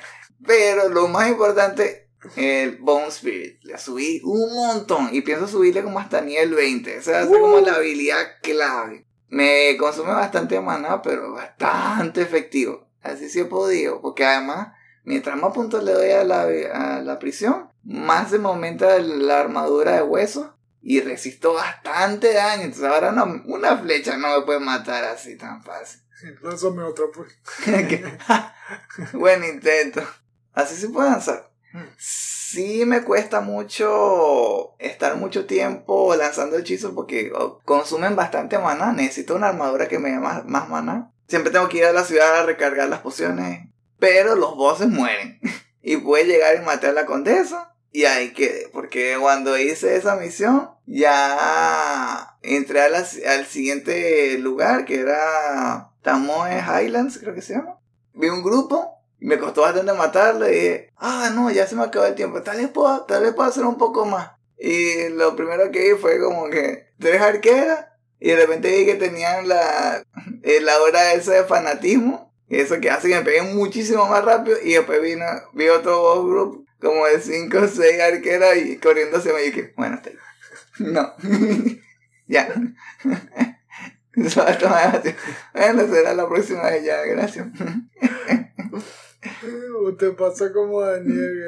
pero 0.45 0.89
lo 0.89 1.07
más 1.07 1.30
importante, 1.30 2.09
el 2.35 2.77
Bone 2.77 3.07
Spirit. 3.07 3.59
Le 3.63 3.77
subí 3.77 4.22
un 4.23 4.53
montón 4.53 5.09
y 5.11 5.22
pienso 5.22 5.47
subirle 5.47 5.84
como 5.84 5.99
hasta 5.99 6.22
nivel 6.22 6.53
20. 6.53 6.99
O 6.99 7.01
sea, 7.01 7.22
es 7.22 7.27
como 7.27 7.59
la 7.59 7.76
habilidad 7.76 8.26
clave. 8.41 9.05
Me 9.30 9.77
consume 9.77 10.11
bastante 10.11 10.59
maná, 10.59 11.01
pero 11.01 11.34
bastante 11.34 12.22
efectivo. 12.22 12.88
Así 13.01 13.30
sí 13.30 13.39
he 13.39 13.45
podido, 13.45 14.01
porque 14.01 14.26
además, 14.26 14.73
mientras 15.03 15.38
más 15.38 15.53
puntos 15.53 15.84
le 15.84 15.93
doy 15.93 16.11
a 16.11 16.23
la, 16.23 16.41
a 16.41 17.01
la 17.01 17.18
prisión, 17.18 17.70
más 17.84 18.30
se 18.30 18.40
me 18.40 18.48
aumenta 18.48 18.99
la 18.99 19.40
armadura 19.40 19.94
de 19.94 20.03
hueso 20.03 20.56
y 20.82 21.02
resisto 21.02 21.53
bastante 21.53 22.34
daño. 22.34 22.64
Entonces 22.64 22.90
ahora 22.90 23.10
una, 23.10 23.24
una 23.45 23.78
flecha 23.78 24.18
no 24.18 24.40
me 24.40 24.45
puede 24.45 24.60
matar 24.60 25.03
así 25.03 25.38
tan 25.38 25.64
fácil. 25.64 26.02
Lánzame 26.41 26.84
otra, 26.84 27.06
pues. 27.14 27.38
Buen 29.14 29.44
intento. 29.44 30.02
Así 30.53 30.76
se 30.76 30.90
puede 30.90 31.10
avanzar. 31.10 31.52
Sí 31.98 32.84
me 32.86 33.03
cuesta 33.03 33.40
mucho 33.40 34.76
estar 34.78 35.16
mucho 35.16 35.45
tiempo 35.45 36.14
lanzando 36.16 36.58
hechizos 36.58 36.91
porque 36.94 37.32
oh, 37.34 37.60
consumen 37.64 38.16
bastante 38.16 38.60
maná. 38.60 38.91
Necesito 38.91 39.36
una 39.36 39.49
armadura 39.49 39.88
que 39.88 39.99
me 39.99 40.12
dé 40.12 40.20
más, 40.20 40.45
más 40.45 40.70
maná. 40.70 41.12
Siempre 41.28 41.52
tengo 41.52 41.70
que 41.70 41.78
ir 41.78 41.86
a 41.86 41.94
la 41.94 42.03
ciudad 42.03 42.40
a 42.41 42.45
recargar 42.45 42.90
las 42.90 42.99
pociones. 42.99 43.70
Pero 43.99 44.36
los 44.36 44.56
bosses 44.56 44.88
mueren. 44.88 45.40
Y 45.84 45.98
puede 45.98 46.26
llegar 46.26 46.56
y 46.56 46.64
matar 46.64 46.91
a 46.91 46.94
la 46.94 47.06
condesa. 47.08 47.70
Y 47.91 48.05
ahí 48.05 48.34
quedé. 48.34 48.69
Porque 48.72 49.18
cuando 49.19 49.57
hice 49.57 49.95
esa 49.95 50.15
misión, 50.15 50.69
ya 50.85 52.38
entré 52.41 52.81
a 52.81 52.89
la- 52.89 53.05
al 53.34 53.45
siguiente 53.45 54.38
lugar 54.39 54.85
que 54.85 54.99
era 55.01 55.91
Tamoe 56.01 56.59
Highlands, 56.61 57.19
creo 57.19 57.34
que 57.35 57.41
se 57.41 57.53
llama. 57.53 57.77
Vi 58.13 58.30
un 58.30 58.43
grupo. 58.43 58.97
Me 59.19 59.38
costó 59.38 59.61
bastante 59.61 59.93
matarlo 59.93 60.49
y 60.49 60.53
dije, 60.53 60.89
ah, 60.97 61.31
no, 61.35 61.51
ya 61.51 61.68
se 61.68 61.76
me 61.76 61.84
acabó 61.84 62.05
el 62.07 62.15
tiempo. 62.15 62.41
Tal 62.41 62.57
vez 62.57 62.69
puedo, 62.69 63.03
tal 63.05 63.22
vez 63.22 63.34
puedo 63.34 63.47
hacer 63.47 63.65
un 63.65 63.77
poco 63.77 64.05
más. 64.05 64.31
Y 64.57 65.09
lo 65.09 65.35
primero 65.35 65.69
que 65.72 65.93
vi 65.93 65.99
fue 65.99 66.19
como 66.19 66.49
que 66.49 66.88
tres 66.99 67.22
arqueras. 67.22 67.85
Y 68.19 68.30
de 68.30 68.35
repente 68.38 68.76
vi 68.76 68.85
que 68.85 68.95
tenían 68.95 69.47
la, 69.47 70.03
eh, 70.43 70.61
la 70.61 70.81
hora 70.81 71.13
esa 71.13 71.34
de 71.34 71.43
fanatismo. 71.43 72.34
Y 72.47 72.59
eso 72.59 72.80
que 72.80 72.89
hace 72.89 73.09
que 73.09 73.15
me 73.15 73.22
peguen 73.22 73.55
muchísimo 73.55 74.05
más 74.07 74.26
rápido. 74.26 74.57
Y 74.63 74.73
después 74.73 75.01
vino, 75.01 75.26
vi 75.53 75.69
otro 75.69 76.01
boss 76.01 76.26
group 76.26 76.65
como 76.82 77.06
de 77.06 77.20
cinco 77.20 77.60
o 77.60 77.68
seis 77.68 77.99
arqueras 78.02 78.58
y 78.58 78.78
corriendo 78.78 79.18
hacia 79.18 79.34
mí. 79.34 79.40
Bueno, 79.76 80.02
ahí. 80.03 80.18
No. 80.80 81.14
ya. 82.28 82.53
Eso 84.14 84.41
va 84.44 84.49
a. 84.49 85.03
Bueno, 85.53 85.88
será 85.88 86.14
la 86.14 86.28
próxima 86.28 86.70
vez 86.70 86.84
ya, 86.84 87.02
gracias. 87.06 87.48
Te 89.98 90.12
pasa 90.12 90.52
como 90.52 90.82
Daniel, 90.82 91.44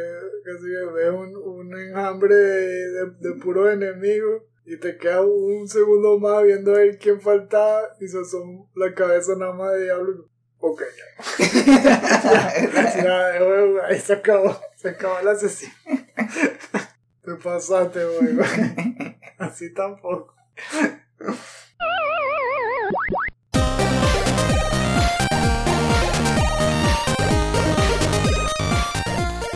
que 0.46 0.52
que 0.52 0.86
ves 0.94 1.10
un, 1.10 1.36
un 1.36 1.78
enjambre 1.78 2.36
de, 2.36 2.90
de, 2.92 3.06
de 3.20 3.34
puros 3.42 3.74
enemigos 3.74 4.44
y 4.66 4.78
te 4.78 4.98
quedas 4.98 5.26
un 5.26 5.68
segundo 5.68 6.20
más 6.20 6.44
viendo 6.44 6.72
a 6.72 6.80
ver 6.80 6.98
quién 6.98 7.20
faltaba 7.20 7.82
y 8.00 8.08
se 8.08 8.24
son 8.26 8.68
la 8.76 8.94
cabeza 8.94 9.36
nada 9.36 9.54
más 9.54 9.74
de 9.74 9.84
diablo. 9.84 10.30
Ok, 10.66 10.82
ya. 10.98 11.44
ya, 13.04 13.86
ahí 13.86 14.00
se 14.00 14.14
acabó, 14.14 14.58
se 14.78 14.92
acabó 14.92 15.20
el 15.20 15.28
asesino. 15.28 15.74
Te 17.22 17.36
pasaste, 17.36 18.00
güey. 18.06 18.38
Así 19.40 19.74
tampoco. 19.74 20.34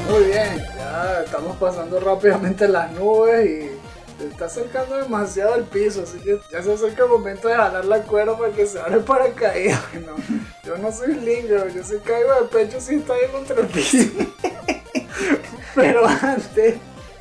Muy 0.09 0.23
bien, 0.25 0.57
ya 0.75 1.21
estamos 1.23 1.55
pasando 1.55 2.01
rápidamente 2.01 2.67
las 2.67 2.91
nubes 2.91 3.45
y 3.49 3.76
se 4.17 4.27
está 4.27 4.45
acercando 4.45 4.97
demasiado 4.97 5.53
al 5.53 5.63
piso, 5.63 6.03
así 6.03 6.17
que 6.19 6.39
ya 6.51 6.63
se 6.63 6.73
acerca 6.73 7.03
el 7.03 7.09
momento 7.09 7.47
de 7.47 7.55
jalar 7.55 7.85
la 7.85 8.01
cuerda 8.01 8.37
para 8.37 8.51
que 8.51 8.65
se 8.65 8.79
abra 8.79 8.95
el 8.95 9.03
paracaídas. 9.03 9.81
No, 9.93 10.15
yo 10.63 10.77
no 10.77 10.91
soy 10.91 11.15
lindo, 11.15 11.67
yo 11.69 11.83
soy 11.83 11.99
caigo 11.99 12.33
de 12.33 12.47
pecho 12.47 12.79
si 12.79 12.95
está 12.95 13.13
ahí 13.13 13.27
contra 13.31 13.59
el 13.59 13.67
piso. 13.67 13.97
Pero 15.75 16.07
antes, 16.07 16.75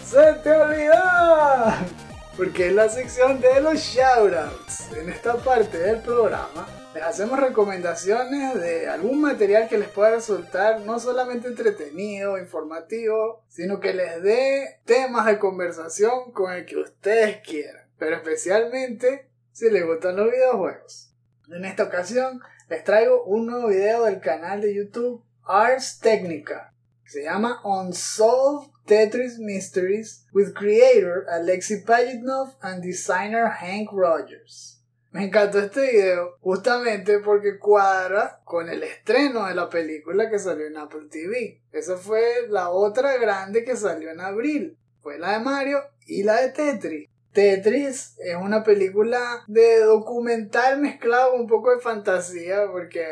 ¡se 0.04 0.32
te 0.42 0.50
olvidó! 0.50 2.05
Porque 2.36 2.66
en 2.66 2.76
la 2.76 2.90
sección 2.90 3.40
de 3.40 3.62
los 3.62 3.78
shoutouts, 3.78 4.92
en 4.92 5.08
esta 5.08 5.36
parte 5.36 5.78
del 5.78 6.02
programa, 6.02 6.68
les 6.92 7.02
hacemos 7.02 7.40
recomendaciones 7.40 8.60
de 8.60 8.88
algún 8.88 9.22
material 9.22 9.70
que 9.70 9.78
les 9.78 9.88
pueda 9.88 10.10
resultar 10.10 10.80
no 10.80 11.00
solamente 11.00 11.48
entretenido, 11.48 12.36
informativo, 12.36 13.42
sino 13.48 13.80
que 13.80 13.94
les 13.94 14.22
dé 14.22 14.80
temas 14.84 15.24
de 15.24 15.38
conversación 15.38 16.30
con 16.32 16.52
el 16.52 16.66
que 16.66 16.76
ustedes 16.76 17.38
quieran, 17.40 17.88
pero 17.98 18.16
especialmente 18.16 19.30
si 19.52 19.70
les 19.70 19.86
gustan 19.86 20.16
los 20.16 20.30
videojuegos. 20.30 21.14
En 21.48 21.64
esta 21.64 21.84
ocasión 21.84 22.42
les 22.68 22.84
traigo 22.84 23.24
un 23.24 23.46
nuevo 23.46 23.68
video 23.68 24.04
del 24.04 24.20
canal 24.20 24.60
de 24.60 24.74
YouTube 24.74 25.24
Ars 25.42 26.00
Technica. 26.00 26.74
Se 27.06 27.22
llama 27.22 27.62
Unsolved 27.64 28.75
Tetris 28.86 29.38
Mysteries 29.40 30.24
with 30.32 30.54
creator 30.54 31.26
Alexei 31.28 31.82
Pajitnov 31.84 32.54
and 32.62 32.82
designer 32.82 33.48
Hank 33.48 33.90
Rogers. 33.92 34.80
Me 35.10 35.24
encantó 35.24 35.58
este 35.58 35.92
video 35.92 36.36
justamente 36.40 37.18
porque 37.18 37.58
cuadra 37.58 38.40
con 38.44 38.68
el 38.68 38.84
estreno 38.84 39.46
de 39.46 39.54
la 39.56 39.68
película 39.68 40.30
que 40.30 40.38
salió 40.38 40.66
en 40.66 40.76
Apple 40.76 41.08
TV. 41.10 41.62
Esa 41.72 41.96
fue 41.96 42.46
la 42.48 42.70
otra 42.70 43.16
grande 43.16 43.64
que 43.64 43.74
salió 43.76 44.10
en 44.10 44.20
abril. 44.20 44.78
Fue 45.00 45.18
la 45.18 45.32
de 45.32 45.40
Mario 45.40 45.78
y 46.06 46.22
la 46.22 46.42
de 46.42 46.50
Tetris. 46.50 47.08
Tetris 47.36 48.14
es 48.18 48.34
una 48.34 48.64
película 48.64 49.44
de 49.46 49.80
documental 49.80 50.80
mezclado 50.80 51.32
con 51.32 51.42
un 51.42 51.46
poco 51.46 51.70
de 51.70 51.80
fantasía 51.82 52.66
porque 52.72 53.04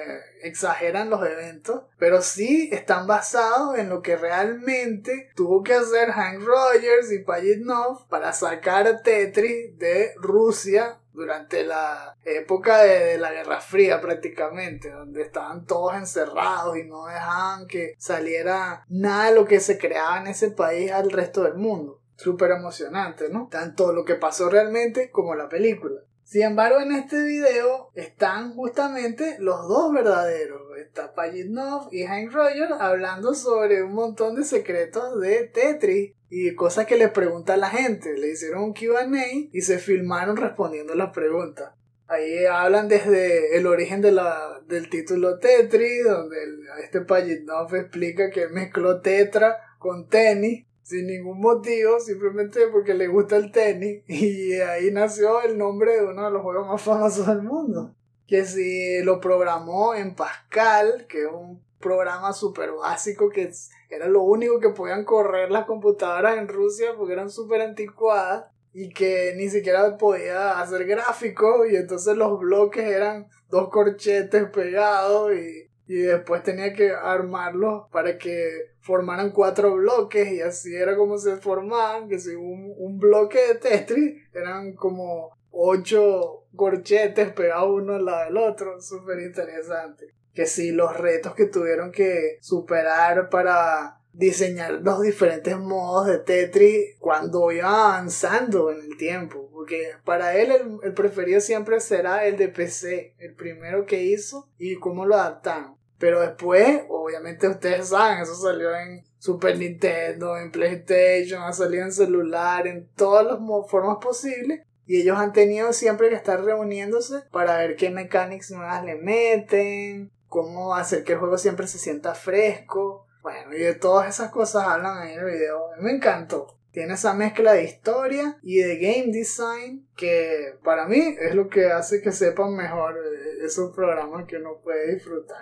exageran 0.43 1.11
los 1.11 1.23
eventos, 1.27 1.83
pero 1.99 2.23
sí 2.23 2.71
están 2.73 3.07
basados 3.07 3.77
en 3.79 3.91
lo 3.91 4.01
que 4.01 4.17
realmente 4.17 5.29
tuvo 5.37 5.63
que 5.63 5.75
hacer 5.75 6.11
Hank 6.11 6.43
Rogers 6.43 7.13
y 7.13 7.19
Pajitnov 7.19 8.09
para 8.09 8.33
sacar 8.33 8.87
a 8.87 9.03
Tetris 9.03 9.79
de 9.79 10.15
Rusia 10.17 11.01
durante 11.13 11.63
la 11.63 12.17
época 12.25 12.79
de, 12.79 13.19
la 13.19 13.31
Guerra 13.31 13.61
Fría 13.61 14.01
prácticamente, 14.01 14.91
donde 14.91 15.21
estaban 15.21 15.67
todos 15.67 15.97
encerrados 15.97 16.79
y 16.79 16.85
no 16.85 17.05
dejaban 17.05 17.67
que 17.67 17.95
saliera 17.99 18.87
nada 18.89 19.29
de 19.29 19.35
lo 19.35 19.45
que 19.45 19.61
se 19.61 19.77
creaba 19.77 20.19
en 20.23 20.29
ese 20.29 20.51
país 20.51 20.91
al 20.91 21.11
resto 21.11 21.43
del 21.43 21.57
mundo 21.57 22.01
súper 22.17 22.53
emocionante, 22.53 23.29
¿no? 23.29 23.49
Tanto 23.51 23.93
lo 23.93 24.05
que 24.05 24.15
pasó 24.15 24.49
realmente 24.49 25.11
como 25.11 25.35
la 25.35 25.49
película. 25.49 26.01
Sin 26.25 26.43
embargo, 26.43 26.81
en 26.81 26.93
este 26.93 27.23
video 27.23 27.91
están 27.95 28.55
justamente 28.55 29.37
los 29.41 29.69
dos 29.69 29.93
verdaderos. 29.93 30.63
Está 30.79 31.15
Pajitnov 31.15 31.89
y 31.93 32.05
Hank 32.05 32.33
Rogers 32.33 32.73
hablando 32.81 33.35
sobre 33.35 33.83
un 33.83 33.93
montón 33.93 34.35
de 34.35 34.45
secretos 34.45 35.21
de 35.21 35.47
Tetris 35.49 36.15
y 36.31 36.55
cosas 36.55 36.87
que 36.87 36.97
le 36.97 37.09
pregunta 37.09 37.55
a 37.55 37.59
la 37.59 37.69
gente. 37.69 38.17
Le 38.17 38.31
hicieron 38.31 38.65
un 38.65 38.73
QA 38.73 39.07
y 39.53 39.61
se 39.61 39.79
filmaron 39.79 40.37
respondiendo 40.37 40.95
las 40.95 41.13
preguntas. 41.13 41.73
Ahí 42.07 42.45
hablan 42.47 42.89
desde 42.89 43.57
el 43.57 43.67
origen 43.67 44.01
de 44.01 44.13
la, 44.13 44.61
del 44.67 44.89
título 44.89 45.39
Tetris, 45.39 46.05
donde 46.05 46.37
este 46.83 47.03
Pajitnov 47.03 47.75
explica 47.75 48.31
que 48.31 48.49
mezcló 48.49 49.01
tetra 49.01 49.59
con 49.79 50.09
tenis 50.09 50.67
sin 50.85 51.07
ningún 51.07 51.41
motivo, 51.41 51.99
simplemente 51.99 52.69
porque 52.69 52.95
le 52.95 53.09
gusta 53.09 53.37
el 53.37 53.51
tenis 53.51 54.03
y 54.09 54.53
ahí 54.61 54.93
nació 54.93 55.43
el 55.43 55.59
nombre 55.59 55.97
de 55.97 56.07
uno 56.07 56.27
de 56.27 56.31
los 56.31 56.43
juegos 56.43 56.69
más 56.69 56.81
famosos 56.81 57.27
del 57.27 57.43
mundo. 57.43 57.95
Que 58.27 58.45
si 58.45 59.03
lo 59.03 59.21
programó 59.21 59.95
en 59.95 60.15
Pascal, 60.15 61.07
que 61.09 61.23
es 61.23 61.31
un 61.33 61.63
programa 61.81 62.33
súper 62.33 62.73
básico 62.73 63.29
que 63.29 63.51
era 63.91 64.07
lo 64.09 64.23
único 64.23 64.59
que 64.59 64.71
podían 64.71 65.05
correr 65.05 65.51
las 65.51 65.67
computadoras 65.67 66.39
en 66.39 66.49
Rusia 66.49 66.95
porque 66.97 67.13
eran 67.13 67.29
súper 67.29 67.61
anticuadas 67.61 68.47
y 68.73 68.89
que 68.89 69.35
ni 69.37 69.51
siquiera 69.51 69.99
podía 69.99 70.59
hacer 70.61 70.87
gráficos 70.87 71.71
y 71.71 71.77
entonces 71.77 72.17
los 72.17 72.41
bloques 72.41 72.85
eran 72.85 73.29
dos 73.51 73.69
corchetes 73.69 74.49
pegados 74.51 75.33
y 75.35 75.64
y 75.87 75.97
después 75.97 76.43
tenía 76.43 76.73
que 76.73 76.93
armarlos 76.93 77.85
para 77.91 78.17
que 78.17 78.75
formaran 78.81 79.31
cuatro 79.31 79.75
bloques 79.75 80.33
y 80.33 80.41
así 80.41 80.75
era 80.75 80.97
como 80.97 81.19
se 81.19 81.37
formaban, 81.37 82.09
que 82.09 82.19
si 82.19 82.35
un, 82.35 82.75
un 82.77 82.99
bloque 82.99 83.39
de 83.49 83.55
Tetris 83.57 84.23
eran 84.33 84.75
como 84.75 85.37
ocho 85.51 86.45
corchetes 86.57 87.33
pegados 87.33 87.71
uno 87.83 87.95
al 87.95 88.05
lado 88.05 88.25
del 88.25 88.37
otro, 88.37 88.81
súper 88.81 89.21
interesante. 89.21 90.07
Que 90.33 90.47
si 90.47 90.73
los 90.73 90.97
retos 90.97 91.35
que 91.35 91.47
tuvieron 91.47 91.93
que 91.93 92.39
superar 92.41 93.29
para 93.29 94.01
diseñar 94.13 94.81
los 94.83 95.03
diferentes 95.03 95.57
modos 95.59 96.07
de 96.07 96.19
Tetris 96.19 96.97
cuando 96.99 97.51
iba 97.51 97.69
avanzando 97.69 98.71
en 98.71 98.81
el 98.81 98.97
tiempo. 98.97 99.51
Porque 99.65 99.93
para 100.05 100.37
él 100.37 100.53
el, 100.83 100.93
preferido 100.93 101.41
siempre 101.41 101.81
será 101.81 102.27
el 102.27 102.37
de 102.37 102.49
PC, 102.49 103.15
el 103.17 103.35
primero 103.35 103.87
que 103.87 104.03
hizo 104.03 104.47
y 104.59 104.75
cómo 104.75 105.07
lo 105.07 105.15
adaptaron. 105.15 105.77
Pero 105.97 106.21
después, 106.21 106.83
obviamente 106.91 107.49
ustedes 107.49 107.89
saben, 107.89 108.19
eso 108.19 108.35
salió 108.35 108.77
en 108.77 109.05
Super 109.19 109.57
Nintendo, 109.57 110.37
en 110.37 110.51
PlayStation, 110.51 111.43
ha 111.45 111.55
salido 111.55 111.83
en 111.83 111.93
celular, 111.93 112.67
en 112.67 112.87
todas 112.89 113.25
las 113.25 113.39
formas 113.71 113.97
posibles. 114.03 114.61
Y 114.85 115.01
ellos 115.01 115.17
han 115.17 115.33
tenido 115.33 115.73
siempre 115.73 116.11
que 116.11 116.15
estar 116.15 116.45
reuniéndose 116.45 117.23
para 117.33 117.57
ver 117.57 117.77
qué 117.77 117.89
mechanics 117.89 118.51
nuevas 118.51 118.85
le 118.85 118.97
meten, 118.97 120.13
cómo 120.29 120.75
hacer 120.75 121.05
que 121.05 121.15
el 121.15 121.21
juego 121.21 121.39
siempre 121.39 121.67
se 121.67 121.79
sienta 121.79 122.15
fresco. 122.15 123.07
Bueno, 123.23 123.55
y 123.55 123.61
de 123.61 123.75
todas 123.75 124.11
esas 124.11 124.31
cosas 124.31 124.65
hablan 124.65 124.99
ahí 124.99 125.15
en 125.15 125.21
el 125.21 125.25
video. 125.25 125.71
Me 125.81 125.91
encantó. 125.91 126.59
Tiene 126.75 126.95
esa 126.95 127.15
mezcla 127.15 127.53
de 127.53 127.63
historia 127.63 128.37
y 128.43 128.57
de 128.57 128.79
game 128.79 129.13
design 129.13 129.87
que 129.97 130.59
para 130.65 130.87
mí 130.87 131.17
es 131.21 131.33
lo 131.37 131.49
que 131.49 131.67
hace 131.67 132.03
que 132.03 132.11
sepan 132.11 132.57
mejor 132.57 132.97
eh, 132.97 133.47
esos 133.47 133.73
programas 133.73 134.27
que 134.27 134.39
uno 134.39 134.61
puede 134.61 134.95
disfrutar. 134.95 135.39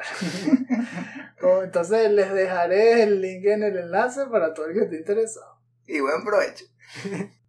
Entonces 1.65 2.11
les 2.11 2.35
dejaré 2.35 3.05
el 3.05 3.23
link 3.23 3.47
en 3.47 3.63
el 3.63 3.79
enlace 3.79 4.27
para 4.31 4.53
todo 4.53 4.67
el 4.67 4.75
que 4.75 4.85
esté 4.85 4.97
interesado. 4.97 5.59
Y 5.87 6.01
buen 6.01 6.23
provecho. 6.23 6.67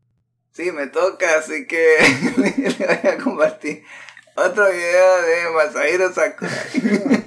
Sí, 0.54 0.72
me 0.72 0.86
toca, 0.86 1.40
así 1.40 1.66
que 1.66 1.98
le 2.38 2.86
voy 2.86 3.12
a 3.12 3.18
compartir 3.18 3.84
otro 4.36 4.70
video 4.70 5.22
de 5.24 5.50
Masahiro 5.50 6.14
Sakurai. 6.14 7.26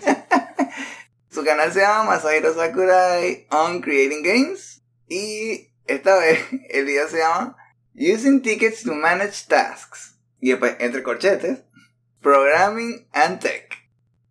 Su 1.29 1.45
canal 1.45 1.73
se 1.73 1.81
llama 1.81 2.05
Masahiro 2.05 2.55
Sakurai 2.55 3.49
on 3.51 3.83
Creating 3.83 4.23
Games 4.23 4.81
y 5.09 5.73
esta 5.87 6.19
vez 6.19 6.41
el 6.71 6.85
video 6.85 7.09
se 7.09 7.19
llama 7.19 7.57
Using 7.95 8.43
Tickets 8.43 8.83
to 8.83 8.95
Manage 8.95 9.47
Tasks. 9.49 10.19
Y 10.41 10.51
después, 10.51 10.77
entre 10.81 11.03
corchetes, 11.03 11.61
Programming 12.21 13.09
and 13.13 13.41
Tech. 13.41 13.73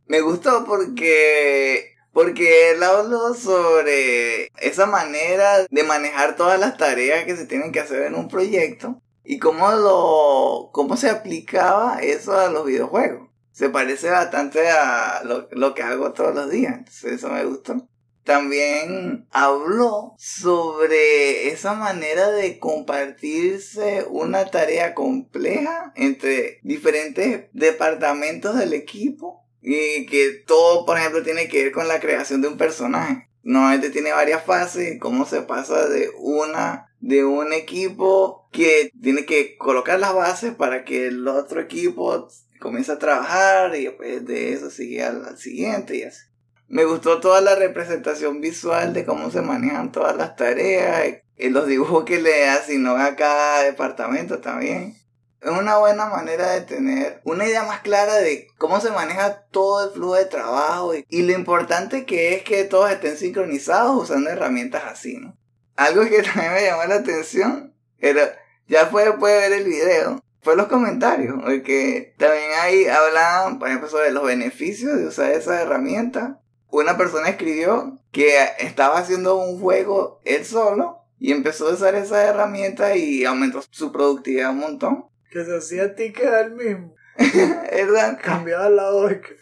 Me 0.08 0.22
gustó 0.22 0.66
porque 0.66 1.96
porque 2.12 2.72
él 2.72 2.82
habló 2.82 3.34
sobre 3.34 4.46
esa 4.62 4.86
manera 4.86 5.66
de 5.70 5.84
manejar 5.84 6.38
todas 6.38 6.58
las 6.58 6.78
tareas 6.78 7.26
que 7.26 7.36
se 7.36 7.46
tienen 7.46 7.74
que 7.74 7.82
hacer 7.82 8.04
en 8.04 8.16
un 8.16 8.30
proyecto 8.30 9.02
y 9.26 9.38
cómo 9.38 9.70
lo 9.72 10.70
cómo 10.72 10.96
se 10.96 11.10
aplicaba 11.10 12.00
eso 12.02 12.40
a 12.40 12.50
los 12.50 12.66
videojuegos. 12.66 13.30
Se 13.52 13.70
parece 13.70 14.10
bastante 14.10 14.70
a 14.70 15.24
lo, 15.24 15.50
lo 15.52 15.74
que 15.74 15.84
hago 15.84 16.14
todos 16.14 16.36
los 16.36 16.50
días. 16.50 16.76
Entonces 16.78 17.14
eso 17.14 17.30
me 17.30 17.44
gustó 17.44 17.86
también 18.26 19.28
habló 19.32 20.16
sobre 20.18 21.50
esa 21.50 21.76
manera 21.76 22.32
de 22.32 22.58
compartirse 22.58 24.04
una 24.10 24.50
tarea 24.50 24.96
compleja 24.96 25.94
entre 25.96 26.60
diferentes 26.64 27.46
departamentos 27.54 28.58
del 28.58 28.74
equipo 28.74 29.46
Y 29.62 30.08
que 30.08 30.44
todo, 30.46 30.86
por 30.86 30.98
ejemplo, 30.98 31.24
tiene 31.24 31.48
que 31.48 31.64
ver 31.64 31.72
con 31.72 31.88
la 31.88 32.00
creación 32.00 32.42
de 32.42 32.48
un 32.48 32.58
personaje. 32.58 33.30
Normalmente 33.44 33.90
tiene 33.92 34.12
varias 34.12 34.44
fases, 34.44 35.00
cómo 35.00 35.26
se 35.26 35.42
pasa 35.42 35.88
de 35.88 36.10
una, 36.20 36.94
de 37.00 37.26
un 37.26 37.54
equipo 37.54 38.48
que 38.52 38.92
tiene 39.02 39.26
que 39.26 39.56
colocar 39.58 40.00
las 40.00 40.14
bases 40.14 40.54
para 40.56 40.84
que 40.84 41.08
el 41.08 41.28
otro 41.28 41.62
equipo 41.62 42.28
comience 42.60 42.92
a 42.92 43.00
trabajar 43.00 43.76
y 43.76 43.86
después 43.86 44.26
de 44.26 44.54
eso 44.54 44.70
sigue 44.70 45.04
al 45.04 45.38
siguiente 45.38 45.98
y 45.98 46.04
así. 46.04 46.35
Me 46.68 46.84
gustó 46.84 47.20
toda 47.20 47.42
la 47.42 47.56
representación 47.56 48.42
visual 48.42 48.94
de 48.94 49.06
cómo 49.06 49.30
se 49.30 49.42
manejan 49.42 49.92
todas 49.92 50.16
las 50.16 50.36
tareas 50.36 51.22
y 51.38 51.50
los 51.50 51.68
dibujos 51.68 52.06
que 52.06 52.20
le 52.20 52.50
asignó 52.50 52.96
a 52.98 53.16
cada 53.16 53.64
departamento 53.64 54.40
también. 54.40 54.98
Es 55.42 55.52
una 55.52 55.78
buena 55.78 56.08
manera 56.08 56.52
de 56.52 56.62
tener 56.62 57.22
una 57.24 57.46
idea 57.46 57.64
más 57.64 57.82
clara 57.82 58.16
de 58.16 58.48
cómo 58.58 58.82
se 58.82 58.90
maneja 58.90 59.44
todo 59.52 59.86
el 59.86 59.92
flujo 59.94 60.16
de 60.16 60.26
trabajo 60.26 60.94
y, 60.96 61.22
lo 61.22 61.34
importante 61.34 62.06
que 62.06 62.36
es 62.36 62.44
que 62.44 62.64
todos 62.64 62.90
estén 62.90 63.16
sincronizados 63.16 64.04
usando 64.04 64.32
herramientas 64.32 64.84
así, 64.86 65.18
¿no? 65.18 65.38
Algo 65.76 66.04
que 66.06 66.24
también 66.24 66.52
me 66.52 66.64
llamó 66.64 66.86
la 66.86 66.96
atención 66.96 67.76
era, 68.00 68.36
ya 68.68 68.88
fue 68.88 69.06
después 69.06 69.34
de 69.34 69.50
ver 69.50 69.60
el 69.60 69.66
video, 69.66 70.24
fue 70.42 70.56
los 70.56 70.68
comentarios, 70.68 71.36
porque 71.44 72.16
también 72.18 72.50
ahí 72.62 72.88
hablaban, 72.88 73.60
por 73.60 73.68
ejemplo, 73.68 73.90
sobre 73.90 74.12
los 74.12 74.24
beneficios 74.24 74.98
de 74.98 75.08
usar 75.08 75.32
esas 75.32 75.62
herramientas. 75.62 76.38
Una 76.76 76.98
persona 76.98 77.30
escribió 77.30 77.98
que 78.12 78.36
estaba 78.60 78.98
haciendo 78.98 79.38
un 79.38 79.62
juego 79.62 80.20
él 80.26 80.44
solo 80.44 80.98
y 81.18 81.32
empezó 81.32 81.70
a 81.70 81.74
usar 81.74 81.96
esas 81.96 82.26
herramientas 82.26 82.98
y 82.98 83.24
aumentó 83.24 83.64
su 83.70 83.94
productividad 83.94 84.52
un 84.52 84.60
montón. 84.60 85.06
Que 85.32 85.46
se 85.46 85.56
hacía 85.56 85.96
ticket 85.96 86.28
al 86.28 86.52
mismo. 86.52 86.94
¿Verdad? 87.18 88.20
Cambiaba 88.22 88.70
la 88.70 88.84
lado 88.84 89.08
de 89.08 89.22
que 89.22 89.38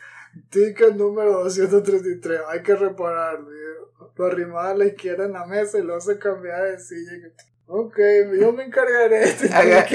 ticket 0.50 0.96
número 0.96 1.44
233, 1.44 2.42
hay 2.50 2.62
que 2.62 2.76
reparar. 2.76 3.40
Lo 4.16 4.26
arrimaba 4.26 4.70
a 4.70 4.76
la 4.76 4.86
izquierda 4.86 5.26
en 5.26 5.34
la 5.34 5.48
mesa 5.48 5.80
y 5.80 5.82
luego 5.82 6.02
se 6.02 6.20
cambiaba 6.20 6.66
de 6.66 6.80
silla. 6.80 7.12
Ok, 7.66 7.98
yo 8.40 8.52
me 8.54 8.66
encargaré 8.66 9.24
este 9.24 9.48
Aga- 9.54 9.88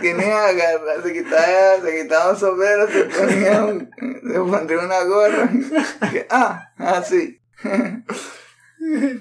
tenía 0.00 0.44
agarrar, 0.46 1.02
se 1.02 1.12
quitaba, 1.12 1.80
se 1.82 2.02
quitaba 2.02 2.30
un 2.32 2.36
sombrero, 2.38 2.86
se 2.88 3.04
ponía 3.04 3.64
un, 3.64 3.90
se 4.32 4.38
pondría 4.38 4.80
una 4.80 5.02
gorra. 5.04 5.48
Que, 6.12 6.26
ah, 6.30 6.72
así. 6.78 7.40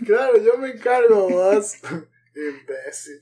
Claro, 0.06 0.38
yo 0.38 0.58
me 0.58 0.72
encargo, 0.72 1.30
vas. 1.34 1.80
Imbécil. 2.36 3.22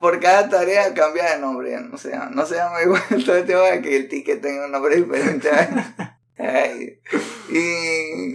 Por 0.00 0.18
cada 0.18 0.48
tarea 0.48 0.92
cambia 0.94 1.34
de 1.34 1.40
nombre, 1.40 1.70
ya 1.72 1.80
no 1.80 1.96
se 1.98 2.10
llama, 2.10 2.30
no 2.32 2.46
se 2.46 2.56
llama 2.56 2.82
igual 2.82 3.02
todo 3.24 3.36
el 3.36 3.44
tema 3.46 3.64
de 3.66 3.82
que 3.82 3.96
el 3.96 4.08
ticket 4.08 4.40
tenga 4.40 4.64
un 4.64 4.72
nombre 4.72 4.96
diferente. 4.96 5.50
Ay. 6.38 7.00
Y 7.50 8.32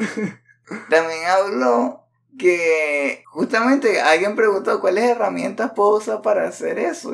también 0.90 1.26
habló 1.28 2.05
que 2.38 3.24
justamente 3.26 4.02
alguien 4.02 4.36
preguntó 4.36 4.80
cuáles 4.80 5.06
herramientas 5.06 5.72
puedo 5.76 5.98
usar 5.98 6.22
para 6.22 6.48
hacer 6.48 6.80
eso. 6.80 7.14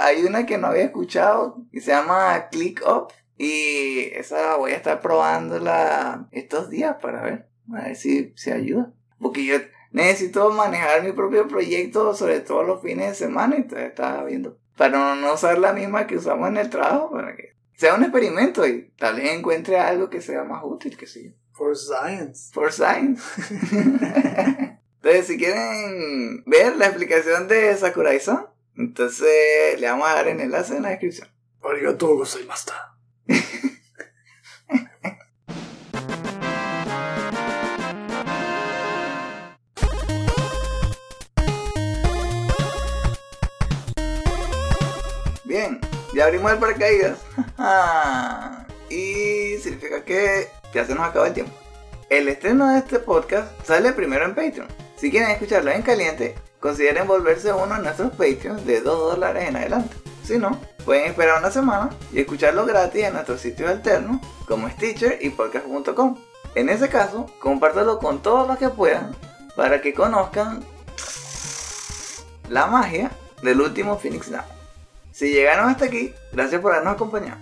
Hay 0.00 0.24
una 0.24 0.46
que 0.46 0.58
no 0.58 0.68
había 0.68 0.84
escuchado 0.84 1.64
y 1.72 1.80
se 1.80 1.92
llama 1.92 2.48
ClickUp. 2.50 3.12
Y 3.38 4.10
esa 4.14 4.56
voy 4.56 4.72
a 4.72 4.76
estar 4.76 5.00
probándola 5.00 6.28
estos 6.30 6.70
días 6.70 6.96
para 7.00 7.22
ver, 7.22 7.48
a 7.72 7.84
ver 7.84 7.96
si, 7.96 8.32
si 8.36 8.50
ayuda. 8.50 8.92
Porque 9.18 9.44
yo 9.44 9.56
necesito 9.90 10.50
manejar 10.50 11.02
mi 11.02 11.12
propio 11.12 11.48
proyecto, 11.48 12.14
sobre 12.14 12.40
todo 12.40 12.62
los 12.62 12.82
fines 12.82 13.08
de 13.08 13.14
semana, 13.14 13.56
entonces 13.56 13.88
estaba 13.88 14.24
viendo. 14.24 14.58
Para 14.76 15.16
no 15.16 15.34
usar 15.34 15.58
la 15.58 15.72
misma 15.72 16.06
que 16.06 16.16
usamos 16.16 16.48
en 16.48 16.56
el 16.56 16.70
trabajo, 16.70 17.10
para 17.10 17.34
que 17.36 17.56
sea 17.74 17.94
un 17.94 18.02
experimento 18.02 18.66
y 18.66 18.92
tal 18.96 19.16
vez 19.16 19.32
encuentre 19.32 19.78
algo 19.78 20.08
que 20.08 20.20
sea 20.20 20.44
más 20.44 20.62
útil, 20.64 20.96
que 20.96 21.06
sí. 21.06 21.34
For 21.52 21.76
science. 21.76 22.50
For 22.52 22.72
Science. 22.72 23.22
entonces, 25.02 25.26
si 25.26 25.36
quieren 25.36 26.42
ver 26.46 26.76
la 26.76 26.86
explicación 26.86 27.46
de 27.46 27.76
Sakurai-san, 27.76 28.46
entonces 28.76 29.78
le 29.78 29.86
vamos 29.86 30.08
a 30.08 30.14
dar 30.14 30.28
el 30.28 30.40
enlace 30.40 30.76
en 30.76 30.82
la 30.82 30.88
descripción. 30.90 31.28
Arigatou 31.62 32.16
gozaimashita. 32.16 32.96
Bien, 45.44 45.80
ya 46.14 46.24
abrimos 46.24 46.50
el 46.50 46.58
paracaídas. 46.58 47.18
y 48.88 49.58
significa 49.58 50.02
que 50.02 50.48
ya 50.72 50.84
se 50.84 50.94
nos 50.94 51.06
acaba 51.06 51.28
el 51.28 51.34
tiempo. 51.34 51.52
El 52.08 52.28
estreno 52.28 52.68
de 52.68 52.78
este 52.78 52.98
podcast 52.98 53.48
sale 53.64 53.92
primero 53.92 54.24
en 54.24 54.34
Patreon. 54.34 54.68
Si 54.96 55.10
quieren 55.10 55.30
escucharlo 55.30 55.70
en 55.70 55.82
caliente, 55.82 56.34
consideren 56.60 57.06
volverse 57.06 57.52
uno 57.52 57.74
de 57.74 57.82
nuestros 57.82 58.10
Patreons 58.10 58.64
de 58.66 58.80
2 58.80 59.12
dólares 59.12 59.48
en 59.48 59.56
adelante. 59.56 59.96
Si 60.22 60.38
no, 60.38 60.60
pueden 60.84 61.06
esperar 61.06 61.38
una 61.38 61.50
semana 61.50 61.90
y 62.12 62.20
escucharlo 62.20 62.66
gratis 62.66 63.04
en 63.04 63.14
nuestros 63.14 63.40
sitios 63.40 63.70
alternos 63.70 64.18
como 64.46 64.68
Stitcher 64.68 65.18
y 65.20 65.30
podcast.com. 65.30 66.18
En 66.54 66.68
ese 66.68 66.88
caso, 66.88 67.26
compártelo 67.40 67.98
con 67.98 68.22
todos 68.22 68.46
los 68.46 68.58
que 68.58 68.68
puedan 68.68 69.16
para 69.56 69.80
que 69.80 69.94
conozcan 69.94 70.64
la 72.48 72.66
magia 72.66 73.10
del 73.42 73.60
último 73.60 73.98
Phoenix 73.98 74.30
Down. 74.30 74.44
Si 75.12 75.32
llegaron 75.32 75.68
hasta 75.68 75.86
aquí, 75.86 76.14
gracias 76.32 76.60
por 76.60 76.72
habernos 76.72 76.94
acompañado. 76.94 77.38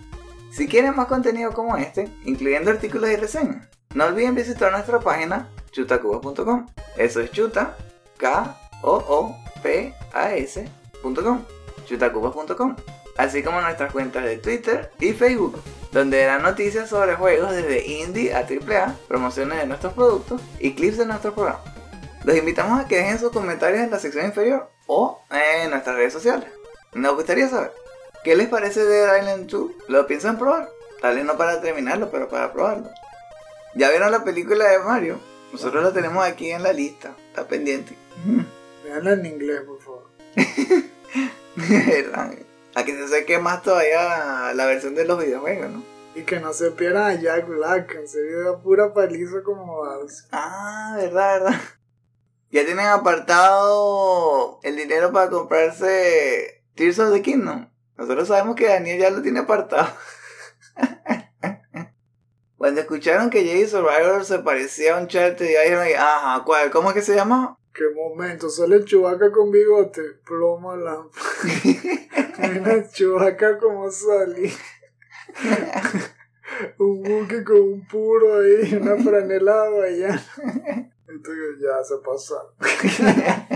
Si 0.50 0.66
quieren 0.66 0.96
más 0.96 1.06
contenido 1.06 1.52
como 1.52 1.76
este, 1.76 2.08
incluyendo 2.24 2.70
artículos 2.70 3.10
y 3.10 3.16
reseñas, 3.16 3.68
no 3.94 4.06
olviden 4.06 4.34
visitar 4.34 4.72
nuestra 4.72 5.00
página 5.00 5.48
chutacubas.com. 5.70 6.66
Eso 6.96 7.20
es 7.20 7.30
chuta, 7.30 7.76
k 8.16 8.56
o 8.82 8.94
o 8.96 9.36
p 9.62 9.94
a 10.12 10.34
s.com, 10.34 11.44
chutacubas.com, 11.86 12.76
así 13.16 13.42
como 13.42 13.60
nuestras 13.60 13.92
cuentas 13.92 14.24
de 14.24 14.38
Twitter 14.38 14.90
y 14.98 15.12
Facebook, 15.12 15.62
donde 15.92 16.24
dan 16.24 16.42
noticias 16.42 16.88
sobre 16.88 17.14
juegos 17.14 17.52
desde 17.52 17.86
indie 17.86 18.34
a 18.34 18.40
AAA, 18.40 18.96
promociones 19.06 19.58
de 19.58 19.66
nuestros 19.66 19.92
productos 19.92 20.40
y 20.58 20.74
clips 20.74 20.98
de 20.98 21.06
nuestros 21.06 21.34
programas. 21.34 21.62
Los 22.24 22.36
invitamos 22.36 22.80
a 22.80 22.86
que 22.88 22.96
dejen 22.96 23.18
sus 23.18 23.30
comentarios 23.30 23.82
en 23.82 23.90
la 23.90 23.98
sección 23.98 24.26
inferior 24.26 24.68
o 24.86 25.22
en 25.30 25.70
nuestras 25.70 25.96
redes 25.96 26.12
sociales. 26.12 26.48
Nos 26.92 27.14
gustaría 27.14 27.48
saber, 27.48 27.72
¿qué 28.24 28.36
les 28.36 28.48
parece 28.48 28.84
Dead 28.84 29.18
Island 29.18 29.50
2? 29.50 29.70
¿Lo 29.88 30.06
piensan 30.06 30.38
probar? 30.38 30.68
Tal 31.00 31.16
vez 31.16 31.24
no 31.24 31.36
para 31.36 31.60
terminarlo, 31.60 32.10
pero 32.10 32.28
para 32.28 32.52
probarlo. 32.52 32.90
¿Ya 33.74 33.90
vieron 33.90 34.12
la 34.12 34.24
película 34.24 34.68
de 34.68 34.78
Mario? 34.80 35.20
Nosotros 35.52 35.82
la 35.82 35.92
tenemos 35.92 36.24
aquí 36.24 36.50
en 36.50 36.62
la 36.62 36.72
lista, 36.72 37.14
está 37.28 37.46
pendiente. 37.46 37.96
Veanla 38.84 39.12
en 39.12 39.26
inglés, 39.26 39.62
por 39.62 39.80
favor. 39.80 40.10
¿Verdad? 41.56 42.32
a 42.74 42.84
que 42.84 42.92
se 42.96 43.08
seque 43.08 43.38
más 43.38 43.62
todavía 43.62 44.52
la 44.54 44.66
versión 44.66 44.94
de 44.94 45.04
los 45.04 45.18
videojuegos, 45.18 45.70
¿no? 45.70 45.82
Y 46.14 46.22
que 46.22 46.40
no 46.40 46.52
se 46.52 46.70
pierdan 46.72 47.10
a 47.10 47.20
Jack 47.20 47.46
Black, 47.46 47.94
en 47.94 48.08
serio, 48.08 48.44
da 48.44 48.58
pura 48.58 48.92
paliza 48.92 49.42
como 49.44 49.76
Bowser. 49.76 50.28
Ah, 50.32 50.94
verdad, 50.96 51.40
verdad. 51.40 51.60
Ya 52.50 52.64
tienen 52.64 52.86
apartado 52.86 54.58
el 54.64 54.76
dinero 54.76 55.12
para 55.12 55.30
comprarse 55.30 56.64
Tears 56.74 56.98
of 56.98 57.12
the 57.12 57.22
Kingdom. 57.22 57.69
Nosotros 58.00 58.28
sabemos 58.28 58.56
que 58.56 58.66
Daniel 58.66 58.98
ya 58.98 59.10
lo 59.10 59.20
tiene 59.20 59.40
apartado. 59.40 59.90
Cuando 62.56 62.80
escucharon 62.80 63.28
que 63.28 63.44
Jay 63.44 63.66
Survivor 63.66 64.24
se 64.24 64.38
parecía 64.38 64.96
a 64.96 65.00
un 65.02 65.06
chart, 65.06 65.38
ya 65.38 65.60
dijeron, 65.60 65.86
ajá, 65.98 66.42
¿cuál? 66.46 66.70
¿Cómo 66.70 66.88
es 66.88 66.94
que 66.94 67.02
se 67.02 67.14
llama? 67.14 67.58
Qué 67.74 67.84
momento, 67.94 68.48
sale 68.48 68.86
Chubaca 68.86 69.30
con 69.30 69.50
bigote, 69.50 70.00
plomo 70.24 70.74
lámpara. 70.76 71.22
Una 72.58 72.90
Chubaca 72.90 73.58
como 73.58 73.90
Sally. 73.90 74.50
un 76.78 77.02
buque 77.02 77.44
con 77.44 77.60
un 77.60 77.86
puro 77.86 78.40
ahí, 78.40 78.78
una 78.80 78.96
franela 78.96 79.64
allá. 79.84 80.24
Entonces 81.06 81.58
ya 81.60 81.84
se 81.84 81.98
pasaron. 82.02 83.49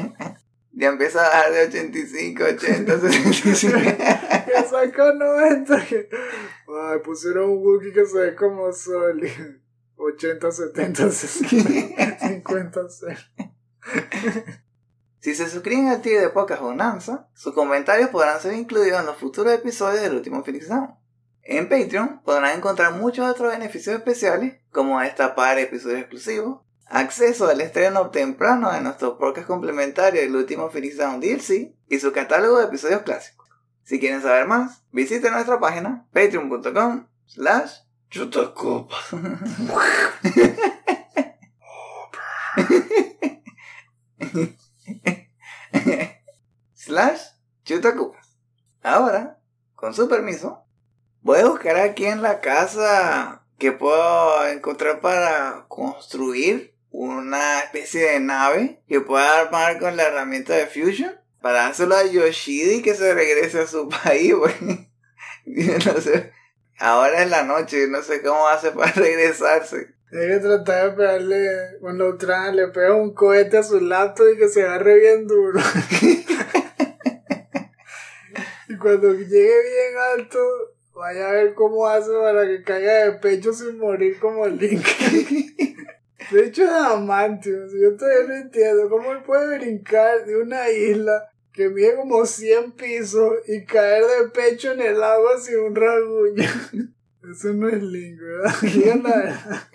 Ya 0.76 0.88
empieza 0.88 1.20
a 1.20 1.28
bajar 1.28 1.52
de 1.52 1.66
85, 1.68 2.44
80, 2.44 3.00
65. 3.00 3.78
que 3.78 4.62
sacó 4.68 5.12
90. 5.12 5.86
Que... 5.86 6.08
Ay, 6.68 6.98
pusieron 7.04 7.50
un 7.50 7.58
Wookiee 7.58 7.92
que 7.92 8.04
se 8.06 8.18
ve 8.18 8.34
como 8.34 8.72
Soli. 8.72 9.30
80, 9.96 10.50
70, 10.50 11.10
60, 11.10 12.18
50, 12.18 12.80
0. 12.88 13.20
Si 15.20 15.34
se 15.34 15.48
suscriben 15.48 15.88
al 15.88 16.02
tío 16.02 16.20
de 16.20 16.28
Pocas 16.28 16.60
Bonanza, 16.60 17.28
sus 17.34 17.54
comentarios 17.54 18.10
podrán 18.10 18.40
ser 18.40 18.52
incluidos 18.54 19.00
en 19.00 19.06
los 19.06 19.16
futuros 19.16 19.54
episodios 19.54 20.02
del 20.02 20.16
último 20.16 20.44
Phoenix 20.44 20.68
Down. 20.68 20.96
En 21.42 21.68
Patreon 21.68 22.20
podrán 22.24 22.58
encontrar 22.58 22.92
muchos 22.94 23.30
otros 23.30 23.52
beneficios 23.52 23.96
especiales, 23.96 24.60
como 24.70 25.00
destapar 25.00 25.58
episodios 25.58 26.00
exclusivos, 26.00 26.60
acceso 26.86 27.48
al 27.48 27.60
estreno 27.60 28.10
temprano 28.10 28.72
de 28.72 28.80
nuestro 28.80 29.18
podcast 29.18 29.46
complementario 29.46 30.20
del 30.20 30.36
último 30.36 30.70
Phoenix 30.70 30.96
Down 30.96 31.20
DLC 31.20 31.74
y 31.88 31.98
su 31.98 32.12
catálogo 32.12 32.58
de 32.58 32.64
episodios 32.64 33.02
clásicos. 33.02 33.48
Si 33.84 34.00
quieren 34.00 34.22
saber 34.22 34.46
más, 34.46 34.82
visiten 34.92 35.32
nuestra 35.32 35.60
página 35.60 36.06
patreon.com 36.12 37.06
slash. 37.26 37.72
Slash 46.74 47.20
Chutacupas. 47.64 48.36
Ahora, 48.82 49.38
con 49.74 49.94
su 49.94 50.08
permiso, 50.08 50.64
voy 51.22 51.40
a 51.40 51.46
buscar 51.46 51.76
aquí 51.76 52.04
en 52.04 52.20
la 52.20 52.40
casa 52.40 53.44
que 53.58 53.72
puedo 53.72 54.46
encontrar 54.48 55.00
para 55.00 55.64
construir 55.68 56.73
una 57.04 57.60
especie 57.60 58.12
de 58.12 58.20
nave 58.20 58.80
que 58.88 59.00
pueda 59.00 59.40
armar 59.40 59.78
con 59.78 59.96
la 59.96 60.04
herramienta 60.04 60.54
de 60.54 60.66
Fusion 60.66 61.12
para 61.40 61.64
dárselo 61.64 61.94
a 61.94 62.06
Yoshidi 62.06 62.82
que 62.82 62.94
se 62.94 63.12
regrese 63.12 63.60
a 63.60 63.66
su 63.66 63.88
país, 64.04 64.34
güey. 64.34 64.88
no 65.44 66.00
sé. 66.00 66.32
Ahora 66.78 67.22
es 67.22 67.30
la 67.30 67.44
noche, 67.44 67.86
no 67.88 68.02
sé 68.02 68.22
cómo 68.22 68.48
hace 68.48 68.70
para 68.72 68.92
regresarse. 68.96 69.94
Hay 70.12 70.28
que 70.28 70.38
tratar 70.38 70.90
de 70.90 70.96
pegarle, 70.96 71.48
cuando 71.80 72.16
trae, 72.16 72.52
le 72.52 72.68
pega 72.68 72.94
un 72.94 73.12
cohete 73.14 73.58
a 73.58 73.62
su 73.62 73.80
laptop 73.80 74.26
y 74.32 74.38
que 74.38 74.48
se 74.48 74.62
agarre 74.62 74.98
bien 75.00 75.26
duro. 75.26 75.60
y 78.68 78.76
cuando 78.76 79.12
llegue 79.12 79.62
bien 79.62 79.96
alto, 80.14 80.38
vaya 80.94 81.28
a 81.28 81.32
ver 81.32 81.54
cómo 81.54 81.86
hace 81.88 82.12
para 82.12 82.46
que 82.46 82.62
caiga 82.62 83.04
de 83.04 83.12
pecho 83.18 83.52
sin 83.52 83.78
morir 83.78 84.18
como 84.20 84.46
Link. 84.46 84.86
De 86.30 86.46
hecho, 86.46 86.64
es 86.64 86.70
amantio. 86.70 87.66
Yo 87.80 87.96
todavía 87.96 88.28
no 88.28 88.34
entiendo 88.34 88.88
cómo 88.88 89.12
él 89.12 89.22
puede 89.22 89.58
brincar 89.58 90.24
de 90.24 90.36
una 90.36 90.70
isla 90.70 91.30
que 91.52 91.68
mide 91.68 91.94
como 91.96 92.26
100 92.26 92.72
pisos 92.72 93.34
y 93.46 93.64
caer 93.64 94.04
de 94.04 94.30
pecho 94.30 94.72
en 94.72 94.80
el 94.80 95.02
agua 95.02 95.38
sin 95.38 95.58
un 95.60 95.74
rasguño. 95.74 96.44
Eso 97.30 97.52
no 97.54 97.68
es 97.68 97.82
Link, 97.82 98.20
¿verdad? 98.20 99.68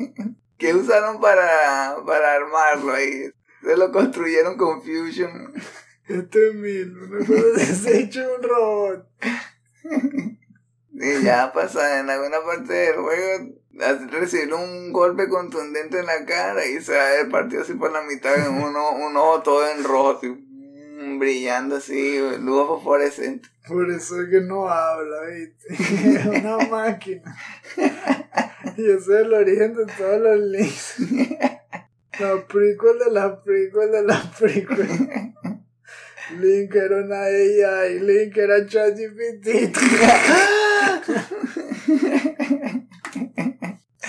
Que 0.58 0.74
usaron 0.74 1.20
para, 1.20 1.96
para 2.06 2.34
armarlo 2.34 2.94
ahí. 2.94 3.32
Se 3.64 3.78
lo 3.78 3.92
construyeron 3.92 4.58
con 4.58 4.82
Fusion. 4.82 5.54
Este 6.10 6.50
es 6.50 6.56
mil, 6.56 6.98
una 6.98 7.26
cosa 7.26 7.66
se 7.66 8.00
hecho 8.00 8.22
un 8.36 8.44
robot. 8.44 9.08
Y 10.92 11.24
ya 11.24 11.54
pasa 11.54 12.00
en 12.00 12.10
alguna 12.10 12.38
parte 12.44 12.74
del 12.74 12.96
juego, 12.96 13.54
recibir 13.74 14.54
un 14.54 14.92
golpe 14.92 15.30
contundente 15.30 16.00
en 16.00 16.06
la 16.06 16.26
cara 16.26 16.66
y 16.66 16.82
se 16.82 16.96
va 16.96 17.08
a 17.08 17.12
ver 17.12 17.30
partido 17.30 17.62
así 17.62 17.74
por 17.74 17.92
la 17.92 18.02
mitad, 18.02 18.34
uno, 18.50 18.92
un 18.92 19.16
ojo 19.16 19.42
todo 19.42 19.70
en 19.70 19.84
rojo, 19.84 20.18
así, 20.18 20.28
mm, 20.28 21.20
brillando 21.20 21.78
así, 21.78 22.20
luz 22.40 22.68
fosforescente. 22.68 23.50
Por 23.68 23.90
eso 23.92 24.22
es 24.22 24.30
que 24.30 24.42
no 24.42 24.68
habla, 24.68 25.28
¿viste? 25.28 25.68
Es 26.18 26.26
una 26.26 26.58
máquina. 26.70 27.36
Y 28.78 28.86
ese 28.90 28.98
es 28.98 29.08
el 29.10 29.34
origen 29.34 29.76
de 29.76 29.86
todos 29.86 30.22
los 30.22 30.40
links. 30.40 30.96
La 32.20 32.46
prequel 32.48 33.00
de 33.00 33.12
la 33.12 33.42
prequel 33.44 33.92
de 33.92 34.04
la 34.04 34.32
prequel. 34.38 35.34
Link 36.38 36.76
era 36.76 36.98
una 36.98 37.24
AI, 37.24 38.00
Link 38.00 38.38
era 38.38 38.66
ChatGPT. 38.66 39.48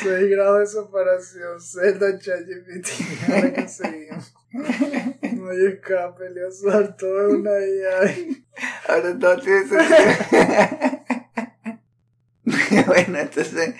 6 0.03 0.31
grados 0.31 0.61
de 0.61 0.67
separación, 0.81 1.61
Zelda 1.61 2.19
ChatGPT. 2.19 2.89
Ahora 3.29 3.53
que 3.53 3.69
seguimos. 3.69 4.35
No 4.53 5.51
hay 5.51 5.67
escape, 5.67 6.31
le 6.31 6.49
usar 6.49 6.97
todo 6.97 7.29
es 7.29 7.35
una 7.35 7.51
AI. 7.51 8.47
Ahora 8.89 9.19
todo 9.19 9.41
tiene 9.41 9.69
sentido. 9.69 10.01
bueno, 12.87 13.19
entonces, 13.19 13.75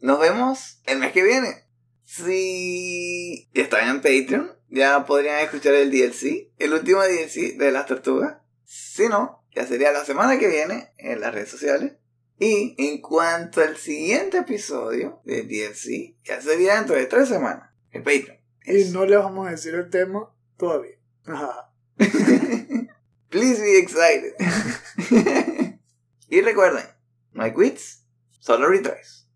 nos 0.00 0.20
vemos 0.20 0.80
el 0.86 0.98
mes 0.98 1.12
que 1.12 1.22
viene. 1.22 1.64
Si 2.04 3.48
están 3.54 3.88
en 3.88 3.96
Patreon, 3.96 4.50
ya 4.68 5.04
podrían 5.04 5.40
escuchar 5.40 5.74
el 5.74 5.90
DLC, 5.90 6.52
el 6.58 6.72
último 6.72 7.02
DLC 7.02 7.56
de 7.56 7.70
las 7.70 7.86
tortugas. 7.86 8.38
Si 8.64 9.08
no, 9.08 9.44
ya 9.54 9.66
sería 9.66 9.92
la 9.92 10.04
semana 10.04 10.38
que 10.38 10.48
viene 10.48 10.92
en 10.98 11.20
las 11.20 11.34
redes 11.34 11.50
sociales. 11.50 11.99
Y 12.42 12.74
en 12.78 13.02
cuanto 13.02 13.60
al 13.60 13.76
siguiente 13.76 14.38
episodio 14.38 15.20
del 15.26 15.46
DLC, 15.46 16.16
ya 16.24 16.40
sería 16.40 16.76
dentro 16.76 16.96
de 16.96 17.04
tres 17.04 17.28
semanas. 17.28 17.70
En 17.92 18.02
Patreon. 18.02 18.38
Y 18.64 18.84
no 18.92 19.04
le 19.04 19.18
vamos 19.18 19.46
a 19.46 19.50
decir 19.50 19.74
el 19.74 19.90
tema 19.90 20.34
todavía. 20.56 20.96
Ajá. 21.26 21.70
Please 23.28 23.60
be 23.60 23.78
excited. 23.78 24.32
y 26.30 26.40
recuerden, 26.40 26.86
no 27.32 27.42
hay 27.42 27.52
quits, 27.52 28.06
solo 28.38 28.68
retries. 28.68 29.28